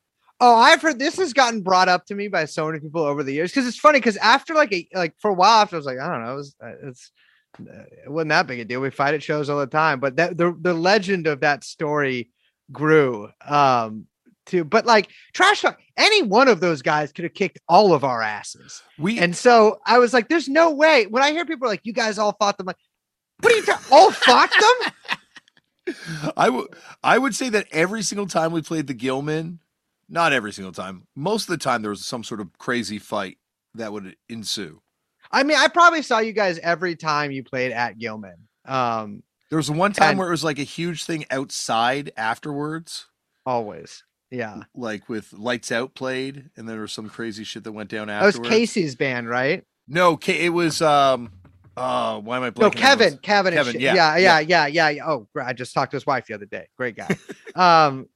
Oh, 0.40 0.54
I've 0.56 0.82
heard 0.82 0.98
this 0.98 1.16
has 1.16 1.32
gotten 1.32 1.62
brought 1.62 1.88
up 1.88 2.04
to 2.06 2.14
me 2.14 2.28
by 2.28 2.44
so 2.44 2.66
many 2.66 2.78
people 2.80 3.02
over 3.02 3.22
the 3.22 3.32
years 3.32 3.50
because 3.50 3.66
it's 3.66 3.78
funny 3.78 3.98
because 4.00 4.18
after 4.18 4.54
like 4.54 4.72
a 4.72 4.86
like 4.94 5.14
for 5.18 5.30
a 5.30 5.34
while 5.34 5.62
after 5.62 5.76
I 5.76 5.78
was 5.78 5.86
like 5.86 5.98
I 5.98 6.08
don't 6.10 6.24
know 6.24 6.32
it 6.32 6.36
was 6.36 6.56
uh, 6.62 6.72
it's 6.88 7.10
uh, 7.58 7.82
it 8.04 8.10
wasn't 8.10 8.28
that 8.30 8.46
big 8.46 8.60
a 8.60 8.64
deal 8.66 8.80
we 8.80 8.90
fight 8.90 9.14
at 9.14 9.22
shows 9.22 9.48
all 9.48 9.58
the 9.58 9.66
time 9.66 9.98
but 9.98 10.16
that 10.16 10.36
the 10.36 10.54
the 10.60 10.74
legend 10.74 11.26
of 11.26 11.40
that 11.40 11.64
story 11.64 12.30
grew 12.72 13.30
um 13.46 14.06
to 14.46 14.64
but 14.64 14.86
like 14.86 15.08
trash 15.32 15.60
talk 15.60 15.78
any 15.96 16.22
one 16.22 16.48
of 16.48 16.60
those 16.60 16.82
guys 16.82 17.12
could 17.12 17.24
have 17.24 17.34
kicked 17.34 17.58
all 17.68 17.92
of 17.92 18.04
our 18.04 18.22
asses. 18.22 18.82
We 18.98 19.18
and 19.18 19.36
so 19.36 19.80
I 19.86 19.98
was 19.98 20.12
like 20.12 20.28
there's 20.28 20.48
no 20.48 20.70
way. 20.72 21.06
When 21.06 21.22
I 21.22 21.30
hear 21.30 21.44
people 21.44 21.68
like 21.68 21.80
you 21.84 21.92
guys 21.92 22.18
all 22.18 22.36
fought 22.38 22.58
them 22.58 22.66
like 22.66 22.76
what 23.40 23.52
are 23.52 23.56
you 23.56 23.64
ta- 23.64 23.82
all 23.90 24.10
fought 24.10 24.50
them? 24.50 25.94
I 26.36 26.48
would 26.48 26.68
I 27.02 27.18
would 27.18 27.34
say 27.34 27.48
that 27.50 27.66
every 27.72 28.02
single 28.02 28.26
time 28.26 28.52
we 28.52 28.62
played 28.62 28.86
the 28.86 28.94
Gilman, 28.94 29.60
not 30.08 30.32
every 30.32 30.52
single 30.52 30.72
time, 30.72 31.06
most 31.14 31.44
of 31.44 31.48
the 31.48 31.62
time 31.62 31.82
there 31.82 31.90
was 31.90 32.04
some 32.04 32.24
sort 32.24 32.40
of 32.40 32.56
crazy 32.58 32.98
fight 32.98 33.38
that 33.74 33.92
would 33.92 34.16
ensue. 34.28 34.80
I 35.30 35.42
mean 35.42 35.56
I 35.56 35.68
probably 35.68 36.02
saw 36.02 36.18
you 36.18 36.32
guys 36.32 36.58
every 36.58 36.96
time 36.96 37.30
you 37.30 37.42
played 37.42 37.72
at 37.72 37.98
Gilman. 37.98 38.36
Um 38.64 39.22
There 39.50 39.56
was 39.56 39.70
one 39.70 39.92
time 39.92 40.10
And- 40.10 40.18
where 40.18 40.28
it 40.28 40.32
was 40.32 40.44
like 40.44 40.58
a 40.58 40.64
huge 40.64 41.04
thing 41.04 41.24
outside 41.30 42.12
afterwards, 42.16 43.06
always 43.44 44.02
yeah 44.30 44.62
like 44.74 45.08
with 45.08 45.32
Lights 45.32 45.70
Out 45.70 45.94
played, 45.94 46.50
and 46.56 46.68
there 46.68 46.80
was 46.80 46.92
some 46.92 47.08
crazy 47.08 47.44
shit 47.44 47.62
that 47.64 47.70
went 47.72 47.88
down 47.90 48.10
afterwards. 48.10 48.36
That 48.36 48.42
was. 48.42 48.48
Casey's 48.48 48.96
band, 48.96 49.28
right? 49.28 49.62
No, 49.86 50.18
it 50.26 50.52
was 50.52 50.82
um 50.82 51.30
uh 51.76 52.18
why 52.20 52.38
am 52.38 52.42
I 52.42 52.50
blanking? 52.50 52.60
No, 52.60 52.70
Kevin. 52.70 53.18
Kevin. 53.18 53.54
Kevin, 53.54 53.80
yeah, 53.80 53.94
yeah, 53.94 54.16
yeah. 54.16 54.38
yeah, 54.38 54.40
yeah, 54.40 54.66
yeah, 54.66 54.88
yeah. 54.88 55.06
Oh. 55.06 55.28
I 55.40 55.52
just 55.52 55.74
talked 55.74 55.92
to 55.92 55.96
his 55.96 56.06
wife 56.06 56.26
the 56.26 56.34
other 56.34 56.46
day. 56.46 56.66
Great 56.76 56.96
guy. 56.96 57.16
um, 57.54 58.08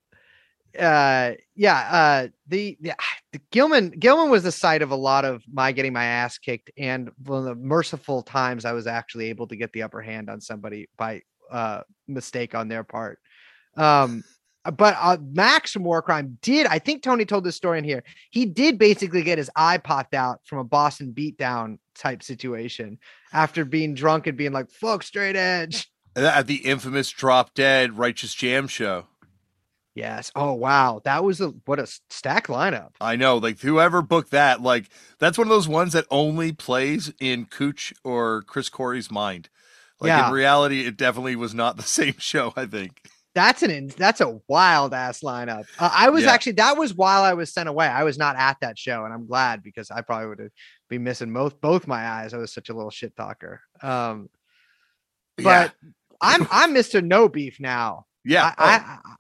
uh, 0.79 1.33
yeah. 1.55 1.89
Uh, 1.91 2.29
the, 2.49 2.77
the 2.81 2.93
the 3.33 3.41
Gilman 3.51 3.91
Gilman 3.91 4.31
was 4.31 4.43
the 4.43 4.53
site 4.53 4.83
of 4.83 4.91
a 4.91 4.97
lot 4.97 5.25
of 5.25 5.43
my 5.51 5.73
getting 5.73 5.93
my 5.93 6.05
ass 6.05 6.39
kicked, 6.39 6.71
and 6.77 7.11
one 7.25 7.41
of 7.41 7.45
the 7.45 7.55
merciful 7.55 8.23
times 8.23 8.65
I 8.65 8.73
was 8.73 8.87
actually 8.87 9.29
able 9.29 9.47
to 9.49 9.57
get 9.57 9.73
the 9.73 9.83
upper 9.83 10.03
hand 10.03 10.29
on 10.29 10.41
somebody 10.41 10.89
by 10.97 11.23
uh 11.51 11.83
mistake 12.09 12.55
on 12.55 12.69
their 12.69 12.85
part. 12.85 13.19
Um. 13.77 14.25
But 14.77 14.95
uh, 15.01 15.17
Max 15.23 15.73
from 15.73 15.85
Warkrime 15.85 16.37
did. 16.43 16.67
I 16.67 16.79
think 16.79 17.03
Tony 17.03 17.25
told 17.25 17.45
this 17.45 17.57
story 17.57 17.79
in 17.79 17.85
here. 17.85 18.05
He 18.31 18.45
did 18.45 18.79
basically 18.79 19.23
get 19.23 19.39
his 19.39 19.51
eye 19.57 19.79
popped 19.79 20.13
out 20.13 20.41
from 20.45 20.59
a 20.59 20.65
Boston 20.65 21.15
beatdown 21.17 21.79
type 21.95 22.23
situation 22.23 22.99
after 23.33 23.65
being 23.65 23.95
drunk 23.95 24.27
and 24.27 24.37
being 24.37 24.53
like 24.53 24.71
"fuck 24.71 25.03
straight 25.03 25.35
edge." 25.35 25.91
at 26.17 26.47
the 26.47 26.57
infamous 26.57 27.11
Drop 27.11 27.55
Dead 27.55 27.97
Righteous 27.97 28.35
Jam 28.35 28.67
show. 28.67 29.07
Yes. 29.95 30.31
Oh 30.37 30.53
wow, 30.53 31.01
that 31.05 31.25
was 31.25 31.41
a 31.41 31.49
what 31.67 31.81
a 31.81 31.87
stack 32.11 32.47
lineup. 32.47 32.91
I 33.01 33.17
know, 33.17 33.39
like 33.39 33.61
whoever 33.61 34.03
booked 34.03 34.31
that, 34.31 34.63
like 34.63 34.89
that's 35.19 35.37
one 35.37 35.47
of 35.49 35.51
those 35.51 35.69
ones 35.69 35.93
that 35.95 36.07
only 36.11 36.53
plays 36.53 37.13
in 37.21 37.47
Cooch 37.47 37.93
or 38.05 38.43
Chris 38.43 38.69
Corey's 38.69 39.11
mind. 39.11 39.49
Like 40.01 40.09
Yeah. 40.09 40.29
in 40.29 40.33
reality, 40.33 40.87
it 40.87 40.97
definitely 40.97 41.37
was 41.37 41.55
not 41.55 41.77
the 41.77 41.83
same 41.99 42.15
show. 42.19 42.53
I 42.57 42.67
think. 42.67 43.03
That's 43.35 43.63
an 43.63 43.89
that's 43.97 44.21
a 44.21 44.41
wild 44.49 44.93
ass 44.95 45.21
lineup. 45.21 45.65
Uh, 45.79 45.91
I 45.93 46.11
was 46.11 46.25
Yeah. 46.25 46.33
actually 46.33 46.53
that 46.53 46.77
was 46.77 46.95
while 46.95 47.23
I 47.23 47.35
was 47.35 47.53
sent 47.53 47.69
away. 47.69 47.87
I 47.87 48.03
was 48.05 48.17
not 48.19 48.37
at 48.37 48.57
that 48.61 48.79
show, 48.79 49.05
and 49.05 49.13
I'm 49.13 49.27
glad 49.27 49.63
because 49.63 49.91
I 49.91 50.01
probably 50.03 50.29
would 50.29 50.39
have 50.41 50.51
been 50.89 51.03
missing 51.05 51.33
both 51.33 51.61
both 51.61 51.87
my 51.87 52.07
eyes. 52.09 52.33
I 52.33 52.39
was 52.39 52.53
such 52.53 52.69
a 52.71 52.75
little 52.75 52.91
shit 52.91 53.15
talker. 53.17 53.61
Um, 53.83 54.31
yeah, 55.39 55.69
but 55.69 55.75
I'm 56.21 56.47
I'm 56.51 56.75
Mr. 56.75 57.03
No 57.05 57.29
Beef 57.29 57.59
now. 57.61 58.07
yeah, 58.25 58.47
I, 58.47 58.51
oh, 58.59 58.65
I, 58.65 58.75
I 59.05 59.15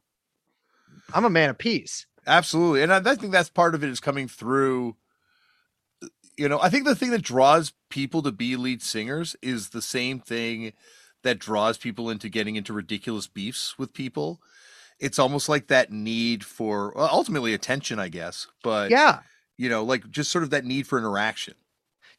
I'm 1.14 1.24
a 1.24 1.30
man 1.30 1.50
of 1.50 1.58
peace. 1.58 2.06
absolutely, 2.26 2.82
and 2.82 2.92
I, 2.92 2.98
I 2.98 3.14
think 3.14 3.32
that's 3.32 3.50
part 3.50 3.74
of 3.74 3.82
it 3.84 3.90
is 3.90 4.00
coming 4.00 4.28
through. 4.28 4.96
You 6.36 6.48
know, 6.48 6.60
I 6.60 6.70
think 6.70 6.86
the 6.86 6.94
thing 6.94 7.10
that 7.10 7.22
draws 7.22 7.72
people 7.90 8.22
to 8.22 8.32
be 8.32 8.56
lead 8.56 8.82
singers 8.82 9.36
is 9.42 9.70
the 9.70 9.82
same 9.82 10.20
thing 10.20 10.72
that 11.22 11.38
draws 11.38 11.76
people 11.76 12.08
into 12.08 12.28
getting 12.30 12.56
into 12.56 12.72
ridiculous 12.72 13.26
beefs 13.26 13.78
with 13.78 13.92
people. 13.92 14.40
It's 14.98 15.18
almost 15.18 15.48
like 15.48 15.66
that 15.66 15.92
need 15.92 16.44
for 16.44 16.92
well, 16.96 17.08
ultimately 17.12 17.52
attention, 17.52 17.98
I 17.98 18.08
guess. 18.08 18.46
But 18.62 18.90
Yeah. 18.90 19.20
you 19.58 19.68
know, 19.68 19.84
like 19.84 20.08
just 20.10 20.30
sort 20.30 20.44
of 20.44 20.50
that 20.50 20.64
need 20.64 20.86
for 20.86 20.98
interaction. 20.98 21.54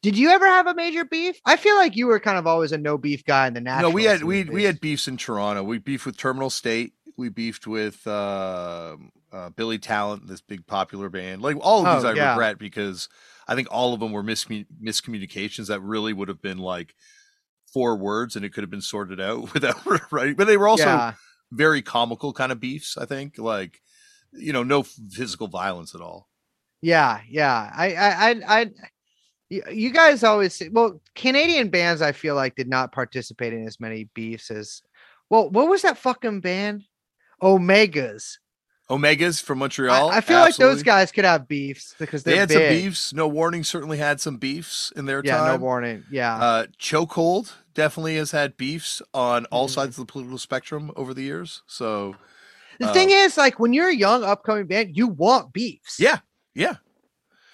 Did 0.04 0.18
you 0.18 0.30
ever 0.30 0.48
have 0.48 0.66
a 0.68 0.74
major 0.74 1.06
beef? 1.06 1.40
I 1.46 1.58
feel 1.58 1.76
like 1.76 1.96
you 1.96 2.08
were 2.08 2.20
kind 2.20 2.38
of 2.40 2.48
always 2.48 2.72
a 2.72 2.78
no 2.78 2.98
beef 2.98 3.24
guy 3.24 3.48
in 3.48 3.54
the 3.54 3.62
No, 3.62 3.90
we 3.90 4.04
had 4.04 4.24
we 4.24 4.44
we 4.44 4.64
had 4.64 4.82
beefs 4.82 5.08
in 5.08 5.18
Toronto. 5.18 5.64
We 5.64 5.78
beefed 5.78 6.06
with 6.06 6.18
Terminal 6.18 6.50
State. 6.50 6.94
We 7.22 7.30
beefed 7.30 7.68
with 7.68 8.06
uh, 8.08 8.98
uh, 9.32 9.50
Billy 9.52 9.80
Talent, 9.80 10.28
this 10.28 10.42
big 10.42 10.66
popular 10.66 11.10
band. 11.10 11.42
Like 11.42 11.58
all 11.62 11.86
of 11.86 11.96
these, 11.96 12.06
Oh, 12.06 12.10
I 12.10 12.14
yeah. 12.14 12.32
regret 12.32 12.58
because 12.58 13.08
I 13.48 13.56
think 13.56 13.68
all 13.72 13.94
of 13.94 14.00
them 14.00 14.12
were 14.12 14.24
miscommu- 14.24 14.66
miscommunications 14.82 15.68
that 15.68 15.82
really 15.82 16.14
would 16.14 16.28
have 16.28 16.42
been 16.42 16.58
like 16.58 16.96
four 17.74 17.96
words, 17.96 18.36
and 18.36 18.44
it 18.44 18.50
could 18.54 18.64
have 18.64 18.72
been 18.72 18.82
sorted 18.82 19.22
out 19.22 19.54
without 19.54 20.12
right. 20.12 20.36
But 20.36 20.48
they 20.48 20.58
were 20.58 20.68
also 20.68 20.86
yeah. 20.86 21.14
very 21.52 21.82
comical 21.82 22.34
kind 22.34 22.52
of 22.52 22.60
beefs. 22.60 22.98
I 22.98 23.06
think, 23.06 23.38
like 23.38 23.82
you 24.34 24.54
know, 24.54 24.64
no 24.64 24.84
physical 24.84 25.48
violence 25.48 25.94
at 25.96 26.02
all. 26.02 26.28
Yeah, 26.82 27.22
yeah. 27.30 27.72
I, 27.76 27.96
I, 27.96 28.62
I, 28.62 28.72
you 29.50 29.92
guys 29.92 30.24
always 30.24 30.56
say, 30.56 30.70
well, 30.70 31.00
Canadian 31.16 31.70
bands, 31.70 32.02
I 32.02 32.12
feel 32.12 32.36
like 32.36 32.56
did 32.56 32.70
not 32.70 32.92
participate 32.92 33.54
in 33.54 33.68
as 33.68 33.80
many 33.80 34.06
beefs 34.16 34.50
as, 34.50 34.82
well, 35.30 35.50
what 35.50 35.68
was 35.68 35.84
that 35.84 35.98
fucking 35.98 36.40
band? 36.40 36.84
Omegas. 37.42 38.38
Omegas 38.90 39.42
from 39.42 39.60
Montreal. 39.60 40.10
I, 40.12 40.18
I 40.18 40.22
feel 40.22 40.40
like 40.40 40.58
those 40.58 40.84
guys 40.84 41.12
could 41.14 41.24
have 41.24 41.48
beefs 41.48 41.96
because 41.98 42.24
They 42.24 42.36
had 42.38 42.50
big. 42.50 42.58
some 42.58 42.68
beefs. 42.68 43.14
No 43.14 43.28
warning 43.28 43.64
certainly 43.64 43.98
had 43.98 44.20
some 44.20 44.36
beefs 44.38 44.92
in 44.98 45.06
their 45.06 45.22
Yeah, 45.24 45.38
time. 45.38 45.48
no 45.48 45.58
warning. 45.58 46.04
Yeah. 46.12 46.36
Uh, 46.36 46.66
Chokehold 46.78 47.54
definitely 47.74 48.18
has 48.18 48.32
had 48.32 48.58
beefs 48.58 49.02
on 49.14 49.46
all 49.46 49.68
Mhm. 49.70 49.72
sides 49.74 49.98
of 49.98 50.06
the 50.08 50.12
political 50.12 50.38
spectrum 50.38 50.92
over 50.98 51.14
the 51.14 51.24
years. 51.24 51.62
So 51.68 52.18
the 52.82 52.90
uh, 52.90 52.94
thing 52.94 53.12
is, 53.12 53.38
like, 53.38 53.60
when 53.60 53.72
you're 53.72 53.88
a 53.90 53.96
young 53.96 54.26
upcoming 54.26 54.68
band, 54.68 54.98
you 54.98 55.08
want 55.08 55.54
beefs. 55.54 55.98
yeah, 55.98 56.20
yeah. 56.54 56.76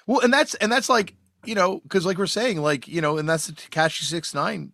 Well, 0.07 0.21
and 0.21 0.33
that's 0.33 0.55
and 0.55 0.71
that's 0.71 0.89
like 0.89 1.13
you 1.45 1.53
know 1.53 1.81
because 1.81 2.03
like 2.05 2.17
we're 2.17 2.25
saying 2.27 2.61
like 2.61 2.87
you 2.87 2.99
know 3.01 3.17
and 3.19 3.29
that's 3.29 3.45
the 3.47 3.53
Tekashi 3.53 4.03
Six 4.03 4.33
Nine 4.33 4.71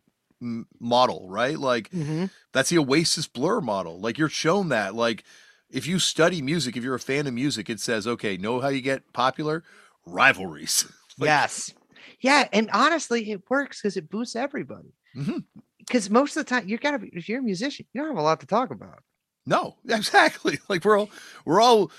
model, 0.79 1.27
right? 1.29 1.57
Like 1.57 1.89
Mhm. 1.91 2.29
that's 2.51 2.69
the 2.69 2.77
Oasis 2.79 3.27
Blur 3.27 3.61
model. 3.61 3.99
Like 3.99 4.17
you're 4.17 4.29
shown 4.29 4.69
that 4.69 4.95
like 4.95 5.23
if 5.69 5.87
you 5.87 5.97
study 5.99 6.41
music, 6.41 6.77
if 6.77 6.83
you're 6.83 6.93
a 6.95 6.99
fan 6.99 7.25
of 7.27 7.33
music, 7.33 7.69
it 7.69 7.79
says 7.79 8.05
okay, 8.07 8.37
know 8.37 8.59
how 8.59 8.67
you 8.69 8.81
get 8.81 9.11
popular 9.13 9.63
rivalries. 10.05 10.85
Like- 11.19 11.27
yes. 11.27 11.71
Yeah. 12.21 12.47
And 12.51 12.71
honestly, 12.73 13.29
it 13.31 13.43
works 13.47 13.79
because 13.81 13.97
it 13.97 14.09
boosts 14.09 14.35
everybody. 14.35 14.93
Because 15.77 16.09
most 16.09 16.35
of 16.35 16.43
the 16.43 16.49
time, 16.49 16.67
you 16.67 16.77
gotta 16.79 16.97
be, 16.97 17.09
if 17.13 17.29
you're 17.29 17.37
a 17.39 17.43
musician, 17.43 17.85
you 17.93 18.01
don't 18.01 18.09
have 18.09 18.17
a 18.17 18.21
lot 18.23 18.39
to 18.39 18.47
talk 18.47 18.71
about. 18.71 19.03
No, 19.45 19.75
exactly. 19.87 20.57
Like 20.69 20.85
we're 20.85 20.97
all 20.97 21.09
we're 21.45 21.61
all 21.61 21.91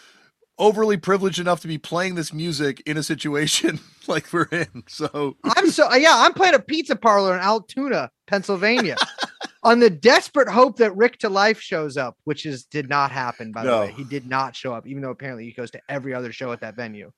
overly 0.59 0.97
privileged 0.97 1.39
enough 1.39 1.61
to 1.61 1.69
be 1.69 1.79
playing 1.79 2.15
this 2.17 2.33
music 2.33 2.81
in 2.87 2.97
a 2.97 3.03
situation 3.05 3.79
like 4.09 4.33
we're 4.33 4.49
in. 4.51 4.83
So 4.89 5.37
I'm 5.45 5.71
so 5.71 5.93
yeah, 5.95 6.15
I'm 6.15 6.33
playing 6.33 6.55
a 6.55 6.59
pizza 6.61 6.97
parlor 6.97 7.35
in 7.35 7.41
Altoona, 7.41 8.11
Pennsylvania, 8.27 8.97
on 9.63 9.81
the 9.81 9.91
desperate 9.91 10.49
hope 10.49 10.77
that 10.77 10.97
Rick 10.97 11.19
to 11.19 11.29
Life 11.29 11.61
shows 11.61 11.97
up, 11.97 12.17
which 12.25 12.47
is 12.47 12.65
did 12.65 12.89
not 12.89 13.11
happen. 13.11 13.53
By 13.53 13.65
the 13.65 13.71
way, 13.71 13.93
he 13.97 14.05
did 14.05 14.29
not 14.29 14.55
show 14.55 14.75
up, 14.75 14.87
even 14.87 15.03
though 15.03 15.11
apparently 15.11 15.45
he 15.45 15.53
goes 15.53 15.71
to 15.73 15.81
every 15.89 16.15
other 16.15 16.33
show 16.33 16.53
at 16.53 16.61
that 16.61 16.77
venue. 16.77 17.11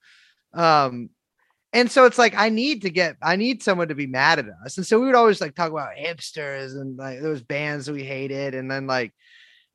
Um, 0.54 1.10
and 1.72 1.90
so 1.90 2.06
it's 2.06 2.18
like 2.18 2.34
I 2.36 2.48
need 2.48 2.82
to 2.82 2.90
get, 2.90 3.16
I 3.22 3.36
need 3.36 3.62
someone 3.62 3.88
to 3.88 3.94
be 3.94 4.06
mad 4.06 4.38
at 4.38 4.46
us, 4.64 4.76
and 4.76 4.86
so 4.86 5.00
we 5.00 5.06
would 5.06 5.14
always 5.14 5.40
like 5.40 5.54
talk 5.54 5.70
about 5.70 5.96
hipsters 5.96 6.80
and 6.80 6.96
like 6.96 7.20
those 7.20 7.42
bands 7.42 7.90
we 7.90 8.04
hated, 8.04 8.54
and 8.54 8.70
then 8.70 8.86
like. 8.86 9.12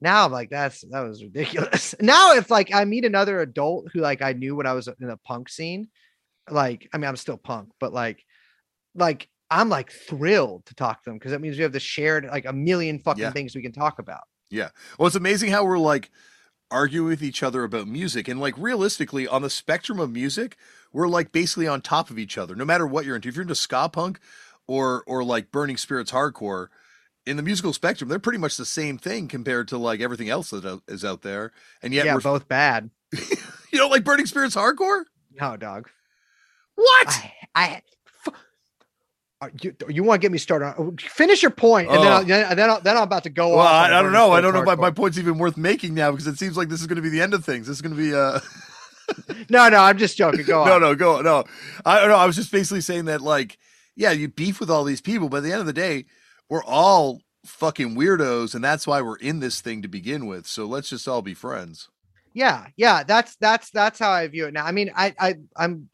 Now 0.03 0.25
I'm 0.25 0.31
like 0.31 0.49
that's 0.49 0.81
that 0.89 1.01
was 1.01 1.23
ridiculous. 1.23 1.93
Now 2.01 2.33
if 2.33 2.49
like 2.49 2.73
I 2.73 2.85
meet 2.85 3.05
another 3.05 3.39
adult 3.39 3.89
who 3.93 3.99
like 3.99 4.23
I 4.23 4.33
knew 4.33 4.55
when 4.55 4.65
I 4.65 4.73
was 4.73 4.87
in 4.87 5.07
the 5.07 5.19
punk 5.23 5.47
scene, 5.47 5.89
like 6.49 6.89
I 6.91 6.97
mean 6.97 7.07
I'm 7.07 7.15
still 7.17 7.37
punk, 7.37 7.69
but 7.79 7.93
like 7.93 8.23
like 8.95 9.29
I'm 9.51 9.69
like 9.69 9.91
thrilled 9.91 10.65
to 10.67 10.73
talk 10.73 11.03
to 11.03 11.09
them 11.09 11.19
because 11.19 11.31
that 11.31 11.41
means 11.41 11.57
we 11.57 11.63
have 11.63 11.73
the 11.73 11.79
shared 11.79 12.25
like 12.25 12.45
a 12.45 12.53
million 12.53 12.97
fucking 12.99 13.21
Yeah. 13.21 13.31
things 13.31 13.53
we 13.55 13.61
can 13.61 13.73
talk 13.73 13.99
about. 13.99 14.21
Yeah. 14.49 14.69
Well, 14.97 15.07
it's 15.07 15.15
amazing 15.15 15.51
how 15.51 15.63
we're 15.65 15.77
like 15.77 16.09
arguing 16.71 17.07
with 17.09 17.21
each 17.21 17.43
other 17.43 17.63
about 17.65 17.87
music, 17.87 18.27
and 18.29 18.39
like 18.39 18.55
realistically, 18.57 19.27
on 19.27 19.41
the 19.41 19.49
spectrum 19.49 19.99
of 19.99 20.09
music, 20.11 20.55
we're 20.93 21.07
like 21.07 21.31
basically 21.33 21.67
on 21.67 21.81
top 21.81 22.09
of 22.09 22.17
each 22.17 22.37
other. 22.37 22.55
No 22.55 22.65
matter 22.65 22.87
what 22.87 23.05
you're 23.05 23.15
into, 23.17 23.27
if 23.29 23.35
you're 23.35 23.43
into 23.43 23.55
ska 23.55 23.89
punk 23.89 24.19
or 24.67 25.03
or 25.05 25.23
like 25.23 25.51
Burning 25.51 25.77
Spirits 25.77 26.11
hardcore, 26.11 26.67
in 27.25 27.35
the 27.37 27.43
musical 27.43 27.73
spectrum, 27.73 28.09
they're 28.09 28.19
pretty 28.19 28.39
much 28.39 28.55
the 28.57 28.65
same 28.65 28.97
thing 28.97 29.27
compared 29.27 29.67
to 29.67 29.77
like 29.77 29.99
everything 29.99 30.29
else 30.29 30.49
that 30.51 30.81
is 30.87 31.03
out- 31.05 31.21
there. 31.23 31.51
And 31.83 31.93
yet, 31.93 32.05
yeah, 32.05 32.13
we're 32.15 32.21
both 32.21 32.47
bad. 32.47 32.89
you 33.13 33.77
don't 33.77 33.91
like 33.91 34.03
Burning 34.05 34.25
Spirits 34.25 34.55
hardcore? 34.55 35.03
No, 35.39 35.55
dog. 35.57 35.89
What? 36.75 37.07
I, 37.07 37.33
I 37.55 37.67
Uh, 37.75 37.79
you, 39.61 39.75
you 39.89 40.03
want 40.03 40.21
to 40.21 40.25
get 40.25 40.31
me 40.31 40.37
started 40.37 40.67
on 40.77 40.97
finish 40.97 41.41
your 41.41 41.51
point 41.51 41.89
and 41.91 42.03
then, 42.03 42.11
Oh. 42.11 42.15
I'll, 42.17 42.25
then, 42.25 42.55
then, 42.55 42.69
I'll, 42.69 42.81
then 42.81 42.97
I'm 42.97 43.03
about 43.03 43.23
to 43.23 43.29
go 43.29 43.49
well, 43.49 43.59
off 43.59 43.67
I, 43.67 43.91
on 43.91 44.03
don't 44.03 44.13
know. 44.13 44.31
I 44.31 44.41
don't 44.41 44.53
know 44.53 44.59
if 44.61 44.65
my, 44.65 44.75
my 44.75 44.91
point's 44.91 45.17
even 45.17 45.37
worth 45.37 45.57
making 45.57 45.93
now 45.95 46.11
because 46.11 46.27
it 46.27 46.37
seems 46.37 46.57
like 46.57 46.69
this 46.69 46.81
is 46.81 46.87
going 46.87 46.97
to 46.97 47.01
be 47.01 47.09
the 47.09 47.21
end 47.21 47.33
of 47.33 47.43
things. 47.45 47.67
This 47.67 47.77
is 47.77 47.81
going 47.81 47.95
to 47.95 48.01
be 48.01 48.13
uh 48.15 48.39
no 49.49 49.67
no 49.69 49.79
i'm 49.79 49.97
just 49.97 50.17
joking 50.17 50.45
go 50.45 50.61
on 50.63 50.67
no, 50.67 50.79
no, 50.79 50.95
go 50.95 51.21
no. 51.21 51.43
I 51.85 51.99
don't 51.99 52.09
know. 52.09 52.15
I 52.17 52.25
was 52.27 52.35
just 52.35 52.51
basically 52.51 52.81
saying 52.81 53.05
that, 53.05 53.21
like, 53.21 53.57
yeah, 53.95 54.11
you 54.11 54.27
beef 54.29 54.59
with 54.59 54.69
all 54.69 54.83
these 54.83 55.01
people, 55.01 55.29
but 55.29 55.37
at 55.37 55.43
the 55.43 55.51
end 55.51 55.61
of 55.61 55.67
the 55.67 55.73
day, 55.73 56.05
we're 56.49 56.63
all 56.63 57.21
fucking 57.45 57.95
weirdos, 57.95 58.53
and 58.55 58.63
that's 58.63 58.85
why 58.87 59.01
we're 59.01 59.17
in 59.17 59.39
this 59.39 59.61
thing 59.61 59.81
to 59.81 59.87
begin 59.87 60.27
with. 60.27 60.47
So 60.47 60.65
let's 60.65 60.89
just 60.89 61.07
all 61.07 61.21
be 61.21 61.33
friends. 61.33 61.89
yeah 62.33 62.67
yeah 62.77 63.03
that's 63.03 63.35
that's 63.37 63.69
that's 63.71 63.99
how 63.99 64.11
i 64.11 64.27
view 64.27 64.45
it 64.47 64.53
now 64.53 64.65
i 64.65 64.71
mean 64.71 64.89
i 64.95 65.13
i 65.19 65.35
i'm 65.57 65.89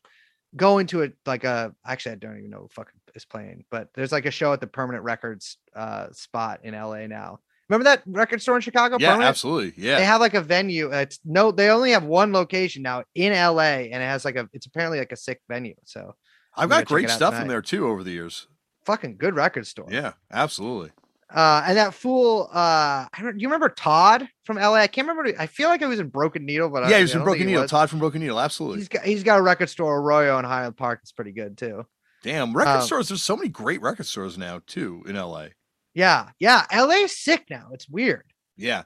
going 0.56 0.86
to 0.88 1.02
it 1.02 1.14
like 1.26 1.44
a 1.44 1.74
actually 1.86 2.12
i 2.14 2.16
don't 2.16 2.38
even 2.38 2.50
know 2.50 2.68
fucking 2.72 3.00
is 3.16 3.26
playing 3.26 3.64
but 3.72 3.90
there's 3.96 4.12
like 4.12 4.26
a 4.26 4.32
show 4.32 4.54
at 4.54 4.62
the 4.62 4.68
permanent 4.68 5.04
records 5.04 5.58
uh 5.76 6.08
spot 6.12 6.60
in 6.64 6.74
la 6.74 7.06
now 7.08 7.40
remember 7.70 7.84
that 7.84 8.02
record 8.06 8.42
store 8.42 8.56
in 8.56 8.62
chicago 8.62 8.98
yeah, 9.00 9.12
Permanent? 9.12 9.30
absolutely. 9.30 9.74
Yeah, 9.84 9.98
they 9.98 10.06
have 10.06 10.22
like 10.22 10.34
a 10.34 10.42
venue 10.42 10.92
it's 10.92 11.20
no 11.26 11.52
they 11.52 11.70
only 11.70 11.92
have 11.92 12.04
one 12.04 12.32
location 12.32 12.82
now 12.84 13.04
in 13.16 13.34
la 13.34 13.62
and 13.62 14.02
it 14.02 14.08
has 14.08 14.24
like 14.26 14.36
a 14.36 14.48
it's 14.54 14.66
apparently 14.66 15.00
like 15.00 15.12
a 15.12 15.18
sick 15.18 15.42
venue 15.50 15.76
so 15.84 16.16
I've 16.56 16.70
got 16.70 16.86
great 16.86 17.10
stuff 17.10 17.34
tonight. 17.36 17.48
there 17.50 17.62
too 17.62 17.88
over 17.88 18.04
the 18.04 18.12
years. 18.12 18.48
fucking 18.86 19.18
good 19.18 19.36
record 19.36 19.68
store 19.68 19.88
Yeah, 19.92 20.14
absolutely. 20.32 20.92
Uh, 21.30 21.62
and 21.68 21.78
that 21.78 21.94
fool, 21.94 22.50
uh, 22.54 23.04
I 23.12 23.22
don't, 23.22 23.38
you 23.38 23.50
remember 23.50 23.68
Todd 23.68 24.30
from 24.46 24.56
LA? 24.56 24.76
I 24.76 24.88
can't 24.88 25.06
remember. 25.10 25.38
I 25.38 25.46
feel 25.48 25.68
like 25.68 25.82
it 25.82 25.86
was 25.86 26.00
in 26.00 26.08
Broken 26.08 26.46
Needle, 26.46 26.70
but 26.70 26.88
yeah, 26.90 26.96
I 26.96 27.00
he 27.00 27.02
was 27.02 27.12
from 27.12 27.26
Broken 27.26 27.48
Needle. 27.48 27.68
Todd 27.68 27.90
from 27.90 28.00
Broken 28.00 28.22
Needle. 28.22 28.40
Absolutely. 28.40 28.78
He's 28.80 28.88
got 28.88 29.04
he's 29.04 29.24
got 29.24 29.38
a 29.38 29.42
record 29.42 29.70
store, 29.70 30.00
Arroyo 30.00 30.40
in 30.40 30.46
Highland 30.46 30.78
Park. 30.78 31.00
It's 31.04 31.12
pretty 31.12 31.34
good 31.34 31.58
too. 31.58 31.86
Damn, 32.24 32.56
record 32.56 32.80
um, 32.80 32.82
stores. 32.86 33.08
There's 33.10 33.24
so 33.24 33.36
many 33.38 33.50
great 33.50 33.82
record 33.82 34.06
stores 34.06 34.38
now 34.38 34.62
too 34.68 35.04
in 35.08 35.16
LA. 35.16 35.48
Yeah, 35.94 36.30
yeah. 36.40 36.66
LA's 36.76 37.18
sick 37.18 37.46
now. 37.50 37.70
It's 37.74 37.88
weird. 37.90 38.24
Yeah, 38.56 38.84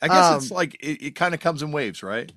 I 0.00 0.08
guess 0.08 0.42
it's 0.42 0.50
Um, 0.50 0.56
like 0.56 0.74
it, 0.80 1.02
it 1.02 1.10
kind 1.14 1.34
of 1.34 1.40
comes 1.40 1.62
in 1.62 1.72
waves, 1.72 2.02
right? 2.02 2.30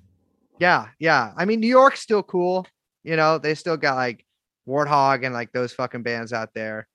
Yeah, 0.59 0.87
yeah. 0.99 1.33
I 1.35 1.45
mean, 1.45 1.59
New 1.59 1.67
York's 1.67 1.99
still 1.99 2.23
cool. 2.23 2.65
You 3.03 3.15
know, 3.15 3.37
they 3.37 3.55
still 3.55 3.77
got 3.77 3.95
like 3.95 4.25
Warthog 4.67 5.25
and 5.25 5.33
like 5.33 5.51
those 5.51 5.73
fucking 5.73 6.03
bands 6.03 6.31
out 6.33 6.53
there. 6.53 6.87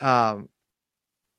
Um, 0.00 0.48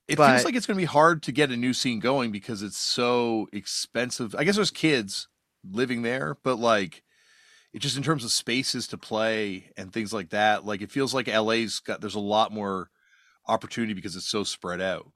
It 0.07 0.17
But- 0.17 0.31
feels 0.31 0.45
like 0.45 0.55
it's 0.55 0.65
going 0.65 0.77
to 0.77 0.81
be 0.81 0.85
hard 0.85 1.21
to 1.23 1.31
get 1.31 1.51
a 1.51 1.57
new 1.57 1.73
scene 1.73 1.99
going 1.99 2.31
because 2.31 2.63
it's 2.63 2.77
so 2.79 3.47
expensive. 3.53 4.33
I 4.35 4.43
guess 4.43 4.55
there's 4.55 4.71
kids 4.71 5.27
living 5.63 6.01
there, 6.01 6.37
but 6.43 6.55
like 6.57 7.03
it 7.73 7.79
just 7.79 7.97
in 7.97 8.03
terms 8.03 8.23
of 8.23 8.31
spaces 8.31 8.87
to 8.87 8.97
play 8.97 9.71
and 9.77 9.91
things 9.93 10.11
like 10.13 10.29
that, 10.29 10.65
like 10.65 10.81
it 10.81 10.91
feels 10.91 11.13
like 11.13 11.27
LA's 11.27 11.79
got 11.79 12.01
there's 12.01 12.15
a 12.15 12.19
lot 12.19 12.51
more 12.51 12.89
opportunity 13.47 13.93
because 13.93 14.15
it's 14.15 14.27
so 14.29 14.43
spread 14.43 14.81
out. 14.81 15.11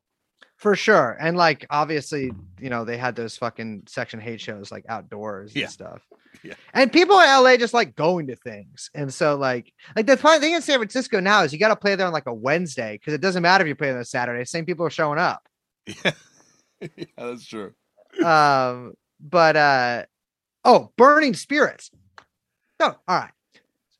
for 0.57 0.75
sure. 0.75 1.17
And 1.19 1.35
like 1.37 1.65
obviously, 1.69 2.31
you 2.59 2.69
know, 2.69 2.85
they 2.85 2.97
had 2.97 3.15
those 3.15 3.37
fucking 3.37 3.83
Section 3.87 4.21
H8 4.21 4.39
shows 4.39 4.71
like 4.71 4.85
outdoors 4.89 5.55
Yeah. 5.55 5.63
and 5.65 5.71
stuff. 5.71 6.01
Yeah. 6.41 6.55
And 6.73 6.91
people 6.91 7.19
in 7.19 7.27
LA 7.27 7.57
just 7.57 7.75
like 7.75 7.95
going 7.95 8.25
to 8.27 8.35
things. 8.35 8.89
And 8.95 9.13
so 9.13 9.35
like 9.37 9.71
like 9.95 10.07
the 10.07 10.17
fun 10.17 10.41
thing 10.41 10.53
in 10.53 10.63
San 10.63 10.79
Francisco 10.79 11.19
now 11.19 11.43
is 11.43 11.53
you 11.53 11.59
got 11.59 11.67
to 11.69 11.75
play 11.75 11.95
there 11.95 12.07
on 12.07 12.11
like 12.11 12.25
a 12.25 12.33
Wednesday 12.33 12.93
because 12.97 13.13
it 13.13 13.21
doesn't 13.21 13.43
matter 13.43 13.63
if 13.63 13.67
you 13.67 13.75
play 13.75 13.91
on 13.91 13.97
a 13.97 14.03
Saturday. 14.03 14.43
Same 14.43 14.65
people 14.65 14.83
are 14.85 14.89
showing 14.89 15.19
up. 15.19 15.47
Yeah, 16.03 16.11
yeah 16.97 17.05
that's 17.17 17.45
true. 17.45 17.73
Um, 18.25 18.95
but 19.19 19.55
uh 19.55 20.05
oh, 20.65 20.91
Burning 20.97 21.35
Spirits. 21.35 21.91
No, 22.83 22.95
all 23.07 23.19
right. 23.19 23.31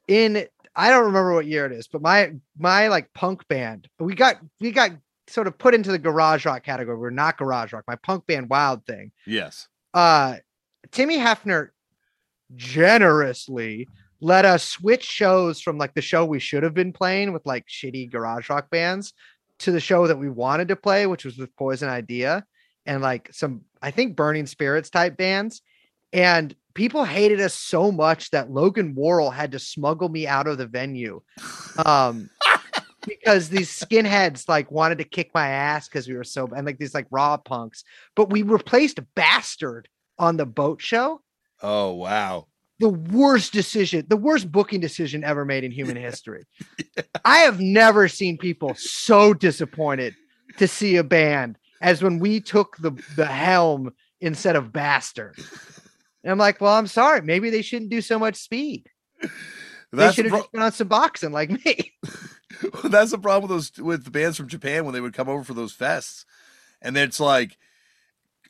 In 0.08 0.46
I 0.76 0.90
don't 0.90 1.06
remember 1.06 1.34
what 1.34 1.46
year 1.46 1.66
it 1.66 1.72
is, 1.72 1.88
but 1.88 2.02
my 2.02 2.34
my 2.58 2.90
like 2.90 3.14
punk 3.14 3.48
band, 3.48 3.88
we 4.00 4.14
got 4.14 4.38
we 4.60 4.72
got 4.72 4.92
sort 5.28 5.48
of 5.48 5.58
put 5.58 5.74
into 5.74 5.92
the 5.92 5.98
garage 5.98 6.46
rock 6.46 6.64
category. 6.64 6.98
We're 6.98 7.10
not 7.10 7.38
garage 7.38 7.72
rock. 7.72 7.86
My 7.88 7.96
punk 7.96 8.28
band 8.28 8.50
Wild 8.50 8.86
Thing. 8.86 9.12
Yes. 9.26 9.68
Uh 9.94 10.38
Timmy 10.92 11.18
Hefner 11.18 11.70
generously 12.56 13.88
let 14.20 14.46
us 14.46 14.68
switch 14.68 15.04
shows 15.04 15.62
from 15.62 15.78
like 15.78 15.94
the 15.94 16.02
show 16.02 16.26
we 16.26 16.40
should 16.40 16.64
have 16.64 16.74
been 16.74 16.94
playing 16.94 17.32
with 17.32 17.46
like 17.46 17.66
shitty 17.68 18.12
garage 18.12 18.50
rock 18.50 18.70
bands 18.70 19.14
to 19.60 19.72
the 19.72 19.80
show 19.80 20.08
that 20.08 20.18
we 20.18 20.30
wanted 20.30 20.68
to 20.68 20.76
play, 20.76 21.06
which 21.06 21.26
was 21.26 21.38
with 21.38 21.56
Poison 21.56 21.90
Idea 21.90 22.44
and 22.86 23.02
like 23.02 23.30
some, 23.32 23.62
I 23.82 23.92
think, 23.92 24.16
Burning 24.16 24.46
Spirits 24.46 24.90
type 24.90 25.16
bands. 25.16 25.62
And 26.14 26.56
people 26.74 27.04
hated 27.04 27.42
us 27.42 27.54
so 27.54 27.92
much 27.92 28.30
that 28.32 28.52
Logan 28.52 28.96
Worrell 28.96 29.32
had 29.32 29.52
to 29.52 29.60
smuggle 29.60 30.10
me 30.10 30.28
out 30.28 30.48
of 30.48 30.58
the 30.58 30.68
venue. 30.68 31.22
Um, 31.86 32.30
because 33.06 33.50
these 33.50 33.70
skinheads 33.70 34.48
like 34.48 34.72
wanted 34.72 34.98
to 35.00 35.04
kick 35.04 35.32
my 35.34 35.48
ass 35.50 35.88
because 35.88 36.08
we 36.08 36.16
were 36.16 36.24
so 36.24 36.48
and 36.56 36.66
like 36.66 36.78
these 36.78 36.94
like 36.94 37.08
raw 37.12 37.38
punks, 37.38 37.84
but 38.16 38.30
we 38.30 38.44
replaced 38.44 39.00
Bastard 39.16 39.90
on 40.18 40.38
the 40.38 40.46
boat 40.46 40.82
show 40.82 41.22
Oh 41.62 41.94
wow. 41.94 42.48
the 42.80 42.90
worst 42.90 43.54
decision, 43.54 44.06
the 44.08 44.18
worst 44.18 44.52
booking 44.52 44.80
decision 44.80 45.24
ever 45.24 45.46
made 45.46 45.64
in 45.64 45.72
human 45.80 45.96
history. 45.96 46.44
I 47.26 47.40
have 47.40 47.60
never 47.60 48.08
seen 48.08 48.38
people 48.38 48.74
so 48.76 49.34
disappointed 49.34 50.16
to 50.58 50.68
see 50.68 50.98
a 50.98 51.04
band 51.04 51.58
as 51.82 52.02
when 52.02 52.20
we 52.20 52.40
took 52.40 52.78
the, 52.78 52.92
the 53.16 53.26
helm 53.26 53.94
instead 54.22 54.56
of 54.56 54.72
bastard. 54.72 55.38
And 56.24 56.32
I'm 56.32 56.38
like, 56.38 56.62
well, 56.62 56.74
I'm 56.74 56.88
sorry. 56.88 57.22
Maybe 57.22 57.50
they 57.50 57.62
shouldn't 57.62 57.92
do 57.92 58.02
so 58.02 58.18
much 58.18 58.36
speed. 58.36 58.90
They 59.92 60.12
should 60.12 60.26
have 60.26 60.32
pro- 60.32 60.40
just 60.40 60.52
been 60.52 60.62
on 60.62 60.72
Suboxone 60.72 61.32
like 61.32 61.52
me. 61.52 61.94
that's 62.86 63.12
the 63.12 63.20
problem 63.20 63.50
with 63.50 63.52
those 63.52 63.84
with 63.84 64.06
the 64.06 64.12
bands 64.12 64.38
from 64.38 64.48
Japan 64.48 64.86
when 64.86 64.94
they 64.94 65.02
would 65.02 65.14
come 65.14 65.30
over 65.30 65.44
for 65.44 65.54
those 65.54 65.76
fests, 65.76 66.26
and 66.82 66.96
then 66.96 67.08
it's 67.08 67.20
like 67.20 67.58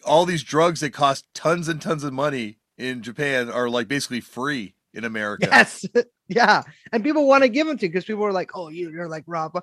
all 0.06 0.26
these 0.26 0.44
drugs 0.44 0.80
that 0.80 0.92
cost 0.92 1.26
tons 1.34 1.68
and 1.68 1.82
tons 1.82 2.04
of 2.04 2.14
money 2.14 2.58
in 2.78 3.02
Japan 3.02 3.50
are 3.50 3.70
like 3.70 3.88
basically 3.88 4.22
free 4.22 4.76
in 4.94 5.04
America. 5.04 5.48
Yes. 5.52 5.86
yeah. 6.28 6.64
And 6.92 7.04
people 7.04 7.28
want 7.28 7.44
to 7.44 7.50
give 7.50 7.68
them 7.68 7.78
to 7.78 7.88
because 7.88 8.06
people 8.06 8.26
are 8.26 8.34
like, 8.34 8.52
oh, 8.56 8.70
you, 8.70 8.92
you're 8.92 9.10
like 9.10 9.24
Rob. 9.28 9.62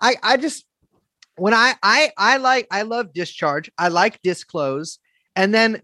I, 0.00 0.16
I 0.22 0.36
just 0.36 0.64
when 1.36 1.54
I 1.54 1.74
I 1.82 2.12
I 2.16 2.36
like 2.38 2.66
I 2.70 2.82
love 2.82 3.12
discharge. 3.12 3.70
I 3.78 3.88
like 3.88 4.20
disclose. 4.22 4.98
And 5.34 5.52
then 5.54 5.82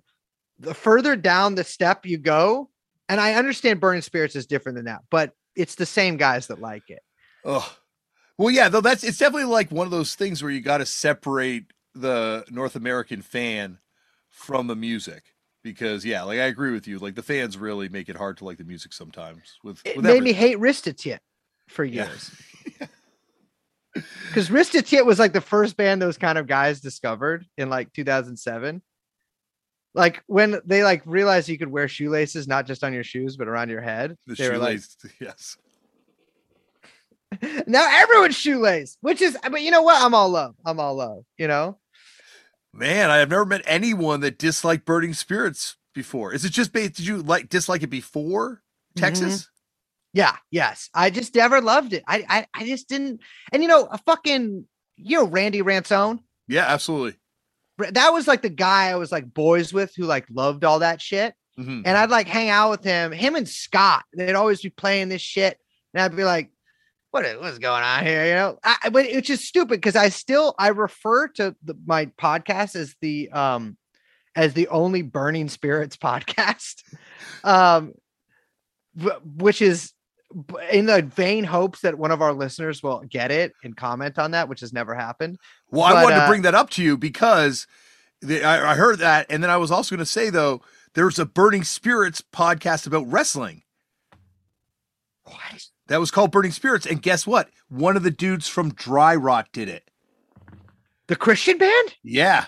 the 0.63 0.75
further 0.75 1.17
down 1.17 1.55
the 1.55 1.65
step 1.65 2.07
you 2.07 2.19
go, 2.19 2.71
and 3.09 3.21
I 3.21 3.35
understand 3.35 3.81
burning 3.81 4.03
spirits 4.03 4.37
is 4.37 4.47
different 4.47 4.77
than 4.77 4.87
that, 4.87 5.03
but 5.11 5.33
it's 5.55 5.75
the 5.75 5.87
same 5.87 6.17
guys 6.17 6.47
that 6.47 6.61
like 6.61 6.89
it. 6.89 7.03
Oh, 7.45 7.77
well, 8.39 8.51
yeah, 8.51 8.69
though 8.69 8.81
that's 8.81 9.05
it's 9.05 9.19
definitely 9.19 9.51
like 9.53 9.71
one 9.71 9.87
of 9.87 9.91
those 9.91 10.15
things 10.15 10.43
where 10.43 10.53
you 10.53 10.61
got 10.61 10.79
to 10.79 10.87
separate 10.87 11.73
the 11.95 12.45
North 12.51 12.77
American 12.77 13.21
fan 13.23 13.79
from 14.31 14.67
the 14.67 14.77
music 14.77 15.25
because 15.63 16.05
yeah, 16.05 16.23
like 16.23 16.39
I 16.39 16.45
agree 16.45 16.73
with 16.73 16.87
you. 16.87 16.99
Like 16.99 17.15
the 17.15 17.23
fans 17.23 17.59
really 17.59 17.89
make 17.89 18.09
it 18.09 18.17
hard 18.17 18.39
to 18.39 18.45
like 18.45 18.59
the 18.59 18.65
music 18.65 18.93
sometimes. 18.93 19.59
With, 19.63 19.81
It 19.85 19.97
with 19.97 20.05
made 20.05 20.23
me 20.23 20.31
everything. 20.31 20.35
hate 20.35 20.59
Ristatit 20.59 21.19
for 21.69 21.85
years. 21.85 22.31
Because 23.95 24.49
Ristatit 24.49 25.05
was 25.05 25.19
like 25.19 25.35
the 25.35 25.43
first 25.43 25.77
band 25.77 26.01
those 26.01 26.17
kind 26.17 26.39
of 26.39 26.47
guys 26.47 26.81
discovered 26.81 27.45
in 27.59 27.69
like 27.69 27.93
2007. 27.93 28.81
Like 29.95 30.23
when 30.27 30.61
they 30.65 30.85
like 30.85 31.03
realized 31.05 31.49
you 31.49 31.59
could 31.59 31.71
wear 31.71 31.89
shoelaces 31.89 32.49
not 32.49 32.67
just 32.67 32.83
on 32.83 32.95
your 32.95 33.05
shoes 33.05 33.37
but 33.37 33.49
around 33.49 33.69
your 33.69 33.83
head. 33.83 34.17
the 34.27 34.35
they 34.35 34.57
like, 34.57 34.81
yes. 35.21 35.57
now 37.67 37.87
everyone's 37.91 38.37
shoelace, 38.37 38.97
which 39.01 39.23
is, 39.23 39.37
but 39.43 39.63
you 39.63 39.71
know 39.71 39.83
what? 39.83 40.03
I'm 40.03 40.15
all 40.15 40.29
love. 40.29 40.55
I'm 40.65 40.81
all 40.81 40.95
love. 40.95 41.25
You 41.39 41.49
know, 41.49 41.79
Man, 42.75 43.11
I 43.11 43.19
have 43.19 43.29
never 43.29 43.45
met 43.45 43.63
anyone 43.67 44.21
that 44.21 44.39
disliked 44.39 44.87
Burning 44.87 45.13
Spirits 45.13 45.77
before. 45.95 46.33
Is 46.33 46.45
it 46.45 46.53
just 46.53 46.73
based? 46.73 46.95
Did 46.95 47.07
you 47.07 47.19
like 47.19 47.49
dislike 47.49 47.83
it 47.83 47.89
before 47.89 48.63
mm-hmm. 48.97 49.01
Texas? 49.01 49.49
yeah, 50.15 50.37
yes. 50.51 50.89
I 50.95 51.11
just 51.11 51.35
never 51.35 51.61
loved 51.61 51.93
it. 51.93 52.03
I, 52.07 52.25
I, 52.29 52.47
I 52.55 52.67
just 52.67 52.89
didn't. 52.89 53.21
And 53.53 53.63
you 53.63 53.69
know, 53.69 53.87
a 53.91 53.99
fucking, 53.99 54.67
you 54.97 55.19
know, 55.19 55.27
Randy 55.27 55.61
Ransone. 55.61 56.21
Yeah, 56.49 56.65
absolutely. 56.67 57.19
That 57.79 58.13
was 58.13 58.29
like 58.29 58.43
the 58.43 58.49
guy 58.51 58.89
I 58.91 58.97
was 58.97 59.11
like 59.13 59.33
boys 59.33 59.73
with 59.73 59.93
who 59.97 60.05
like 60.05 60.27
loved 60.31 60.65
all 60.65 60.81
that 60.81 61.01
shit. 61.01 61.35
Mhm. 61.59 61.83
and 61.85 61.99
I'd 61.99 62.09
like 62.11 62.29
hang 62.29 62.49
out 62.49 62.71
with 62.71 62.83
him. 62.83 63.13
Him 63.13 63.35
and 63.35 63.47
Scott, 63.47 64.05
they'd 64.17 64.35
always 64.35 64.63
be 64.63 64.71
playing 64.71 65.11
this 65.11 65.21
shit. 65.21 65.59
and 65.93 66.03
I'd 66.03 66.17
be 66.17 66.25
like, 66.25 66.51
"What 67.11 67.27
is 67.27 67.39
what's 67.39 67.59
going 67.59 67.83
on 67.83 68.07
here?" 68.07 68.25
You 68.27 68.33
know, 68.33 68.59
I, 68.65 68.89
but 68.91 69.05
it's 69.05 69.27
just 69.29 69.45
stupid 69.45 69.77
because 69.81 69.95
I 69.97 70.09
still 70.09 70.55
I 70.59 70.69
refer 70.69 71.29
to 71.29 71.55
the, 71.63 71.75
my 71.85 72.07
podcast 72.07 72.75
as 72.75 72.95
the 73.03 73.31
um 73.33 73.77
as 74.35 74.55
the 74.55 74.69
only 74.69 75.03
Burning 75.03 75.51
Spirits 75.51 75.97
podcast, 75.99 76.83
um, 77.45 77.93
which 79.37 79.61
is 79.63 79.93
in 80.71 80.87
the 80.87 81.03
vain 81.03 81.45
hopes 81.45 81.81
that 81.81 81.99
one 81.99 82.11
of 82.11 82.23
our 82.23 82.33
listeners 82.33 82.83
will 82.83 83.01
get 83.09 83.31
it 83.31 83.53
and 83.65 83.77
comment 83.77 84.19
on 84.19 84.33
that, 84.33 84.49
which 84.49 84.61
has 84.61 84.73
never 84.73 84.95
happened. 84.95 85.39
Well, 85.71 85.89
but, 85.89 85.97
I 85.97 86.03
wanted 86.05 86.19
uh, 86.19 86.23
to 86.23 86.29
bring 86.29 86.43
that 86.43 86.55
up 86.55 86.71
to 86.71 86.83
you 86.83 86.97
because 86.97 87.67
the, 88.21 88.43
I, 88.43 88.73
I 88.73 88.75
heard 88.75 88.99
that, 89.01 89.27
and 89.29 89.43
then 89.43 89.51
I 89.51 89.57
was 89.57 89.71
also 89.71 89.95
going 89.95 90.05
to 90.05 90.11
say 90.11 90.31
though, 90.31 90.63
there's 90.95 91.19
a 91.19 91.27
Burning 91.27 91.65
Spirits 91.65 92.23
podcast 92.33 92.87
about 92.87 93.11
wrestling. 93.11 93.63
What? 95.25 95.67
That 95.89 96.01
was 96.01 96.11
called 96.11 96.31
Burning 96.31 96.53
Spirits, 96.53 96.87
and 96.87 97.03
guess 97.03 97.27
what? 97.27 97.51
One 97.69 97.97
of 97.97 98.03
the 98.03 98.11
dudes 98.11 98.49
from 98.49 98.75
Dry 98.75 99.15
Rot 99.15 99.49
did 99.53 99.69
it. 99.69 99.91
The 101.09 101.17
Christian 101.17 101.59
band? 101.59 101.95
Yeah. 102.03 102.47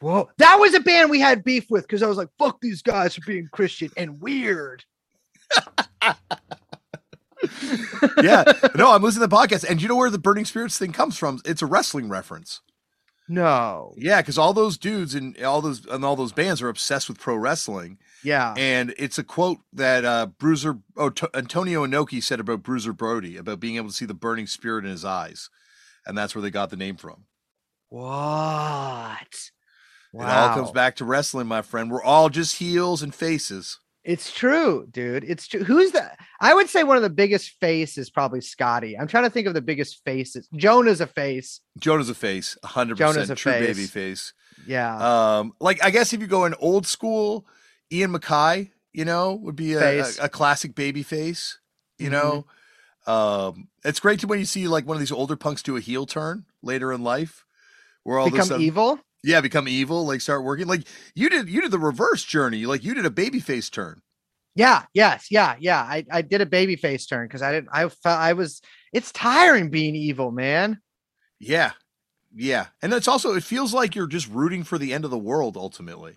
Whoa, 0.00 0.30
that 0.38 0.56
was 0.60 0.74
a 0.74 0.80
band 0.80 1.10
we 1.10 1.18
had 1.18 1.42
beef 1.42 1.66
with 1.70 1.82
because 1.82 2.02
I 2.02 2.06
was 2.06 2.16
like, 2.16 2.28
"Fuck 2.38 2.60
these 2.60 2.82
guys 2.82 3.16
for 3.16 3.22
being 3.26 3.48
Christian 3.50 3.90
and 3.96 4.20
weird." 4.20 4.84
yeah, 8.22 8.44
no, 8.74 8.92
I'm 8.92 9.02
listening 9.02 9.28
to 9.28 9.28
the 9.28 9.36
podcast, 9.36 9.68
and 9.68 9.80
you 9.80 9.88
know 9.88 9.96
where 9.96 10.10
the 10.10 10.18
Burning 10.18 10.44
Spirits 10.44 10.78
thing 10.78 10.92
comes 10.92 11.16
from? 11.16 11.40
It's 11.44 11.62
a 11.62 11.66
wrestling 11.66 12.08
reference. 12.08 12.60
No. 13.28 13.94
Yeah, 13.96 14.22
because 14.22 14.38
all 14.38 14.54
those 14.54 14.78
dudes 14.78 15.14
and 15.14 15.40
all 15.42 15.60
those 15.60 15.84
and 15.86 16.04
all 16.04 16.16
those 16.16 16.32
bands 16.32 16.62
are 16.62 16.68
obsessed 16.68 17.08
with 17.08 17.20
pro 17.20 17.36
wrestling. 17.36 17.98
Yeah. 18.24 18.54
And 18.56 18.94
it's 18.96 19.18
a 19.18 19.24
quote 19.24 19.58
that 19.74 20.04
uh 20.04 20.26
Bruiser 20.38 20.78
oh, 20.96 21.10
T- 21.10 21.26
Antonio 21.34 21.86
Inoki 21.86 22.22
said 22.22 22.40
about 22.40 22.62
Bruiser 22.62 22.94
Brody 22.94 23.36
about 23.36 23.60
being 23.60 23.76
able 23.76 23.88
to 23.88 23.94
see 23.94 24.06
the 24.06 24.14
burning 24.14 24.46
spirit 24.46 24.84
in 24.84 24.90
his 24.90 25.04
eyes. 25.04 25.50
And 26.06 26.16
that's 26.16 26.34
where 26.34 26.42
they 26.42 26.50
got 26.50 26.70
the 26.70 26.76
name 26.76 26.96
from. 26.96 27.24
What? 27.90 29.50
Wow. 30.12 30.22
It 30.22 30.24
all 30.24 30.54
comes 30.54 30.70
back 30.70 30.96
to 30.96 31.04
wrestling, 31.04 31.46
my 31.46 31.60
friend. 31.60 31.90
We're 31.90 32.02
all 32.02 32.30
just 32.30 32.56
heels 32.56 33.02
and 33.02 33.14
faces. 33.14 33.78
It's 34.04 34.32
true, 34.32 34.86
dude. 34.90 35.24
It's 35.24 35.46
true. 35.46 35.64
Who's 35.64 35.92
the? 35.92 36.10
I 36.40 36.54
would 36.54 36.68
say 36.68 36.84
one 36.84 36.96
of 36.96 37.02
the 37.02 37.10
biggest 37.10 37.50
face 37.60 37.98
is 37.98 38.10
probably 38.10 38.40
Scotty. 38.40 38.96
I'm 38.96 39.06
trying 39.06 39.24
to 39.24 39.30
think 39.30 39.46
of 39.46 39.54
the 39.54 39.60
biggest 39.60 40.02
faces. 40.04 40.48
Jonah's 40.54 41.00
a 41.00 41.06
face. 41.06 41.60
Jonah's 41.78 42.08
a 42.08 42.14
face. 42.14 42.56
100 42.62 42.96
percent 42.96 43.38
true 43.38 43.52
face. 43.52 43.66
baby 43.66 43.86
face. 43.86 44.32
Yeah. 44.66 45.38
Um, 45.38 45.52
like 45.60 45.84
I 45.84 45.90
guess 45.90 46.12
if 46.12 46.20
you 46.20 46.26
go 46.26 46.44
in 46.44 46.54
old 46.54 46.86
school, 46.86 47.46
Ian 47.92 48.12
MacKaye, 48.12 48.70
you 48.92 49.04
know, 49.04 49.34
would 49.34 49.56
be 49.56 49.74
a, 49.74 50.00
a, 50.00 50.06
a 50.22 50.28
classic 50.28 50.74
baby 50.74 51.02
face. 51.02 51.58
You 51.98 52.10
mm-hmm. 52.10 52.12
know, 52.12 52.46
um, 53.12 53.68
it's 53.84 54.00
great 54.00 54.20
to 54.20 54.26
when 54.26 54.38
you 54.38 54.44
see 54.44 54.68
like 54.68 54.86
one 54.86 54.96
of 54.96 55.00
these 55.00 55.12
older 55.12 55.36
punks 55.36 55.62
do 55.62 55.76
a 55.76 55.80
heel 55.80 56.06
turn 56.06 56.44
later 56.62 56.92
in 56.92 57.02
life, 57.02 57.44
where 58.04 58.18
all 58.18 58.30
become 58.30 58.46
sudden, 58.46 58.62
evil. 58.62 59.00
Yeah, 59.24 59.40
become 59.40 59.66
evil, 59.66 60.06
like 60.06 60.20
start 60.20 60.44
working. 60.44 60.66
Like 60.66 60.86
you 61.14 61.28
did 61.28 61.48
you 61.48 61.60
did 61.60 61.70
the 61.70 61.78
reverse 61.78 62.24
journey. 62.24 62.66
Like 62.66 62.84
you 62.84 62.94
did 62.94 63.06
a 63.06 63.10
baby 63.10 63.40
face 63.40 63.68
turn. 63.68 64.00
Yeah, 64.54 64.84
yes, 64.92 65.26
yeah, 65.30 65.56
yeah. 65.60 65.80
I, 65.80 66.04
I 66.10 66.22
did 66.22 66.40
a 66.40 66.46
baby 66.46 66.76
face 66.76 67.06
turn 67.06 67.26
because 67.26 67.42
I 67.42 67.52
didn't 67.52 67.68
I 67.72 67.88
felt 67.88 68.18
I 68.18 68.32
was 68.32 68.60
it's 68.92 69.12
tiring 69.12 69.70
being 69.70 69.94
evil, 69.94 70.30
man. 70.30 70.80
Yeah. 71.38 71.72
Yeah. 72.34 72.66
And 72.82 72.92
it's 72.92 73.08
also 73.08 73.34
it 73.34 73.44
feels 73.44 73.72
like 73.72 73.94
you're 73.94 74.06
just 74.06 74.28
rooting 74.28 74.64
for 74.64 74.78
the 74.78 74.92
end 74.92 75.04
of 75.04 75.10
the 75.10 75.18
world 75.18 75.56
ultimately. 75.56 76.16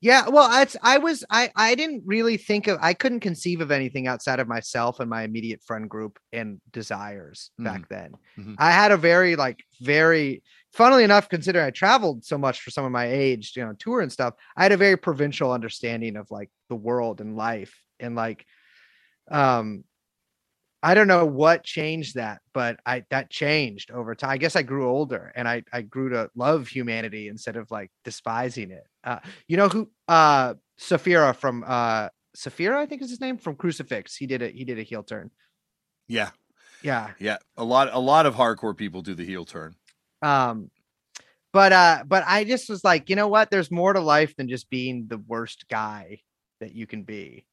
Yeah, 0.00 0.28
well, 0.28 0.62
it's 0.62 0.76
I 0.82 0.98
was 0.98 1.24
I 1.28 1.50
I 1.56 1.74
didn't 1.74 2.04
really 2.06 2.36
think 2.36 2.68
of 2.68 2.78
I 2.80 2.94
couldn't 2.94 3.20
conceive 3.20 3.60
of 3.60 3.72
anything 3.72 4.06
outside 4.06 4.38
of 4.38 4.46
myself 4.46 5.00
and 5.00 5.10
my 5.10 5.22
immediate 5.22 5.60
friend 5.66 5.90
group 5.90 6.20
and 6.32 6.60
desires 6.70 7.50
mm-hmm. 7.60 7.64
back 7.64 7.88
then. 7.88 8.12
Mm-hmm. 8.38 8.54
I 8.58 8.70
had 8.70 8.92
a 8.92 8.96
very 8.96 9.34
like 9.34 9.64
very 9.80 10.42
funnily 10.78 11.02
enough, 11.02 11.28
considering 11.28 11.66
I 11.66 11.70
traveled 11.70 12.24
so 12.24 12.38
much 12.38 12.62
for 12.62 12.70
some 12.70 12.84
of 12.84 12.92
my 12.92 13.06
age, 13.06 13.52
you 13.56 13.66
know, 13.66 13.72
tour 13.80 14.00
and 14.00 14.12
stuff, 14.12 14.34
I 14.56 14.62
had 14.62 14.70
a 14.70 14.76
very 14.76 14.96
provincial 14.96 15.50
understanding 15.50 16.14
of 16.16 16.30
like 16.30 16.50
the 16.68 16.76
world 16.76 17.20
and 17.20 17.36
life 17.36 17.74
and 17.98 18.14
like 18.14 18.46
um 19.28 19.82
I 20.80 20.94
don't 20.94 21.08
know 21.08 21.26
what 21.26 21.64
changed 21.64 22.14
that, 22.14 22.40
but 22.54 22.78
I 22.86 23.02
that 23.10 23.28
changed 23.28 23.90
over 23.90 24.14
time. 24.14 24.30
I 24.30 24.38
guess 24.38 24.54
I 24.54 24.62
grew 24.62 24.88
older 24.88 25.32
and 25.34 25.48
I 25.48 25.64
I 25.72 25.82
grew 25.82 26.10
to 26.10 26.30
love 26.36 26.68
humanity 26.68 27.26
instead 27.26 27.56
of 27.56 27.68
like 27.72 27.90
despising 28.04 28.70
it. 28.70 28.86
Uh, 29.02 29.18
you 29.48 29.56
know 29.56 29.68
who 29.68 29.90
uh 30.06 30.54
Sothira 30.78 31.34
from 31.34 31.64
uh 31.66 32.10
Sothira, 32.36 32.78
I 32.78 32.86
think 32.86 33.02
is 33.02 33.10
his 33.10 33.20
name 33.20 33.36
from 33.36 33.56
Crucifix. 33.56 34.14
He 34.14 34.28
did 34.28 34.42
it. 34.42 34.54
He 34.54 34.64
did 34.64 34.78
a 34.78 34.84
heel 34.84 35.02
turn. 35.02 35.32
Yeah. 36.06 36.30
Yeah. 36.82 37.10
Yeah. 37.18 37.38
A 37.56 37.64
lot 37.64 37.88
a 37.92 37.98
lot 37.98 38.26
of 38.26 38.36
hardcore 38.36 38.76
people 38.76 39.02
do 39.02 39.16
the 39.16 39.26
heel 39.26 39.44
turn. 39.44 39.74
Um 40.22 40.70
but 41.52 41.72
uh 41.72 42.04
but 42.06 42.24
I 42.26 42.44
just 42.44 42.68
was 42.68 42.84
like, 42.84 43.10
you 43.10 43.16
know 43.16 43.28
what? 43.28 43.50
There's 43.50 43.70
more 43.70 43.92
to 43.92 44.00
life 44.00 44.36
than 44.36 44.48
just 44.48 44.70
being 44.70 45.06
the 45.08 45.18
worst 45.18 45.66
guy 45.68 46.20
that 46.60 46.74
you 46.74 46.86
can 46.86 47.02
be. 47.02 47.44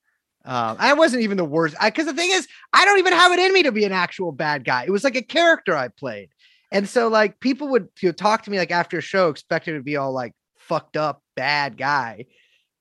Um, 0.45 0.77
I 0.79 0.93
wasn't 0.93 1.23
even 1.23 1.37
the 1.37 1.45
worst 1.45 1.75
because 1.83 2.05
the 2.05 2.13
thing 2.13 2.29
is, 2.31 2.47
I 2.71 2.85
don't 2.85 2.99
even 2.99 3.13
have 3.13 3.31
it 3.31 3.39
in 3.39 3.51
me 3.51 3.63
to 3.63 3.71
be 3.71 3.83
an 3.83 3.91
actual 3.91 4.31
bad 4.31 4.63
guy. 4.63 4.83
It 4.83 4.91
was 4.91 5.03
like 5.03 5.15
a 5.15 5.23
character 5.23 5.75
I 5.75 5.87
played, 5.87 6.29
and 6.71 6.87
so 6.87 7.07
like 7.07 7.39
people 7.39 7.69
would 7.69 7.87
you 7.99 8.09
know, 8.09 8.13
talk 8.13 8.43
to 8.43 8.51
me 8.51 8.59
like 8.59 8.69
after 8.69 8.99
a 8.99 9.01
show, 9.01 9.29
expecting 9.29 9.73
to 9.73 9.81
be 9.81 9.97
all 9.97 10.13
like 10.13 10.33
fucked 10.59 10.97
up 10.97 11.23
bad 11.35 11.77
guy, 11.77 12.25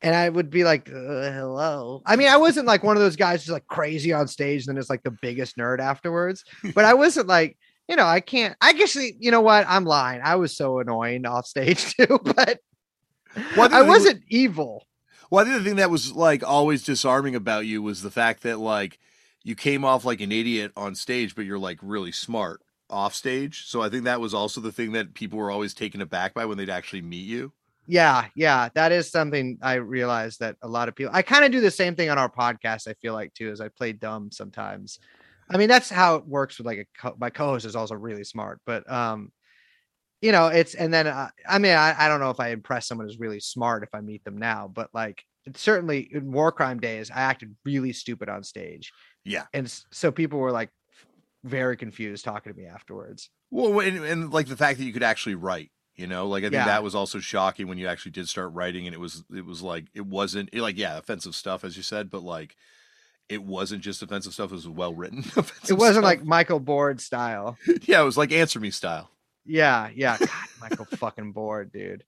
and 0.03 0.15
I 0.15 0.29
would 0.29 0.51
be 0.51 0.63
like, 0.63 0.91
uh, 0.91 0.93
"Hello." 1.33 2.03
I 2.05 2.17
mean, 2.17 2.29
I 2.29 2.37
wasn't 2.37 2.67
like 2.67 2.85
one 2.85 2.97
of 2.97 3.03
those 3.03 3.17
guys 3.17 3.43
who's 3.43 3.53
like 3.53 3.67
crazy 3.67 4.13
on 4.13 4.29
stage, 4.29 4.67
and 4.67 4.77
then 4.77 4.79
is 4.79 4.91
like 4.91 5.03
the 5.03 5.17
biggest 5.23 5.57
nerd 5.57 5.81
afterwards. 5.81 6.45
But 6.75 6.85
I 6.85 6.93
wasn't 6.93 7.29
like, 7.29 7.57
you 7.89 7.97
know, 7.97 8.07
I 8.07 8.21
can't. 8.21 8.57
I 8.61 8.73
guess 8.73 8.95
you 8.97 9.31
know 9.31 9.41
what? 9.41 9.67
I'm 9.69 9.85
lying. 9.85 10.21
I 10.23 10.37
was 10.37 10.57
so 10.57 10.79
annoying 10.79 11.27
off 11.27 11.47
stage 11.47 11.95
too, 11.97 12.21
but 12.23 12.61
well, 13.57 13.73
I, 13.73 13.81
I 13.81 13.83
wasn't 13.83 14.23
evil. 14.29 14.87
Well, 15.31 15.45
I 15.45 15.49
think 15.49 15.59
the 15.59 15.69
thing 15.69 15.77
that 15.77 15.91
was 15.91 16.13
like 16.13 16.43
always 16.43 16.85
disarming 16.85 17.35
about 17.35 17.67
you 17.67 17.83
was 17.83 18.03
the 18.03 18.11
fact 18.11 18.43
that 18.43 18.59
like 18.59 18.99
you 19.43 19.55
came 19.55 19.85
off 19.85 20.05
like 20.05 20.21
an 20.21 20.33
idiot 20.33 20.73
on 20.77 20.95
stage, 20.95 21.35
but 21.35 21.45
you're 21.45 21.59
like 21.59 21.79
really 21.83 22.13
smart 22.13 22.63
off 22.91 23.15
stage. 23.15 23.67
So 23.67 23.83
I 23.83 23.89
think 23.89 24.05
that 24.05 24.21
was 24.21 24.35
also 24.35 24.61
the 24.61 24.73
thing 24.73 24.93
that 24.93 25.15
people 25.15 25.39
were 25.39 25.51
always 25.51 25.75
taken 25.75 26.01
aback 26.01 26.35
by 26.35 26.45
when 26.45 26.59
they'd 26.59 26.71
actually 26.71 27.03
meet 27.03 27.27
you. 27.27 27.53
Yeah, 27.87 28.27
yeah, 28.35 28.71
that 28.75 28.93
is 28.93 29.11
something 29.11 29.59
I 29.61 29.75
realized 29.75 30.41
that 30.41 30.57
a 30.63 30.69
lot 30.69 30.89
of 30.89 30.95
people. 30.95 31.15
I 31.15 31.21
kind 31.21 31.45
of 31.45 31.53
do 31.53 31.61
the 31.61 31.71
same 31.71 31.95
thing 31.95 32.09
on 32.09 32.19
our 32.19 32.31
podcast. 32.31 32.89
I 32.89 32.95
feel 32.95 33.13
like 33.13 33.35
too, 33.35 33.51
as 33.51 33.61
I 33.61 33.69
play 33.69 33.93
dumb 33.93 34.31
sometimes. 34.33 34.99
I 35.51 35.57
mean, 35.57 35.69
that's 35.69 35.91
how 35.91 36.17
it 36.17 36.27
works 36.27 36.59
with 36.59 36.67
like 36.67 36.79
a 36.79 36.87
co- 36.99 37.17
my 37.19 37.31
co-host 37.31 37.67
is 37.67 37.77
also 37.77 37.95
really 37.95 38.25
smart, 38.25 38.61
but 38.67 38.91
um, 38.91 39.31
you 40.21 40.33
know, 40.33 40.47
it's 40.47 40.75
and 40.75 40.93
then 40.93 41.07
uh, 41.07 41.29
I 41.49 41.59
mean, 41.59 41.77
I, 41.77 41.95
I 41.99 42.09
don't 42.09 42.21
know 42.21 42.31
if 42.31 42.41
I 42.41 42.49
impress 42.49 42.87
someone 42.89 43.07
who's 43.07 43.21
really 43.21 43.41
smart 43.41 43.83
if 43.83 43.91
I 43.95 44.01
meet 44.01 44.25
them 44.25 44.39
now, 44.39 44.71
but 44.73 44.89
like 44.95 45.23
certainly 45.55 46.09
in 46.11 46.33
Warkrime 46.33 46.81
days, 46.81 47.11
I 47.11 47.21
acted 47.21 47.55
really 47.65 47.93
stupid 47.93 48.29
on 48.29 48.43
stage. 48.43 48.93
Yeah, 49.25 49.45
and 49.53 49.71
so 49.93 50.11
people 50.11 50.39
were 50.39 50.53
like 50.53 50.71
very 51.43 51.77
confused 51.77 52.25
talking 52.25 52.53
to 52.53 52.59
me 52.59 52.67
afterwards. 52.67 53.29
Well, 53.51 53.81
and, 53.81 53.99
and 53.99 54.33
like 54.33 54.49
the 54.49 54.57
fact 54.57 54.79
that 54.79 54.85
you 54.85 54.93
could 54.93 55.03
actually 55.03 55.35
write, 55.35 55.71
you 55.95 56.07
know, 56.07 56.27
like 56.27 56.43
I 56.43 56.47
think 56.47 56.55
yeah. 56.55 56.65
that 56.65 56.83
was 56.83 56.95
also 56.95 57.21
shocking 57.21 57.69
when 57.69 57.79
you 57.79 57.87
actually 57.87 58.13
did 58.13 58.29
start 58.29 58.53
writing, 58.55 58.87
and 58.87 58.95
it 58.95 59.01
was 59.01 59.25
it 59.35 59.45
was 59.45 59.63
like 59.63 59.89
it 59.95 60.07
wasn't 60.07 60.49
it, 60.53 60.63
like 60.63 60.79
yeah, 60.79 60.97
offensive 60.97 61.35
stuff 61.35 61.65
as 61.65 61.77
you 61.77 61.83
said, 61.83 62.09
but 62.09 62.23
like 62.23 62.57
it 63.29 63.43
wasn't 63.43 63.83
just 63.83 64.03
offensive 64.03 64.35
stuff; 64.35 64.51
it 64.51 64.55
was 64.55 64.69
well 64.69 64.95
written. 64.95 65.21
it 65.69 65.73
wasn't 65.73 65.77
stuff. 65.77 66.05
like 66.05 66.23
Mykel 66.23 66.65
Board 66.65 67.01
style. 67.01 67.57
yeah, 67.83 68.01
it 68.01 68.05
was 68.05 68.17
like 68.17 68.33
Answer 68.33 68.61
Me 68.61 68.71
style. 68.71 69.11
Yeah, 69.45 69.91
yeah. 69.95 70.19
God, 70.19 70.29
Mykel 70.61 70.99
fucking 70.99 71.33
Board, 71.33 71.73
dude. 71.73 72.05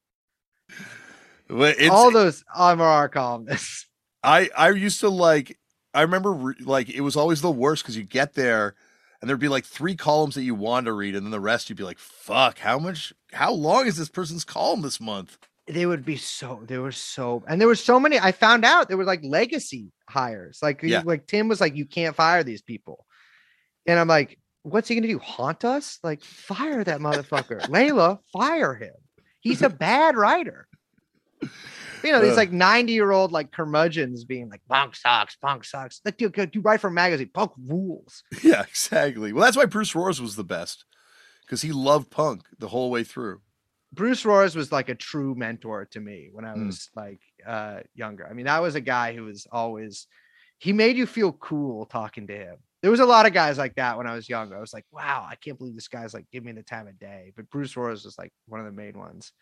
All 1.51 2.11
those 2.11 2.45
um, 2.55 2.79
MRR 2.79 3.11
columnists. 3.13 3.87
I 4.23 4.51
I 4.57 4.71
used 4.71 5.01
to 5.01 5.09
like. 5.09 5.59
I 5.95 6.03
remember 6.03 6.33
re- 6.33 6.55
like 6.61 6.91
it 6.91 7.01
was 7.01 7.17
always 7.17 7.41
the 7.41 7.51
worst 7.51 7.83
because 7.83 7.97
you 7.97 8.03
get 8.03 8.35
there 8.35 8.75
and 9.21 9.29
there'd 9.29 9.41
be 9.41 9.49
like 9.49 9.65
three 9.65 9.97
columns 9.97 10.35
that 10.35 10.43
you 10.43 10.55
want 10.55 10.87
to 10.87 10.93
read, 10.93 11.15
and 11.15 11.25
then 11.25 11.31
the 11.31 11.41
rest 11.41 11.69
you'd 11.69 11.79
be 11.79 11.85
like, 11.85 11.99
"Fuck, 11.99 12.59
how 12.59 12.79
much? 12.79 13.15
How 13.33 13.53
long 13.53 13.87
is 13.87 13.97
this 13.97 14.09
person's 14.09 14.45
column 14.45 14.83
this 14.83 15.01
month?" 15.01 15.39
They 15.69 15.87
would 15.87 16.05
be 16.05 16.17
so. 16.17 16.63
They 16.65 16.79
were 16.79 16.93
so, 16.93 17.43
and 17.49 17.61
there 17.61 17.69
were 17.69 17.75
so 17.75 17.99
many. 17.99 18.19
I 18.19 18.33
found 18.33 18.65
out 18.65 18.89
there 18.89 18.97
were 18.97 19.05
like 19.05 19.25
legacy 19.25 19.91
hires. 20.09 20.61
Like, 20.63 20.81
yeah. 20.83 21.03
like 21.05 21.27
Tim 21.27 21.49
was 21.49 21.61
like, 21.61 21.75
"You 21.75 21.87
can't 21.87 22.15
fire 22.15 22.45
these 22.45 22.63
people," 22.63 23.05
and 23.87 23.99
I'm 23.99 24.07
like, 24.07 24.39
what's 24.67 24.89
he 24.89 24.95
gonna 24.95 25.07
do? 25.07 25.19
Haunt 25.19 25.65
us? 25.65 25.99
Like 26.03 26.23
fire 26.23 26.83
that 26.85 27.01
motherfucker. 27.01 27.61
Layla, 27.69 28.19
fire 28.33 28.75
him. 28.75 28.95
He's 29.41 29.63
a 29.63 29.69
bad 29.69 30.17
writer. 30.17 30.67
You 32.03 32.13
know, 32.13 32.21
these 32.21 32.37
like 32.37 32.53
90 32.53 32.93
year 32.93 33.13
old 33.13 33.33
like 33.33 33.53
curmudgeons 33.53 34.25
being 34.25 34.49
like 34.49 34.61
punk 34.69 34.97
sucks, 34.97 35.37
punk 35.37 35.65
sucks. 35.65 36.01
Like 36.05 36.21
you, 36.21 36.33
you 36.53 36.61
write 36.61 36.81
for 36.81 36.89
a 36.89 36.93
magazine, 36.93 37.31
punk 37.33 37.53
rules. 37.67 38.25
Yeah, 38.43 38.63
exactly. 38.63 39.33
Well, 39.33 39.45
that's 39.45 39.57
why 39.57 39.67
Bruce 39.67 39.93
Roehrs 39.93 40.21
was 40.21 40.37
the 40.37 40.45
best 40.45 40.85
because 41.43 41.63
he 41.63 41.73
loved 41.73 42.11
punk 42.11 42.43
the 42.59 42.69
whole 42.69 42.91
way 42.91 43.05
through. 43.05 43.41
Bruce 43.93 44.25
Roehrs 44.25 44.57
was 44.57 44.73
like 44.73 44.89
a 44.89 44.95
true 44.95 45.35
mentor 45.35 45.87
to 45.93 46.01
me 46.01 46.29
when 46.33 46.45
I 46.45 46.53
hmm. 46.53 46.67
was 46.67 46.91
mm. 46.97 46.97
like 46.97 47.21
uh 47.47 47.81
younger. 47.95 48.27
I 48.27 48.33
mean, 48.33 48.47
that 48.47 48.63
was 48.63 48.75
a 48.75 48.81
guy 48.81 49.15
who 49.15 49.25
was 49.25 49.47
always 49.51 50.07
he 50.59 50.73
made 50.73 50.97
you 50.97 51.07
feel 51.07 51.33
cool 51.33 51.87
talking 51.87 52.27
to 52.27 52.37
him 52.37 52.57
There 52.83 52.91
was 52.91 53.01
a 53.01 53.07
lot 53.07 53.27
of 53.27 53.33
guys 53.33 53.59
like 53.59 53.75
that 53.77 53.99
when 53.99 54.07
I 54.07 54.15
was 54.15 54.29
young. 54.29 54.53
I 54.53 54.61
was 54.61 54.73
like, 54.73 54.87
wow, 54.91 55.27
I 55.29 55.35
can't 55.37 55.59
believe 55.59 55.75
this 55.75 55.89
guy's 55.89 56.15
like 56.15 56.27
giving 56.33 56.47
me 56.47 56.53
the 56.53 56.63
time 56.63 56.89
of 56.89 56.99
day. 56.99 57.33
But 57.37 57.51
Bruce 57.51 57.75
Roehrs 57.75 58.05
was 58.05 58.17
like 58.19 58.33
one 58.47 58.61
of 58.61 58.67
the 58.67 58.73
main 58.73 58.99
ones. 58.99 59.33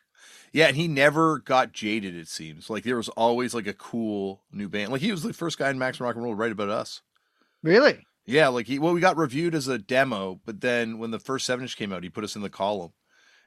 Yeah, 0.52 0.66
and 0.66 0.76
he 0.76 0.88
never 0.88 1.38
got 1.38 1.72
jaded. 1.72 2.16
It 2.16 2.28
seems 2.28 2.70
like 2.70 2.84
there 2.84 2.96
was 2.96 3.08
always 3.10 3.54
like 3.54 3.66
a 3.66 3.74
cool 3.74 4.42
new 4.52 4.68
band. 4.68 4.92
Like 4.92 5.00
he 5.00 5.10
was 5.10 5.22
the 5.22 5.32
first 5.32 5.58
guy 5.58 5.70
in 5.70 5.78
Max 5.78 6.00
Rock 6.00 6.14
and 6.14 6.24
Roll 6.24 6.34
to 6.34 6.36
write 6.36 6.52
about 6.52 6.68
us. 6.68 7.02
Really? 7.62 7.98
Yeah, 8.26 8.48
like 8.48 8.66
he 8.66 8.78
well, 8.78 8.94
we 8.94 9.00
got 9.00 9.16
reviewed 9.16 9.54
as 9.54 9.68
a 9.68 9.78
demo, 9.78 10.40
but 10.46 10.60
then 10.60 10.98
when 10.98 11.10
the 11.10 11.18
first 11.18 11.46
seven 11.46 11.64
inch 11.64 11.76
came 11.76 11.92
out, 11.92 12.02
he 12.02 12.08
put 12.08 12.24
us 12.24 12.36
in 12.36 12.42
the 12.42 12.50
column, 12.50 12.92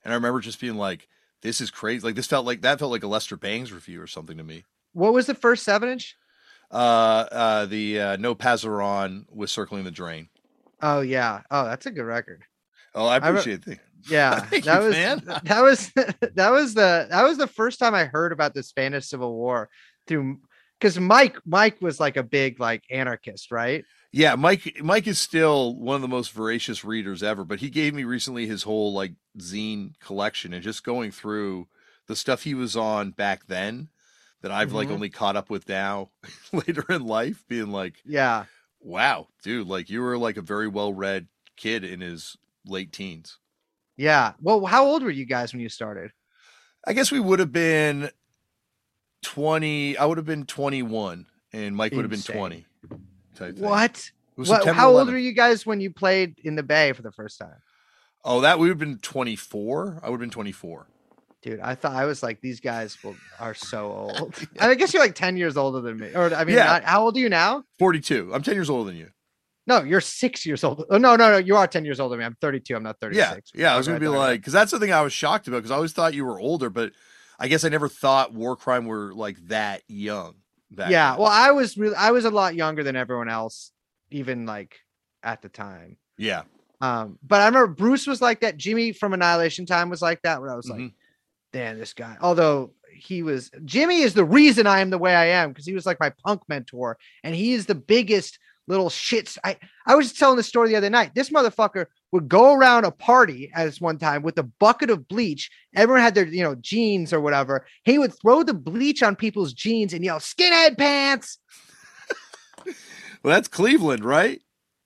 and 0.03 0.13
I 0.13 0.15
remember 0.15 0.39
just 0.39 0.59
being 0.59 0.75
like, 0.75 1.07
"This 1.41 1.61
is 1.61 1.71
crazy!" 1.71 2.01
Like 2.05 2.15
this 2.15 2.27
felt 2.27 2.45
like 2.45 2.61
that 2.61 2.79
felt 2.79 2.91
like 2.91 3.03
a 3.03 3.07
Lester 3.07 3.37
Bangs 3.37 3.71
review 3.71 4.01
or 4.01 4.07
something 4.07 4.37
to 4.37 4.43
me. 4.43 4.63
What 4.93 5.13
was 5.13 5.25
the 5.27 5.35
first 5.35 5.63
seven 5.63 5.89
inch? 5.89 6.15
Uh, 6.71 7.25
uh, 7.31 7.65
the 7.65 7.99
uh, 7.99 8.15
No 8.17 8.35
Pasaran 8.35 9.25
with 9.31 9.49
circling 9.49 9.83
the 9.83 9.91
drain. 9.91 10.29
Oh 10.81 11.01
yeah. 11.01 11.41
Oh, 11.49 11.65
that's 11.65 11.85
a 11.85 11.91
good 11.91 12.03
record. 12.03 12.43
Oh, 12.93 13.05
I 13.05 13.19
I 13.19 13.29
re- 13.29 13.39
appreciate 13.39 13.67
it. 13.67 13.79
Yeah, 14.09 14.39
Thank 14.41 14.63
that 14.65 14.79
you, 14.79 14.87
was 14.87 14.95
man. 14.95 15.21
that 15.43 15.61
was 15.61 15.91
that 16.35 16.49
was 16.51 16.73
the 16.75 17.07
that 17.09 17.23
was 17.23 17.37
the 17.37 17.47
first 17.47 17.79
time 17.79 17.93
I 17.93 18.05
heard 18.05 18.31
about 18.31 18.53
the 18.53 18.63
Spanish 18.63 19.07
Civil 19.07 19.33
War 19.33 19.69
through 20.07 20.39
because 20.79 20.99
Mike 20.99 21.37
Mike 21.45 21.81
was 21.81 21.99
like 21.99 22.15
a 22.15 22.23
big 22.23 22.59
like 22.59 22.83
anarchist, 22.89 23.51
right? 23.51 23.83
Yeah, 24.11 24.35
Mike 24.35 24.77
Mike 24.81 25.05
is 25.07 25.19
still 25.19 25.75
one 25.75 25.95
of 25.95 26.01
the 26.01 26.07
most 26.07 26.31
voracious 26.31 26.84
readers 26.84 27.21
ever, 27.21 27.43
but 27.43 27.59
he 27.59 27.69
gave 27.69 27.93
me 27.93 28.03
recently 28.03 28.47
his 28.47 28.63
whole 28.63 28.93
like 28.93 29.13
zine 29.39 29.99
collection 29.99 30.53
and 30.53 30.63
just 30.63 30.84
going 30.84 31.11
through 31.11 31.67
the 32.07 32.15
stuff 32.15 32.43
he 32.43 32.53
was 32.53 32.75
on 32.75 33.11
back 33.11 33.45
then 33.47 33.89
that 34.41 34.51
I've 34.51 34.71
like 34.71 34.88
Mhm. 34.88 34.93
only 34.93 35.09
caught 35.09 35.35
up 35.35 35.49
with 35.49 35.67
now 35.67 36.11
later 36.53 36.85
in 36.89 37.05
life 37.05 37.43
being 37.49 37.69
like, 37.71 38.01
Yeah. 38.05 38.45
wow, 38.79 39.27
dude, 39.43 39.67
like 39.67 39.89
you 39.89 40.01
were 40.01 40.17
like 40.17 40.38
a 40.38 40.41
very 40.41 40.67
well-read 40.69 41.27
kid 41.57 41.84
in 41.84 41.99
his 42.01 42.38
late 42.65 42.91
teens. 42.93 43.39
Yeah. 43.97 44.34
Well, 44.39 44.65
how 44.65 44.85
old 44.85 45.03
were 45.03 45.09
you 45.09 45.25
guys 45.25 45.51
when 45.53 45.59
you 45.61 45.69
started? 45.69 46.11
I 46.85 46.93
guess 46.93 47.11
we 47.11 47.19
would 47.19 47.39
have 47.39 47.51
been 47.51 48.09
20, 49.23 49.97
I 49.97 50.05
would 50.05 50.17
have 50.17 50.25
been 50.25 50.45
21 50.45 51.25
and 51.51 51.75
Mike 51.75 51.91
would 51.93 52.03
have 52.03 52.09
been 52.11 52.19
Insane. 52.19 52.38
20. 52.38 52.65
What? 53.39 54.11
What 54.35 54.68
how 54.68 54.95
old 54.95 55.09
were 55.09 55.18
you 55.18 55.31
guys 55.31 55.65
when 55.65 55.81
you 55.81 55.89
played 55.91 56.39
in 56.43 56.55
the 56.55 56.64
Bay 56.64 56.93
for 56.93 57.01
the 57.01 57.11
first 57.11 57.39
time? 57.39 57.55
Oh, 58.23 58.41
that 58.41 58.59
would 58.59 58.69
have 58.69 58.77
been 58.77 58.99
24. 58.99 60.01
I 60.03 60.09
would 60.09 60.15
have 60.15 60.19
been 60.19 60.30
24. 60.30 60.88
Dude, 61.41 61.59
I 61.59 61.76
thought 61.76 61.93
I 61.93 62.05
was 62.05 62.22
like 62.22 62.41
these 62.41 62.59
guys 62.59 63.01
will, 63.03 63.15
are 63.39 63.53
so 63.53 63.91
old. 63.91 64.35
I 64.59 64.76
guess 64.76 64.93
you're 64.93 65.01
like 65.01 65.15
10 65.15 65.38
years 65.38 65.55
older 65.55 65.81
than 65.81 65.97
me. 65.97 66.11
Or 66.14 66.34
I 66.34 66.43
mean, 66.43 66.55
Yeah. 66.55 66.65
not, 66.65 66.84
how 66.84 67.03
old 67.03 67.15
are 67.15 67.19
you 67.19 67.30
now? 67.30 67.64
42. 67.80 68.31
I'm 68.34 68.43
10 68.43 68.55
years 68.55 68.69
older 68.69 68.89
than 68.89 68.99
you. 68.99 69.09
No, 69.65 69.84
you're 69.84 70.01
six 70.01 70.45
years 70.45 70.64
old. 70.64 70.85
Oh, 70.89 70.97
no, 70.97 71.15
no, 71.15 71.31
no. 71.31 71.38
You 71.38 71.55
are 71.57 71.68
10 71.68 71.84
years 71.84 71.99
older 71.99 72.14
than 72.14 72.19
me. 72.19 72.26
I'm 72.26 72.38
32. 72.39 72.76
I'm 72.76 72.84
not 72.84 72.99
36. 72.99 73.51
Yeah, 73.53 73.61
yeah. 73.61 73.73
I 73.73 73.77
was 73.77 73.88
gonna 73.88 73.99
be 73.99 74.07
like, 74.07 74.39
because 74.39 74.53
that's 74.53 74.72
the 74.72 74.80
thing 74.80 74.93
I 74.93 75.01
was 75.01 75.14
shocked 75.14 75.47
about. 75.47 75.57
Because 75.57 75.72
I 75.72 75.76
always 75.76 75.93
thought 75.93 76.14
you 76.14 76.26
were 76.26 76.39
older, 76.39 76.69
but 76.69 76.93
I 77.39 77.47
guess 77.47 77.64
I 77.64 77.69
never 77.69 77.89
thought 77.89 78.34
Warkrime 78.34 78.85
were 78.85 79.14
like 79.14 79.38
that 79.47 79.84
young. 79.88 80.35
Back 80.72 80.91
yeah. 80.91 81.15
Well, 81.18 81.27
I 81.27 81.52
was 81.52 81.77
really, 81.77 81.95
I 81.95 82.11
was 82.11 82.26
a 82.26 82.30
lot 82.30 82.56
younger 82.56 82.84
than 82.84 82.95
everyone 82.95 83.30
else, 83.30 83.72
even 84.11 84.45
like 84.45 84.80
at 85.23 85.41
the 85.41 85.49
time. 85.49 85.98
yeah, 86.18 86.44
Um, 86.81 87.18
but 87.23 87.41
I 87.41 87.45
remember 87.48 87.68
Bruce 87.73 88.06
was 88.07 88.22
like 88.22 88.41
that. 88.41 88.57
Jimmy 88.57 88.91
from 88.94 89.14
Annihilation 89.14 89.65
Time 89.65 89.89
was 89.89 90.02
like 90.02 90.22
that. 90.23 90.41
Where 90.41 90.52
I 90.52 90.56
was 90.56 90.69
like, 90.69 90.80
Mhm. 90.80 90.94
damn, 91.53 91.80
this 91.80 91.94
guy. 91.94 92.18
Although 92.22 92.73
he 92.94 93.22
was 93.23 93.52
Jimmy 93.65 94.02
is 94.02 94.14
the 94.14 94.26
reason 94.26 94.65
I 94.68 94.80
am 94.80 94.89
the 94.89 94.98
way 94.98 95.15
I 95.15 95.26
am 95.26 95.49
because 95.49 95.65
he 95.65 95.73
was 95.73 95.85
like 95.85 95.99
my 95.99 96.11
punk 96.23 96.41
mentor, 96.48 96.98
and 97.23 97.35
he 97.35 97.53
is 97.53 97.65
the 97.65 97.76
biggest 97.76 98.39
little 98.68 98.89
shits. 98.89 99.38
I 99.44 99.57
I 99.85 99.95
was 99.95 100.14
telling 100.14 100.38
the 100.38 100.44
story 100.44 100.69
the 100.69 100.76
other 100.76 100.89
night. 100.89 101.15
This 101.15 101.30
motherfucker 101.30 101.85
would 102.11 102.27
go 102.27 102.53
around 102.53 102.85
a 102.85 102.91
party 102.91 103.52
at 103.56 103.65
this 103.65 103.81
one 103.81 103.98
time 103.98 104.22
with 104.23 104.38
a 104.38 104.44
bucket 104.44 104.89
of 104.89 105.07
bleach. 105.07 105.49
Everyone 105.76 106.02
had 106.02 106.15
their 106.15 106.27
you 106.27 106.44
know 106.44 106.56
jeans 106.56 107.14
or 107.14 107.22
whatever. 107.22 107.65
He 107.84 107.98
would 107.98 108.14
throw 108.19 108.44
the 108.44 108.53
bleach 108.53 109.02
on 109.03 109.15
people's 109.15 109.53
jeans 109.53 109.94
and 109.94 110.03
yell 110.03 110.19
"skinhead 110.19 110.77
pants." 110.77 111.39
well, 112.65 112.76
that's 113.23 113.48
Cleveland, 113.48 114.03
right? 114.03 114.41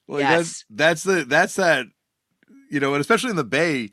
Like 0.07 0.21
Yes. 0.21 0.29
that's 0.29 0.65
that's 0.69 1.03
the 1.03 1.25
that's 1.25 1.55
that, 1.55 1.87
you 2.69 2.79
know, 2.79 2.93
and 2.93 3.01
especially 3.01 3.29
in 3.29 3.35
the 3.35 3.43
Bay, 3.43 3.91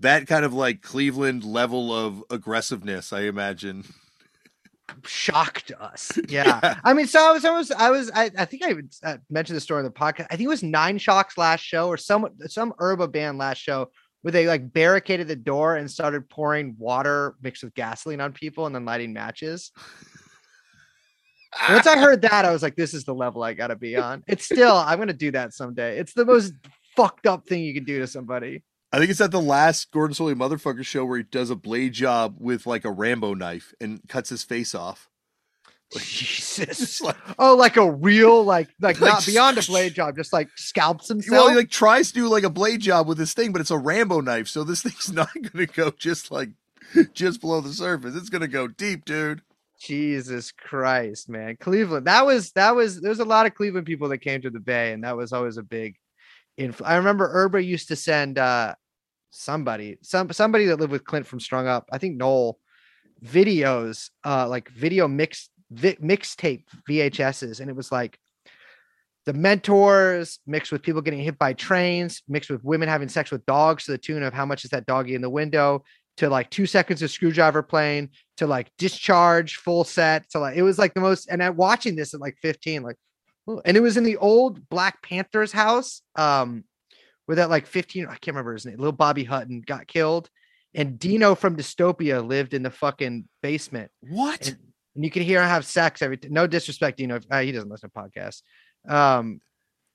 that 0.00 0.26
kind 0.26 0.44
of 0.44 0.52
like 0.52 0.82
Cleveland 0.82 1.44
level 1.44 1.92
of 1.94 2.22
aggressiveness. 2.30 3.12
I 3.12 3.22
imagine. 3.22 3.84
Shocked 5.04 5.72
us. 5.80 6.12
Yeah. 6.28 6.76
I 6.84 6.94
mean, 6.94 7.06
so 7.06 7.20
I 7.20 7.32
was, 7.32 7.44
I 7.44 7.50
was, 7.50 7.70
I 7.70 7.90
was, 7.90 8.10
I, 8.14 8.30
I 8.38 8.44
think 8.44 8.64
I 8.64 8.70
even 8.70 8.88
uh, 9.04 9.18
mentioned 9.28 9.56
the 9.56 9.60
story 9.60 9.80
in 9.80 9.84
the 9.84 9.90
podcast. 9.90 10.26
I 10.30 10.36
think 10.36 10.42
it 10.42 10.48
was 10.48 10.62
Nine 10.62 10.98
Shocks 10.98 11.36
last 11.36 11.60
show 11.60 11.88
or 11.88 11.96
some 11.96 12.28
some 12.46 12.72
Erba 12.78 13.08
band 13.08 13.38
last 13.38 13.58
show 13.58 13.90
where 14.22 14.32
they 14.32 14.46
like 14.46 14.72
barricaded 14.72 15.28
the 15.28 15.36
door 15.36 15.76
and 15.76 15.90
started 15.90 16.28
pouring 16.28 16.74
water 16.78 17.34
mixed 17.42 17.64
with 17.64 17.74
gasoline 17.74 18.20
on 18.20 18.32
people 18.32 18.66
and 18.66 18.74
then 18.74 18.84
lighting 18.84 19.12
matches. 19.12 19.72
Once 21.68 21.86
I 21.86 21.98
heard 21.98 22.22
that, 22.22 22.44
I 22.46 22.52
was 22.52 22.62
like, 22.62 22.76
this 22.76 22.94
is 22.94 23.04
the 23.04 23.14
level 23.14 23.42
I 23.42 23.52
gotta 23.52 23.76
be 23.76 23.96
on. 23.96 24.22
It's 24.26 24.44
still, 24.44 24.74
I'm 24.74 24.98
gonna 24.98 25.12
do 25.12 25.32
that 25.32 25.52
someday. 25.52 25.98
It's 25.98 26.14
the 26.14 26.24
most 26.24 26.54
fucked 26.96 27.26
up 27.26 27.46
thing 27.46 27.62
you 27.62 27.74
can 27.74 27.84
do 27.84 27.98
to 27.98 28.06
somebody. 28.06 28.62
I 28.92 28.98
think 28.98 29.10
it's 29.10 29.20
at 29.20 29.30
the 29.30 29.40
last 29.40 29.90
Gordon 29.90 30.14
Solie 30.14 30.34
motherfucker 30.34 30.84
show 30.84 31.04
where 31.04 31.18
he 31.18 31.24
does 31.24 31.48
a 31.50 31.56
blade 31.56 31.94
job 31.94 32.36
with 32.38 32.66
like 32.66 32.84
a 32.84 32.90
Rambo 32.90 33.34
knife 33.34 33.72
and 33.80 34.00
cuts 34.08 34.28
his 34.28 34.44
face 34.44 34.74
off. 34.74 35.08
Jesus. 35.98 37.00
Like, 37.00 37.16
Oh, 37.38 37.54
like 37.54 37.76
a 37.76 37.90
real, 37.90 38.44
like, 38.44 38.68
like 38.80 39.00
Like, 39.00 39.12
not 39.14 39.26
beyond 39.26 39.58
a 39.58 39.62
blade 39.62 39.94
job, 39.94 40.16
just 40.16 40.32
like 40.32 40.48
scalps 40.56 41.08
himself. 41.08 41.32
well, 41.32 41.48
he 41.50 41.56
like 41.56 41.70
tries 41.70 42.08
to 42.08 42.14
do 42.14 42.28
like 42.28 42.44
a 42.44 42.50
blade 42.50 42.80
job 42.80 43.06
with 43.06 43.18
this 43.18 43.34
thing, 43.34 43.52
but 43.52 43.60
it's 43.60 43.70
a 43.70 43.78
Rambo 43.78 44.20
knife, 44.20 44.48
so 44.48 44.64
this 44.64 44.82
thing's 44.84 45.12
not 45.12 45.30
gonna 45.34 45.66
go 45.66 45.90
just 45.90 46.30
like 46.30 46.50
just 47.14 47.40
below 47.40 47.60
the 47.60 47.72
surface. 47.72 48.14
It's 48.14 48.28
gonna 48.30 48.48
go 48.48 48.68
deep, 48.68 49.04
dude. 49.04 49.42
Jesus 49.80 50.52
Christ, 50.52 51.28
man. 51.28 51.56
Cleveland. 51.58 52.06
That 52.06 52.24
was 52.24 52.52
that 52.52 52.76
was 52.76 53.00
there's 53.00 53.20
a 53.20 53.24
lot 53.24 53.46
of 53.46 53.54
Cleveland 53.54 53.86
people 53.86 54.08
that 54.10 54.18
came 54.18 54.40
to 54.42 54.50
the 54.50 54.60
Bay, 54.60 54.92
and 54.92 55.02
that 55.04 55.16
was 55.16 55.32
always 55.32 55.56
a 55.56 55.62
big 55.62 55.96
influence. 56.56 56.90
I 56.90 56.96
remember 56.96 57.28
Erba 57.32 57.62
used 57.62 57.88
to 57.88 57.96
send 57.96 58.38
uh 58.38 58.74
somebody, 59.32 59.98
some 60.02 60.30
somebody 60.30 60.66
that 60.66 60.78
lived 60.78 60.92
with 60.92 61.04
Clint 61.04 61.26
from 61.26 61.40
Strung 61.40 61.66
Up, 61.66 61.88
I 61.90 61.98
think 61.98 62.16
Noel, 62.16 62.58
videos, 63.24 64.10
uh 64.24 64.46
like 64.48 64.68
video 64.68 65.08
mix 65.08 65.50
vi- 65.70 65.96
mixtape 65.96 66.64
VHSs, 66.88 67.60
and 67.60 67.68
it 67.68 67.74
was 67.74 67.90
like 67.90 68.18
the 69.24 69.32
mentors 69.32 70.40
mixed 70.46 70.72
with 70.72 70.82
people 70.82 71.00
getting 71.00 71.20
hit 71.20 71.38
by 71.38 71.52
trains, 71.52 72.22
mixed 72.28 72.50
with 72.50 72.64
women 72.64 72.88
having 72.88 73.08
sex 73.08 73.30
with 73.30 73.46
dogs 73.46 73.84
to 73.84 73.92
the 73.92 73.98
tune 73.98 74.22
of 74.22 74.34
how 74.34 74.44
much 74.44 74.64
is 74.64 74.70
that 74.70 74.86
doggy 74.86 75.14
in 75.14 75.22
the 75.22 75.30
window, 75.30 75.84
to 76.16 76.28
like 76.28 76.50
two 76.50 76.66
seconds 76.66 77.02
of 77.02 77.10
Skrewdriver 77.10 77.66
playing, 77.66 78.10
to 78.36 78.46
like 78.46 78.70
discharge 78.78 79.56
full 79.56 79.84
set, 79.84 80.28
to 80.30 80.38
like 80.38 80.56
it 80.56 80.62
was 80.62 80.78
like 80.78 80.94
the 80.94 81.00
most. 81.00 81.28
And 81.28 81.42
I'm 81.42 81.56
watching 81.56 81.96
this 81.96 82.14
at 82.14 82.20
like 82.20 82.36
15, 82.42 82.82
like, 82.82 82.96
and 83.64 83.76
it 83.76 83.80
was 83.80 83.96
in 83.96 84.04
the 84.04 84.16
old 84.16 84.68
Black 84.68 85.02
Panthers 85.02 85.52
house, 85.52 86.02
um, 86.16 86.64
where 87.26 87.36
that 87.36 87.50
like 87.50 87.66
15, 87.66 88.06
I 88.06 88.08
can't 88.10 88.28
remember 88.28 88.52
his 88.52 88.66
name, 88.66 88.76
little 88.78 88.92
Bobby 88.92 89.24
Hutton 89.24 89.62
got 89.66 89.86
killed, 89.86 90.28
and 90.74 90.98
Dino 90.98 91.34
from 91.34 91.56
Dystopia 91.56 92.26
lived 92.26 92.54
in 92.54 92.62
the 92.62 92.70
fucking 92.70 93.28
basement 93.42 93.90
What? 94.00 94.48
and, 94.48 94.58
and 94.94 95.04
you 95.04 95.10
can 95.10 95.22
hear 95.22 95.42
him 95.42 95.48
have 95.48 95.66
sex 95.66 96.02
every 96.02 96.18
no 96.28 96.46
disrespect 96.46 96.98
Dino 96.98 97.20
uh, 97.30 97.40
he 97.40 97.52
doesn't 97.52 97.70
listen 97.70 97.90
to 97.90 98.00
podcasts 98.00 98.42
um 98.88 99.40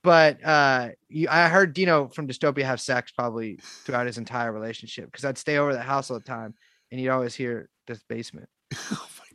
but 0.04 0.44
uh 0.44 0.90
you, 1.10 1.28
I 1.30 1.48
heard 1.48 1.74
Dino 1.74 2.08
from 2.08 2.28
Dystopia 2.28 2.64
have 2.64 2.82
sex 2.82 3.12
probably 3.12 3.60
throughout 3.84 4.08
his 4.08 4.18
entire 4.18 4.52
relationship 4.52 5.06
because 5.06 5.26
I'd 5.26 5.38
stay 5.38 5.58
over 5.58 5.74
the 5.74 5.82
house 5.82 6.12
all 6.12 6.20
the 6.20 6.24
time 6.24 6.54
and 6.92 7.02
you'd 7.02 7.12
always 7.12 7.36
hear 7.36 7.70
this 7.88 8.04
basement 8.08 8.50
oh 8.92 9.08
my 9.20 9.26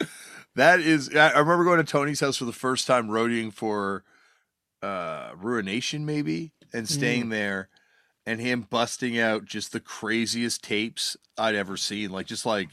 god. 0.00 0.08
That 0.56 0.80
is 0.80 1.14
I 1.14 1.30
I 1.30 1.38
remember 1.38 1.64
going 1.64 1.78
to 1.78 1.84
Tony's 1.84 2.20
house 2.20 2.36
for 2.36 2.44
the 2.44 2.52
first 2.52 2.86
time 2.86 3.08
roadieing 3.08 3.52
for 3.52 4.04
uh 4.82 5.30
Ruination 5.36 6.06
maybe 6.06 6.52
and 6.72 6.86
mm. 6.86 6.90
staying 6.90 7.28
there 7.28 7.68
and 8.26 8.40
him 8.40 8.66
busting 8.68 9.18
out 9.18 9.44
just 9.44 9.72
the 9.72 9.80
craziest 9.80 10.62
tapes 10.62 11.16
I'd 11.38 11.54
ever 11.54 11.76
seen. 11.76 12.10
Like 12.10 12.26
just 12.26 12.46
like 12.46 12.68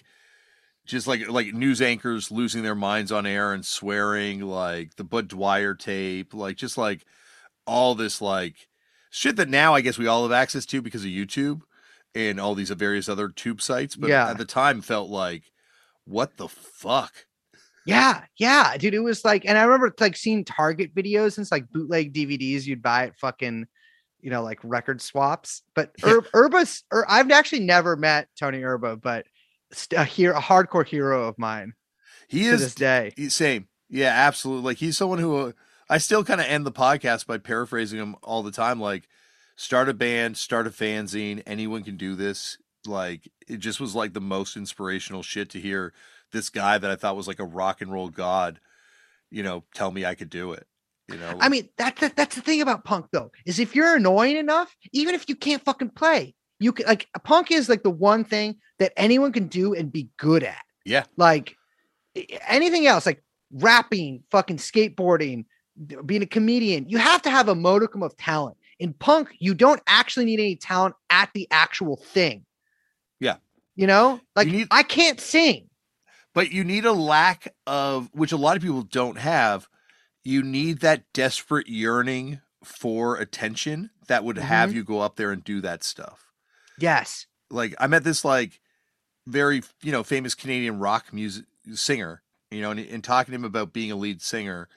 just 0.85 1.07
like 1.07 1.27
like 1.29 1.53
news 1.53 1.81
anchors 1.81 2.31
losing 2.31 2.63
their 2.63 2.75
minds 2.75 3.11
on 3.11 3.25
air 3.25 3.53
and 3.53 3.65
swearing, 3.65 4.41
like 4.41 4.95
the 4.95 5.03
Bud 5.03 5.27
Dwyer 5.27 5.73
tape, 5.73 6.33
like 6.33 6.57
just 6.57 6.77
like 6.77 7.05
all 7.65 7.95
this 7.95 8.21
like 8.21 8.67
shit 9.09 9.35
that 9.37 9.49
now 9.49 9.73
I 9.73 9.81
guess 9.81 9.97
we 9.97 10.07
all 10.07 10.23
have 10.23 10.31
access 10.31 10.65
to 10.67 10.81
because 10.81 11.03
of 11.03 11.09
YouTube 11.09 11.61
and 12.15 12.39
all 12.39 12.55
these 12.55 12.69
various 12.71 13.09
other 13.09 13.29
tube 13.29 13.61
sites. 13.61 13.95
But 13.95 14.09
Yeah. 14.09 14.29
at 14.29 14.37
the 14.37 14.45
time 14.45 14.81
felt 14.81 15.09
like, 15.09 15.43
what 16.05 16.37
the 16.37 16.47
fuck? 16.47 17.25
yeah 17.87 18.25
yeah 18.37 18.75
dude 18.75 18.93
it 18.93 18.99
was 18.99 19.23
like 19.23 19.45
and 19.45 19.57
I 19.57 19.63
remember 19.63 19.95
like 20.01 20.17
seeing 20.17 20.43
Target 20.43 20.93
videos 20.93 21.37
and 21.37 21.43
it's 21.45 21.53
like 21.53 21.71
bootleg 21.71 22.13
DVDs 22.13 22.65
you'd 22.65 22.81
buy 22.81 23.05
at 23.05 23.17
fucking 23.17 23.65
you 24.21 24.29
know 24.29 24.43
like 24.43 24.59
record 24.63 25.01
swaps 25.01 25.63
but. 25.73 25.91
Ur- 26.03 26.25
Erba's 26.33 26.83
Ur- 26.93 27.05
I've 27.07 27.31
actually 27.31 27.61
never 27.61 27.95
met 27.95 28.29
Tony 28.37 28.63
Erba 28.63 28.95
but 28.95 29.25
a 29.95 30.03
hero 30.03 30.37
a 30.37 30.41
hardcore 30.41 30.85
hero 30.85 31.27
of 31.27 31.37
mine 31.37 31.73
He 32.27 32.43
to 32.43 32.49
is 32.49 32.59
this 32.61 32.75
day 32.75 33.13
same. 33.29 33.67
Yeah, 33.89 34.09
absolutely. 34.09 34.63
Like 34.65 34.77
he's 34.77 34.97
someone 34.97 35.19
who 35.19 35.37
uh, 35.37 35.51
I 35.89 35.97
still 35.97 36.23
kind 36.23 36.41
of 36.41 36.47
end 36.47 36.65
the 36.65 36.71
podcast 36.71 37.25
by 37.25 37.37
paraphrasing 37.37 37.99
him 37.99 38.15
all 38.21 38.43
the 38.43 38.51
time, 38.51 38.79
like 38.79 39.07
start 39.55 39.89
a 39.89 39.93
band, 39.93 40.37
start 40.37 40.67
a 40.67 40.69
fanzine, 40.69 41.41
anyone 41.45 41.83
can 41.83 41.97
do 41.97 42.15
this. 42.15 42.57
Like 42.85 43.29
it 43.47 43.57
just 43.57 43.79
was 43.79 43.95
like 43.95 44.13
the 44.13 44.21
most 44.21 44.57
inspirational 44.57 45.23
shit 45.23 45.49
to 45.51 45.59
hear 45.59 45.93
this 46.31 46.49
guy 46.49 46.77
that 46.77 46.91
I 46.91 46.95
thought 46.95 47.15
was 47.15 47.27
like 47.27 47.39
a 47.39 47.45
rock 47.45 47.81
and 47.81 47.91
roll 47.91 48.09
god, 48.09 48.59
you 49.29 49.43
know, 49.43 49.63
tell 49.73 49.91
me 49.91 50.05
I 50.05 50.15
could 50.15 50.29
do 50.29 50.51
it. 50.53 50.67
You 51.09 51.17
know, 51.17 51.37
I 51.39 51.47
mean, 51.47 51.69
that's 51.77 52.01
the, 52.01 52.11
that's 52.15 52.35
the 52.35 52.41
thing 52.41 52.61
about 52.61 52.83
punk 52.83 53.07
though, 53.11 53.31
is 53.45 53.59
if 53.59 53.75
you're 53.75 53.95
annoying 53.95 54.35
enough, 54.35 54.75
even 54.91 55.15
if 55.15 55.29
you 55.29 55.35
can't 55.35 55.63
fucking 55.63 55.91
play, 55.91 56.35
you 56.59 56.73
can 56.73 56.85
like 56.85 57.07
punk 57.23 57.49
is 57.51 57.69
like 57.69 57.83
the 57.83 57.89
one 57.89 58.25
thing 58.25 58.57
that 58.79 58.91
anyone 58.97 59.31
can 59.31 59.47
do 59.47 59.73
and 59.73 59.91
be 59.91 60.09
good 60.17 60.43
at. 60.43 60.61
Yeah. 60.85 61.05
Like 61.15 61.55
anything 62.47 62.87
else, 62.87 63.05
like 63.05 63.23
rapping, 63.51 64.23
fucking 64.31 64.57
skateboarding, 64.57 65.45
being 66.05 66.23
a 66.23 66.27
comedian, 66.27 66.89
you 66.89 66.97
have 66.97 67.21
to 67.21 67.29
have 67.29 67.47
a 67.47 67.55
modicum 67.55 68.03
of 68.03 68.17
talent. 68.17 68.57
In 68.79 68.93
punk, 68.93 69.29
you 69.39 69.53
don't 69.53 69.81
actually 69.87 70.25
need 70.25 70.39
any 70.39 70.55
talent 70.55 70.95
at 71.09 71.29
the 71.33 71.47
actual 71.51 71.97
thing. 71.97 72.45
Yeah. 73.19 73.37
You 73.75 73.87
know, 73.87 74.19
like 74.35 74.47
need- 74.47 74.67
I 74.71 74.83
can't 74.83 75.21
sing. 75.21 75.69
but 76.33 76.51
you 76.51 76.63
need 76.63 76.85
a 76.85 76.91
lack 76.91 77.53
of 77.65 78.09
which 78.13 78.31
a 78.33 78.37
lot 78.37 78.57
of 78.57 78.61
people 78.61 78.81
don't 78.81 79.17
have. 79.17 79.67
You 80.27 80.43
need 80.43 80.79
that 80.79 81.03
desperate 81.13 81.67
yearning 81.69 82.41
for 82.63 83.15
attention 83.15 83.91
that 84.07 84.23
would 84.23 84.37
have 84.37 84.69
mm-hmm. 84.69 84.77
you 84.77 84.83
go 84.83 84.99
up 84.99 85.15
there 85.15 85.31
and 85.31 85.43
do 85.43 85.61
that 85.61 85.83
stuff. 85.83 86.27
Yes. 86.77 87.27
like 87.49 87.73
I 87.79 87.87
met 87.87 88.03
this 88.03 88.25
like 88.25 88.59
very 89.25 89.61
you 89.81 89.91
know 89.91 90.03
famous 90.03 90.35
Canadian 90.35 90.79
rock 90.79 91.13
music 91.13 91.45
singer, 91.73 92.23
you 92.51 92.61
know, 92.61 92.71
and, 92.71 92.79
and 92.79 93.03
talking 93.03 93.31
to 93.31 93.35
him 93.35 93.45
about 93.45 93.73
being 93.73 93.91
a 93.91 93.95
lead 93.95 94.21
singer, 94.21 94.67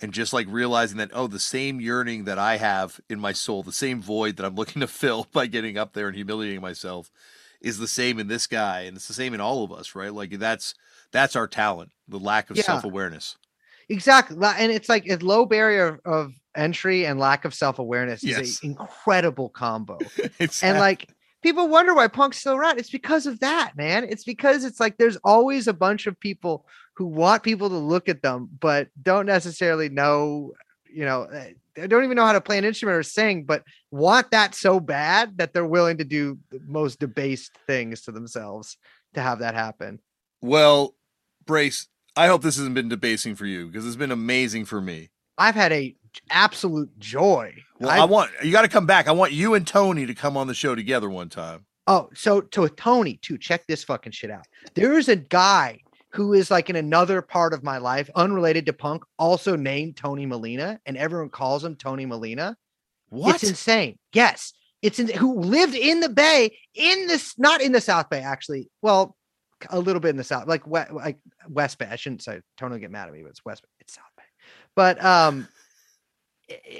and 0.00 0.12
just 0.12 0.32
like 0.32 0.46
realizing 0.48 0.98
that 0.98 1.10
oh, 1.12 1.26
the 1.26 1.38
same 1.38 1.80
yearning 1.80 2.24
that 2.24 2.38
I 2.38 2.56
have 2.56 3.00
in 3.08 3.20
my 3.20 3.32
soul, 3.32 3.62
the 3.62 3.72
same 3.72 4.00
void 4.02 4.36
that 4.36 4.46
I'm 4.46 4.54
looking 4.54 4.80
to 4.80 4.86
fill 5.00 5.26
by 5.32 5.46
getting 5.46 5.78
up 5.78 5.92
there 5.92 6.06
and 6.08 6.16
humiliating 6.16 6.60
myself, 6.60 7.10
is 7.60 7.78
the 7.78 7.88
same 7.88 8.18
in 8.18 8.28
this 8.28 8.46
guy, 8.46 8.80
and 8.80 8.96
it's 8.96 9.08
the 9.08 9.14
same 9.14 9.34
in 9.34 9.40
all 9.40 9.62
of 9.64 9.72
us, 9.72 9.94
right? 9.94 10.12
Like 10.12 10.38
that's 10.38 10.74
that's 11.12 11.36
our 11.36 11.46
talent, 11.46 11.92
the 12.08 12.18
lack 12.18 12.50
of 12.50 12.56
Yeah. 12.56 12.64
self 12.64 12.84
awareness. 12.84 13.36
Exactly. 13.90 14.36
And 14.40 14.70
it's 14.72 14.88
like 14.88 15.06
a 15.08 15.16
low 15.16 15.44
barrier 15.44 16.00
of 16.04 16.32
entry 16.56 17.04
and 17.06 17.18
lack 17.18 17.44
of 17.44 17.52
self-awareness 17.52 18.22
Yes. 18.22 18.38
is 18.40 18.60
an 18.62 18.70
incredible 18.70 19.48
combo. 19.50 19.98
It's 20.38 20.62
and 20.62 20.78
like 20.78 21.08
people 21.42 21.68
wonder 21.68 21.92
why 21.94 22.08
punk's 22.08 22.38
still 22.38 22.54
around. 22.54 22.78
It's 22.78 22.90
because 22.90 23.26
of 23.26 23.40
that, 23.40 23.72
man. 23.76 24.04
It's 24.04 24.24
because 24.24 24.64
it's 24.64 24.80
like 24.80 24.96
there's 24.96 25.16
always 25.16 25.66
a 25.68 25.72
bunch 25.74 26.06
of 26.06 26.18
people 26.18 26.66
who 26.94 27.06
want 27.06 27.42
people 27.42 27.68
to 27.68 27.76
look 27.76 28.08
at 28.08 28.22
them, 28.22 28.48
but 28.60 28.88
don't 29.02 29.26
necessarily 29.26 29.88
know, 29.88 30.52
you 30.92 31.04
know, 31.04 31.24
eh, 31.24 31.52
they 31.74 31.86
don't 31.86 32.04
even 32.04 32.16
know 32.16 32.26
how 32.26 32.32
to 32.32 32.40
play 32.40 32.58
an 32.58 32.64
instrument 32.64 32.96
or 32.98 33.02
sing, 33.02 33.44
but 33.44 33.64
want 33.90 34.30
that 34.30 34.54
so 34.54 34.80
bad 34.80 35.38
that 35.38 35.52
they're 35.52 35.64
willing 35.66 35.98
to 35.98 36.04
do 36.04 36.38
the 36.50 36.60
most 36.66 36.98
debased 37.00 37.52
things 37.66 38.02
to 38.02 38.12
themselves 38.12 38.76
to 39.14 39.20
have 39.20 39.40
that 39.40 39.54
happen. 39.54 39.98
well, 40.42 40.94
Brace. 41.46 41.88
I 42.16 42.26
hope 42.26 42.42
this 42.42 42.56
hasn't 42.56 42.74
been 42.74 42.88
debasing 42.88 43.34
for 43.34 43.46
you 43.46 43.66
because 43.66 43.86
it's 43.86 43.96
been 43.96 44.10
amazing 44.10 44.64
for 44.64 44.80
me. 44.80 45.10
I've 45.38 45.54
had 45.54 45.72
a 45.72 45.94
absolute 46.30 46.98
joy. 46.98 47.54
Well, 47.78 47.90
I've- 47.90 48.00
I 48.02 48.04
want 48.04 48.30
you 48.42 48.50
got 48.52 48.62
to 48.62 48.68
come 48.68 48.86
back. 48.86 49.08
I 49.08 49.12
want 49.12 49.32
you 49.32 49.54
and 49.54 49.66
Tony 49.66 50.06
to 50.06 50.14
come 50.14 50.36
on 50.36 50.46
the 50.46 50.54
show 50.54 50.74
together 50.74 51.08
one 51.08 51.28
time. 51.28 51.66
Oh, 51.86 52.10
so 52.14 52.40
to 52.40 52.68
Tony 52.68 53.16
too. 53.22 53.38
Check 53.38 53.66
this 53.66 53.84
fucking 53.84 54.12
shit 54.12 54.30
out. 54.30 54.46
There 54.74 54.98
is 54.98 55.08
a 55.08 55.16
guy 55.16 55.80
who 56.12 56.32
is 56.32 56.50
like 56.50 56.68
in 56.68 56.76
another 56.76 57.22
part 57.22 57.52
of 57.54 57.62
my 57.62 57.78
life, 57.78 58.10
unrelated 58.16 58.66
to 58.66 58.72
punk, 58.72 59.04
also 59.18 59.54
named 59.56 59.96
Tony 59.96 60.26
Molina, 60.26 60.80
and 60.84 60.96
everyone 60.96 61.30
calls 61.30 61.64
him 61.64 61.76
Tony 61.76 62.04
Molina. 62.06 62.56
What? 63.10 63.36
It's 63.36 63.44
insane. 63.44 63.98
Yes, 64.12 64.52
it's 64.82 64.98
in, 64.98 65.08
who 65.08 65.38
lived 65.40 65.74
in 65.76 66.00
the 66.00 66.08
Bay, 66.08 66.56
in 66.74 67.06
this, 67.06 67.38
not 67.38 67.60
in 67.60 67.70
the 67.72 67.80
South 67.80 68.10
Bay, 68.10 68.20
actually. 68.20 68.68
Well, 68.82 69.16
a 69.70 69.78
little 69.78 70.00
bit 70.00 70.08
in 70.10 70.16
the 70.16 70.24
South, 70.24 70.46
like 70.48 70.66
like 70.66 71.18
West 71.48 71.78
Bay. 71.78 71.88
I 71.90 71.96
shouldn't 71.96 72.22
say 72.22 72.40
Tony 72.56 72.72
will 72.72 72.78
get 72.80 72.90
mad 72.90 73.08
at 73.08 73.14
me, 73.14 73.22
but 73.22 73.30
it's 73.30 73.44
West 73.44 73.62
Bay. 73.62 73.68
It's 73.80 73.94
South 73.94 74.04
Bay. 74.16 74.22
But 74.74 75.04
um, 75.04 75.46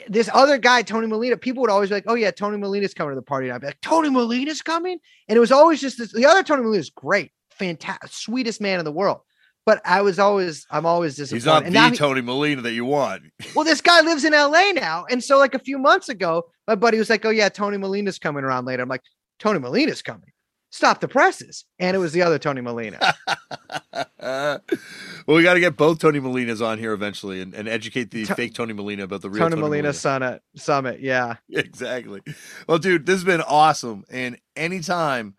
this 0.09 0.28
other 0.35 0.59
guy, 0.59 0.82
Tony 0.82 1.07
Molina, 1.07 1.36
people 1.36 1.61
would 1.61 1.70
always 1.70 1.90
be 1.90 1.94
like, 1.97 2.05
"Oh 2.09 2.15
yeah, 2.15 2.31
Tony 2.31 2.57
Molina's 2.57 2.94
coming 2.94 3.12
to 3.12 3.16
the 3.16 3.23
party." 3.23 3.47
And 3.48 3.55
I'd 3.55 3.61
be 3.61 3.69
like, 3.69 3.81
"Tony 3.81 4.11
Molina's 4.11 4.62
coming," 4.62 4.98
and 5.28 5.36
it 5.36 5.40
was 5.40 5.52
always 5.52 5.81
just 5.81 5.98
this. 5.98 6.12
The 6.12 6.27
other 6.27 6.43
Tony 6.43 6.62
Molina's 6.62 6.90
great, 6.90 7.31
fantastic, 7.51 8.11
sweetest 8.11 8.61
man 8.61 8.78
in 8.78 8.85
the 8.85 8.93
world. 8.93 9.20
But 9.66 9.82
I 9.85 10.01
was 10.01 10.19
always, 10.19 10.66
I'm 10.70 10.86
always 10.86 11.16
disappointed. 11.16 11.36
He's 11.36 11.47
not 11.47 11.65
And 11.66 11.74
the 11.77 11.90
he- 11.90 11.97
Tony 11.97 12.23
Molina 12.23 12.62
that 12.62 12.73
you 12.73 12.86
want. 12.86 13.24
well, 13.55 13.65
this 13.65 13.82
guy 13.82 14.01
lives 14.01 14.24
in 14.24 14.32
LA 14.32 14.73
now. 14.73 15.05
And 15.11 15.23
so, 15.23 15.39
like 15.39 15.55
a 15.55 15.59
few 15.59 15.78
months 15.78 16.09
ago, 16.09 16.44
my 16.66 16.74
buddy 16.74 16.98
was 16.98 17.11
like, 17.11 17.24
Oh, 17.27 17.31
yeah, 17.31 17.51
Tony 17.51 17.77
Molina's 17.77 18.19
coming 18.19 18.43
around 18.43 18.65
later. 18.65 18.82
I'm 18.82 18.89
like, 18.89 19.02
Tony 19.39 19.59
Molina's 19.61 20.01
coming. 20.02 20.32
Stop 20.70 21.01
the 21.01 21.09
presses. 21.09 21.64
And 21.80 21.97
it 21.97 21.98
was 21.98 22.12
the 22.12 22.22
other 22.22 22.38
Tony 22.38 22.60
Molina. 22.60 22.98
well, 24.20 24.60
we 25.26 25.42
got 25.42 25.55
to 25.55 25.60
get 25.60 25.76
both 25.76 25.98
Tony 25.98 26.20
Molinas 26.20 26.64
on 26.64 26.78
here 26.78 26.92
eventually 26.92 27.40
and, 27.40 27.55
and 27.55 27.68
educate 27.68 28.12
the 28.12 28.24
fake 28.24 28.55
Tony 28.55 28.72
Molina 28.72 29.02
about 29.02 29.20
the 29.20 29.30
real 29.30 29.40
Tony, 29.40 29.51
Tony, 29.51 29.62
Molina, 29.62 29.82
Molina. 29.82 29.92
Summit. 29.92 30.42
Summit. 30.56 31.01
Yeah. 31.01 31.36
Exactly. 31.51 32.20
Well, 32.68 32.78
dude, 32.78 33.05
this 33.05 33.16
has 33.16 33.24
been 33.24 33.42
awesome. 33.42 34.05
And 34.10 34.38
anytime 34.56 35.34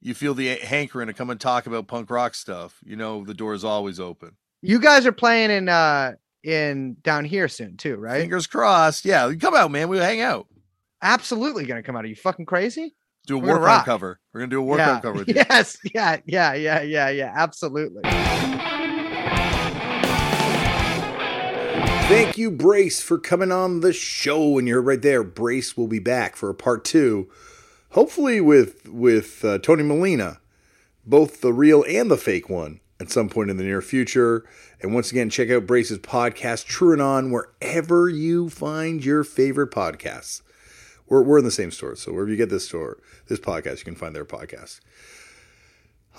you 0.00 0.14
feel 0.14 0.34
the 0.34 0.56
hankering 0.56 1.06
to 1.06 1.12
come 1.14 1.30
and 1.30 1.40
talk 1.40 1.66
about 1.66 1.86
punk 1.86 2.10
rock 2.10 2.34
stuff, 2.34 2.80
you 2.84 2.96
know 2.96 3.24
the 3.24 3.34
door 3.34 3.54
is 3.54 3.64
always 3.64 4.00
open. 4.00 4.36
You 4.60 4.80
guys 4.80 5.06
are 5.06 5.12
playing 5.12 5.50
in 5.50 5.68
uh 5.68 6.12
in 6.42 6.96
down 7.02 7.24
here 7.24 7.48
soon 7.48 7.76
too, 7.76 7.96
right? 7.96 8.20
Fingers 8.20 8.46
crossed. 8.46 9.04
Yeah, 9.04 9.32
come 9.40 9.54
out, 9.54 9.70
man. 9.70 9.88
We 9.88 9.98
hang 9.98 10.20
out. 10.20 10.46
Absolutely 11.00 11.66
gonna 11.66 11.82
come 11.82 11.96
out. 11.96 12.04
Are 12.04 12.08
you 12.08 12.16
fucking 12.16 12.46
crazy? 12.46 12.94
Do 13.26 13.36
a 13.36 13.40
We're 13.40 13.46
gonna 13.48 13.60
Warkrime 13.60 13.66
rock. 13.66 13.84
cover. 13.84 14.20
We're 14.32 14.40
gonna 14.40 14.50
do 14.50 14.58
a 14.58 14.62
war 14.62 14.78
yeah. 14.78 15.00
cover 15.00 15.18
with 15.20 15.28
you. 15.28 15.34
Yes. 15.36 15.76
Yeah. 15.94 16.18
Yeah. 16.26 16.54
Yeah. 16.54 16.82
Yeah. 16.82 17.08
Yeah. 17.10 17.32
Absolutely. 17.34 18.02
Thank 22.08 22.36
you, 22.36 22.50
Brace, 22.50 23.00
for 23.00 23.16
coming 23.16 23.50
on 23.52 23.80
the 23.80 23.92
show. 23.92 24.58
And 24.58 24.68
you're 24.68 24.82
right 24.82 25.00
there. 25.00 25.22
Brace 25.22 25.76
will 25.76 25.86
be 25.86 25.98
back 26.00 26.36
for 26.36 26.50
a 26.50 26.54
part 26.54 26.84
two, 26.84 27.30
hopefully 27.90 28.40
with 28.40 28.88
with 28.88 29.44
uh, 29.44 29.58
Tony 29.58 29.82
Molina, 29.82 30.40
both 31.06 31.40
the 31.40 31.52
real 31.52 31.84
and 31.88 32.10
the 32.10 32.18
fake 32.18 32.50
one, 32.50 32.80
at 33.00 33.10
some 33.10 33.28
point 33.30 33.50
in 33.50 33.56
the 33.56 33.64
near 33.64 33.80
future. 33.80 34.44
And 34.82 34.92
once 34.94 35.10
again, 35.10 35.30
check 35.30 35.48
out 35.48 35.66
Brace's 35.66 35.98
podcast, 36.00 36.66
TrueAnon, 36.66 37.30
wherever 37.32 38.08
you 38.10 38.50
find 38.50 39.02
your 39.02 39.24
favorite 39.24 39.70
podcasts. 39.70 40.42
We're, 41.12 41.20
we're 41.20 41.38
in 41.40 41.44
the 41.44 41.50
same 41.50 41.70
store, 41.70 41.94
so 41.94 42.10
wherever 42.10 42.30
you 42.30 42.38
get 42.38 42.48
this 42.48 42.66
store, 42.66 42.96
this 43.28 43.38
podcast, 43.38 43.80
you 43.80 43.84
can 43.84 43.94
find 43.94 44.16
their 44.16 44.24
podcast. 44.24 44.80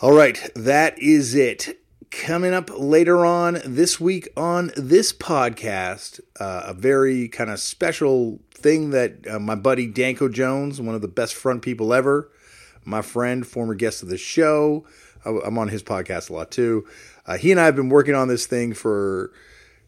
All 0.04 0.14
right, 0.14 0.52
that 0.54 1.00
is 1.00 1.34
it. 1.34 1.80
Coming 2.12 2.54
up 2.54 2.70
later 2.78 3.26
on 3.26 3.60
this 3.66 4.00
week 4.00 4.30
on 4.38 4.72
this 4.78 5.12
podcast, 5.12 6.20
uh, 6.40 6.66
a 6.68 6.76
very 6.76 7.28
kind 7.28 7.50
of 7.50 7.60
special 7.60 8.40
thing 8.54 8.92
that 8.92 9.28
uh, 9.28 9.40
my 9.40 9.56
buddy 9.56 9.88
Danko 9.88 10.30
Jones, 10.30 10.80
one 10.80 10.94
of 10.94 11.02
the 11.02 11.08
best 11.08 11.34
front 11.34 11.64
people 11.64 11.92
ever, 11.92 12.30
my 12.86 13.02
friend, 13.02 13.48
former 13.48 13.74
guest 13.74 14.04
of 14.04 14.10
the 14.10 14.18
show, 14.20 14.86
I, 15.26 15.32
I'm 15.44 15.58
on 15.58 15.70
his 15.70 15.82
podcast 15.82 16.30
a 16.30 16.34
lot 16.34 16.52
too. 16.52 16.86
Uh, 17.26 17.38
he 17.38 17.50
and 17.50 17.60
I 17.60 17.66
have 17.66 17.76
been 17.76 17.90
working 17.90 18.14
on 18.14 18.28
this 18.28 18.46
thing 18.46 18.76
for 18.76 19.32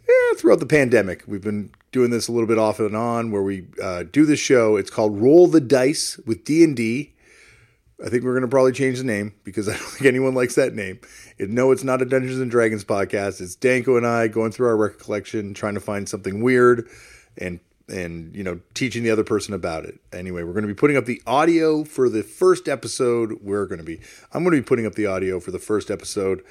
yeah, 0.07 0.37
throughout 0.37 0.59
the 0.59 0.65
pandemic. 0.65 1.23
We've 1.27 1.41
been 1.41 1.71
doing 1.91 2.11
this 2.11 2.27
a 2.27 2.31
little 2.31 2.47
bit 2.47 2.57
off 2.57 2.79
and 2.79 2.95
on, 2.95 3.31
where 3.31 3.41
we 3.41 3.67
uh, 3.81 4.03
do 4.03 4.25
the 4.25 4.35
show. 4.35 4.75
It's 4.75 4.89
called 4.89 5.19
Roll 5.19 5.47
the 5.47 5.61
Dice 5.61 6.19
with 6.25 6.43
D&D. 6.43 7.13
I 8.03 8.09
think 8.09 8.23
we're 8.23 8.33
going 8.33 8.41
to 8.41 8.49
probably 8.49 8.73
change 8.73 8.97
the 8.97 9.05
name 9.05 9.33
because 9.43 9.69
I 9.69 9.73
don't 9.73 9.81
think 9.81 10.05
anyone 10.05 10.35
likes 10.35 10.55
that 10.55 10.73
name. 10.73 10.99
It, 11.37 11.49
no, 11.49 11.71
it's 11.71 11.83
not 11.83 12.01
a 12.01 12.05
Dungeons 12.05 12.39
and 12.39 12.51
Dragons 12.51 12.83
podcast. 12.83 13.41
It's 13.41 13.55
Danko 13.55 13.97
and 13.97 14.05
I 14.05 14.27
going 14.27 14.51
through 14.51 14.67
our 14.67 14.77
record 14.77 14.99
collection, 14.99 15.53
trying 15.53 15.75
to 15.75 15.79
find 15.79 16.07
something 16.07 16.41
weird, 16.41 16.87
and 17.37 17.59
and 17.87 18.35
you 18.35 18.43
know 18.43 18.59
teaching 18.73 19.03
the 19.03 19.11
other 19.11 19.23
person 19.23 19.53
about 19.53 19.85
it. 19.85 19.99
Anyway, 20.11 20.43
we're 20.43 20.53
going 20.53 20.63
to 20.63 20.67
be 20.67 20.73
putting 20.73 20.97
up 20.97 21.05
the 21.05 21.21
audio 21.25 21.83
for 21.83 22.09
the 22.09 22.23
first 22.23 22.67
episode. 22.67 23.39
We're 23.41 23.65
going 23.65 23.79
to 23.79 23.85
be. 23.85 23.99
I'm 24.33 24.43
going 24.43 24.55
to 24.55 24.61
be 24.61 24.65
putting 24.65 24.85
up 24.85 24.95
the 24.95 25.05
audio 25.05 25.39
for 25.39 25.51
the 25.51 25.59
first 25.59 25.89
episode 25.89 26.43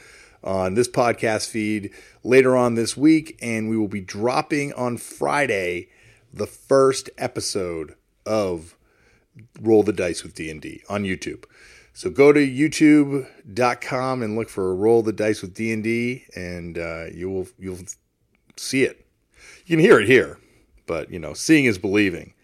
on 0.45 0.75
this 0.75 0.89
podcast 0.89 1.49
feed 1.49 1.91
later 2.23 2.57
on 2.57 2.75
this 2.75 2.97
week, 2.97 3.37
and 3.41 3.69
we 3.69 3.77
will 3.77 3.89
be 3.89 4.01
dropping 4.01 4.73
on 4.75 4.97
Friday 4.97 5.89
the 6.33 6.47
first 6.47 7.11
episode 7.17 7.95
of 8.27 8.77
roll 9.61 9.83
the 9.83 9.93
dice 9.93 10.23
with 10.23 10.35
d&d 10.35 10.83
on 10.89 11.05
youtube. 11.05 11.45
So 11.93 12.11
go 12.11 12.33
to 12.33 12.41
youtube.com 12.41 14.23
and 14.23 14.37
look 14.37 14.49
for 14.49 14.75
roll 14.75 15.03
the 15.03 15.13
dice 15.13 15.43
with 15.43 15.55
d&d 15.55 16.25
and 16.37 16.79
uh, 16.79 17.07
you 17.13 17.31
will 17.31 17.49
you'll 17.59 17.79
see 18.57 18.83
it. 18.83 19.07
You 19.67 19.77
can 19.77 19.85
hear 19.85 20.01
it 20.01 20.07
here 20.07 20.39
but 20.87 21.11
you 21.11 21.19
know 21.19 21.35
seeing 21.35 21.65
is 21.65 21.79
believing. 21.79 22.35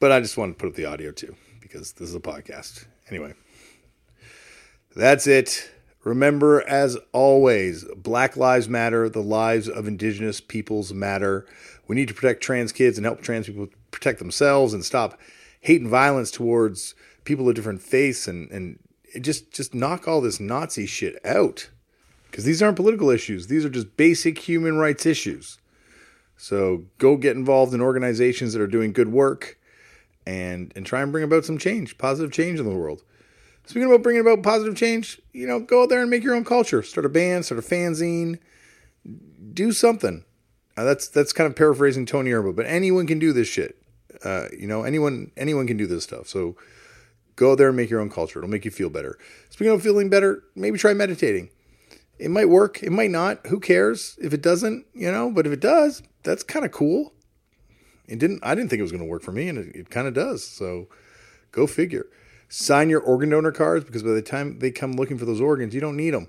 But 0.00 0.12
i 0.12 0.20
just 0.20 0.36
want 0.36 0.56
to 0.56 0.60
put 0.60 0.70
up 0.70 0.76
the 0.76 0.84
audio 0.84 1.10
too 1.10 1.34
because 1.60 1.92
this 1.92 2.08
is 2.08 2.14
a 2.14 2.20
podcast. 2.20 2.86
Anyway 3.08 3.34
that's 4.96 5.26
it 5.26 5.70
Remember, 6.08 6.66
as 6.66 6.96
always, 7.12 7.84
Black 7.94 8.34
Lives 8.34 8.66
Matter, 8.66 9.10
the 9.10 9.22
lives 9.22 9.68
of 9.68 9.86
Indigenous 9.86 10.40
peoples 10.40 10.90
matter. 10.94 11.44
We 11.86 11.96
need 11.96 12.08
to 12.08 12.14
protect 12.14 12.42
trans 12.42 12.72
kids 12.72 12.96
and 12.96 13.04
help 13.04 13.20
trans 13.20 13.46
people 13.46 13.68
protect 13.90 14.18
themselves 14.18 14.72
and 14.72 14.82
stop 14.82 15.20
hate 15.60 15.82
and 15.82 15.90
violence 15.90 16.30
towards 16.30 16.94
people 17.24 17.46
of 17.46 17.54
different 17.54 17.82
faiths 17.82 18.26
and, 18.26 18.50
and 18.50 18.78
just, 19.20 19.52
just 19.52 19.74
knock 19.74 20.08
all 20.08 20.22
this 20.22 20.40
Nazi 20.40 20.86
shit 20.86 21.20
out. 21.26 21.68
Because 22.30 22.44
these 22.44 22.62
aren't 22.62 22.76
political 22.76 23.10
issues, 23.10 23.48
these 23.48 23.66
are 23.66 23.70
just 23.70 23.98
basic 23.98 24.38
human 24.38 24.78
rights 24.78 25.04
issues. 25.04 25.58
So 26.38 26.84
go 26.96 27.18
get 27.18 27.36
involved 27.36 27.74
in 27.74 27.82
organizations 27.82 28.54
that 28.54 28.62
are 28.62 28.66
doing 28.66 28.94
good 28.94 29.12
work 29.12 29.58
and, 30.24 30.72
and 30.74 30.86
try 30.86 31.02
and 31.02 31.12
bring 31.12 31.24
about 31.24 31.44
some 31.44 31.58
change, 31.58 31.98
positive 31.98 32.32
change 32.32 32.58
in 32.58 32.64
the 32.64 32.74
world. 32.74 33.02
Speaking 33.68 33.90
about 33.90 34.02
bringing 34.02 34.22
about 34.22 34.42
positive 34.42 34.76
change, 34.76 35.20
you 35.34 35.46
know, 35.46 35.60
go 35.60 35.82
out 35.82 35.90
there 35.90 36.00
and 36.00 36.08
make 36.08 36.24
your 36.24 36.34
own 36.34 36.42
culture. 36.42 36.82
Start 36.82 37.04
a 37.04 37.10
band, 37.10 37.44
start 37.44 37.58
a 37.58 37.62
fanzine, 37.62 38.38
do 39.52 39.72
something. 39.72 40.24
Uh, 40.74 40.84
that's 40.84 41.06
that's 41.08 41.34
kind 41.34 41.46
of 41.46 41.54
paraphrasing 41.54 42.06
Tony 42.06 42.32
Erba, 42.32 42.54
but 42.54 42.64
anyone 42.64 43.06
can 43.06 43.18
do 43.18 43.30
this 43.30 43.46
shit. 43.46 43.76
Uh, 44.24 44.46
you 44.58 44.66
know, 44.66 44.84
anyone 44.84 45.32
anyone 45.36 45.66
can 45.66 45.76
do 45.76 45.86
this 45.86 46.02
stuff. 46.02 46.28
So 46.28 46.56
go 47.36 47.54
there 47.54 47.68
and 47.68 47.76
make 47.76 47.90
your 47.90 48.00
own 48.00 48.08
culture. 48.08 48.38
It'll 48.38 48.48
make 48.48 48.64
you 48.64 48.70
feel 48.70 48.88
better. 48.88 49.18
Speaking 49.50 49.74
of 49.74 49.82
feeling 49.82 50.08
better, 50.08 50.44
maybe 50.56 50.78
try 50.78 50.94
meditating. 50.94 51.50
It 52.18 52.30
might 52.30 52.48
work. 52.48 52.82
It 52.82 52.90
might 52.90 53.10
not. 53.10 53.46
Who 53.48 53.60
cares 53.60 54.16
if 54.18 54.32
it 54.32 54.40
doesn't? 54.40 54.86
You 54.94 55.12
know, 55.12 55.30
but 55.30 55.46
if 55.46 55.52
it 55.52 55.60
does, 55.60 56.02
that's 56.22 56.42
kind 56.42 56.64
of 56.64 56.72
cool. 56.72 57.12
It 58.06 58.18
didn't. 58.18 58.40
I 58.42 58.54
didn't 58.54 58.70
think 58.70 58.80
it 58.80 58.84
was 58.84 58.92
going 58.92 59.04
to 59.04 59.10
work 59.10 59.20
for 59.22 59.32
me, 59.32 59.46
and 59.46 59.58
it, 59.58 59.76
it 59.76 59.90
kind 59.90 60.08
of 60.08 60.14
does. 60.14 60.42
So 60.42 60.88
go 61.52 61.66
figure 61.66 62.06
sign 62.48 62.90
your 62.90 63.00
organ 63.00 63.30
donor 63.30 63.52
cards 63.52 63.84
because 63.84 64.02
by 64.02 64.10
the 64.10 64.22
time 64.22 64.58
they 64.58 64.70
come 64.70 64.92
looking 64.92 65.18
for 65.18 65.24
those 65.24 65.40
organs, 65.40 65.74
you 65.74 65.80
don't 65.80 65.96
need 65.96 66.10
them. 66.14 66.28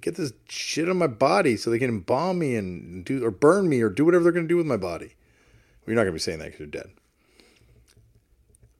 Get 0.00 0.16
this 0.16 0.32
shit 0.48 0.90
on 0.90 0.98
my 0.98 1.06
body 1.06 1.56
so 1.56 1.70
they 1.70 1.78
can 1.78 1.88
embalm 1.88 2.38
me 2.38 2.54
and 2.54 3.02
do 3.02 3.24
or 3.24 3.30
burn 3.30 3.68
me 3.68 3.80
or 3.80 3.88
do 3.88 4.04
whatever 4.04 4.24
they're 4.24 4.32
going 4.32 4.44
to 4.44 4.48
do 4.48 4.58
with 4.58 4.66
my 4.66 4.76
body. 4.76 5.06
Well, 5.06 5.86
you're 5.88 5.94
not 5.94 6.02
going 6.02 6.08
to 6.08 6.12
be 6.12 6.18
saying 6.18 6.38
that 6.40 6.46
because 6.46 6.60
you're 6.60 6.68
dead. 6.68 6.90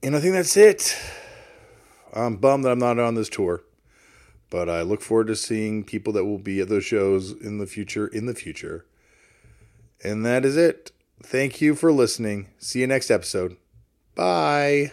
And 0.02 0.14
I 0.14 0.20
think 0.20 0.34
that's 0.34 0.56
it. 0.56 0.94
I'm 2.12 2.36
bummed 2.36 2.64
that 2.64 2.72
I'm 2.72 2.78
not 2.78 2.98
on 2.98 3.14
this 3.14 3.28
tour, 3.28 3.62
but 4.50 4.68
I 4.68 4.82
look 4.82 5.00
forward 5.00 5.28
to 5.28 5.36
seeing 5.36 5.84
people 5.84 6.12
that 6.12 6.24
will 6.24 6.38
be 6.38 6.60
at 6.60 6.68
those 6.68 6.84
shows 6.84 7.32
in 7.32 7.58
the 7.58 7.66
future. 7.66 8.08
In 8.08 8.26
the 8.26 8.34
future, 8.34 8.84
and 10.04 10.24
that 10.24 10.44
is 10.44 10.56
it. 10.56 10.92
Thank 11.22 11.60
you 11.60 11.74
for 11.74 11.92
listening. 11.92 12.48
See 12.58 12.80
you 12.80 12.86
next 12.86 13.10
episode. 13.10 13.56
Bye. 14.14 14.92